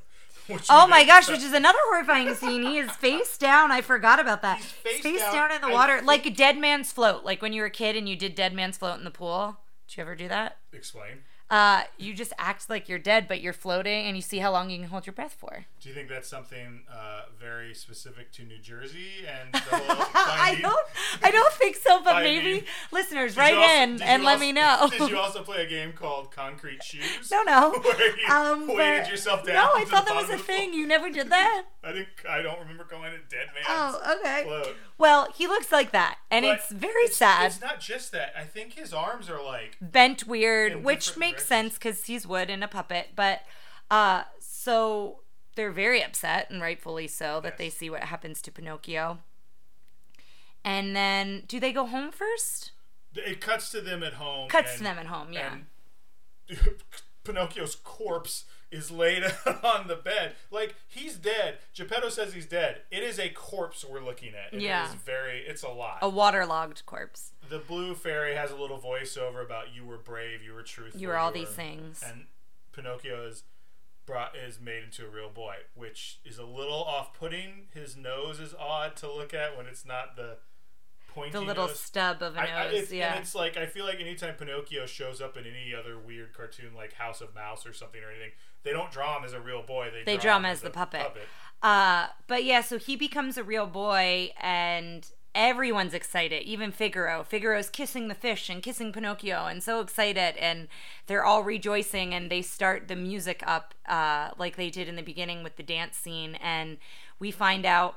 Oh 0.68 0.86
my 0.86 1.04
gosh, 1.04 1.28
which 1.28 1.42
is 1.42 1.52
another 1.54 1.78
horrifying 1.84 2.34
scene. 2.34 2.62
He 2.64 2.76
is 2.78 2.90
face 2.92 3.38
down. 3.38 3.70
I 3.70 3.80
forgot 3.80 4.20
about 4.20 4.42
that. 4.42 4.58
He's 4.58 5.00
face 5.00 5.20
down. 5.20 5.32
down. 5.32 5.52
in 5.52 5.60
the 5.62 5.70
water, 5.70 6.00
like 6.02 6.26
a 6.26 6.30
dead 6.30 6.58
man's 6.58 6.92
float. 6.92 7.24
Like 7.24 7.40
when 7.40 7.52
you 7.54 7.62
were 7.62 7.68
a 7.68 7.70
kid 7.70 7.96
and 7.96 8.06
you 8.08 8.14
did 8.16 8.34
dead 8.34 8.52
man's 8.52 8.76
float 8.76 8.98
in 8.98 9.04
the 9.04 9.10
pool. 9.10 9.56
Did 9.88 9.96
you 9.96 10.00
ever 10.02 10.14
do 10.14 10.28
that? 10.28 10.58
Explain. 10.72 11.18
Uh, 11.54 11.82
you 11.98 12.14
just 12.14 12.32
act 12.38 12.68
like 12.68 12.88
you're 12.88 12.98
dead, 12.98 13.28
but 13.28 13.40
you're 13.40 13.52
floating, 13.52 14.06
and 14.06 14.16
you 14.16 14.22
see 14.22 14.38
how 14.38 14.50
long 14.50 14.70
you 14.70 14.78
can 14.78 14.88
hold 14.88 15.06
your 15.06 15.12
breath 15.12 15.36
for. 15.38 15.66
Do 15.80 15.88
you 15.88 15.94
think 15.94 16.08
that's 16.08 16.28
something 16.28 16.82
uh, 16.90 17.22
very 17.38 17.74
specific 17.74 18.32
to 18.32 18.42
New 18.44 18.58
Jersey 18.58 19.24
and 19.28 19.50
I 19.72 20.58
don't, 20.60 20.86
I 21.22 21.30
don't 21.30 21.52
think 21.54 21.76
so, 21.76 22.02
but 22.02 22.22
maybe 22.22 22.64
listeners, 22.90 23.34
Did 23.34 23.40
write 23.40 23.54
also- 23.54 23.72
in 23.82 24.02
and 24.02 24.24
let 24.24 24.32
also- 24.34 24.40
me 24.40 24.52
know. 24.52 24.88
Did 24.90 25.10
you 25.10 25.18
also 25.18 25.42
play 25.42 25.62
a 25.64 25.68
game 25.68 25.92
called 25.92 26.30
Concrete 26.32 26.82
Shoes? 26.82 27.30
no, 27.30 27.42
no. 27.42 27.72
Where 27.84 28.16
you 28.18 28.26
Um, 28.28 28.66
weighted 28.74 29.08
yourself 29.08 29.44
down. 29.44 29.54
No, 29.54 29.70
I 29.76 29.84
thought 29.84 30.06
that 30.06 30.16
was 30.16 30.30
a 30.30 30.38
thing. 30.38 30.72
You 30.74 30.86
never 30.86 31.10
did 31.10 31.30
that. 31.30 31.64
I 31.84 31.92
think 31.92 32.08
I 32.28 32.40
don't 32.42 32.58
remember 32.60 32.84
calling 32.84 33.12
it 33.12 33.28
Dead 33.28 33.46
Man's 33.54 33.66
Oh, 33.68 34.16
okay. 34.20 34.44
Float. 34.46 34.74
Well, 34.96 35.28
he 35.34 35.46
looks 35.46 35.70
like 35.70 35.90
that, 35.92 36.18
and 36.30 36.44
But 36.44 36.58
it's 36.60 36.70
very 36.70 37.08
sad. 37.08 37.46
It's 37.46 37.60
not 37.60 37.78
just 37.80 38.10
that. 38.12 38.32
I 38.38 38.44
think 38.44 38.72
his 38.74 38.94
arms 38.94 39.28
are 39.28 39.42
like 39.42 39.76
bent 39.80 40.26
weird, 40.26 40.82
which 40.82 41.06
different 41.06 41.20
makes 41.50 41.62
sense 41.62 41.74
because 41.74 42.04
he's 42.06 42.26
wood 42.26 42.50
and 42.50 42.62
a 42.64 42.68
puppet. 42.68 43.08
But 43.16 43.40
uh, 43.90 44.24
so 44.40 45.20
they're 45.56 45.70
very 45.70 46.02
upset, 46.02 46.50
and 46.50 46.60
rightfully 46.60 47.06
so, 47.08 47.40
that 47.42 47.58
they 47.58 47.70
see 47.70 47.88
what 47.90 48.04
happens 48.04 48.42
to 48.42 48.50
Pinocchio. 48.52 49.18
And 50.64 50.96
then, 50.96 51.42
do 51.46 51.60
they 51.60 51.72
go 51.72 51.86
home 51.86 52.10
first? 52.10 52.72
it 53.16 53.40
cuts 53.40 53.70
to 53.70 53.80
them 53.80 54.02
at 54.02 54.14
home. 54.14 54.48
Cuts 54.48 54.70
and- 54.70 54.78
to 54.78 54.84
them 54.84 54.98
at 54.98 55.06
home, 55.06 55.32
yeah. 55.32 55.56
Pinocchio's 57.24 57.76
corpse 57.76 58.44
is 58.72 58.90
laid 58.90 59.22
on 59.62 59.86
the 59.86 59.94
bed. 59.96 60.34
Like 60.50 60.74
he's 60.88 61.14
dead. 61.16 61.58
Geppetto 61.74 62.08
says 62.08 62.34
he's 62.34 62.46
dead. 62.46 62.82
It 62.90 63.02
is 63.04 63.18
a 63.20 63.28
corpse 63.30 63.84
we're 63.88 64.04
looking 64.04 64.32
at. 64.34 64.52
It 64.52 64.62
Yeah. 64.62 64.88
is 64.88 64.94
very. 64.94 65.40
It's 65.46 65.62
a 65.62 65.68
lot. 65.68 65.98
A 66.02 66.08
waterlogged 66.08 66.84
corpse. 66.86 67.30
The 67.48 67.58
blue 67.58 67.94
fairy 67.94 68.34
has 68.34 68.50
a 68.50 68.56
little 68.56 68.78
voiceover 68.78 69.44
about 69.44 69.74
you 69.74 69.84
were 69.84 69.98
brave, 69.98 70.42
you 70.42 70.52
were 70.54 70.62
truthful, 70.62 71.00
You 71.00 71.08
were 71.08 71.16
all 71.16 71.32
these 71.32 71.48
things. 71.48 72.02
and 72.06 72.26
Pinocchio 72.72 73.26
is 73.26 73.44
brought 74.06 74.36
is 74.36 74.60
made 74.60 74.82
into 74.84 75.04
a 75.06 75.08
real 75.08 75.30
boy, 75.30 75.56
which 75.74 76.18
is 76.24 76.36
a 76.38 76.44
little 76.44 76.84
off-putting. 76.84 77.68
His 77.72 77.96
nose 77.96 78.38
is 78.40 78.54
odd 78.58 78.96
to 78.96 79.10
look 79.10 79.32
at 79.32 79.56
when 79.56 79.66
it's 79.66 79.86
not 79.86 80.16
the 80.16 80.36
pointy 81.08 81.30
The 81.32 81.40
little 81.40 81.68
nose. 81.68 81.78
stub 81.80 82.20
of 82.22 82.36
a 82.36 82.40
I- 82.40 82.44
I- 82.44 82.64
nose. 82.70 82.82
it's, 82.82 82.92
yeah. 82.92 83.14
And 83.14 83.20
it's 83.22 83.34
like 83.34 83.56
I 83.56 83.66
feel 83.66 83.84
like 83.86 84.00
anytime 84.00 84.34
Pinocchio 84.34 84.84
shows 84.86 85.20
up 85.20 85.36
in 85.36 85.46
any 85.46 85.74
other 85.74 85.98
weird 85.98 86.34
cartoon 86.34 86.74
like 86.74 86.94
House 86.94 87.20
of 87.20 87.34
Mouse 87.34 87.64
or 87.64 87.72
something 87.72 88.02
or 88.02 88.10
anything, 88.10 88.32
they 88.62 88.72
don't 88.72 88.90
draw 88.90 89.16
him 89.18 89.24
as 89.24 89.32
a 89.32 89.40
real 89.40 89.62
boy. 89.62 89.90
They, 89.92 90.02
They 90.04 90.16
draw 90.18 90.36
him 90.36 90.44
as 90.44 90.60
the 90.60 90.68
a 90.68 90.70
puppet. 90.70 91.12
Uh, 91.62 92.08
but 92.26 92.44
yeah, 92.44 92.60
so 92.60 92.78
he 92.78 92.96
becomes 92.96 93.38
a 93.38 93.44
real 93.44 93.66
boy, 93.66 94.32
and 94.38 95.08
everyone's 95.34 95.94
excited. 95.94 96.42
Even 96.44 96.70
Figaro. 96.70 97.24
Figaro's 97.24 97.68
kissing 97.70 98.08
the 98.08 98.14
fish 98.14 98.48
and 98.48 98.62
kissing 98.62 98.92
Pinocchio, 98.92 99.46
and 99.46 99.62
so 99.62 99.80
excited, 99.80 100.36
and 100.36 100.68
they're 101.06 101.24
all 101.24 101.42
rejoicing, 101.42 102.14
and 102.14 102.30
they 102.30 102.42
start 102.42 102.88
the 102.88 102.96
music 102.96 103.42
up 103.46 103.74
uh, 103.88 104.30
like 104.38 104.56
they 104.56 104.70
did 104.70 104.88
in 104.88 104.96
the 104.96 105.02
beginning 105.02 105.42
with 105.42 105.56
the 105.56 105.62
dance 105.62 105.96
scene, 105.96 106.36
and 106.36 106.78
we 107.18 107.30
find 107.30 107.66
out 107.66 107.96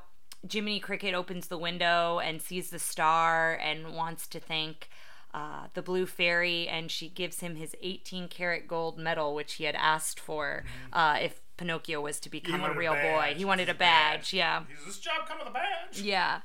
Jiminy 0.50 0.80
Cricket 0.80 1.14
opens 1.14 1.48
the 1.48 1.58
window 1.58 2.18
and 2.18 2.40
sees 2.42 2.70
the 2.70 2.78
star 2.78 3.54
and 3.54 3.94
wants 3.94 4.26
to 4.28 4.40
thank. 4.40 4.88
Uh, 5.34 5.66
the 5.74 5.82
blue 5.82 6.06
fairy, 6.06 6.66
and 6.66 6.90
she 6.90 7.06
gives 7.06 7.40
him 7.40 7.54
his 7.56 7.76
18 7.82 8.28
karat 8.28 8.66
gold 8.66 8.98
medal, 8.98 9.34
which 9.34 9.54
he 9.54 9.64
had 9.64 9.74
asked 9.74 10.18
for 10.18 10.64
uh, 10.90 11.18
if 11.20 11.42
Pinocchio 11.58 12.00
was 12.00 12.18
to 12.20 12.30
become 12.30 12.60
a 12.60 12.62
wanted 12.62 12.76
a 12.76 12.78
real 12.78 12.94
boy. 12.94 13.34
He 13.36 13.44
wanted 13.44 13.68
a 13.68 13.74
badge, 13.74 14.20
badge. 14.20 14.34
yeah. 14.34 14.62
He's 14.74 14.86
this 14.86 14.98
job 14.98 15.28
come 15.28 15.38
with 15.38 15.48
a 15.48 15.50
badge. 15.50 16.00
Yeah. 16.00 16.40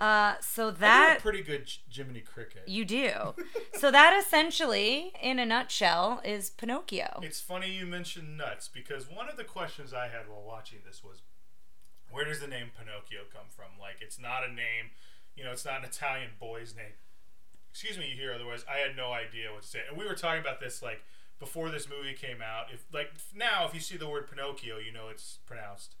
Uh, 0.00 0.36
so 0.40 0.70
that 0.70 1.18
a 1.18 1.20
pretty 1.20 1.42
good 1.42 1.66
J- 1.66 1.80
Jiminy 1.90 2.20
Cricket. 2.20 2.62
you 2.66 2.86
do. 2.86 3.34
so 3.78 3.90
that 3.90 4.18
essentially, 4.18 5.12
in 5.22 5.38
a 5.38 5.44
nutshell, 5.44 6.22
is 6.24 6.48
Pinocchio. 6.50 7.20
It's 7.22 7.40
funny 7.40 7.70
you 7.70 7.84
mentioned 7.84 8.38
nuts 8.38 8.66
because 8.66 9.10
one 9.10 9.28
of 9.28 9.36
the 9.36 9.44
questions 9.44 9.92
I 9.92 10.08
had 10.08 10.26
while 10.26 10.42
watching 10.42 10.78
this 10.86 11.04
was, 11.04 11.20
where 12.10 12.24
does 12.24 12.40
the 12.40 12.46
name 12.46 12.68
Pinocchio 12.78 13.24
come 13.30 13.46
from? 13.50 13.78
Like, 13.78 13.96
it's 14.00 14.18
not 14.18 14.42
a 14.42 14.48
name, 14.48 14.90
you 15.36 15.44
know, 15.44 15.52
it's 15.52 15.66
not 15.66 15.80
an 15.80 15.84
Italian 15.84 16.30
boy's 16.40 16.74
name. 16.74 16.96
Excuse 17.70 17.98
me, 17.98 18.08
you 18.08 18.16
hear 18.16 18.32
otherwise. 18.32 18.64
I 18.68 18.78
had 18.78 18.96
no 18.96 19.12
idea 19.12 19.52
what 19.52 19.62
to 19.62 19.68
say. 19.68 19.80
And 19.86 19.98
we 19.98 20.06
were 20.06 20.14
talking 20.14 20.40
about 20.40 20.60
this 20.60 20.82
like 20.82 21.02
before 21.38 21.70
this 21.70 21.88
movie 21.88 22.14
came 22.14 22.42
out. 22.42 22.66
If 22.72 22.84
like 22.92 23.12
now, 23.34 23.66
if 23.66 23.74
you 23.74 23.80
see 23.80 23.96
the 23.96 24.08
word 24.08 24.28
Pinocchio, 24.28 24.78
you 24.78 24.92
know 24.92 25.08
it's 25.08 25.38
pronounced 25.46 25.94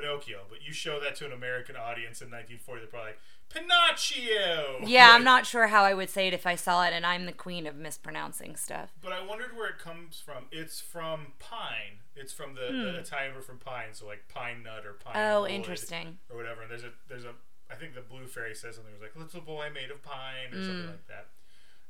Pinocchio. 0.00 0.40
But 0.48 0.62
you 0.62 0.72
show 0.72 1.00
that 1.00 1.16
to 1.16 1.26
an 1.26 1.32
American 1.32 1.76
audience 1.76 2.20
in 2.20 2.30
1940, 2.30 2.80
they're 2.82 2.88
probably 2.88 3.10
like 3.10 3.20
Pinocchio. 3.50 4.80
Yeah, 4.86 5.10
I'm 5.12 5.24
not 5.24 5.46
sure 5.46 5.68
how 5.68 5.82
I 5.84 5.94
would 5.94 6.10
say 6.10 6.28
it 6.28 6.34
if 6.34 6.46
I 6.46 6.54
saw 6.54 6.84
it, 6.84 6.92
and 6.92 7.04
I'm 7.06 7.26
the 7.26 7.32
queen 7.32 7.66
of 7.66 7.76
mispronouncing 7.76 8.56
stuff. 8.56 8.90
But 9.02 9.12
I 9.12 9.24
wondered 9.24 9.56
where 9.56 9.68
it 9.68 9.78
comes 9.78 10.20
from. 10.24 10.44
It's 10.52 10.80
from 10.80 11.32
pine. 11.38 12.00
It's 12.16 12.32
from 12.32 12.54
the, 12.54 12.72
the 12.72 12.98
Italian 12.98 13.34
word 13.34 13.44
from 13.44 13.58
pine, 13.58 13.88
so 13.92 14.06
like 14.06 14.28
pine 14.28 14.62
nut 14.64 14.84
or 14.86 14.94
pine. 14.94 15.14
Hmm. 15.14 15.20
Oh, 15.20 15.46
interesting. 15.46 16.18
Or 16.30 16.36
whatever. 16.36 16.62
And 16.62 16.70
there's 16.70 16.84
a 16.84 16.90
there's 17.08 17.24
a 17.24 17.32
I 17.70 17.74
think 17.74 17.94
the 17.94 18.00
blue 18.00 18.26
fairy 18.26 18.54
says 18.54 18.74
something. 18.76 18.92
It 18.92 19.00
was 19.00 19.02
like 19.02 19.16
little 19.16 19.40
boy 19.40 19.68
made 19.72 19.90
of 19.90 20.02
pine 20.02 20.52
or 20.52 20.56
Hmm. 20.58 20.64
something 20.64 20.86
like 20.86 21.06
that. 21.08 21.26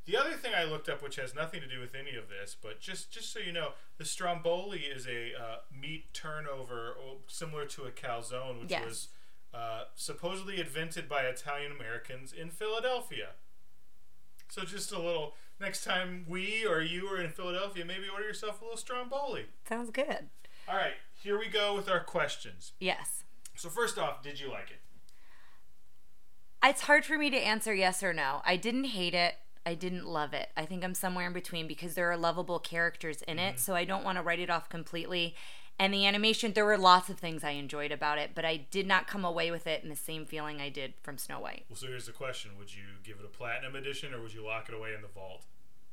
The 0.08 0.16
other 0.16 0.32
thing 0.32 0.52
I 0.56 0.64
looked 0.64 0.88
up, 0.88 1.02
which 1.02 1.16
has 1.16 1.34
nothing 1.34 1.60
to 1.60 1.66
do 1.66 1.80
with 1.80 1.94
any 1.94 2.16
of 2.16 2.30
this, 2.30 2.56
but 2.60 2.80
just 2.80 3.10
just 3.12 3.30
so 3.30 3.40
you 3.40 3.52
know, 3.52 3.72
the 3.98 4.06
stromboli 4.06 4.78
is 4.78 5.06
a 5.06 5.32
uh, 5.38 5.56
meat 5.70 6.06
turnover 6.14 6.94
similar 7.26 7.66
to 7.66 7.82
a 7.84 7.90
calzone, 7.90 8.58
which 8.62 8.70
Yes. 8.70 8.84
was 8.86 9.08
uh, 9.52 9.82
supposedly 9.96 10.58
invented 10.60 11.10
by 11.10 11.24
Italian 11.24 11.72
Americans 11.72 12.32
in 12.32 12.48
Philadelphia. 12.48 13.32
So 14.48 14.62
just 14.64 14.90
a 14.92 14.98
little. 14.98 15.34
Next 15.60 15.84
time 15.84 16.24
we 16.26 16.64
or 16.64 16.80
you 16.80 17.06
are 17.08 17.20
in 17.20 17.30
Philadelphia, 17.30 17.84
maybe 17.84 18.08
order 18.10 18.24
yourself 18.24 18.62
a 18.62 18.64
little 18.64 18.78
stromboli. 18.78 19.44
Sounds 19.68 19.90
good. 19.90 20.30
All 20.66 20.76
right, 20.76 20.94
here 21.22 21.38
we 21.38 21.48
go 21.48 21.74
with 21.74 21.90
our 21.90 22.00
questions. 22.00 22.72
Yes. 22.80 23.24
So 23.56 23.68
first 23.68 23.98
off, 23.98 24.22
did 24.22 24.40
you 24.40 24.50
like 24.50 24.70
it? 24.70 24.80
It's 26.64 26.82
hard 26.82 27.04
for 27.04 27.18
me 27.18 27.28
to 27.28 27.36
answer 27.36 27.74
yes 27.74 28.02
or 28.02 28.14
no. 28.14 28.40
I 28.46 28.56
didn't 28.56 28.84
hate 28.84 29.14
it. 29.14 29.34
I 29.64 29.74
didn't 29.74 30.06
love 30.06 30.32
it. 30.32 30.48
I 30.56 30.64
think 30.64 30.84
I'm 30.84 30.94
somewhere 30.94 31.26
in 31.26 31.32
between 31.32 31.66
because 31.66 31.94
there 31.94 32.10
are 32.10 32.16
lovable 32.16 32.58
characters 32.58 33.22
in 33.22 33.38
it, 33.38 33.56
mm-hmm. 33.56 33.58
so 33.58 33.74
I 33.74 33.84
don't 33.84 34.04
want 34.04 34.18
to 34.18 34.22
write 34.22 34.40
it 34.40 34.50
off 34.50 34.68
completely. 34.68 35.34
And 35.80 35.94
the 35.94 36.06
animation, 36.06 36.52
there 36.54 36.64
were 36.64 36.76
lots 36.76 37.08
of 37.08 37.18
things 37.18 37.44
I 37.44 37.50
enjoyed 37.50 37.92
about 37.92 38.18
it, 38.18 38.32
but 38.34 38.44
I 38.44 38.66
did 38.70 38.86
not 38.86 39.06
come 39.06 39.24
away 39.24 39.50
with 39.50 39.66
it 39.66 39.82
in 39.84 39.88
the 39.88 39.96
same 39.96 40.26
feeling 40.26 40.60
I 40.60 40.70
did 40.70 40.94
from 41.02 41.18
Snow 41.18 41.38
White. 41.38 41.66
Well, 41.68 41.76
so 41.76 41.86
here's 41.86 42.06
the 42.06 42.12
question: 42.12 42.52
Would 42.58 42.74
you 42.74 42.82
give 43.04 43.18
it 43.20 43.24
a 43.24 43.28
platinum 43.28 43.76
edition, 43.76 44.12
or 44.12 44.20
would 44.20 44.34
you 44.34 44.44
lock 44.44 44.68
it 44.68 44.74
away 44.74 44.92
in 44.94 45.02
the 45.02 45.08
vault? 45.08 45.44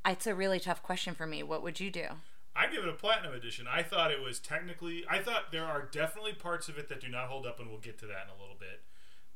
It's 0.05 0.25
a 0.25 0.33
really 0.33 0.59
tough 0.59 0.81
question 0.81 1.13
for 1.13 1.27
me. 1.27 1.43
What 1.43 1.61
would 1.61 1.79
you 1.79 1.91
do? 1.91 2.07
I'd 2.55 2.71
give 2.71 2.83
it 2.83 2.89
a 2.89 2.93
platinum 2.93 3.33
edition. 3.33 3.67
I 3.69 3.83
thought 3.83 4.11
it 4.11 4.21
was 4.21 4.39
technically. 4.39 5.03
I 5.09 5.19
thought 5.19 5.51
there 5.51 5.65
are 5.65 5.83
definitely 5.91 6.33
parts 6.33 6.67
of 6.67 6.77
it 6.79 6.89
that 6.89 7.01
do 7.01 7.09
not 7.09 7.27
hold 7.27 7.45
up, 7.45 7.59
and 7.59 7.69
we'll 7.69 7.79
get 7.79 7.99
to 7.99 8.05
that 8.07 8.23
in 8.25 8.29
a 8.35 8.41
little 8.41 8.57
bit. 8.57 8.81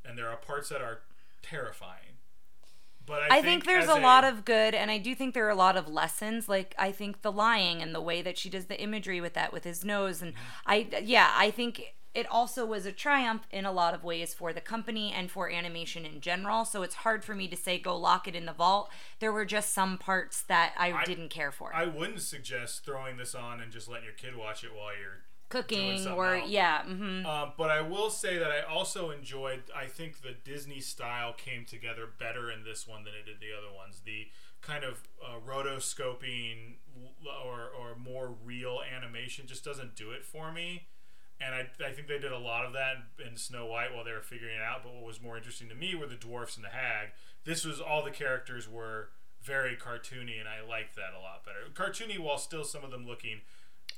And 0.04 0.18
there 0.18 0.30
are 0.30 0.38
parts 0.38 0.70
that 0.70 0.82
are 0.82 1.02
terrifying. 1.44 2.19
But 3.10 3.32
I, 3.32 3.40
I 3.40 3.42
think 3.42 3.66
there's 3.66 3.86
as 3.86 3.98
a 3.98 4.00
lot 4.00 4.24
of 4.24 4.46
good, 4.46 4.76
and 4.76 4.92
I 4.92 5.00
do 5.00 5.16
think 5.16 5.34
there 5.34 5.48
are 5.48 5.50
a 5.50 5.56
lot 5.56 5.76
of 5.76 5.88
lessons. 5.88 6.48
Like 6.48 6.76
I 6.78 6.92
think 6.92 7.24
the 7.24 7.32
lying 7.32 7.82
and 7.82 7.94
the 7.94 8.02
way 8.02 8.22
that 8.22 8.38
she 8.38 8.50
does 8.50 8.66
the 8.66 8.80
imagery 8.80 9.20
with 9.20 9.34
that 9.34 9.52
with 9.52 9.64
his 9.64 9.84
nose, 9.84 10.22
and 10.22 10.34
mm-hmm. 10.34 10.72
I 10.72 11.02
yeah, 11.04 11.34
I 11.36 11.52
think 11.52 11.96
it 12.16 12.28
also 12.32 12.66
was 12.66 12.86
a 12.86 12.92
triumph 12.92 13.48
in 13.52 13.66
a 13.66 13.72
lot 13.72 13.94
of 13.94 14.04
ways 14.04 14.34
for 14.34 14.52
the 14.52 14.62
company 14.62 15.14
and 15.16 15.30
for 15.30 15.50
animation 15.50 16.06
in 16.06 16.22
general. 16.22 16.66
So 16.66 16.82
it's 16.82 16.96
hard 16.96 17.24
for 17.24 17.36
me 17.36 17.48
to 17.48 17.56
say 17.56 17.78
go 17.78 17.96
lock 17.96 18.28
it 18.28 18.36
in 18.36 18.46
the 18.46 18.54
vault. 18.54 18.90
There 19.20 19.32
were 19.32 19.46
just 19.46 19.74
some 19.74 19.98
parts 19.98 20.42
that 20.44 20.74
I, 20.78 20.92
I- 20.92 21.06
didn't 21.06 21.30
care 21.30 21.52
for. 21.52 21.74
I 21.74 21.86
wouldn't 21.86 22.22
suggest 22.22 22.84
throwing 22.84 23.18
this 23.18 23.36
on 23.36 23.62
and 23.62 23.72
just 23.72 23.88
letting 23.88 24.06
your 24.06 24.14
kid 24.14 24.36
watch 24.36 24.64
it 24.64 24.72
while 24.74 24.98
you're 24.98 25.22
Cooking 25.50 26.08
or 26.08 26.36
else. 26.36 26.50
yeah, 26.50 26.84
hmm 26.84 27.26
Um, 27.26 27.54
but 27.58 27.70
I 27.72 27.82
will 27.82 28.10
say 28.10 28.38
that 28.38 28.52
I 28.52 28.62
also 28.62 29.10
enjoyed. 29.10 29.64
I 29.76 29.86
think 29.88 30.22
the 30.22 30.36
Disney 30.44 30.80
style 30.80 31.34
came 31.34 31.66
together 31.66 32.08
better 32.20 32.52
in 32.52 32.64
this 32.64 32.88
one 32.88 33.04
than 33.04 33.14
it 33.16 33.26
did 33.26 33.40
the 33.40 33.52
other 33.58 33.76
ones. 33.76 34.02
The 34.06 34.28
kind 34.62 34.84
of 34.84 35.02
uh, 35.26 35.40
rotoscoping 35.46 36.76
or 37.46 37.70
or 37.70 37.96
more 37.98 38.36
real 38.44 38.80
animation 38.96 39.48
just 39.48 39.64
doesn't 39.64 39.96
do 39.96 40.12
it 40.12 40.24
for 40.24 40.52
me. 40.52 40.88
And 41.42 41.56
I, 41.56 41.70
I 41.86 41.92
think 41.94 42.08
they 42.10 42.20
did 42.20 42.34
a 42.34 42.38
lot 42.38 42.66
of 42.66 42.74
that 42.74 42.96
in 43.26 43.38
Snow 43.38 43.66
White 43.66 43.94
while 43.96 44.04
they 44.04 44.12
were 44.12 44.22
figuring 44.22 44.58
it 44.58 44.62
out. 44.62 44.84
But 44.84 44.94
what 44.94 45.06
was 45.06 45.22
more 45.22 45.38
interesting 45.38 45.70
to 45.70 45.76
me 45.76 45.96
were 45.96 46.06
the 46.08 46.16
dwarfs 46.16 46.58
and 46.58 46.66
the 46.66 46.70
hag. 46.70 47.10
This 47.46 47.64
was 47.64 47.80
all 47.80 48.04
the 48.04 48.12
characters 48.12 48.68
were 48.68 49.10
very 49.42 49.78
cartoony, 49.78 50.38
and 50.38 50.50
I 50.50 50.68
liked 50.68 50.96
that 50.98 51.14
a 51.18 51.22
lot 51.22 51.46
better. 51.46 51.60
Cartoony 51.74 52.20
while 52.20 52.38
still 52.38 52.66
some 52.66 52.84
of 52.84 52.92
them 52.92 53.08
looking 53.08 53.40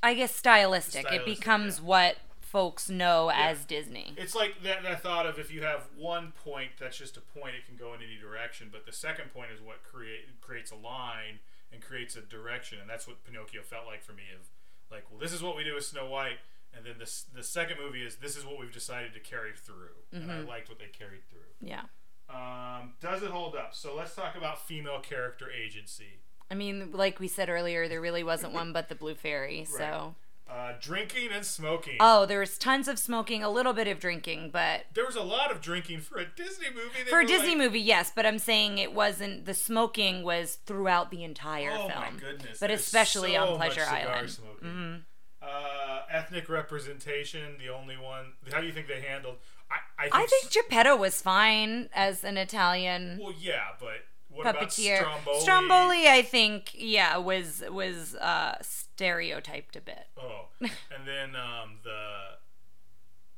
I 0.04 0.14
guess 0.14 0.36
stylistic. 0.36 1.08
Stylistic, 1.08 1.22
it 1.22 1.26
becomes 1.26 1.80
yeah. 1.80 1.86
what 1.86 2.16
folks 2.52 2.90
know 2.90 3.32
as 3.34 3.64
Disney. 3.64 4.14
It's 4.18 4.36
like 4.36 4.62
that, 4.64 4.84
that 4.84 5.02
thought 5.02 5.26
of 5.26 5.40
if 5.40 5.54
you 5.54 5.62
have 5.62 5.88
one 5.98 6.34
point 6.44 6.72
that's 6.80 6.98
just 6.98 7.16
a 7.16 7.22
point, 7.22 7.56
it 7.56 7.66
can 7.66 7.78
go 7.78 7.94
in 7.94 8.02
any 8.02 8.18
direction. 8.20 8.70
But 8.72 8.86
the 8.86 8.92
second 8.92 9.34
point 9.34 9.52
is 9.56 9.62
what 9.62 9.84
create 9.84 10.42
creates 10.42 10.72
a 10.72 10.76
line 10.76 11.40
and 11.72 11.82
creates 11.82 12.16
a 12.16 12.22
direction, 12.22 12.80
and 12.80 12.90
that's 12.90 13.08
what 13.08 13.24
Pinocchio 13.24 13.62
felt 13.62 13.86
like 13.86 14.04
for 14.04 14.12
me. 14.12 14.24
Of 14.36 14.50
like, 14.92 15.06
well, 15.10 15.20
this 15.20 15.32
is 15.32 15.42
what 15.42 15.56
we 15.56 15.64
do 15.64 15.76
with 15.76 15.86
Snow 15.86 16.10
White, 16.10 16.40
and 16.76 16.86
then 16.86 16.96
this 17.00 17.26
the 17.34 17.44
second 17.44 17.78
movie 17.82 18.04
is 18.06 18.18
this 18.18 18.36
is 18.36 18.46
what 18.46 18.60
we've 18.60 18.74
decided 18.74 19.14
to 19.14 19.20
carry 19.20 19.52
through, 19.56 19.96
and 20.12 20.30
I 20.30 20.42
liked 20.42 20.68
what 20.68 20.80
they 20.80 20.88
carried 20.88 21.22
through. 21.30 21.52
Yeah. 21.62 21.84
Um, 22.30 22.94
does 23.02 23.24
it 23.24 23.32
hold 23.32 23.56
up? 23.56 23.74
So 23.74 23.96
let's 23.96 24.16
talk 24.16 24.36
about 24.36 24.66
female 24.66 25.00
character 25.00 25.50
agency. 25.52 26.20
I 26.52 26.54
mean, 26.54 26.90
like 26.92 27.20
we 27.20 27.28
said 27.30 27.50
earlier, 27.50 27.88
there 27.88 28.02
really 28.02 28.24
wasn't 28.24 28.54
one 28.54 28.74
but 28.74 28.90
the 28.90 28.96
Blue 28.96 29.16
Fairy. 29.16 29.64
So, 29.66 30.16
Uh, 30.50 30.74
drinking 30.82 31.30
and 31.32 31.46
smoking. 31.46 31.96
oh, 32.02 32.26
there 32.26 32.42
was 32.42 32.58
tons 32.58 32.90
of 32.90 33.00
smoking, 33.00 33.42
a 33.42 33.50
little 33.50 33.72
bit 33.72 33.88
of 33.88 34.00
drinking, 34.02 34.50
but 34.52 34.82
there 34.94 35.06
was 35.06 35.16
a 35.16 35.24
lot 35.24 35.50
of 35.50 35.62
drinking 35.62 36.02
for 36.02 36.18
a 36.18 36.26
Disney 36.26 36.68
movie. 36.70 37.10
For 37.10 37.22
a 37.22 37.26
Disney 37.26 37.50
like, 37.50 37.58
movie, 37.58 37.80
yes. 37.80 38.12
But 38.14 38.26
I'm 38.26 38.38
saying 38.38 38.78
it 38.78 38.94
wasn't. 38.94 39.46
The 39.46 39.54
smoking 39.54 40.24
was 40.24 40.56
throughout 40.66 41.10
the 41.10 41.24
entire 41.24 41.72
film. 41.72 41.84
Oh 41.86 42.02
film, 42.02 42.14
my 42.16 42.20
goodness! 42.20 42.60
but 42.60 42.68
There's 42.68 42.82
especially 42.82 43.34
so 43.36 43.44
on 43.48 43.56
Pleasure 43.56 43.86
Island. 43.88 44.28
Mm-hmm. 44.28 44.60
smoking. 44.60 45.06
Uh, 45.42 46.02
ethnic 46.12 46.50
representation, 46.50 47.56
the 47.58 47.70
only 47.70 47.98
one. 47.98 48.34
How 48.52 48.60
do 48.62 48.68
you 48.68 48.74
think 48.74 48.88
they 48.88 49.02
handled? 49.02 49.38
I, 49.72 49.76
I 49.98 50.04
think. 50.04 50.16
I 50.16 50.26
think 50.26 50.52
Geppetto 50.52 50.96
was 50.98 51.22
fine 51.22 51.90
as 51.94 52.24
an 52.26 52.38
Italian 52.38 53.20
Well, 53.22 53.34
yeah, 53.40 53.70
but 53.80 54.04
what 54.32 54.46
puppeteer. 54.46 55.00
about 55.02 55.12
Stromboli? 55.18 55.40
Stromboli, 55.42 56.08
I 56.08 56.22
think, 56.22 56.72
yeah, 56.74 57.18
was 57.18 57.64
was 57.70 58.16
uh, 58.16 58.56
stereotyped 58.62 59.76
a 59.76 59.82
bit. 59.82 60.08
Oh, 60.20 60.46
and 60.62 61.06
then 61.06 61.36
um, 61.36 61.78
the 61.84 62.38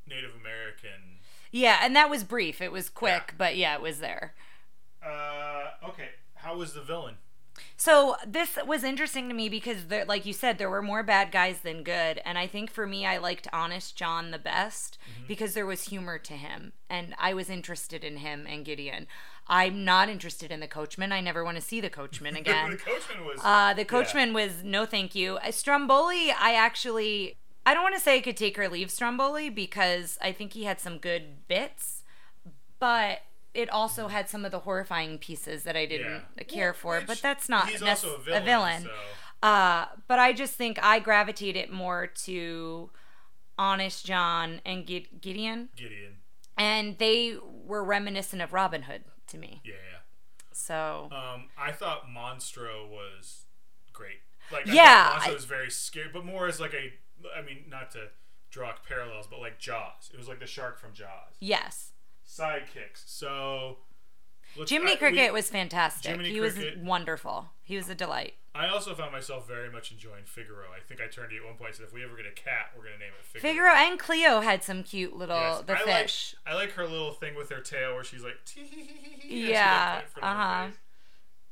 Native 0.06 0.30
American. 0.40 1.18
Yeah, 1.50 1.78
and 1.82 1.94
that 1.94 2.10
was 2.10 2.24
brief. 2.24 2.60
It 2.60 2.72
was 2.72 2.88
quick, 2.88 3.24
Yeah. 3.28 3.34
but 3.38 3.56
yeah, 3.56 3.74
it 3.74 3.80
was 3.82 3.98
there. 4.00 4.34
Uh, 5.04 5.70
okay, 5.88 6.08
how 6.36 6.56
was 6.56 6.72
the 6.74 6.82
villain? 6.82 7.16
So 7.76 8.16
this 8.26 8.58
was 8.66 8.82
interesting 8.82 9.28
to 9.28 9.34
me 9.34 9.48
because, 9.48 9.84
there, 9.84 10.04
like 10.04 10.26
you 10.26 10.32
said, 10.32 10.58
there 10.58 10.70
were 10.70 10.82
more 10.82 11.04
bad 11.04 11.30
guys 11.30 11.60
than 11.60 11.84
good, 11.84 12.20
and 12.24 12.36
I 12.36 12.48
think 12.48 12.68
for 12.70 12.84
me, 12.86 13.06
I 13.06 13.18
liked 13.18 13.46
Honest 13.52 13.96
John 13.96 14.32
the 14.32 14.38
best 14.40 14.98
because 15.28 15.54
there 15.54 15.66
was 15.66 15.88
humor 15.88 16.18
to 16.18 16.32
him, 16.32 16.72
and 16.90 17.14
I 17.16 17.32
was 17.32 17.48
interested 17.48 18.02
in 18.02 18.16
him 18.16 18.44
and 18.48 18.64
Gideon. 18.64 19.06
I'm 19.46 19.84
not 19.84 20.08
interested 20.08 20.50
in 20.50 20.60
the 20.60 20.66
coachman. 20.66 21.12
I 21.12 21.20
never 21.20 21.44
want 21.44 21.56
to 21.56 21.62
see 21.62 21.80
the 21.80 21.90
coachman 21.90 22.34
the 22.34 22.40
again. 22.40 22.78
coachman 22.78 23.26
was. 23.26 23.40
Uh, 23.42 23.74
the 23.74 23.84
coachman 23.84 24.32
was 24.32 24.62
no, 24.64 24.86
thank 24.86 25.14
you. 25.14 25.36
Uh, 25.36 25.50
Stromboli, 25.50 26.30
I 26.30 26.54
actually, 26.54 27.36
I 27.66 27.74
don't 27.74 27.82
want 27.82 27.94
to 27.94 28.00
say 28.00 28.16
I 28.16 28.20
could 28.20 28.36
take 28.36 28.58
or 28.58 28.68
leave 28.68 28.90
Stromboli 28.90 29.50
because 29.50 30.18
I 30.22 30.32
think 30.32 30.52
he 30.54 30.64
had 30.64 30.80
some 30.80 30.98
good 30.98 31.46
bits, 31.48 32.02
but 32.78 33.18
it 33.52 33.68
also 33.70 34.08
had 34.08 34.28
some 34.28 34.44
of 34.44 34.50
the 34.50 34.60
horrifying 34.60 35.18
pieces 35.18 35.62
that 35.64 35.76
I 35.76 35.86
didn't 35.86 36.22
Yeah. 36.36 36.44
care 36.44 36.72
Well, 36.72 36.74
for, 36.74 36.98
which 36.98 37.06
but 37.06 37.20
that's 37.22 37.48
not 37.48 37.68
he's 37.68 37.80
nec- 37.80 37.90
also 37.90 38.16
a 38.16 38.18
villain, 38.20 38.42
a 38.42 38.44
villain. 38.44 38.82
so- 38.84 38.90
Uh, 39.48 39.86
but 40.08 40.18
I 40.18 40.32
just 40.32 40.54
think 40.54 40.82
I 40.82 40.98
gravitate 41.00 41.54
it 41.54 41.70
more 41.70 42.06
to 42.06 42.90
Honest 43.58 44.06
John 44.06 44.60
and 44.64 44.86
Gid- 44.86 45.20
Gideon, 45.20 45.68
Gideon. 45.76 46.16
and 46.56 46.98
they 46.98 47.36
were 47.42 47.84
reminiscent 47.84 48.40
of 48.42 48.52
Robin 48.54 48.82
Hood 48.82 49.04
to 49.34 49.38
me. 49.40 49.60
Yeah, 49.64 49.74
yeah. 49.74 49.98
So 50.52 51.08
Um, 51.12 51.50
I 51.58 51.72
thought 51.72 52.06
Monstro 52.08 52.88
was 52.88 53.44
great. 53.92 54.20
Like, 54.52 54.66
Yeah, 54.66 55.10
I 55.12 55.18
thought 55.18 55.20
Monstro 55.22 55.30
I- 55.30 55.34
was 55.34 55.44
very 55.44 55.70
scary, 55.70 56.08
but 56.12 56.24
more 56.24 56.46
as 56.48 56.60
like 56.60 56.74
a, 56.74 56.92
I 57.36 57.42
mean, 57.42 57.64
not 57.68 57.90
to 57.92 58.08
draw 58.50 58.72
parallels, 58.86 59.26
but 59.26 59.40
like 59.40 59.58
Jaws. 59.58 60.10
It 60.12 60.16
was 60.18 60.28
like 60.28 60.38
the 60.40 60.46
shark 60.46 60.78
from 60.78 60.92
Jaws. 60.94 61.34
yes, 61.40 61.92
Sidekicks. 62.26 63.02
So, 63.06 63.78
let's- 64.56 64.70
Jiminy 64.70 64.92
I- 64.92 64.94
we- 64.94 64.98
Cricket 64.98 65.32
was 65.32 65.50
fantastic. 65.50 66.10
Jiminy 66.10 66.30
he 66.30 66.38
Cricket. 66.40 66.76
was 66.78 66.84
wonderful. 66.86 67.50
He 67.62 67.76
was 67.76 67.88
a 67.88 67.94
delight. 67.94 68.34
I 68.56 68.68
also 68.68 68.94
found 68.94 69.10
myself 69.10 69.48
very 69.48 69.68
much 69.68 69.90
enjoying 69.90 70.24
Figaro. 70.26 70.66
I 70.76 70.78
think 70.78 71.00
I 71.00 71.08
turned 71.08 71.30
to 71.30 71.34
you 71.34 71.40
at 71.42 71.46
one 71.48 71.56
point 71.56 71.70
and 71.70 71.76
said, 71.78 71.86
if 71.86 71.92
we 71.92 72.04
ever 72.04 72.14
get 72.16 72.26
a 72.26 72.30
cat, 72.30 72.70
we're 72.76 72.84
gonna 72.84 72.98
name 72.98 73.10
it 73.18 73.26
Figaro. 73.26 73.52
Figaro 73.52 73.72
and 73.74 73.98
Cleo 73.98 74.40
had 74.42 74.62
some 74.62 74.84
cute 74.84 75.16
little 75.16 75.36
Yes. 75.36 75.62
the 75.66 75.72
I 75.76 75.82
fish. 76.02 76.36
Like, 76.46 76.54
I 76.54 76.56
like 76.56 76.70
her 76.74 76.86
little 76.86 77.12
thing 77.12 77.34
with 77.34 77.50
her 77.50 77.60
tail 77.60 77.94
where 77.94 78.04
she's 78.04 78.22
like, 78.22 78.44
tee 78.44 78.60
hee 78.64 78.82
hee 78.82 79.08
hee 79.22 79.28
hee. 79.28 79.50
Yeah, 79.50 80.02
Uh 80.22 80.24
uh-huh. 80.24 80.66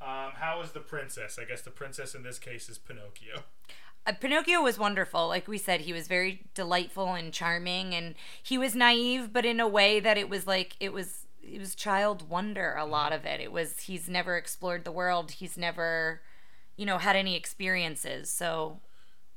Um, 0.01 0.31
how 0.35 0.61
is 0.61 0.71
the 0.71 0.79
princess? 0.81 1.37
I 1.39 1.45
guess 1.45 1.61
the 1.61 1.71
princess 1.71 2.13
in 2.15 2.23
this 2.23 2.39
case 2.39 2.67
is 2.69 2.77
Pinocchio. 2.77 3.43
Uh, 4.05 4.11
Pinocchio 4.13 4.61
was 4.61 4.77
wonderful. 4.77 5.27
Like 5.29 5.47
we 5.47 5.57
said, 5.57 5.81
he 5.81 5.93
was 5.93 6.07
very 6.09 6.41
delightful 6.53 7.13
and 7.13 7.33
charming, 7.33 7.93
and 7.95 8.15
he 8.41 8.57
was 8.57 8.75
naive, 8.75 9.31
but 9.31 9.45
in 9.45 9.61
a 9.61 9.67
way 9.67 10.01
that 10.01 10.17
it 10.17 10.27
was 10.29 10.45
like 10.45 10.75
it 10.81 10.91
was 10.91 11.22
it 11.43 11.59
was 11.59 11.75
child 11.75 12.29
wonder. 12.29 12.75
A 12.75 12.85
lot 12.85 13.13
of 13.13 13.25
it. 13.25 13.39
It 13.39 13.51
was 13.51 13.81
he's 13.81 14.09
never 14.09 14.37
explored 14.37 14.85
the 14.85 14.91
world. 14.91 15.31
He's 15.31 15.57
never, 15.57 16.21
you 16.75 16.85
know, 16.85 16.97
had 16.97 17.15
any 17.15 17.35
experiences. 17.35 18.29
So 18.29 18.79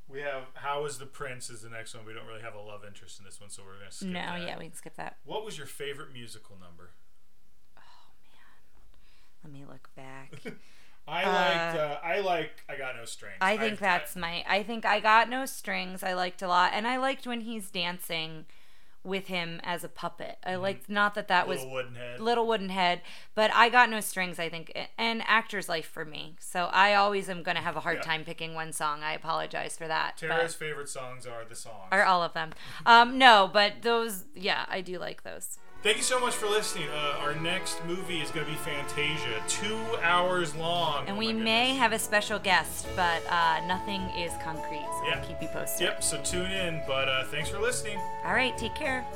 We 0.09 0.21
have 0.21 0.45
how 0.55 0.85
is 0.87 0.99
the 0.99 1.07
prince 1.07 1.51
is 1.51 1.63
the 1.63 1.71
next 1.71 1.95
one. 1.95 2.07
We 2.07 2.15
don't 2.15 2.27
really 2.27 2.43
have 2.43 2.55
a 2.55 2.61
love 2.61 2.83
interest 2.87 3.19
in 3.19 3.25
this 3.25 3.41
one, 3.41 3.51
so 3.51 3.63
we're 3.65 3.79
gonna 3.79 3.91
skip 3.91 4.09
no, 4.09 4.21
that. 4.21 4.43
yeah, 4.43 4.59
we 4.59 4.67
can 4.67 4.75
skip 4.75 4.97
that. 4.97 5.17
What 5.25 5.45
was 5.45 5.59
your 5.59 5.67
favorite 5.67 6.13
musical 6.13 6.57
number? 6.61 6.91
Oh 7.77 7.81
man 8.23 8.37
let 9.47 9.53
me 9.53 9.65
look 9.69 9.91
back. 9.95 10.33
I 11.09 11.25
liked. 11.25 11.79
Uh, 11.79 11.99
I 12.03 12.21
like. 12.21 12.65
I 12.69 12.77
got 12.77 12.97
no 12.97 13.05
strings. 13.05 13.37
I 13.41 13.57
think 13.57 13.79
that's 13.79 14.17
my. 14.17 14.45
I 14.49 14.65
think 14.65 14.85
I 14.85 14.99
got 14.99 15.29
no 15.31 15.47
strings. 15.47 16.03
I 16.03 16.15
liked 16.15 16.43
a 16.43 16.49
lot, 16.49 16.73
and 16.75 16.87
I 16.87 16.97
liked 16.97 17.29
when 17.29 17.43
he's 17.43 17.71
dancing 17.71 18.47
with 19.07 19.29
him 19.29 19.61
as 19.63 19.85
a 19.85 19.89
puppet. 19.89 20.39
I 20.45 20.57
liked 20.57 20.89
not 20.91 21.15
that 21.15 21.29
that 21.29 21.47
was 21.49 21.61
Mm-hmm. 21.61 21.67
little 21.71 21.75
wooden 21.75 21.95
head. 21.95 22.21
little 22.21 22.47
wooden 22.47 22.69
head 22.69 23.01
but 23.35 23.51
i 23.55 23.69
got 23.69 23.89
no 23.89 24.01
strings 24.01 24.39
i 24.39 24.49
think 24.49 24.73
and 24.99 25.23
actor's 25.27 25.69
life 25.69 25.87
for 25.87 26.05
me 26.05 26.37
so 26.41 26.65
i 26.73 26.95
always 26.95 27.29
am 27.31 27.43
going 27.43 27.57
to 27.57 27.63
have 27.63 27.77
a 27.77 27.81
hard 27.81 27.97
Yeah. 27.99 28.03
time 28.03 28.25
picking 28.25 28.55
one 28.55 28.73
song 28.73 29.03
i 29.03 29.13
apologize 29.13 29.77
for 29.79 29.87
that 29.89 30.17
Tara's 30.19 30.55
favorite 30.55 30.89
songs 30.89 31.27
are 31.27 31.45
the 31.49 31.55
songs. 31.55 31.89
Are 31.93 32.05
all 32.05 32.23
of 32.23 32.33
them 32.35 32.51
um 32.85 33.17
no 33.19 33.49
but 33.53 33.83
those 33.83 34.25
yeah 34.35 34.67
i 34.69 34.81
do 34.81 34.99
like 34.99 35.23
those 35.23 35.59
Thank 35.87 35.99
you 35.99 36.03
so 36.03 36.19
much 36.19 36.35
for 36.35 36.47
listening. 36.47 36.89
Uh, 36.89 37.19
our 37.21 37.37
next 37.37 37.85
movie 37.85 38.21
is 38.21 38.33
going 38.33 38.45
to 38.45 38.51
be 38.51 38.59
Fantasia, 38.59 39.41
two 39.47 39.79
hours 40.03 40.53
long. 40.57 41.07
and 41.07 41.15
Oh 41.15 41.19
we 41.21 41.33
may 41.33 41.77
have 41.77 41.93
a 41.93 41.99
special 41.99 42.41
guest 42.41 42.89
but 42.97 43.23
uh 43.31 43.65
nothing 43.69 44.01
is 44.19 44.33
concrete 44.43 44.81
so 44.85 45.05
Yeah. 45.07 45.21
we'll 45.21 45.29
keep 45.29 45.41
you 45.41 45.47
posted 45.47 45.83
Yep. 45.83 46.03
So 46.03 46.21
tune 46.23 46.51
in. 46.51 46.83
But 46.89 47.09
uh, 47.09 47.25
thanks 47.27 47.51
for 47.51 47.61
listening. 47.61 48.01
all 48.25 48.35
right 48.35 48.57
take 48.59 48.75
care 48.75 49.07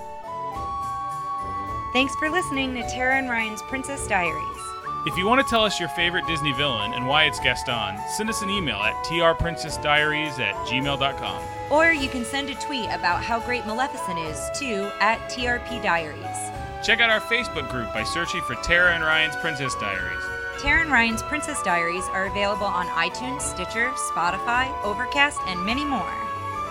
thanks 1.93 2.15
for 2.21 2.31
listening 2.31 2.73
to 2.75 2.83
tara 2.89 3.17
and 3.17 3.29
ryan's 3.29 3.63
princess 3.63 4.07
diaries 4.07 4.63
If 5.07 5.17
you 5.19 5.27
want 5.27 5.45
to 5.45 5.51
tell 5.51 5.65
us 5.65 5.81
your 5.81 5.89
favorite 5.89 6.27
Disney 6.29 6.53
villain 6.53 6.93
and 6.95 7.05
why 7.09 7.25
it's 7.25 7.41
guest 7.41 7.69
on, 7.69 7.99
send 8.17 8.29
us 8.31 8.43
an 8.43 8.51
email 8.51 8.77
at 8.77 8.95
trprincessdiaries 9.07 10.39
at 10.39 10.55
gmail.com. 10.69 11.43
or 11.73 11.91
you 11.91 12.09
can 12.09 12.25
send 12.25 12.49
a 12.49 12.55
tweet 12.67 12.89
about 12.91 13.25
how 13.25 13.41
great 13.41 13.67
maleficent 13.67 14.21
is 14.21 14.39
to 14.61 14.93
at 15.01 15.19
trp 15.31 15.83
diaries 15.83 16.39
Check 16.83 17.01
out 17.01 17.11
our 17.11 17.21
Facebook 17.21 17.69
group 17.69 17.93
by 17.93 18.03
searching 18.03 18.41
for 18.43 18.55
Tara 18.57 18.95
and 18.95 19.05
Ryan's 19.05 19.37
Princess 19.37 19.75
Diaries. 19.75 20.23
Tara 20.59 20.81
and 20.83 20.91
Ryan's 20.91 21.23
Princess 21.23 21.61
Diaries 21.63 22.05
are 22.13 22.27
available 22.27 22.67
on 22.67 22.87
iTunes, 22.89 23.43
Stitcher, 23.43 23.91
Spotify, 23.91 24.73
Overcast, 24.83 25.39
and 25.47 25.65
many 25.65 25.85
more. 25.85 26.11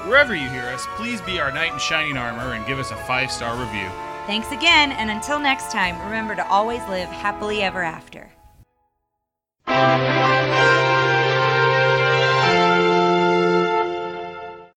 Wherever 0.07 0.36
you 0.36 0.49
hear 0.49 0.64
us, 0.64 0.86
please 0.95 1.22
be 1.22 1.39
our 1.39 1.51
knight 1.51 1.74
in 1.74 1.80
shining 1.80 2.18
armor 2.18 2.53
and 2.53 2.66
give 2.66 2.80
us 2.80 2.91
a 2.91 2.95
five 2.95 3.32
star 3.32 3.55
review. 3.55 3.89
Thanks 4.26 4.51
again, 4.51 4.91
and 4.91 5.10
until 5.10 5.39
next 5.39 5.72
time, 5.72 5.99
remember 6.05 6.36
to 6.36 6.47
always 6.49 6.82
live 6.88 7.10
happily 7.10 7.62
ever 7.62 7.84
after. 7.84 8.30